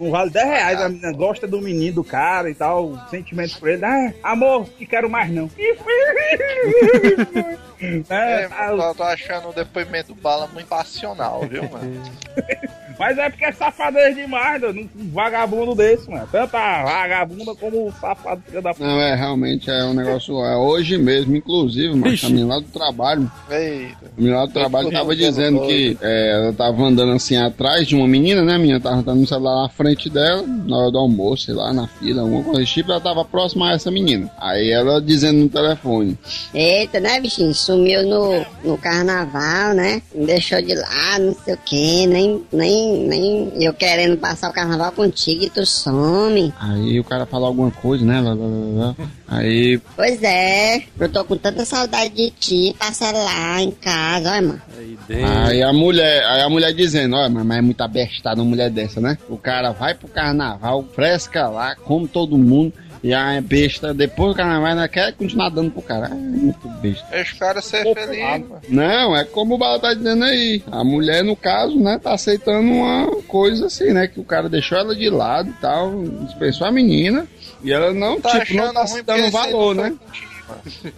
não 0.00 0.10
vale 0.10 0.30
10 0.30 0.46
reais, 0.46 0.80
a 0.80 0.88
menina 0.88 1.12
gosta 1.12 1.46
do 1.46 1.60
menino, 1.60 1.96
do 1.96 2.04
cara 2.04 2.50
e 2.50 2.54
tal, 2.54 2.98
sentimento 3.10 3.58
por 3.58 3.68
ele. 3.68 3.84
Ah, 3.84 4.12
amor, 4.22 4.68
te 4.78 4.86
quero 4.86 5.08
mais 5.08 5.30
não. 5.30 5.50
É, 8.08 8.42
É, 8.42 8.48
mano, 8.48 8.82
eu 8.82 8.94
tô 8.94 9.02
achando 9.02 9.48
o 9.48 9.52
depoimento 9.52 10.14
do 10.14 10.20
Bala 10.20 10.46
muito 10.52 10.66
passional, 10.66 11.42
viu, 11.48 11.68
mano? 11.70 12.02
Mas 12.98 13.18
é 13.18 13.28
porque 13.28 13.44
é 13.44 13.52
safadez 13.52 14.14
demais, 14.14 14.60
doido, 14.60 14.80
um 14.80 15.10
vagabundo 15.10 15.74
desse, 15.74 16.08
mano. 16.08 16.28
Tanto 16.30 16.54
a 16.56 16.84
vagabunda 16.84 17.54
como 17.54 17.88
o 17.88 17.92
safado 17.92 18.42
filho 18.46 18.62
da 18.62 18.72
puta. 18.72 18.84
Não, 18.86 19.00
é, 19.00 19.14
realmente 19.14 19.70
é 19.70 19.84
um 19.84 19.94
negócio. 19.94 20.44
É 20.44 20.56
hoje 20.56 20.98
mesmo, 20.98 21.34
inclusive, 21.34 21.88
a 21.92 22.28
menina 22.28 22.54
lá 22.54 22.60
do 22.60 22.68
trabalho. 22.68 23.30
Eita. 23.50 24.12
Menina 24.16 24.40
lá 24.40 24.46
do 24.46 24.52
trabalho 24.52 24.90
tava 24.90 25.16
dizendo 25.16 25.62
que 25.62 25.96
é, 26.00 26.32
ela 26.32 26.52
tava 26.52 26.82
andando 26.84 27.12
assim 27.12 27.36
atrás 27.36 27.88
de 27.88 27.96
uma 27.96 28.06
menina, 28.06 28.42
né? 28.42 28.54
A 28.54 28.58
menina 28.58 28.78
tava 28.78 28.96
andando 28.96 29.20
no 29.20 29.26
celular 29.26 29.62
na 29.62 29.68
frente 29.68 30.08
dela, 30.08 30.42
na 30.42 30.76
hora 30.76 30.90
do 30.90 30.98
almoço, 30.98 31.46
sei 31.46 31.54
lá, 31.54 31.72
na 31.72 31.86
fila, 31.88 32.22
alguma 32.22 32.44
coisa 32.44 32.60
desse 32.60 32.74
tipo, 32.74 32.92
ela 32.92 33.00
tava 33.00 33.24
próxima 33.24 33.70
a 33.70 33.74
essa 33.74 33.90
menina. 33.90 34.30
Aí 34.38 34.70
ela 34.70 35.00
dizendo 35.00 35.38
no 35.40 35.48
telefone. 35.48 36.16
Eita, 36.54 37.00
né, 37.00 37.18
bichinho? 37.20 37.54
Sumiu 37.72 38.06
no, 38.06 38.44
no 38.62 38.76
carnaval, 38.76 39.72
né? 39.72 40.02
Me 40.14 40.26
deixou 40.26 40.60
de 40.60 40.74
lado, 40.74 41.24
não 41.24 41.34
sei 41.42 41.54
o 41.54 41.56
que, 41.56 42.06
nem, 42.06 42.44
nem, 42.52 43.08
nem 43.08 43.52
eu 43.64 43.72
querendo 43.72 44.18
passar 44.18 44.50
o 44.50 44.52
carnaval 44.52 44.92
contigo 44.92 45.44
e 45.44 45.48
tu 45.48 45.64
some. 45.64 46.52
Aí 46.60 47.00
o 47.00 47.04
cara 47.04 47.24
falou 47.24 47.46
alguma 47.46 47.70
coisa, 47.70 48.04
né? 48.04 48.20
Lá, 48.20 48.34
lá, 48.34 48.44
lá, 48.44 48.86
lá. 48.86 48.96
Aí 49.26 49.80
Pois 49.96 50.22
é, 50.22 50.82
eu 51.00 51.08
tô 51.08 51.24
com 51.24 51.34
tanta 51.38 51.64
saudade 51.64 52.10
de 52.10 52.30
ti, 52.32 52.76
passa 52.78 53.10
lá 53.10 53.62
em 53.62 53.70
casa, 53.70 54.32
olha, 54.32 54.42
mano. 54.42 54.62
Aí 55.48 55.62
a 55.62 55.72
mulher, 55.72 56.22
aí 56.26 56.42
a 56.42 56.50
mulher 56.50 56.74
dizendo, 56.74 57.16
olha, 57.16 57.30
mas 57.30 57.56
é 57.56 57.62
muita 57.62 57.88
bestada 57.88 58.42
uma 58.42 58.50
mulher 58.50 58.68
dessa, 58.68 59.00
né? 59.00 59.16
O 59.30 59.38
cara 59.38 59.72
vai 59.72 59.94
pro 59.94 60.08
carnaval, 60.08 60.84
fresca 60.94 61.48
lá, 61.48 61.74
come 61.74 62.06
todo 62.06 62.36
mundo, 62.36 62.74
e 63.02 63.12
a 63.12 63.40
besta, 63.40 63.92
depois 63.92 64.30
do 64.30 64.36
carnaval, 64.36 64.66
ainda 64.70 64.86
quer 64.88 65.12
continuar 65.14 65.48
dando 65.48 65.70
pro 65.72 65.82
cara. 65.82 66.06
É 66.06 66.14
muito 66.14 66.68
besta. 66.68 67.04
Deixa 67.10 67.34
o 67.34 67.38
cara 67.38 67.60
ser 67.60 67.82
feliz, 67.94 68.20
mano. 68.48 68.60
Não, 68.68 69.16
é 69.16 69.24
como 69.24 69.54
o 69.54 69.58
Bala 69.58 69.78
tá 69.80 69.92
dizendo 69.92 70.24
aí. 70.24 70.62
A 70.70 70.84
mulher, 70.84 71.24
no 71.24 71.34
caso, 71.34 71.78
né, 71.78 71.98
tá 72.02 72.12
aceitando 72.14 72.68
uma 72.70 73.06
coisa 73.26 73.66
assim, 73.66 73.92
né? 73.92 74.06
Que 74.06 74.20
o 74.20 74.24
cara 74.24 74.48
deixou 74.48 74.78
ela 74.78 74.94
de 74.94 75.08
lado 75.10 75.50
e 75.50 75.60
tal, 75.60 76.02
dispensou 76.26 76.66
a 76.66 76.70
menina, 76.72 77.26
e 77.64 77.72
ela 77.72 77.92
não, 77.92 78.20
Tá 78.20 78.38
tipo, 78.40 78.54
não 78.62 78.72
tá 78.72 78.86
se 78.86 79.02
dando 79.02 79.30
valor, 79.30 79.74
né? 79.74 79.88
não 79.90 79.96
foi 79.98 80.32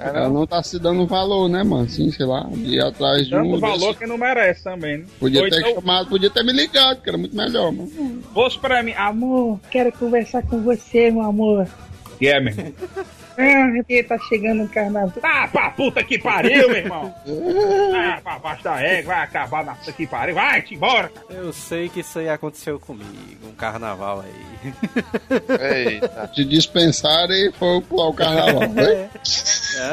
Ela 0.00 0.24
não? 0.28 0.34
não 0.40 0.46
tá 0.46 0.62
se 0.62 0.78
dando 0.80 1.06
valor, 1.06 1.48
né, 1.48 1.62
mano? 1.62 1.84
Assim, 1.84 2.10
sei 2.10 2.26
lá, 2.26 2.44
de 2.52 2.74
ir 2.74 2.80
atrás 2.82 3.26
de 3.26 3.34
um. 3.36 3.50
Tanto 3.52 3.60
valor 3.60 3.78
desse- 3.88 3.98
que 4.00 4.06
não 4.06 4.18
merece 4.18 4.64
também, 4.64 4.98
né? 4.98 5.04
Podia 5.20 5.42
Ou 5.42 5.48
ter 5.48 5.60
então, 5.60 5.74
chamado, 5.76 6.08
podia 6.08 6.28
ter 6.30 6.42
me 6.44 6.52
ligado, 6.52 7.00
que 7.00 7.08
era 7.08 7.16
muito 7.16 7.36
melhor, 7.36 7.70
mano. 7.72 7.90
fosse 8.34 8.58
pra 8.58 8.82
mim, 8.82 8.92
amor, 8.94 9.60
quero 9.70 9.92
conversar 9.92 10.42
com 10.42 10.60
você, 10.62 11.10
meu 11.10 11.22
amor. 11.22 11.68
E 12.20 12.28
é, 12.28 12.40
meu 12.40 12.52
irmão? 12.52 12.72
Ah, 13.36 13.68
porque 13.74 14.00
tá 14.04 14.16
chegando 14.28 14.62
o 14.62 14.68
carnaval. 14.68 15.12
Ah, 15.20 15.48
pra 15.48 15.68
puta 15.70 16.04
que 16.04 16.16
pariu, 16.20 16.68
meu 16.68 16.76
irmão! 16.76 17.12
Ah, 17.92 18.20
pra 18.22 18.38
baixo 18.38 18.62
da 18.62 18.80
égua, 18.80 19.12
vai 19.12 19.24
acabar 19.24 19.64
na 19.64 19.74
puta 19.74 19.90
que 19.90 20.06
pariu. 20.06 20.36
Vai-te 20.36 20.76
embora! 20.76 21.10
Eu 21.28 21.52
sei 21.52 21.88
que 21.88 21.98
isso 21.98 22.20
aí 22.20 22.28
aconteceu 22.28 22.78
comigo, 22.78 23.48
um 23.48 23.52
carnaval 23.56 24.20
aí. 24.22 24.72
Eita. 25.94 26.30
Te 26.32 26.44
dispensaram 26.44 27.34
e 27.34 27.50
foi 27.58 27.80
pular 27.80 28.06
o 28.10 28.14
carnaval, 28.14 28.68
né? 28.70 29.10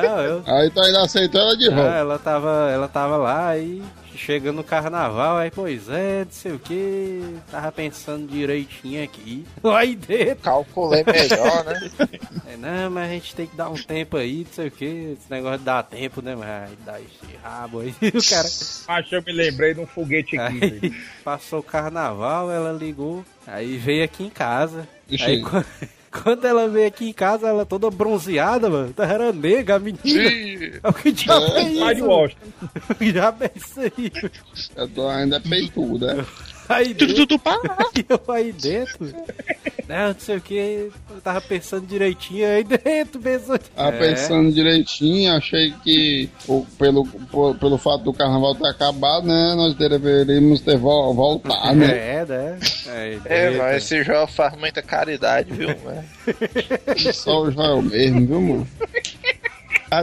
Não, 0.03 0.19
eu. 0.22 0.43
Aí 0.45 0.69
tu 0.69 0.80
ainda 0.80 1.02
aceitou 1.02 1.41
ela 1.41 1.57
de 1.57 1.68
Ah, 1.72 1.76
volta. 1.76 1.95
ela 1.95 2.19
tava, 2.19 2.69
ela 2.72 2.88
tava 2.88 3.18
lá 3.18 3.49
aí 3.49 3.81
chegando 4.15 4.57
no 4.57 4.63
carnaval, 4.63 5.38
aí 5.38 5.51
pois 5.51 5.89
é, 5.89 6.25
não 6.25 6.31
sei 6.31 6.51
o 6.53 6.59
que, 6.59 7.38
tava 7.49 7.71
pensando 7.71 8.27
direitinho 8.27 9.03
aqui. 9.03 9.45
Aí 9.63 9.95
dentro. 9.95 10.43
Calculei 10.43 11.03
melhor, 11.03 11.63
né? 11.65 11.91
É, 12.47 12.57
não, 12.57 12.89
mas 12.91 13.09
a 13.09 13.13
gente 13.13 13.33
tem 13.33 13.47
que 13.47 13.55
dar 13.55 13.69
um 13.69 13.75
tempo 13.75 14.17
aí, 14.17 14.43
não 14.45 14.53
sei 14.53 14.67
o 14.67 14.71
que, 14.71 14.85
esse 14.85 15.31
negócio 15.31 15.59
de 15.59 15.63
dar 15.63 15.83
tempo, 15.83 16.21
né, 16.21 16.35
mas 16.35 16.69
dá 16.85 16.99
esse 16.99 17.38
rabo 17.41 17.79
aí, 17.79 17.95
o 18.09 18.29
cara. 18.29 18.47
Acho 18.47 19.09
que 19.09 19.15
eu 19.15 19.23
me 19.23 19.31
lembrei 19.31 19.73
de 19.73 19.79
um 19.79 19.88
foguete 19.88 20.38
aqui. 20.38 20.59
velho. 20.59 20.79
Aí 20.83 20.93
passou 21.23 21.59
o 21.59 21.63
carnaval, 21.63 22.51
ela 22.51 22.73
ligou, 22.73 23.23
aí 23.47 23.77
veio 23.77 24.03
aqui 24.03 24.23
em 24.23 24.29
casa. 24.29 24.85
Ixi. 25.09 25.23
Aí 25.23 25.41
quando, 26.11 26.45
ela 26.45 26.67
veio 26.67 26.88
aqui 26.88 27.09
em 27.09 27.13
casa, 27.13 27.47
ela 27.47 27.65
toda 27.65 27.89
bronzeada, 27.89 28.69
mano. 28.69 28.93
tá, 28.93 29.05
Era 29.05 29.31
nega, 29.31 29.75
a 29.75 29.79
menina. 29.79 30.01
É 30.83 30.89
o 30.89 30.93
que 30.93 31.11
diabo 31.11 31.45
é 31.45 31.63
de 31.63 31.99
isso? 31.99 32.05
Washington. 32.05 32.47
O 32.89 32.95
que 32.95 33.11
diabo 33.11 33.43
é 33.43 33.51
isso 33.55 33.79
aí? 33.79 34.11
Eu 34.75 34.88
tô 34.89 35.07
ainda 35.07 35.39
peituda. 35.39 36.25
Né? 36.72 36.77
Aí 36.77 36.93
dentro, 36.93 37.39
eu 38.27 38.34
aí 38.34 38.52
dentro. 38.52 39.14
Não, 39.88 40.07
não 40.10 40.15
sei 40.18 40.38
o 40.38 40.41
que, 40.41 40.91
eu 41.10 41.22
tava 41.22 41.41
pensando 41.41 41.85
direitinho 41.85 42.48
aí 42.48 42.64
dentro, 42.64 43.19
pensou. 43.22 43.57
Tava 43.60 43.95
É. 43.95 43.99
pensando 43.99 44.52
direitinho, 44.52 45.34
achei 45.34 45.73
que 45.84 46.30
o- 46.48 46.65
pelo, 46.77 47.06
por- 47.06 47.56
pelo 47.57 47.77
fato 47.77 48.03
do 48.06 48.14
carnaval 48.14 48.56
ter 48.56 48.68
acabado, 48.68 49.27
né? 49.27 49.53
Nós 49.56 49.76
deveríamos 49.76 50.61
ter 50.61 50.77
vol 50.77 51.14
voltado, 51.14 51.76
né? 51.76 51.88
É, 52.19 52.26
né? 52.26 52.60
Aí 52.88 53.22
É, 53.26 53.49
mas 53.52 53.84
esse 53.84 54.03
jogo 54.03 54.27
faz 54.27 54.57
muita 54.57 54.81
caridade, 54.81 55.52
viu, 55.52 55.69
mano? 55.84 56.03
Só 57.14 57.41
o 57.43 57.52
Joel 57.52 57.81
mesmo, 57.81 58.26
viu, 58.27 58.41
mano? 58.41 58.68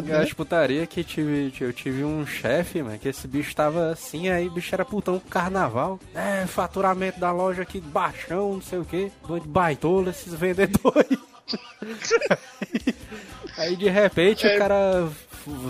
Eu 0.07 0.19
acho 0.19 0.37
putaria 0.37 0.87
que 0.87 1.03
tive, 1.03 1.53
eu 1.61 1.73
tive 1.73 2.05
um 2.05 2.27
chefe, 2.27 2.83
mano, 2.83 2.99
que 2.99 3.09
esse 3.09 3.27
bicho 3.27 3.57
tava 3.57 3.91
assim, 3.91 4.29
aí 4.29 4.47
o 4.47 4.51
bicho 4.51 4.75
era 4.75 4.85
putão 4.85 5.19
com 5.19 5.29
carnaval. 5.31 5.99
É, 6.15 6.47
faturamento 6.47 7.19
da 7.19 7.33
loja 7.33 7.63
aqui 7.63 7.81
baixão, 7.81 8.55
não 8.55 8.63
sei 8.63 8.79
o 8.79 8.85
que. 8.85 9.11
Doido 9.27 9.49
baitola, 9.49 10.11
esses 10.11 10.35
vendedores. 10.35 11.19
aí 13.57 13.77
de 13.77 13.89
repente 13.89 14.47
o 14.47 14.59
cara 14.59 15.09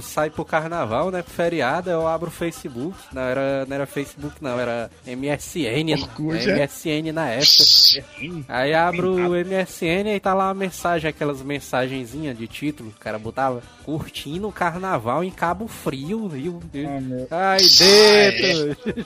sai 0.03 0.31
pro 0.31 0.45
carnaval, 0.45 1.11
né, 1.11 1.23
pro 1.23 1.33
feriado, 1.33 1.91
eu 1.91 2.07
abro 2.07 2.29
o 2.29 2.33
Facebook. 2.33 2.97
Não 3.13 3.23
era, 3.23 3.67
não 3.67 3.75
era 3.75 3.87
Facebook 3.87 4.37
não, 4.43 4.59
era 4.59 4.91
MSN, 5.07 6.03
Orkut, 6.03 6.49
é? 6.49 6.65
MSN 6.65 7.13
na 7.13 7.29
época. 7.31 8.45
Aí 8.49 8.75
abro 8.75 9.15
o 9.15 9.33
MSN 9.33 10.15
e 10.15 10.21
tá 10.21 10.35
lá 10.35 10.51
a 10.51 10.55
mensagem, 10.55 11.09
aquelas 11.09 11.43
mensagenzinhas 11.43 12.37
de 12.37 12.47
título. 12.47 12.91
O 12.91 13.01
cara 13.01 13.19
botava 13.19 13.63
curtindo 13.85 14.49
o 14.49 14.53
carnaval 14.53 15.25
em 15.25 15.31
Cabo 15.31 15.67
Frio, 15.67 16.29
viu? 16.29 16.61
Ah. 17.31 17.57
Ai, 17.57 17.61
dentro! 17.79 18.99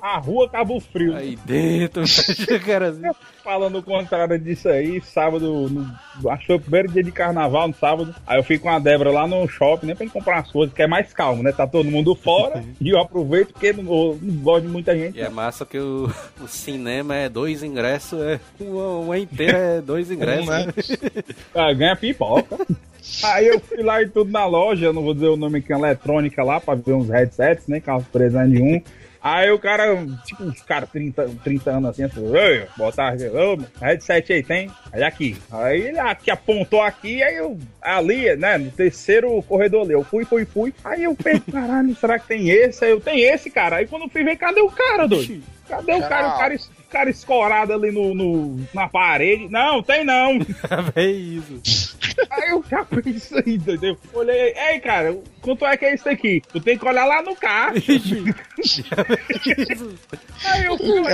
A 0.00 0.18
rua 0.18 0.48
Cabo 0.48 0.80
Frio. 0.80 1.14
Aí 1.16 1.36
dentro, 1.44 2.02
cara. 2.64 2.88
assim. 2.90 3.02
Falando 3.42 3.78
o 3.78 3.82
contrário 3.82 4.38
disso 4.38 4.68
aí, 4.68 5.00
sábado, 5.00 5.68
no, 5.68 5.98
acho 6.28 6.40
que 6.40 6.46
foi 6.46 6.56
o 6.56 6.60
primeiro 6.60 6.88
dia 6.88 7.02
de 7.02 7.12
carnaval, 7.12 7.68
no 7.68 7.74
sábado. 7.74 8.14
Aí 8.26 8.38
eu 8.38 8.44
fui 8.44 8.58
com 8.58 8.68
a 8.68 8.78
Débora 8.78 9.10
lá 9.10 9.26
no 9.26 9.46
shopping, 9.48 9.86
né, 9.86 9.94
pra 9.94 10.04
gente 10.04 10.12
comprar 10.12 10.36
umas 10.36 10.50
coisas, 10.50 10.74
que 10.74 10.82
é 10.82 10.86
mais 10.86 11.12
calmo, 11.12 11.42
né? 11.42 11.52
Tá 11.52 11.66
todo 11.66 11.90
mundo 11.90 12.14
fora. 12.14 12.64
e 12.80 12.90
eu 12.90 13.00
aproveito 13.00 13.52
porque 13.52 13.72
não, 13.72 13.84
eu 13.84 14.18
não 14.20 14.34
gosto 14.42 14.66
de 14.66 14.72
muita 14.72 14.96
gente. 14.96 15.18
E 15.18 15.20
é 15.20 15.28
massa 15.28 15.64
que 15.64 15.78
o, 15.78 16.10
o 16.40 16.48
cinema 16.48 17.14
é 17.14 17.28
dois 17.28 17.62
ingressos, 17.62 18.20
é 18.20 18.40
uma, 18.60 18.98
uma 18.98 19.18
inteira 19.18 19.58
é 19.58 19.80
dois 19.80 20.10
ingressos. 20.10 20.46
né? 20.46 20.66
né? 20.66 21.22
Ah, 21.54 21.72
ganha 21.72 21.96
pipoca. 21.96 22.58
Aí 23.22 23.46
eu 23.46 23.60
fui 23.60 23.82
lá 23.82 24.02
e 24.02 24.08
tudo 24.08 24.30
na 24.30 24.46
loja, 24.46 24.92
não 24.92 25.02
vou 25.02 25.14
dizer 25.14 25.28
o 25.28 25.36
nome 25.36 25.62
que 25.62 25.72
é 25.72 25.76
eletrônica 25.76 26.42
lá, 26.42 26.60
pra 26.60 26.74
ver 26.74 26.92
uns 26.92 27.08
headsets, 27.08 27.66
né? 27.66 27.80
Carros 27.80 28.06
presentes 28.08 28.52
de 28.52 28.62
um. 28.62 28.82
Aí 29.28 29.50
o 29.50 29.58
cara, 29.58 30.06
tipo, 30.24 30.44
uns 30.44 30.62
caras 30.62 30.88
30, 30.90 31.28
30 31.42 31.70
anos 31.70 31.90
assim, 31.90 32.04
assim, 32.04 32.20
Ei, 32.32 32.64
tarde, 32.92 33.26
ô, 33.26 33.58
headset 33.80 34.32
aí 34.32 34.42
tem? 34.42 34.70
Aí 34.92 35.02
aqui. 35.02 35.36
Aí 35.50 35.80
ele 35.80 35.98
aqui 35.98 36.30
apontou 36.30 36.80
aqui, 36.80 37.24
aí 37.24 37.34
eu, 37.34 37.58
ali, 37.82 38.36
né, 38.36 38.56
no 38.56 38.70
terceiro 38.70 39.42
corredor 39.42 39.82
ali, 39.82 39.94
eu 39.94 40.04
fui, 40.04 40.24
fui, 40.24 40.44
fui. 40.44 40.72
Aí 40.84 41.02
eu 41.02 41.16
pensei, 41.16 41.52
caralho, 41.52 41.96
será 41.96 42.20
que 42.20 42.28
tem 42.28 42.48
esse? 42.50 42.84
Aí 42.84 42.92
eu, 42.92 43.00
tem 43.00 43.20
esse, 43.20 43.50
cara. 43.50 43.78
Aí 43.78 43.86
quando 43.88 44.02
eu 44.02 44.08
fui 44.08 44.22
ver, 44.22 44.36
cadê 44.36 44.60
o 44.60 44.70
cara, 44.70 45.08
doido? 45.08 45.42
Cadê 45.68 45.94
o 45.94 46.00
cara? 46.02 46.28
O 46.28 46.38
cara, 46.38 46.56
cara 46.90 47.10
escorado 47.10 47.72
ali 47.72 47.90
no, 47.92 48.14
no- 48.14 48.66
na 48.74 48.88
parede. 48.88 49.48
Não, 49.48 49.82
tem 49.82 50.04
não. 50.04 50.38
É 50.94 51.04
isso. 51.04 51.96
Aí 52.30 52.50
eu 52.50 52.64
já 52.70 52.84
pensei, 52.84 53.42
entendeu? 53.46 53.96
Olhei, 54.14 54.54
ei, 54.56 54.80
cara, 54.80 55.16
quanto 55.42 55.66
é 55.66 55.76
que 55.76 55.84
é 55.84 55.94
isso 55.94 56.08
aqui? 56.08 56.42
Tu 56.52 56.60
tem 56.60 56.78
que 56.78 56.86
olhar 56.86 57.04
lá 57.04 57.22
no 57.22 57.36
caixa. 57.36 57.92
Aí 60.44 60.64
eu 60.64 60.76
fui 60.78 61.00
O 61.00 61.04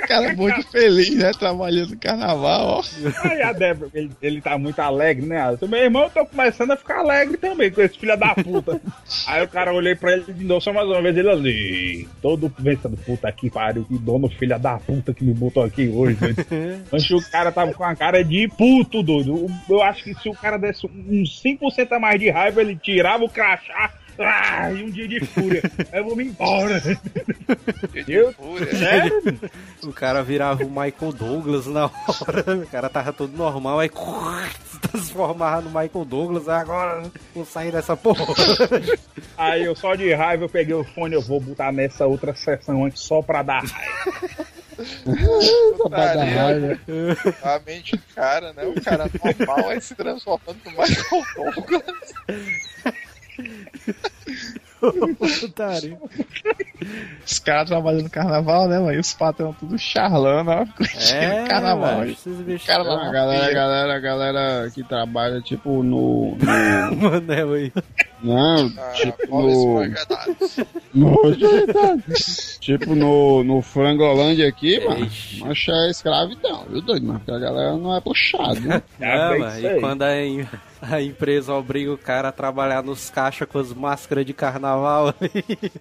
cara, 0.00 0.22
o 0.22 0.26
cara 0.26 0.36
muito 0.36 0.68
feliz, 0.70 1.14
né? 1.14 1.30
Trabalhando 1.32 1.90
no 1.90 1.98
carnaval, 1.98 2.66
ó. 2.66 2.82
Aí 3.28 3.42
a 3.42 3.52
Débora, 3.52 3.90
ele, 3.94 4.10
ele 4.20 4.40
tá 4.40 4.56
muito 4.58 4.78
alegre, 4.80 5.26
né? 5.26 5.56
Eu, 5.60 5.68
meu 5.68 5.80
irmão, 5.80 6.04
eu 6.04 6.10
tô 6.10 6.26
começando 6.26 6.70
a 6.72 6.76
ficar 6.76 6.98
alegre 6.98 7.36
também 7.36 7.70
com 7.70 7.80
esse 7.80 7.98
filho 7.98 8.16
da 8.16 8.34
puta. 8.34 8.80
Aí 9.26 9.42
o 9.42 9.48
cara 9.48 9.72
olhei 9.72 9.94
pra 9.94 10.12
ele 10.12 10.32
de 10.32 10.44
novo 10.44 10.60
só 10.60 10.72
mais 10.72 10.88
uma 10.88 11.02
vez, 11.02 11.16
ele 11.16 11.30
ali, 11.30 12.08
todo 12.20 12.50
pensando, 12.50 12.96
puta 12.96 13.30
que 13.32 13.50
pariu, 13.50 13.84
que 13.84 13.98
dono 13.98 14.28
filha 14.28 14.58
da 14.58 14.78
puta 14.78 15.12
que 15.12 15.24
me 15.24 15.34
botou 15.34 15.62
aqui 15.62 15.88
hoje, 15.88 16.16
doido. 16.16 16.46
Mas 16.90 17.08
o 17.10 17.30
cara 17.30 17.52
tava 17.52 17.72
com 17.72 17.84
a 17.84 17.94
cara 17.94 18.22
de 18.22 18.48
puto, 18.48 19.02
doido. 19.02 19.46
Eu 19.68 19.82
acho 19.82 20.04
que 20.04 20.14
se 20.14 20.28
o 20.28 20.34
cara 20.34 20.56
desse 20.56 20.86
uns 20.86 21.42
5% 21.42 21.92
a 21.92 21.98
mais 21.98 22.18
de 22.18 22.30
raiva, 22.30 22.60
ele 22.60 22.76
tirava 22.76 23.24
o 23.24 23.28
crachá. 23.28 23.92
Ah, 24.22 24.70
e 24.72 24.82
um 24.84 24.90
dia 24.90 25.08
de 25.08 25.20
fúria. 25.24 25.62
Aí 25.92 25.98
eu 26.00 26.04
vou 26.04 26.16
me 26.16 26.24
embora. 26.24 26.82
Eu, 28.06 28.34
sério? 28.78 29.40
O 29.82 29.92
cara 29.92 30.22
virava 30.22 30.62
o 30.64 30.68
Michael 30.68 31.12
Douglas 31.12 31.66
na 31.66 31.86
hora. 31.86 32.56
O 32.62 32.66
cara 32.66 32.88
tava 32.88 33.12
todo 33.12 33.36
normal, 33.36 33.80
aí 33.80 33.90
se 34.66 34.78
transformava 34.80 35.62
no 35.62 35.70
Michael 35.70 36.04
Douglas. 36.04 36.48
aí 36.48 36.60
Agora 36.60 37.02
vou 37.34 37.44
sair 37.44 37.72
dessa 37.72 37.96
porra. 37.96 38.24
Aí 39.36 39.64
eu 39.64 39.74
só 39.74 39.94
de 39.94 40.12
raiva 40.12 40.44
eu 40.44 40.48
peguei 40.48 40.74
o 40.74 40.84
fone, 40.84 41.14
eu 41.14 41.22
vou 41.22 41.40
botar 41.40 41.72
nessa 41.72 42.06
outra 42.06 42.34
sessão 42.34 42.84
antes 42.84 43.02
só 43.02 43.22
pra 43.22 43.42
dar 43.42 43.64
raiva. 43.64 44.50
Putaria. 45.76 46.78
A 47.42 47.60
mente 47.66 47.96
do 47.96 48.02
cara, 48.14 48.52
né? 48.52 48.64
O 48.64 48.80
cara 48.82 49.10
normal 49.22 49.64
vai 49.64 49.80
se 49.80 49.94
transformando 49.94 50.58
no 50.64 50.70
Michael 50.70 51.24
Douglas. 51.36 52.14
Putaria. 54.80 55.98
Os 57.26 57.38
caras 57.38 57.68
trabalhando 57.68 58.04
no 58.04 58.10
carnaval, 58.10 58.66
né, 58.66 58.78
mano? 58.78 58.94
E 58.94 58.98
os 58.98 59.12
patrão 59.12 59.52
tudo 59.52 59.78
charlando, 59.78 60.50
ó. 60.50 60.66
É, 61.12 61.46
carnaval. 61.46 62.02
bichos 62.06 62.66
Cara, 62.66 62.82
A 62.82 63.12
galera, 63.12 63.46
a 63.46 63.52
galera, 63.52 63.94
a 63.94 64.00
galera 64.00 64.70
que 64.70 64.82
trabalha, 64.82 65.40
tipo, 65.42 65.82
no. 65.82 66.36
no 66.36 66.96
Manel 66.96 67.52
aí. 67.52 67.72
Não, 68.22 68.72
Ah, 68.76 68.92
tipo 68.94 69.26
no. 69.42 69.74
mangadas. 69.74 70.56
no 70.94 71.16
tipo 72.60 72.94
no, 72.94 73.42
no 73.44 73.62
Frangolândia 73.62 74.48
aqui, 74.48 74.78
mano. 74.84 75.08
Mancha 75.38 75.72
é 75.72 75.90
escravidão, 75.90 76.64
viu, 76.68 76.82
doido? 76.82 77.06
Mas 77.06 77.18
porque 77.18 77.32
a 77.32 77.38
galera 77.38 77.76
não 77.76 77.96
é 77.96 78.00
puxado, 78.00 78.60
né? 78.60 78.82
Não, 78.98 79.38
mano, 79.38 79.58
isso 79.58 79.66
e 79.66 79.80
quando 79.80 80.02
a, 80.02 80.08
a 80.82 81.02
empresa 81.02 81.54
obriga 81.54 81.92
o 81.92 81.98
cara 81.98 82.28
a 82.28 82.32
trabalhar 82.32 82.82
nos 82.82 83.08
caixas 83.10 83.48
com 83.48 83.58
as 83.58 83.72
máscaras 83.72 84.24
de 84.26 84.32
carnaval 84.34 85.14
ali. 85.20 85.72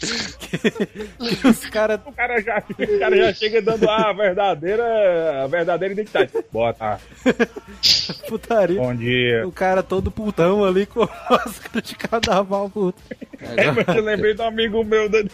Que 0.00 1.46
os 1.46 1.64
caras. 1.66 2.00
O 2.06 2.12
cara 2.12 2.40
já, 2.40 2.58
o 2.58 2.98
cara 2.98 3.16
já 3.16 3.32
chega 3.34 3.60
dando 3.60 3.88
a 3.88 4.12
verdadeira, 4.12 5.44
a 5.44 5.46
verdadeira 5.46 5.92
identidade. 5.94 6.32
Boa 6.50 6.72
tarde. 6.72 7.04
Putaria. 8.26 8.80
Bom 8.80 8.94
dia. 8.94 9.46
O 9.46 9.52
cara 9.52 9.82
todo 9.82 10.10
putão 10.10 10.64
ali 10.64 10.86
com 10.86 11.02
a 11.02 11.08
máscara 11.30 11.82
de 11.82 11.94
carnaval, 11.94 12.70
puto. 12.70 13.00
É, 13.40 13.70
mas 13.70 13.96
eu 13.96 14.02
lembrei 14.02 14.34
do 14.34 14.42
amigo 14.42 14.82
meu. 14.84 15.08
Do... 15.08 15.18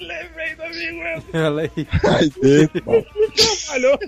lembrei 0.00 0.54
do 0.54 0.62
amigo 0.62 0.98
meu. 0.98 1.46
Olha 1.46 1.62
aí. 1.62 1.88
Ai, 2.04 2.32
mano. 2.84 3.06
trabalhou. 3.34 3.98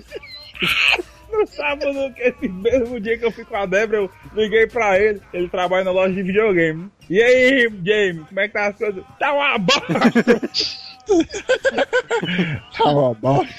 No 1.37 1.45
sábado, 1.47 2.13
esse 2.17 2.47
mesmo 2.47 2.99
dia 2.99 3.17
que 3.17 3.25
eu 3.25 3.31
fui 3.31 3.43
com 3.43 3.55
a 3.55 3.65
Débora, 3.65 3.97
eu 3.97 4.11
liguei 4.33 4.67
pra 4.67 4.99
ele. 4.99 5.21
Ele 5.33 5.49
trabalha 5.49 5.83
na 5.83 5.91
loja 5.91 6.13
de 6.13 6.23
videogame. 6.23 6.89
E 7.09 7.21
aí, 7.21 7.69
James, 7.83 8.27
como 8.27 8.39
é 8.39 8.47
que 8.47 8.53
tá 8.53 8.67
as 8.67 8.77
coisas? 8.77 9.03
Tá 9.19 9.33
uma 9.33 9.57
bosta! 9.57 10.41
Tá 12.75 12.83
uma 12.85 13.13
bosta. 13.13 13.53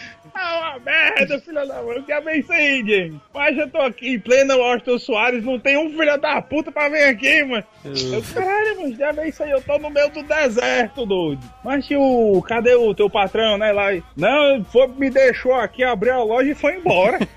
Uma 0.58 0.78
merda, 0.80 1.40
filha 1.40 1.66
da 1.66 1.82
mãe. 1.82 2.02
Que 2.02 2.12
é 2.12 2.38
isso 2.38 2.52
aí, 2.52 2.78
James? 2.86 3.20
Mas 3.34 3.56
eu 3.58 3.68
tô 3.70 3.78
aqui 3.78 4.14
em 4.14 4.18
plena 4.20 4.56
Washington 4.56 4.98
Soares, 4.98 5.44
não 5.44 5.58
tem 5.58 5.76
um 5.76 5.90
filho 5.90 6.16
da 6.18 6.40
puta 6.42 6.70
pra 6.72 6.88
vir 6.88 7.04
aqui, 7.04 7.44
mano. 7.44 7.64
Eu, 7.84 8.22
caralho, 8.34 8.82
mas 8.82 8.96
já 8.96 9.12
vem 9.12 9.28
isso 9.28 9.42
aí, 9.42 9.50
eu 9.50 9.62
tô 9.62 9.78
no 9.78 9.90
meio 9.90 10.10
do 10.10 10.22
deserto, 10.22 11.06
doido. 11.06 11.40
Mas 11.64 11.86
tio, 11.86 12.42
cadê 12.46 12.74
o 12.74 12.94
teu 12.94 13.08
patrão, 13.10 13.56
né? 13.58 13.72
Lá? 13.72 13.86
Não, 14.16 14.64
foi, 14.64 14.86
me 14.88 15.10
deixou 15.10 15.54
aqui, 15.54 15.82
abriu 15.84 16.14
a 16.14 16.22
loja 16.24 16.50
e 16.50 16.54
foi 16.54 16.76
embora. 16.76 17.18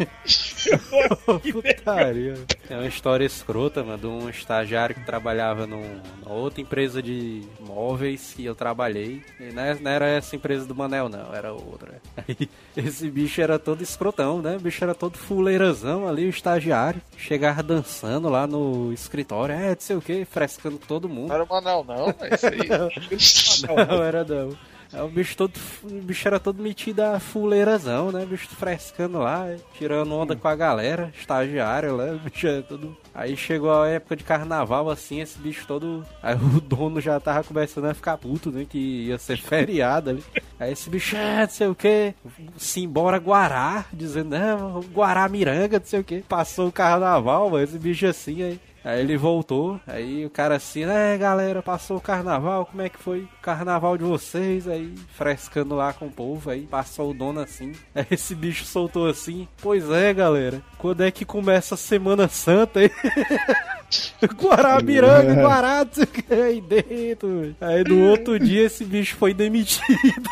Eu 1.28 1.36
aqui 1.36 1.54
Putaria. 1.54 2.34
É 2.70 2.76
uma 2.76 2.88
história 2.88 3.24
escrota, 3.26 3.82
mano, 3.84 3.98
de 3.98 4.08
um 4.08 4.30
estagiário 4.30 4.94
que 4.94 5.06
trabalhava 5.06 5.66
num- 5.66 6.02
numa 6.22 6.36
outra 6.36 6.60
empresa 6.62 7.02
de 7.02 7.42
móveis 7.62 8.34
que 8.36 8.44
eu 8.46 8.54
trabalhei. 8.54 9.22
E 9.40 9.54
não 9.54 9.64
é- 9.64 9.78
era 9.86 10.08
essa 10.10 10.36
empresa 10.36 10.66
do 10.66 10.76
Manel, 10.76 11.08
não, 11.08 11.34
era 11.34 11.54
outra. 11.54 12.02
Aí, 12.18 12.50
esse 13.00 13.10
bicho 13.10 13.42
era 13.42 13.58
todo 13.58 13.82
escrotão, 13.82 14.42
né? 14.42 14.58
O 14.58 14.60
bicho 14.60 14.84
era 14.84 14.94
todo 14.94 15.18
fuleirazão 15.18 16.08
ali, 16.08 16.26
o 16.26 16.30
estagiário. 16.30 17.02
Chegava 17.18 17.64
dançando 17.64 18.28
lá 18.30 18.46
no 18.46 18.92
escritório, 18.92 19.56
é, 19.56 19.70
não 19.70 19.80
sei 19.80 19.96
o 19.96 20.02
que, 20.02 20.26
frescando 20.26 20.78
todo 20.78 21.08
mundo. 21.08 21.30
Não 21.30 21.36
era 21.36 21.44
o 21.44 21.48
Manel, 21.48 21.86
não, 21.88 22.14
mas 22.20 22.34
isso 22.34 22.48
aí. 22.48 22.60
Não, 23.90 24.04
era 24.04 24.24
não. 24.24 24.56
É, 24.94 25.02
O 25.02 25.08
bicho 25.08 25.36
todo. 25.38 25.54
O 25.84 26.02
bicho 26.02 26.28
era 26.28 26.40
todo 26.40 26.62
metido 26.62 27.02
a 27.02 27.20
fuleirazão, 27.20 28.12
né? 28.12 28.24
O 28.24 28.28
bicho 28.28 28.48
frescando 28.50 29.20
lá, 29.20 29.46
tirando 29.78 30.14
onda 30.14 30.36
com 30.36 30.48
a 30.48 30.56
galera, 30.56 31.12
estagiário, 31.18 31.96
né? 31.98 32.14
O 32.14 32.20
bicho 32.30 32.48
é 32.48 32.62
todo. 32.62 32.98
Aí 33.14 33.38
chegou 33.38 33.72
a 33.72 33.88
época 33.88 34.16
de 34.16 34.24
carnaval, 34.24 34.90
assim, 34.90 35.22
esse 35.22 35.38
bicho 35.40 35.66
todo. 35.68 36.06
Aí 36.22 36.36
o 36.36 36.60
dono 36.62 37.00
já 37.00 37.20
tava 37.20 37.44
começando 37.44 37.86
a 37.86 37.94
ficar 37.94 38.18
puto, 38.18 38.52
né? 38.52 38.66
Que 38.68 39.08
ia 39.08 39.18
ser 39.18 39.38
feriado 39.42 40.10
ali. 40.10 40.24
Aí 40.60 40.74
esse 40.74 40.90
bicho, 40.90 41.16
é, 41.16 41.42
não 41.42 41.50
sei 41.50 41.68
o 41.68 41.76
que, 41.76 42.14
simbora 42.58 43.18
Guará, 43.18 43.86
dizendo, 43.94 44.38
não, 44.38 44.82
Guará 44.82 45.28
Miranga, 45.30 45.80
não 45.80 45.86
sei 45.86 46.00
o 46.00 46.04
que. 46.04 46.22
Passou 46.22 46.68
o 46.68 46.72
carnaval, 46.72 47.50
mas 47.50 47.70
esse 47.70 47.80
bicho 47.80 48.06
assim, 48.08 48.44
aí. 48.44 48.60
Aí 48.84 49.02
ele 49.02 49.18
voltou, 49.18 49.80
aí 49.86 50.26
o 50.26 50.30
cara 50.30 50.56
assim, 50.56 50.84
é 50.84 51.18
galera, 51.18 51.62
passou 51.62 51.98
o 51.98 52.02
carnaval, 52.02 52.66
como 52.66 52.82
é 52.82 52.90
que 52.90 52.98
foi 52.98 53.22
o 53.22 53.30
carnaval 53.42 53.98
de 53.98 54.04
vocês? 54.04 54.68
Aí 54.68 54.96
frescando 55.16 55.76
lá 55.76 55.92
com 55.92 56.08
o 56.08 56.12
povo, 56.12 56.50
aí 56.50 56.62
passou 56.62 57.12
o 57.12 57.14
dono 57.14 57.42
assim. 57.42 57.74
Aí 57.94 58.06
esse 58.12 58.34
bicho 58.34 58.66
soltou 58.66 59.08
assim, 59.08 59.48
pois 59.62 59.90
é 59.90 60.14
galera, 60.14 60.62
quando 60.78 61.02
é 61.02 61.12
que 61.12 61.26
começa 61.26 61.76
a 61.76 61.78
Semana 61.78 62.28
Santa 62.28 62.80
aí? 62.80 62.92
Guaramiranga, 64.36 65.42
Guará, 65.42 65.86
que, 65.86 66.34
aí 66.34 66.62
dentro. 66.62 67.56
Aí 67.60 67.84
no 67.84 68.10
outro 68.10 68.40
dia 68.40 68.66
esse 68.66 68.86
bicho 68.86 69.16
foi 69.16 69.34
demitido. 69.34 70.30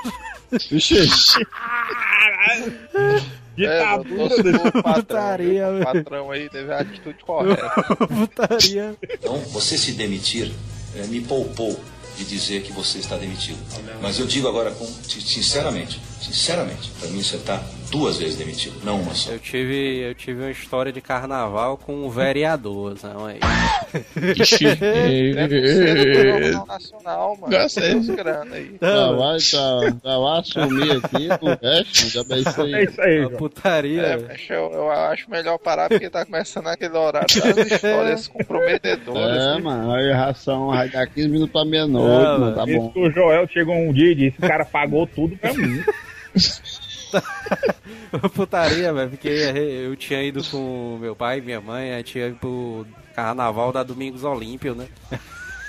Ditadura 3.57 4.35
É, 4.35 4.55
o 4.55 4.71
patrão, 4.71 4.93
Putaria? 4.93 5.67
O 5.69 5.83
patrão 5.83 6.31
aí 6.31 6.47
teve 6.49 6.71
a 6.71 6.79
atitude 6.79 7.17
correta. 7.23 7.69
Putaria. 8.07 8.95
Então, 9.03 9.37
você 9.51 9.77
se 9.77 9.93
demitir 9.93 10.51
eh, 10.95 11.07
me 11.07 11.21
poupou 11.21 11.79
de 12.15 12.23
dizer 12.25 12.61
que 12.63 12.71
você 12.71 12.99
está 12.99 13.17
demitido. 13.17 13.57
Mas 14.01 14.19
eu 14.19 14.25
digo 14.25 14.47
agora, 14.47 14.71
com, 14.71 14.85
sinceramente, 14.85 15.99
sinceramente, 16.21 16.91
para 16.99 17.09
mim 17.09 17.21
você 17.21 17.35
está 17.37 17.61
duas 17.91 18.17
vezes 18.17 18.35
demitido, 18.37 18.75
não 18.83 18.99
uma 19.01 19.13
só. 19.13 19.31
Eu 19.31 19.39
tive, 19.39 19.99
eu 20.09 20.13
tive 20.15 20.41
uma 20.41 20.51
história 20.51 20.91
de 20.91 20.99
carnaval 20.99 21.77
com 21.77 21.93
um 22.05 22.09
vereador, 22.09 22.95
não 23.01 23.25
aí. 23.25 23.39
Deve 24.27 25.67
ser 25.67 25.95
do 25.95 26.41
Jornal 26.41 26.65
Nacional, 26.67 27.37
mano. 27.39 27.55
É. 27.55 28.15
Grana 28.15 28.55
aí. 28.55 28.69
Tá, 28.79 29.11
vai, 29.11 29.37
tá, 29.39 29.97
tá, 30.03 30.19
vai 30.19 30.39
assumir 30.39 30.91
aqui 30.91 31.27
o 31.41 31.65
resto, 31.65 32.09
já 32.09 32.23
bem 32.23 32.39
isso 32.39 32.61
É 32.61 32.63
aí. 32.75 32.83
isso 32.85 33.01
aí, 33.01 33.29
putaria. 33.37 34.01
É, 34.01 34.35
eu, 34.49 34.71
eu 34.73 34.91
acho 34.91 35.29
melhor 35.29 35.57
parar 35.57 35.89
porque 35.89 36.09
tá 36.09 36.25
começando 36.25 36.67
aquele 36.67 36.97
horário 36.97 37.27
das 37.55 37.71
histórias 37.71 38.27
comprometedoras. 38.27 39.57
É, 39.57 39.61
mano, 39.61 39.93
aí 39.93 40.11
a 40.11 40.17
ração 40.17 40.67
vai 40.67 40.89
dar 40.89 41.07
15 41.07 41.29
minutos 41.29 41.51
pra 41.53 41.63
meia-noite, 41.65 42.23
Não, 42.23 42.39
mano, 42.39 42.55
tá 42.55 42.65
bom. 42.65 42.91
o 42.95 43.09
Joel 43.11 43.47
chegou 43.47 43.75
um 43.75 43.93
dia 43.93 44.11
e 44.11 44.15
disse: 44.15 44.37
o 44.39 44.47
cara 44.47 44.65
pagou 44.65 45.07
tudo 45.07 45.37
pra 45.37 45.53
mim. 45.53 45.81
Putaria, 48.33 48.93
velho, 48.93 49.09
porque 49.09 49.27
eu 49.27 49.95
tinha 49.95 50.23
ido 50.23 50.43
com 50.45 50.97
meu 50.99 51.15
pai 51.15 51.39
e 51.39 51.41
minha 51.41 51.61
mãe, 51.61 51.93
aí 51.93 52.03
tinha 52.03 52.27
ido 52.27 52.37
pro 52.37 52.85
carnaval 53.15 53.71
da 53.71 53.83
Domingos 53.83 54.23
Olímpio, 54.23 54.75
né? 54.75 54.87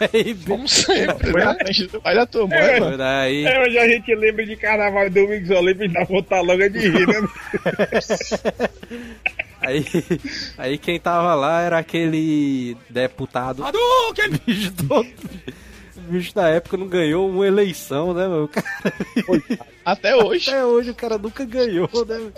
Aí, 0.00 0.32
Como 0.46 0.68
sempre, 0.68 1.32
Foi 1.32 1.40
né? 1.40 1.46
na 1.46 1.54
frente 1.56 1.86
do 1.88 2.00
pai 2.00 2.14
da 2.14 2.24
tua 2.24 2.46
mãe, 2.46 2.56
É, 2.56 2.78
mano. 2.78 2.96
Daí, 2.96 3.44
É, 3.44 3.60
hoje 3.60 3.78
a 3.78 3.88
gente 3.88 4.14
lembra 4.14 4.46
de 4.46 4.54
carnaval 4.54 5.06
e 5.06 5.10
Domingos 5.10 5.50
Olímpicos 5.50 5.92
dá 5.92 6.04
vontade 6.04 6.46
logo 6.46 6.68
de 6.68 6.78
rir, 6.78 7.06
né? 7.08 7.28
aí, 9.60 9.84
aí 10.56 10.78
quem 10.78 11.00
tava 11.00 11.34
lá 11.34 11.62
era 11.62 11.78
aquele 11.78 12.76
deputado. 12.88 13.64
Bicho 14.46 14.72
todo. 14.88 15.08
Bicho 16.08 16.34
da 16.34 16.48
época 16.48 16.76
não 16.76 16.86
ganhou 16.88 17.28
uma 17.28 17.46
eleição, 17.46 18.12
né, 18.14 18.26
meu? 18.26 18.44
O 18.44 18.48
cara- 18.48 18.66
Até 19.84 20.16
hoje. 20.16 20.48
Até 20.50 20.64
hoje 20.64 20.90
o 20.90 20.94
cara 20.94 21.18
nunca 21.18 21.44
ganhou, 21.44 21.88
né? 22.06 22.32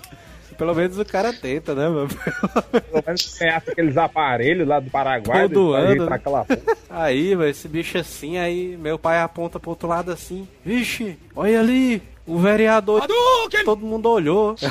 Pelo 0.59 0.75
menos 0.75 0.99
o 0.99 1.05
cara 1.07 1.33
tenta, 1.33 1.75
né, 1.75 1.89
meu? 1.89 2.07
Pelo 2.09 3.03
menos 3.07 3.39
ganhasse 3.39 3.71
aqueles 3.71 3.97
aparelhos 3.97 4.69
lá 4.69 4.79
do 4.79 4.91
Paraguai. 4.91 5.49
Todo 5.49 5.73
ano, 5.73 6.05
né? 6.05 6.15
aquela 6.15 6.45
porra. 6.45 6.61
Aí, 6.91 7.35
velho, 7.35 7.49
esse 7.51 7.67
bicho 7.67 7.97
assim, 7.97 8.37
aí 8.37 8.77
meu 8.77 8.99
pai 8.99 9.21
aponta 9.23 9.59
pro 9.59 9.71
outro 9.71 9.89
lado 9.89 10.13
assim, 10.13 10.47
vixe, 10.65 11.17
olha 11.35 11.61
ali, 11.61 12.03
o 12.27 12.39
vereador. 12.39 13.07
Todo 13.65 13.87
mundo 13.87 14.11
olhou. 14.11 14.55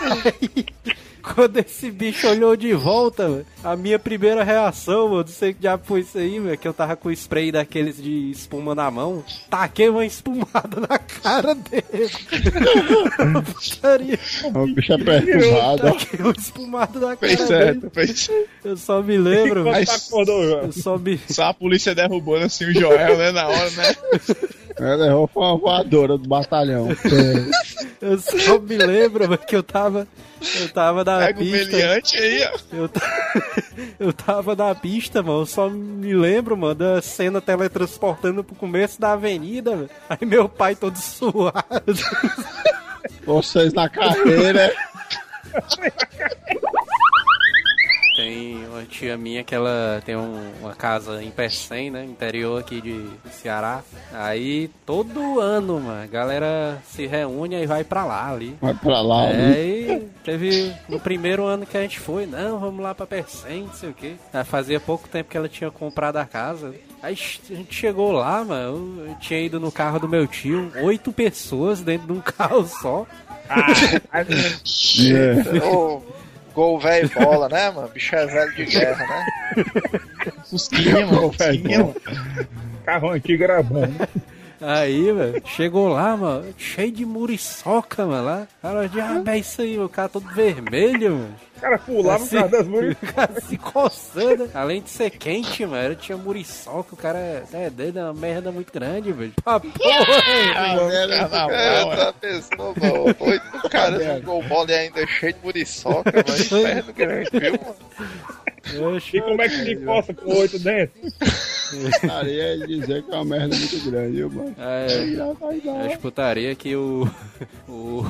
Aí, 0.00 0.64
quando 1.38 1.56
esse 1.58 1.88
bicho 1.92 2.26
olhou 2.26 2.56
de 2.56 2.72
volta, 2.74 3.46
a 3.62 3.76
minha 3.76 3.96
primeira 3.96 4.42
reação, 4.42 5.06
mano, 5.08 5.20
não 5.20 5.28
sei 5.28 5.54
que 5.54 5.60
diabo 5.60 5.84
foi 5.86 6.00
isso 6.00 6.18
aí, 6.18 6.40
velho, 6.40 6.58
que 6.58 6.66
eu 6.66 6.74
tava 6.74 6.96
com 6.96 7.10
o 7.10 7.12
spray 7.12 7.52
daqueles 7.52 8.02
de 8.02 8.32
espuma 8.32 8.74
na 8.74 8.90
mão, 8.90 9.22
taquei 9.48 9.88
uma 9.88 10.04
espumada 10.04 10.80
na 10.80 10.98
cara 10.98 11.54
dele. 11.54 12.10
Putaria. 13.54 14.18
O 14.52 14.66
bicho 14.66 14.92
é 14.92 14.98
perturbado. 14.98 15.82
Taquei 15.82 16.18
uma 16.18 16.34
espumada 16.36 16.98
na 16.98 17.16
cara 17.16 17.18
Fez 17.18 17.36
dele. 17.36 17.48
certo, 17.48 17.90
fez 17.90 18.20
certo. 18.20 18.48
Eu 18.64 18.76
só 18.76 19.00
me 19.00 19.16
lembro, 19.16 19.62
tá 19.62 19.94
acordou, 19.94 20.44
João? 20.44 20.62
Eu 20.64 20.72
só 20.72 20.98
me. 20.98 21.20
Só 21.28 21.44
a 21.44 21.54
polícia 21.54 21.94
derrubando 21.94 22.46
assim 22.46 22.64
o 22.64 22.74
Joel, 22.74 23.16
né, 23.16 23.30
na 23.30 23.46
hora, 23.46 23.70
né? 23.70 23.94
Ela 24.80 25.06
errou 25.06 25.26
foi 25.26 25.42
uma 25.42 25.56
voadora 25.58 26.16
do 26.16 26.28
batalhão. 26.28 26.88
Eu 28.00 28.18
só 28.18 28.58
me 28.58 28.76
lembro 28.76 29.36
que 29.38 29.56
eu 29.56 29.62
tava. 29.62 30.06
Eu 30.60 30.68
tava 30.68 31.02
na 31.04 31.18
Pega 31.18 31.40
o 31.40 31.42
pista. 31.42 31.72
meliante 31.76 32.16
aí, 32.16 32.44
ó. 32.44 32.58
Eu, 32.76 32.90
eu 34.06 34.12
tava 34.12 34.54
na 34.54 34.74
pista, 34.74 35.22
mano. 35.22 35.40
Eu 35.42 35.46
só 35.46 35.68
me 35.68 36.14
lembro, 36.14 36.56
mano, 36.56 36.76
da 36.76 37.02
cena 37.02 37.40
teletransportando 37.40 38.44
pro 38.44 38.54
começo 38.54 39.00
da 39.00 39.12
avenida, 39.14 39.74
velho. 39.76 39.90
Aí 40.08 40.24
meu 40.24 40.48
pai 40.48 40.76
todo 40.76 40.96
suado. 40.96 41.92
Vocês 43.26 43.72
na 43.72 43.88
carreira. 43.88 44.72
Tem 48.18 48.66
uma 48.66 48.82
tia 48.82 49.16
minha 49.16 49.44
que 49.44 49.54
ela 49.54 50.02
tem 50.04 50.16
um- 50.16 50.50
uma 50.60 50.74
casa 50.74 51.22
em 51.22 51.30
Pecém, 51.30 51.88
né? 51.88 52.04
Interior 52.04 52.58
aqui 52.58 52.80
de 52.80 53.06
Ceará. 53.30 53.80
Aí 54.12 54.68
todo 54.84 55.38
ano, 55.38 55.78
mano, 55.78 56.02
a 56.02 56.06
galera 56.06 56.82
se 56.84 57.06
reúne 57.06 57.54
e 57.54 57.64
vai 57.64 57.84
pra 57.84 58.04
lá 58.04 58.28
ali. 58.32 58.56
Vai 58.60 58.74
pra 58.74 59.00
lá. 59.02 59.26
É, 59.26 59.32
né? 59.36 59.52
aí 59.54 60.08
teve 60.24 60.74
no 60.88 60.98
primeiro 60.98 61.44
ano 61.44 61.64
que 61.64 61.76
a 61.76 61.80
gente 61.82 62.00
foi, 62.00 62.26
não, 62.26 62.58
vamos 62.58 62.82
lá 62.82 62.92
pra 62.92 63.06
Pecém, 63.06 63.62
não 63.62 63.72
sei 63.72 63.90
o 63.90 63.94
quê. 63.94 64.14
Aí 64.32 64.44
fazia 64.44 64.80
pouco 64.80 65.08
tempo 65.08 65.30
que 65.30 65.36
ela 65.36 65.48
tinha 65.48 65.70
comprado 65.70 66.16
a 66.16 66.26
casa. 66.26 66.74
Aí 67.00 67.12
a 67.14 67.54
gente 67.54 67.72
chegou 67.72 68.10
lá, 68.10 68.44
mano, 68.44 69.04
eu, 69.06 69.14
tinha 69.20 69.38
ido 69.40 69.60
no 69.60 69.70
carro 69.70 70.00
do 70.00 70.08
meu 70.08 70.26
tio, 70.26 70.72
oito 70.82 71.12
pessoas 71.12 71.82
dentro 71.82 72.08
de 72.08 72.12
um 72.14 72.20
carro 72.36 72.66
só. 72.66 73.06
É. 75.00 75.64
Ô, 75.64 76.02
gol 76.58 76.80
velho 76.80 77.06
e 77.08 77.24
bola, 77.24 77.48
né, 77.48 77.70
mano? 77.70 77.88
Bicho 77.88 78.16
é 78.16 78.26
velho 78.26 78.52
de 78.56 78.64
guerra, 78.64 79.06
né? 79.06 79.26
Fusquinha, 80.50 81.06
mano. 81.06 81.32
Fusquinha, 81.32 81.78
mano. 81.78 81.94
Carro 82.84 83.10
antigo 83.10 83.44
era 83.44 83.62
bom. 83.62 83.86
né? 83.86 84.08
Aí, 84.60 85.12
velho, 85.12 85.42
chegou 85.46 85.88
lá, 85.88 86.16
mano, 86.16 86.52
cheio 86.58 86.90
de 86.90 87.04
muriçoca, 87.06 88.04
mano, 88.06 88.24
lá. 88.24 88.46
Cara, 88.60 88.88
diabo, 88.88 89.28
é 89.30 89.38
isso 89.38 89.62
aí, 89.62 89.78
o 89.78 89.88
cara 89.88 90.08
todo 90.08 90.28
vermelho, 90.34 91.12
mano. 91.16 91.34
O 91.56 91.60
cara 91.60 91.78
pulava 91.78 92.24
por 92.24 92.30
causa 92.30 92.48
das. 92.48 92.66
O 93.02 93.12
cara 93.14 93.40
se 93.40 93.56
coçando. 93.58 94.48
Além 94.54 94.80
de 94.80 94.90
ser 94.90 95.10
quente, 95.10 95.66
mano, 95.66 95.94
tinha 95.96 96.16
muriçoca, 96.16 96.94
o 96.94 96.96
cara 96.96 97.18
é 97.52 97.68
doido, 97.70 97.98
é 97.98 98.04
uma 98.04 98.14
merda 98.14 98.52
muito 98.52 98.72
grande, 98.72 99.10
velho. 99.12 99.32
Pra 99.42 99.58
porra, 99.58 100.22
É, 101.52 101.84
mano. 101.84 101.96
tá 101.96 102.12
pensando, 102.20 102.74
mano. 102.80 103.16
Oito 103.20 103.68
caras 103.70 104.06
no 104.06 104.22
gol 104.22 104.42
bola 104.44 104.70
e 104.70 104.74
ainda 104.74 105.06
cheio 105.06 105.32
de 105.34 105.40
muriçoca, 105.42 106.12
mas 106.26 106.40
inferno 106.52 106.92
grande, 106.92 107.30
viu, 107.32 107.52
mano? 107.52 107.76
E 109.12 109.20
como 109.20 109.42
é 109.42 109.48
que 109.48 109.56
se 109.56 109.76
coça 109.76 110.14
com 110.14 110.32
oito 110.34 110.58
dentes? 110.58 111.14
Estaria 111.72 112.58
dizer 112.66 113.02
que 113.02 113.10
é 113.10 113.14
uma 113.14 113.24
merda 113.24 113.56
muito 113.56 113.90
grande, 113.90 114.16
viu, 114.16 114.30
mano? 114.30 114.54
É, 114.58 114.88
Já 114.88 115.24
eu 115.24 115.88
disputaria 115.88 116.54
que 116.54 116.74
o, 116.74 117.08
o, 117.68 118.06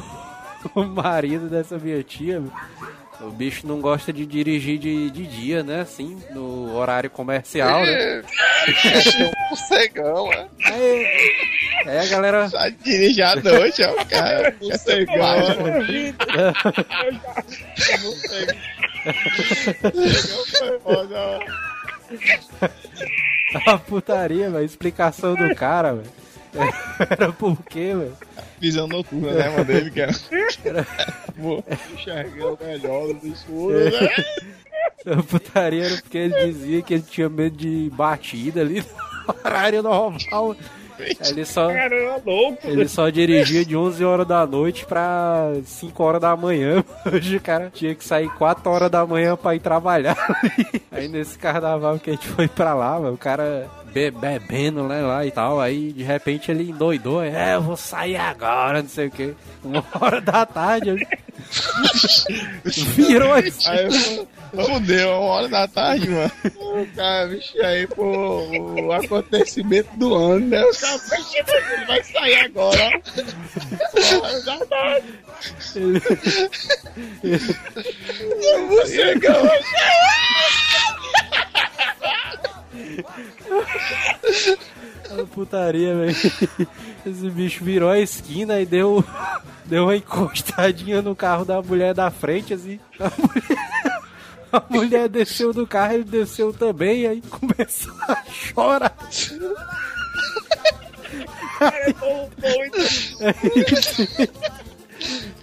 o 0.74 0.84
marido 0.84 1.48
dessa 1.48 1.76
minha 1.78 2.02
tia, 2.02 2.42
o 3.20 3.30
bicho 3.30 3.66
não 3.66 3.80
gosta 3.80 4.12
de 4.12 4.24
dirigir 4.24 4.78
de, 4.78 5.10
de 5.10 5.26
dia, 5.26 5.62
né? 5.64 5.80
Assim, 5.80 6.22
no 6.30 6.76
horário 6.76 7.10
comercial, 7.10 7.84
né? 7.84 8.22
É, 8.68 9.52
um 9.52 9.56
cegão, 9.56 10.30
é. 10.30 10.46
Aí, 10.66 11.06
aí 11.86 11.98
a 11.98 12.06
galera. 12.06 12.48
Só 12.50 12.58
dirige 12.84 13.22
à 13.22 13.34
noite, 13.36 13.82
ó. 13.82 14.04
Cara, 14.04 14.54
Cegão, 14.76 14.78
foi 14.84 15.06
foda, 15.06 15.56
ó. 16.52 16.58
A 23.66 23.78
putaria, 23.78 24.50
velho. 24.50 24.64
Explicação 24.64 25.34
do 25.34 25.54
cara, 25.54 25.94
velho. 25.94 26.10
Era 27.10 27.32
por 27.32 27.56
quê, 27.64 27.94
velho? 27.94 28.16
Visão 28.60 28.86
noturna, 28.86 29.32
né, 29.32 29.48
mano? 29.50 29.64
Dele, 29.64 29.90
que 29.90 30.00
é. 30.00 30.08
Pô, 31.40 31.62
Enxergou 31.94 32.58
melhor 32.60 33.08
no 33.08 33.32
escuro, 33.32 33.84
né? 33.84 33.90
A 35.06 35.22
putaria 35.22 35.84
era 35.86 35.96
porque 35.96 36.18
ele 36.18 36.46
dizia 36.46 36.82
que 36.82 36.94
ele 36.94 37.04
tinha 37.08 37.28
medo 37.28 37.56
de 37.56 37.90
batida 37.94 38.60
ali 38.60 38.80
no 38.80 39.34
horário 39.44 39.82
normal. 39.82 40.56
Ele 41.28 41.44
só, 41.44 41.68
Cara, 41.72 42.20
louco. 42.24 42.58
ele 42.64 42.88
só 42.88 43.08
dirigia 43.08 43.64
de 43.64 43.76
11 43.76 44.04
horas 44.04 44.26
da 44.26 44.46
noite 44.46 44.84
pra 44.86 45.52
5 45.64 46.02
horas 46.02 46.20
da 46.20 46.36
manhã. 46.36 46.84
Hoje 47.12 47.36
o 47.36 47.40
cara 47.40 47.70
tinha 47.72 47.94
que 47.94 48.04
sair 48.04 48.28
4 48.36 48.70
horas 48.70 48.90
da 48.90 49.06
manhã 49.06 49.36
pra 49.36 49.54
ir 49.54 49.60
trabalhar. 49.60 50.16
Aí 50.90 51.08
nesse 51.08 51.38
carnaval 51.38 51.98
que 51.98 52.10
a 52.10 52.12
gente 52.14 52.28
foi 52.28 52.48
pra 52.48 52.74
lá, 52.74 52.98
mano, 52.98 53.14
o 53.14 53.18
cara 53.18 53.66
be- 53.92 54.10
bebendo 54.10 54.84
né, 54.84 55.00
lá 55.02 55.24
e 55.26 55.30
tal. 55.30 55.60
Aí 55.60 55.92
de 55.92 56.02
repente 56.02 56.50
ele 56.50 56.70
endoidou. 56.70 57.22
É, 57.22 57.54
eu 57.54 57.62
vou 57.62 57.76
sair 57.76 58.16
agora, 58.16 58.82
não 58.82 58.88
sei 58.88 59.06
o 59.08 59.10
que. 59.10 59.34
Uma 59.64 59.84
hora 60.00 60.20
da 60.20 60.44
tarde. 60.46 60.90
ele 60.90 61.06
Virou 62.94 63.32
assim. 63.32 63.68
Aí 63.68 63.86
eu 64.52 64.64
fudeu, 64.64 65.08
uma 65.10 65.18
hora 65.20 65.48
da 65.48 65.68
tarde, 65.68 66.08
mano. 66.08 66.30
O 66.56 66.86
cara, 66.96 67.26
bicho, 67.28 67.60
aí, 67.62 67.86
pô, 67.86 68.04
o 68.82 68.92
acontecimento 68.92 69.88
do 69.96 70.14
ano, 70.14 70.46
né? 70.46 70.62
O 70.64 70.72
cara, 70.78 71.00
ele 71.76 71.84
vai 71.86 72.02
sair 72.04 72.36
agora, 72.40 72.90
ó. 72.94 73.00
Pô, 74.20 74.40
já 74.44 74.66
tá. 74.66 75.00
Ele- 75.76 76.00
Você 78.68 79.14
ganhou. 79.16 79.48
A 85.10 85.24
putaria, 85.26 85.94
velho. 85.94 86.16
Esse 87.06 87.30
bicho 87.30 87.64
virou 87.64 87.88
a 87.90 87.98
esquina 87.98 88.60
e 88.60 88.66
deu, 88.66 89.02
deu 89.64 89.84
uma 89.84 89.96
encostadinha 89.96 91.00
no 91.00 91.16
carro 91.16 91.44
da 91.44 91.62
mulher 91.62 91.94
da 91.94 92.10
frente, 92.10 92.52
assim. 92.54 92.78
A 93.00 93.10
mulher, 93.18 93.68
a 94.52 94.62
mulher 94.70 95.08
desceu 95.08 95.52
do 95.52 95.66
carro, 95.66 95.94
ele 95.94 96.04
desceu 96.04 96.52
também, 96.52 97.06
aí 97.06 97.22
começou 97.22 97.94
a 98.08 98.22
chorar. 98.30 98.96
Aí, 101.60 101.94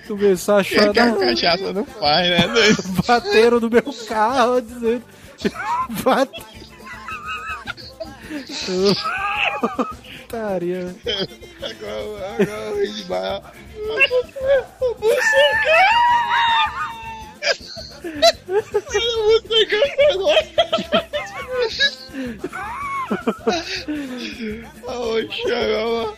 começou 0.07 0.55
a 0.57 0.63
Que, 0.63 0.69
que 0.69 0.99
a 0.99 1.07
chorar. 1.13 1.17
cachaça 1.17 1.73
não 1.73 1.85
faz, 1.85 2.29
né? 2.29 2.43
Bateram 3.07 3.59
no 3.59 3.69
meu 3.69 3.93
carro, 4.07 4.61
dizendo. 4.61 5.03
Bate... 6.03 6.43
Putaria. 10.27 10.95
Agora, 11.61 12.35
agora 12.39 12.51
eu 12.51 12.81
ri 12.81 12.91
demais. 12.93 13.41
Você 18.47 19.65
ganhou. 19.65 20.35
Oi, 24.87 25.29
chegou. 25.31 26.15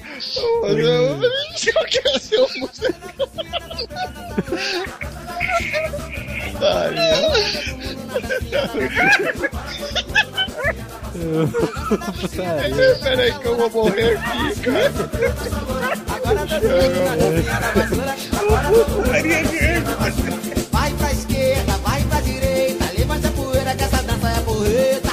Eu 1.68 1.85
quero 1.85 2.19
ser 2.19 2.39
um 2.39 2.48
músico. 2.60 2.94
Daria. 6.60 7.18
Putaria. 11.18 12.99
Peraí 13.02 13.31
que 13.39 13.45
eu 13.45 13.57
vou 13.57 13.69
morrer 13.69 14.18
aqui, 14.18 14.60
cara. 14.61 14.91
Vai 20.72 20.94
pra 20.94 21.11
esquerda, 21.11 21.77
vai 21.77 22.02
pra 22.03 22.22
direita, 22.22 22.85
levanta 22.98 23.27
a 23.27 23.31
poeira 23.31 23.76
que 23.76 23.84
essa 23.84 24.03
dança 24.03 24.30
é 24.30 24.41
porreta. 24.41 25.06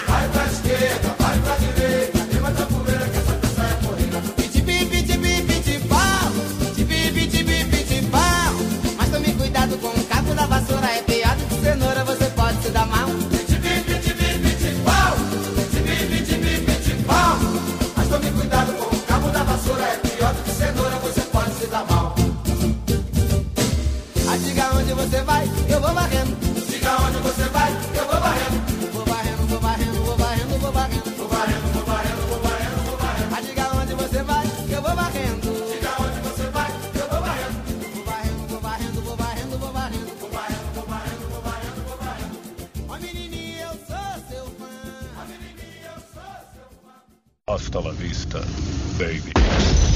Você 25.04 25.22
vai, 25.22 25.44
eu 25.68 25.80
vou 25.80 25.92
varrendo. 25.92 26.34
Diga 26.66 26.96
onde 27.02 27.18
você 27.18 27.44
vai, 27.50 27.72
eu 27.94 28.06
vou 28.06 28.20
varrendo. 28.20 28.92
Vou 28.92 29.04
varrendo, 29.04 29.46
vou 29.46 29.60
varrendo, 29.60 30.04
vou 30.04 30.16
varrendo, 30.16 30.58
vou 30.58 30.72
varrendo. 30.72 31.10
Vou 31.16 31.28
varrendo, 31.28 31.68
vou 31.72 31.84
varrendo, 31.84 32.26
vou 32.26 32.40
varrendo, 32.40 32.82
vou 32.86 32.96
varrendo. 32.96 33.34
Ah, 33.36 33.40
diga 33.42 33.68
onde 33.76 33.94
você 33.94 34.22
vai, 34.22 34.46
eu 34.70 34.82
vou 34.82 34.96
varrendo. 34.96 35.48
Diga 35.72 35.92
onde 36.00 36.20
você 36.20 36.50
vai, 36.50 36.70
eu 36.94 37.08
vou 37.10 37.20
varrendo. 37.20 37.58
Vou 37.94 38.04
varrendo, 38.04 38.46
vou 38.48 38.60
varrendo, 38.60 39.00
vou 39.02 39.16
varrendo, 39.16 39.58
vou 39.58 39.72
varrendo. 39.72 40.06
Vou 40.20 40.30
varrendo, 40.30 40.72
vou 40.74 40.86
varrendo, 40.86 41.28
vou 41.28 41.42
varrendo, 41.42 41.80
vou 41.86 41.96
varrendo. 41.98 42.36
Ó 42.88 42.98
menininha, 42.98 43.60
eu 43.60 43.76
sou 43.86 44.12
seu 44.30 44.46
fã. 44.58 44.72
Ó 45.20 45.24
menininha, 45.28 45.90
eu 45.94 46.00
sou 46.14 46.32
seu 46.54 46.68
fã. 46.80 46.96
Hasta 47.46 47.80
la 47.80 47.92
vista, 47.92 48.40
baby. 48.96 49.93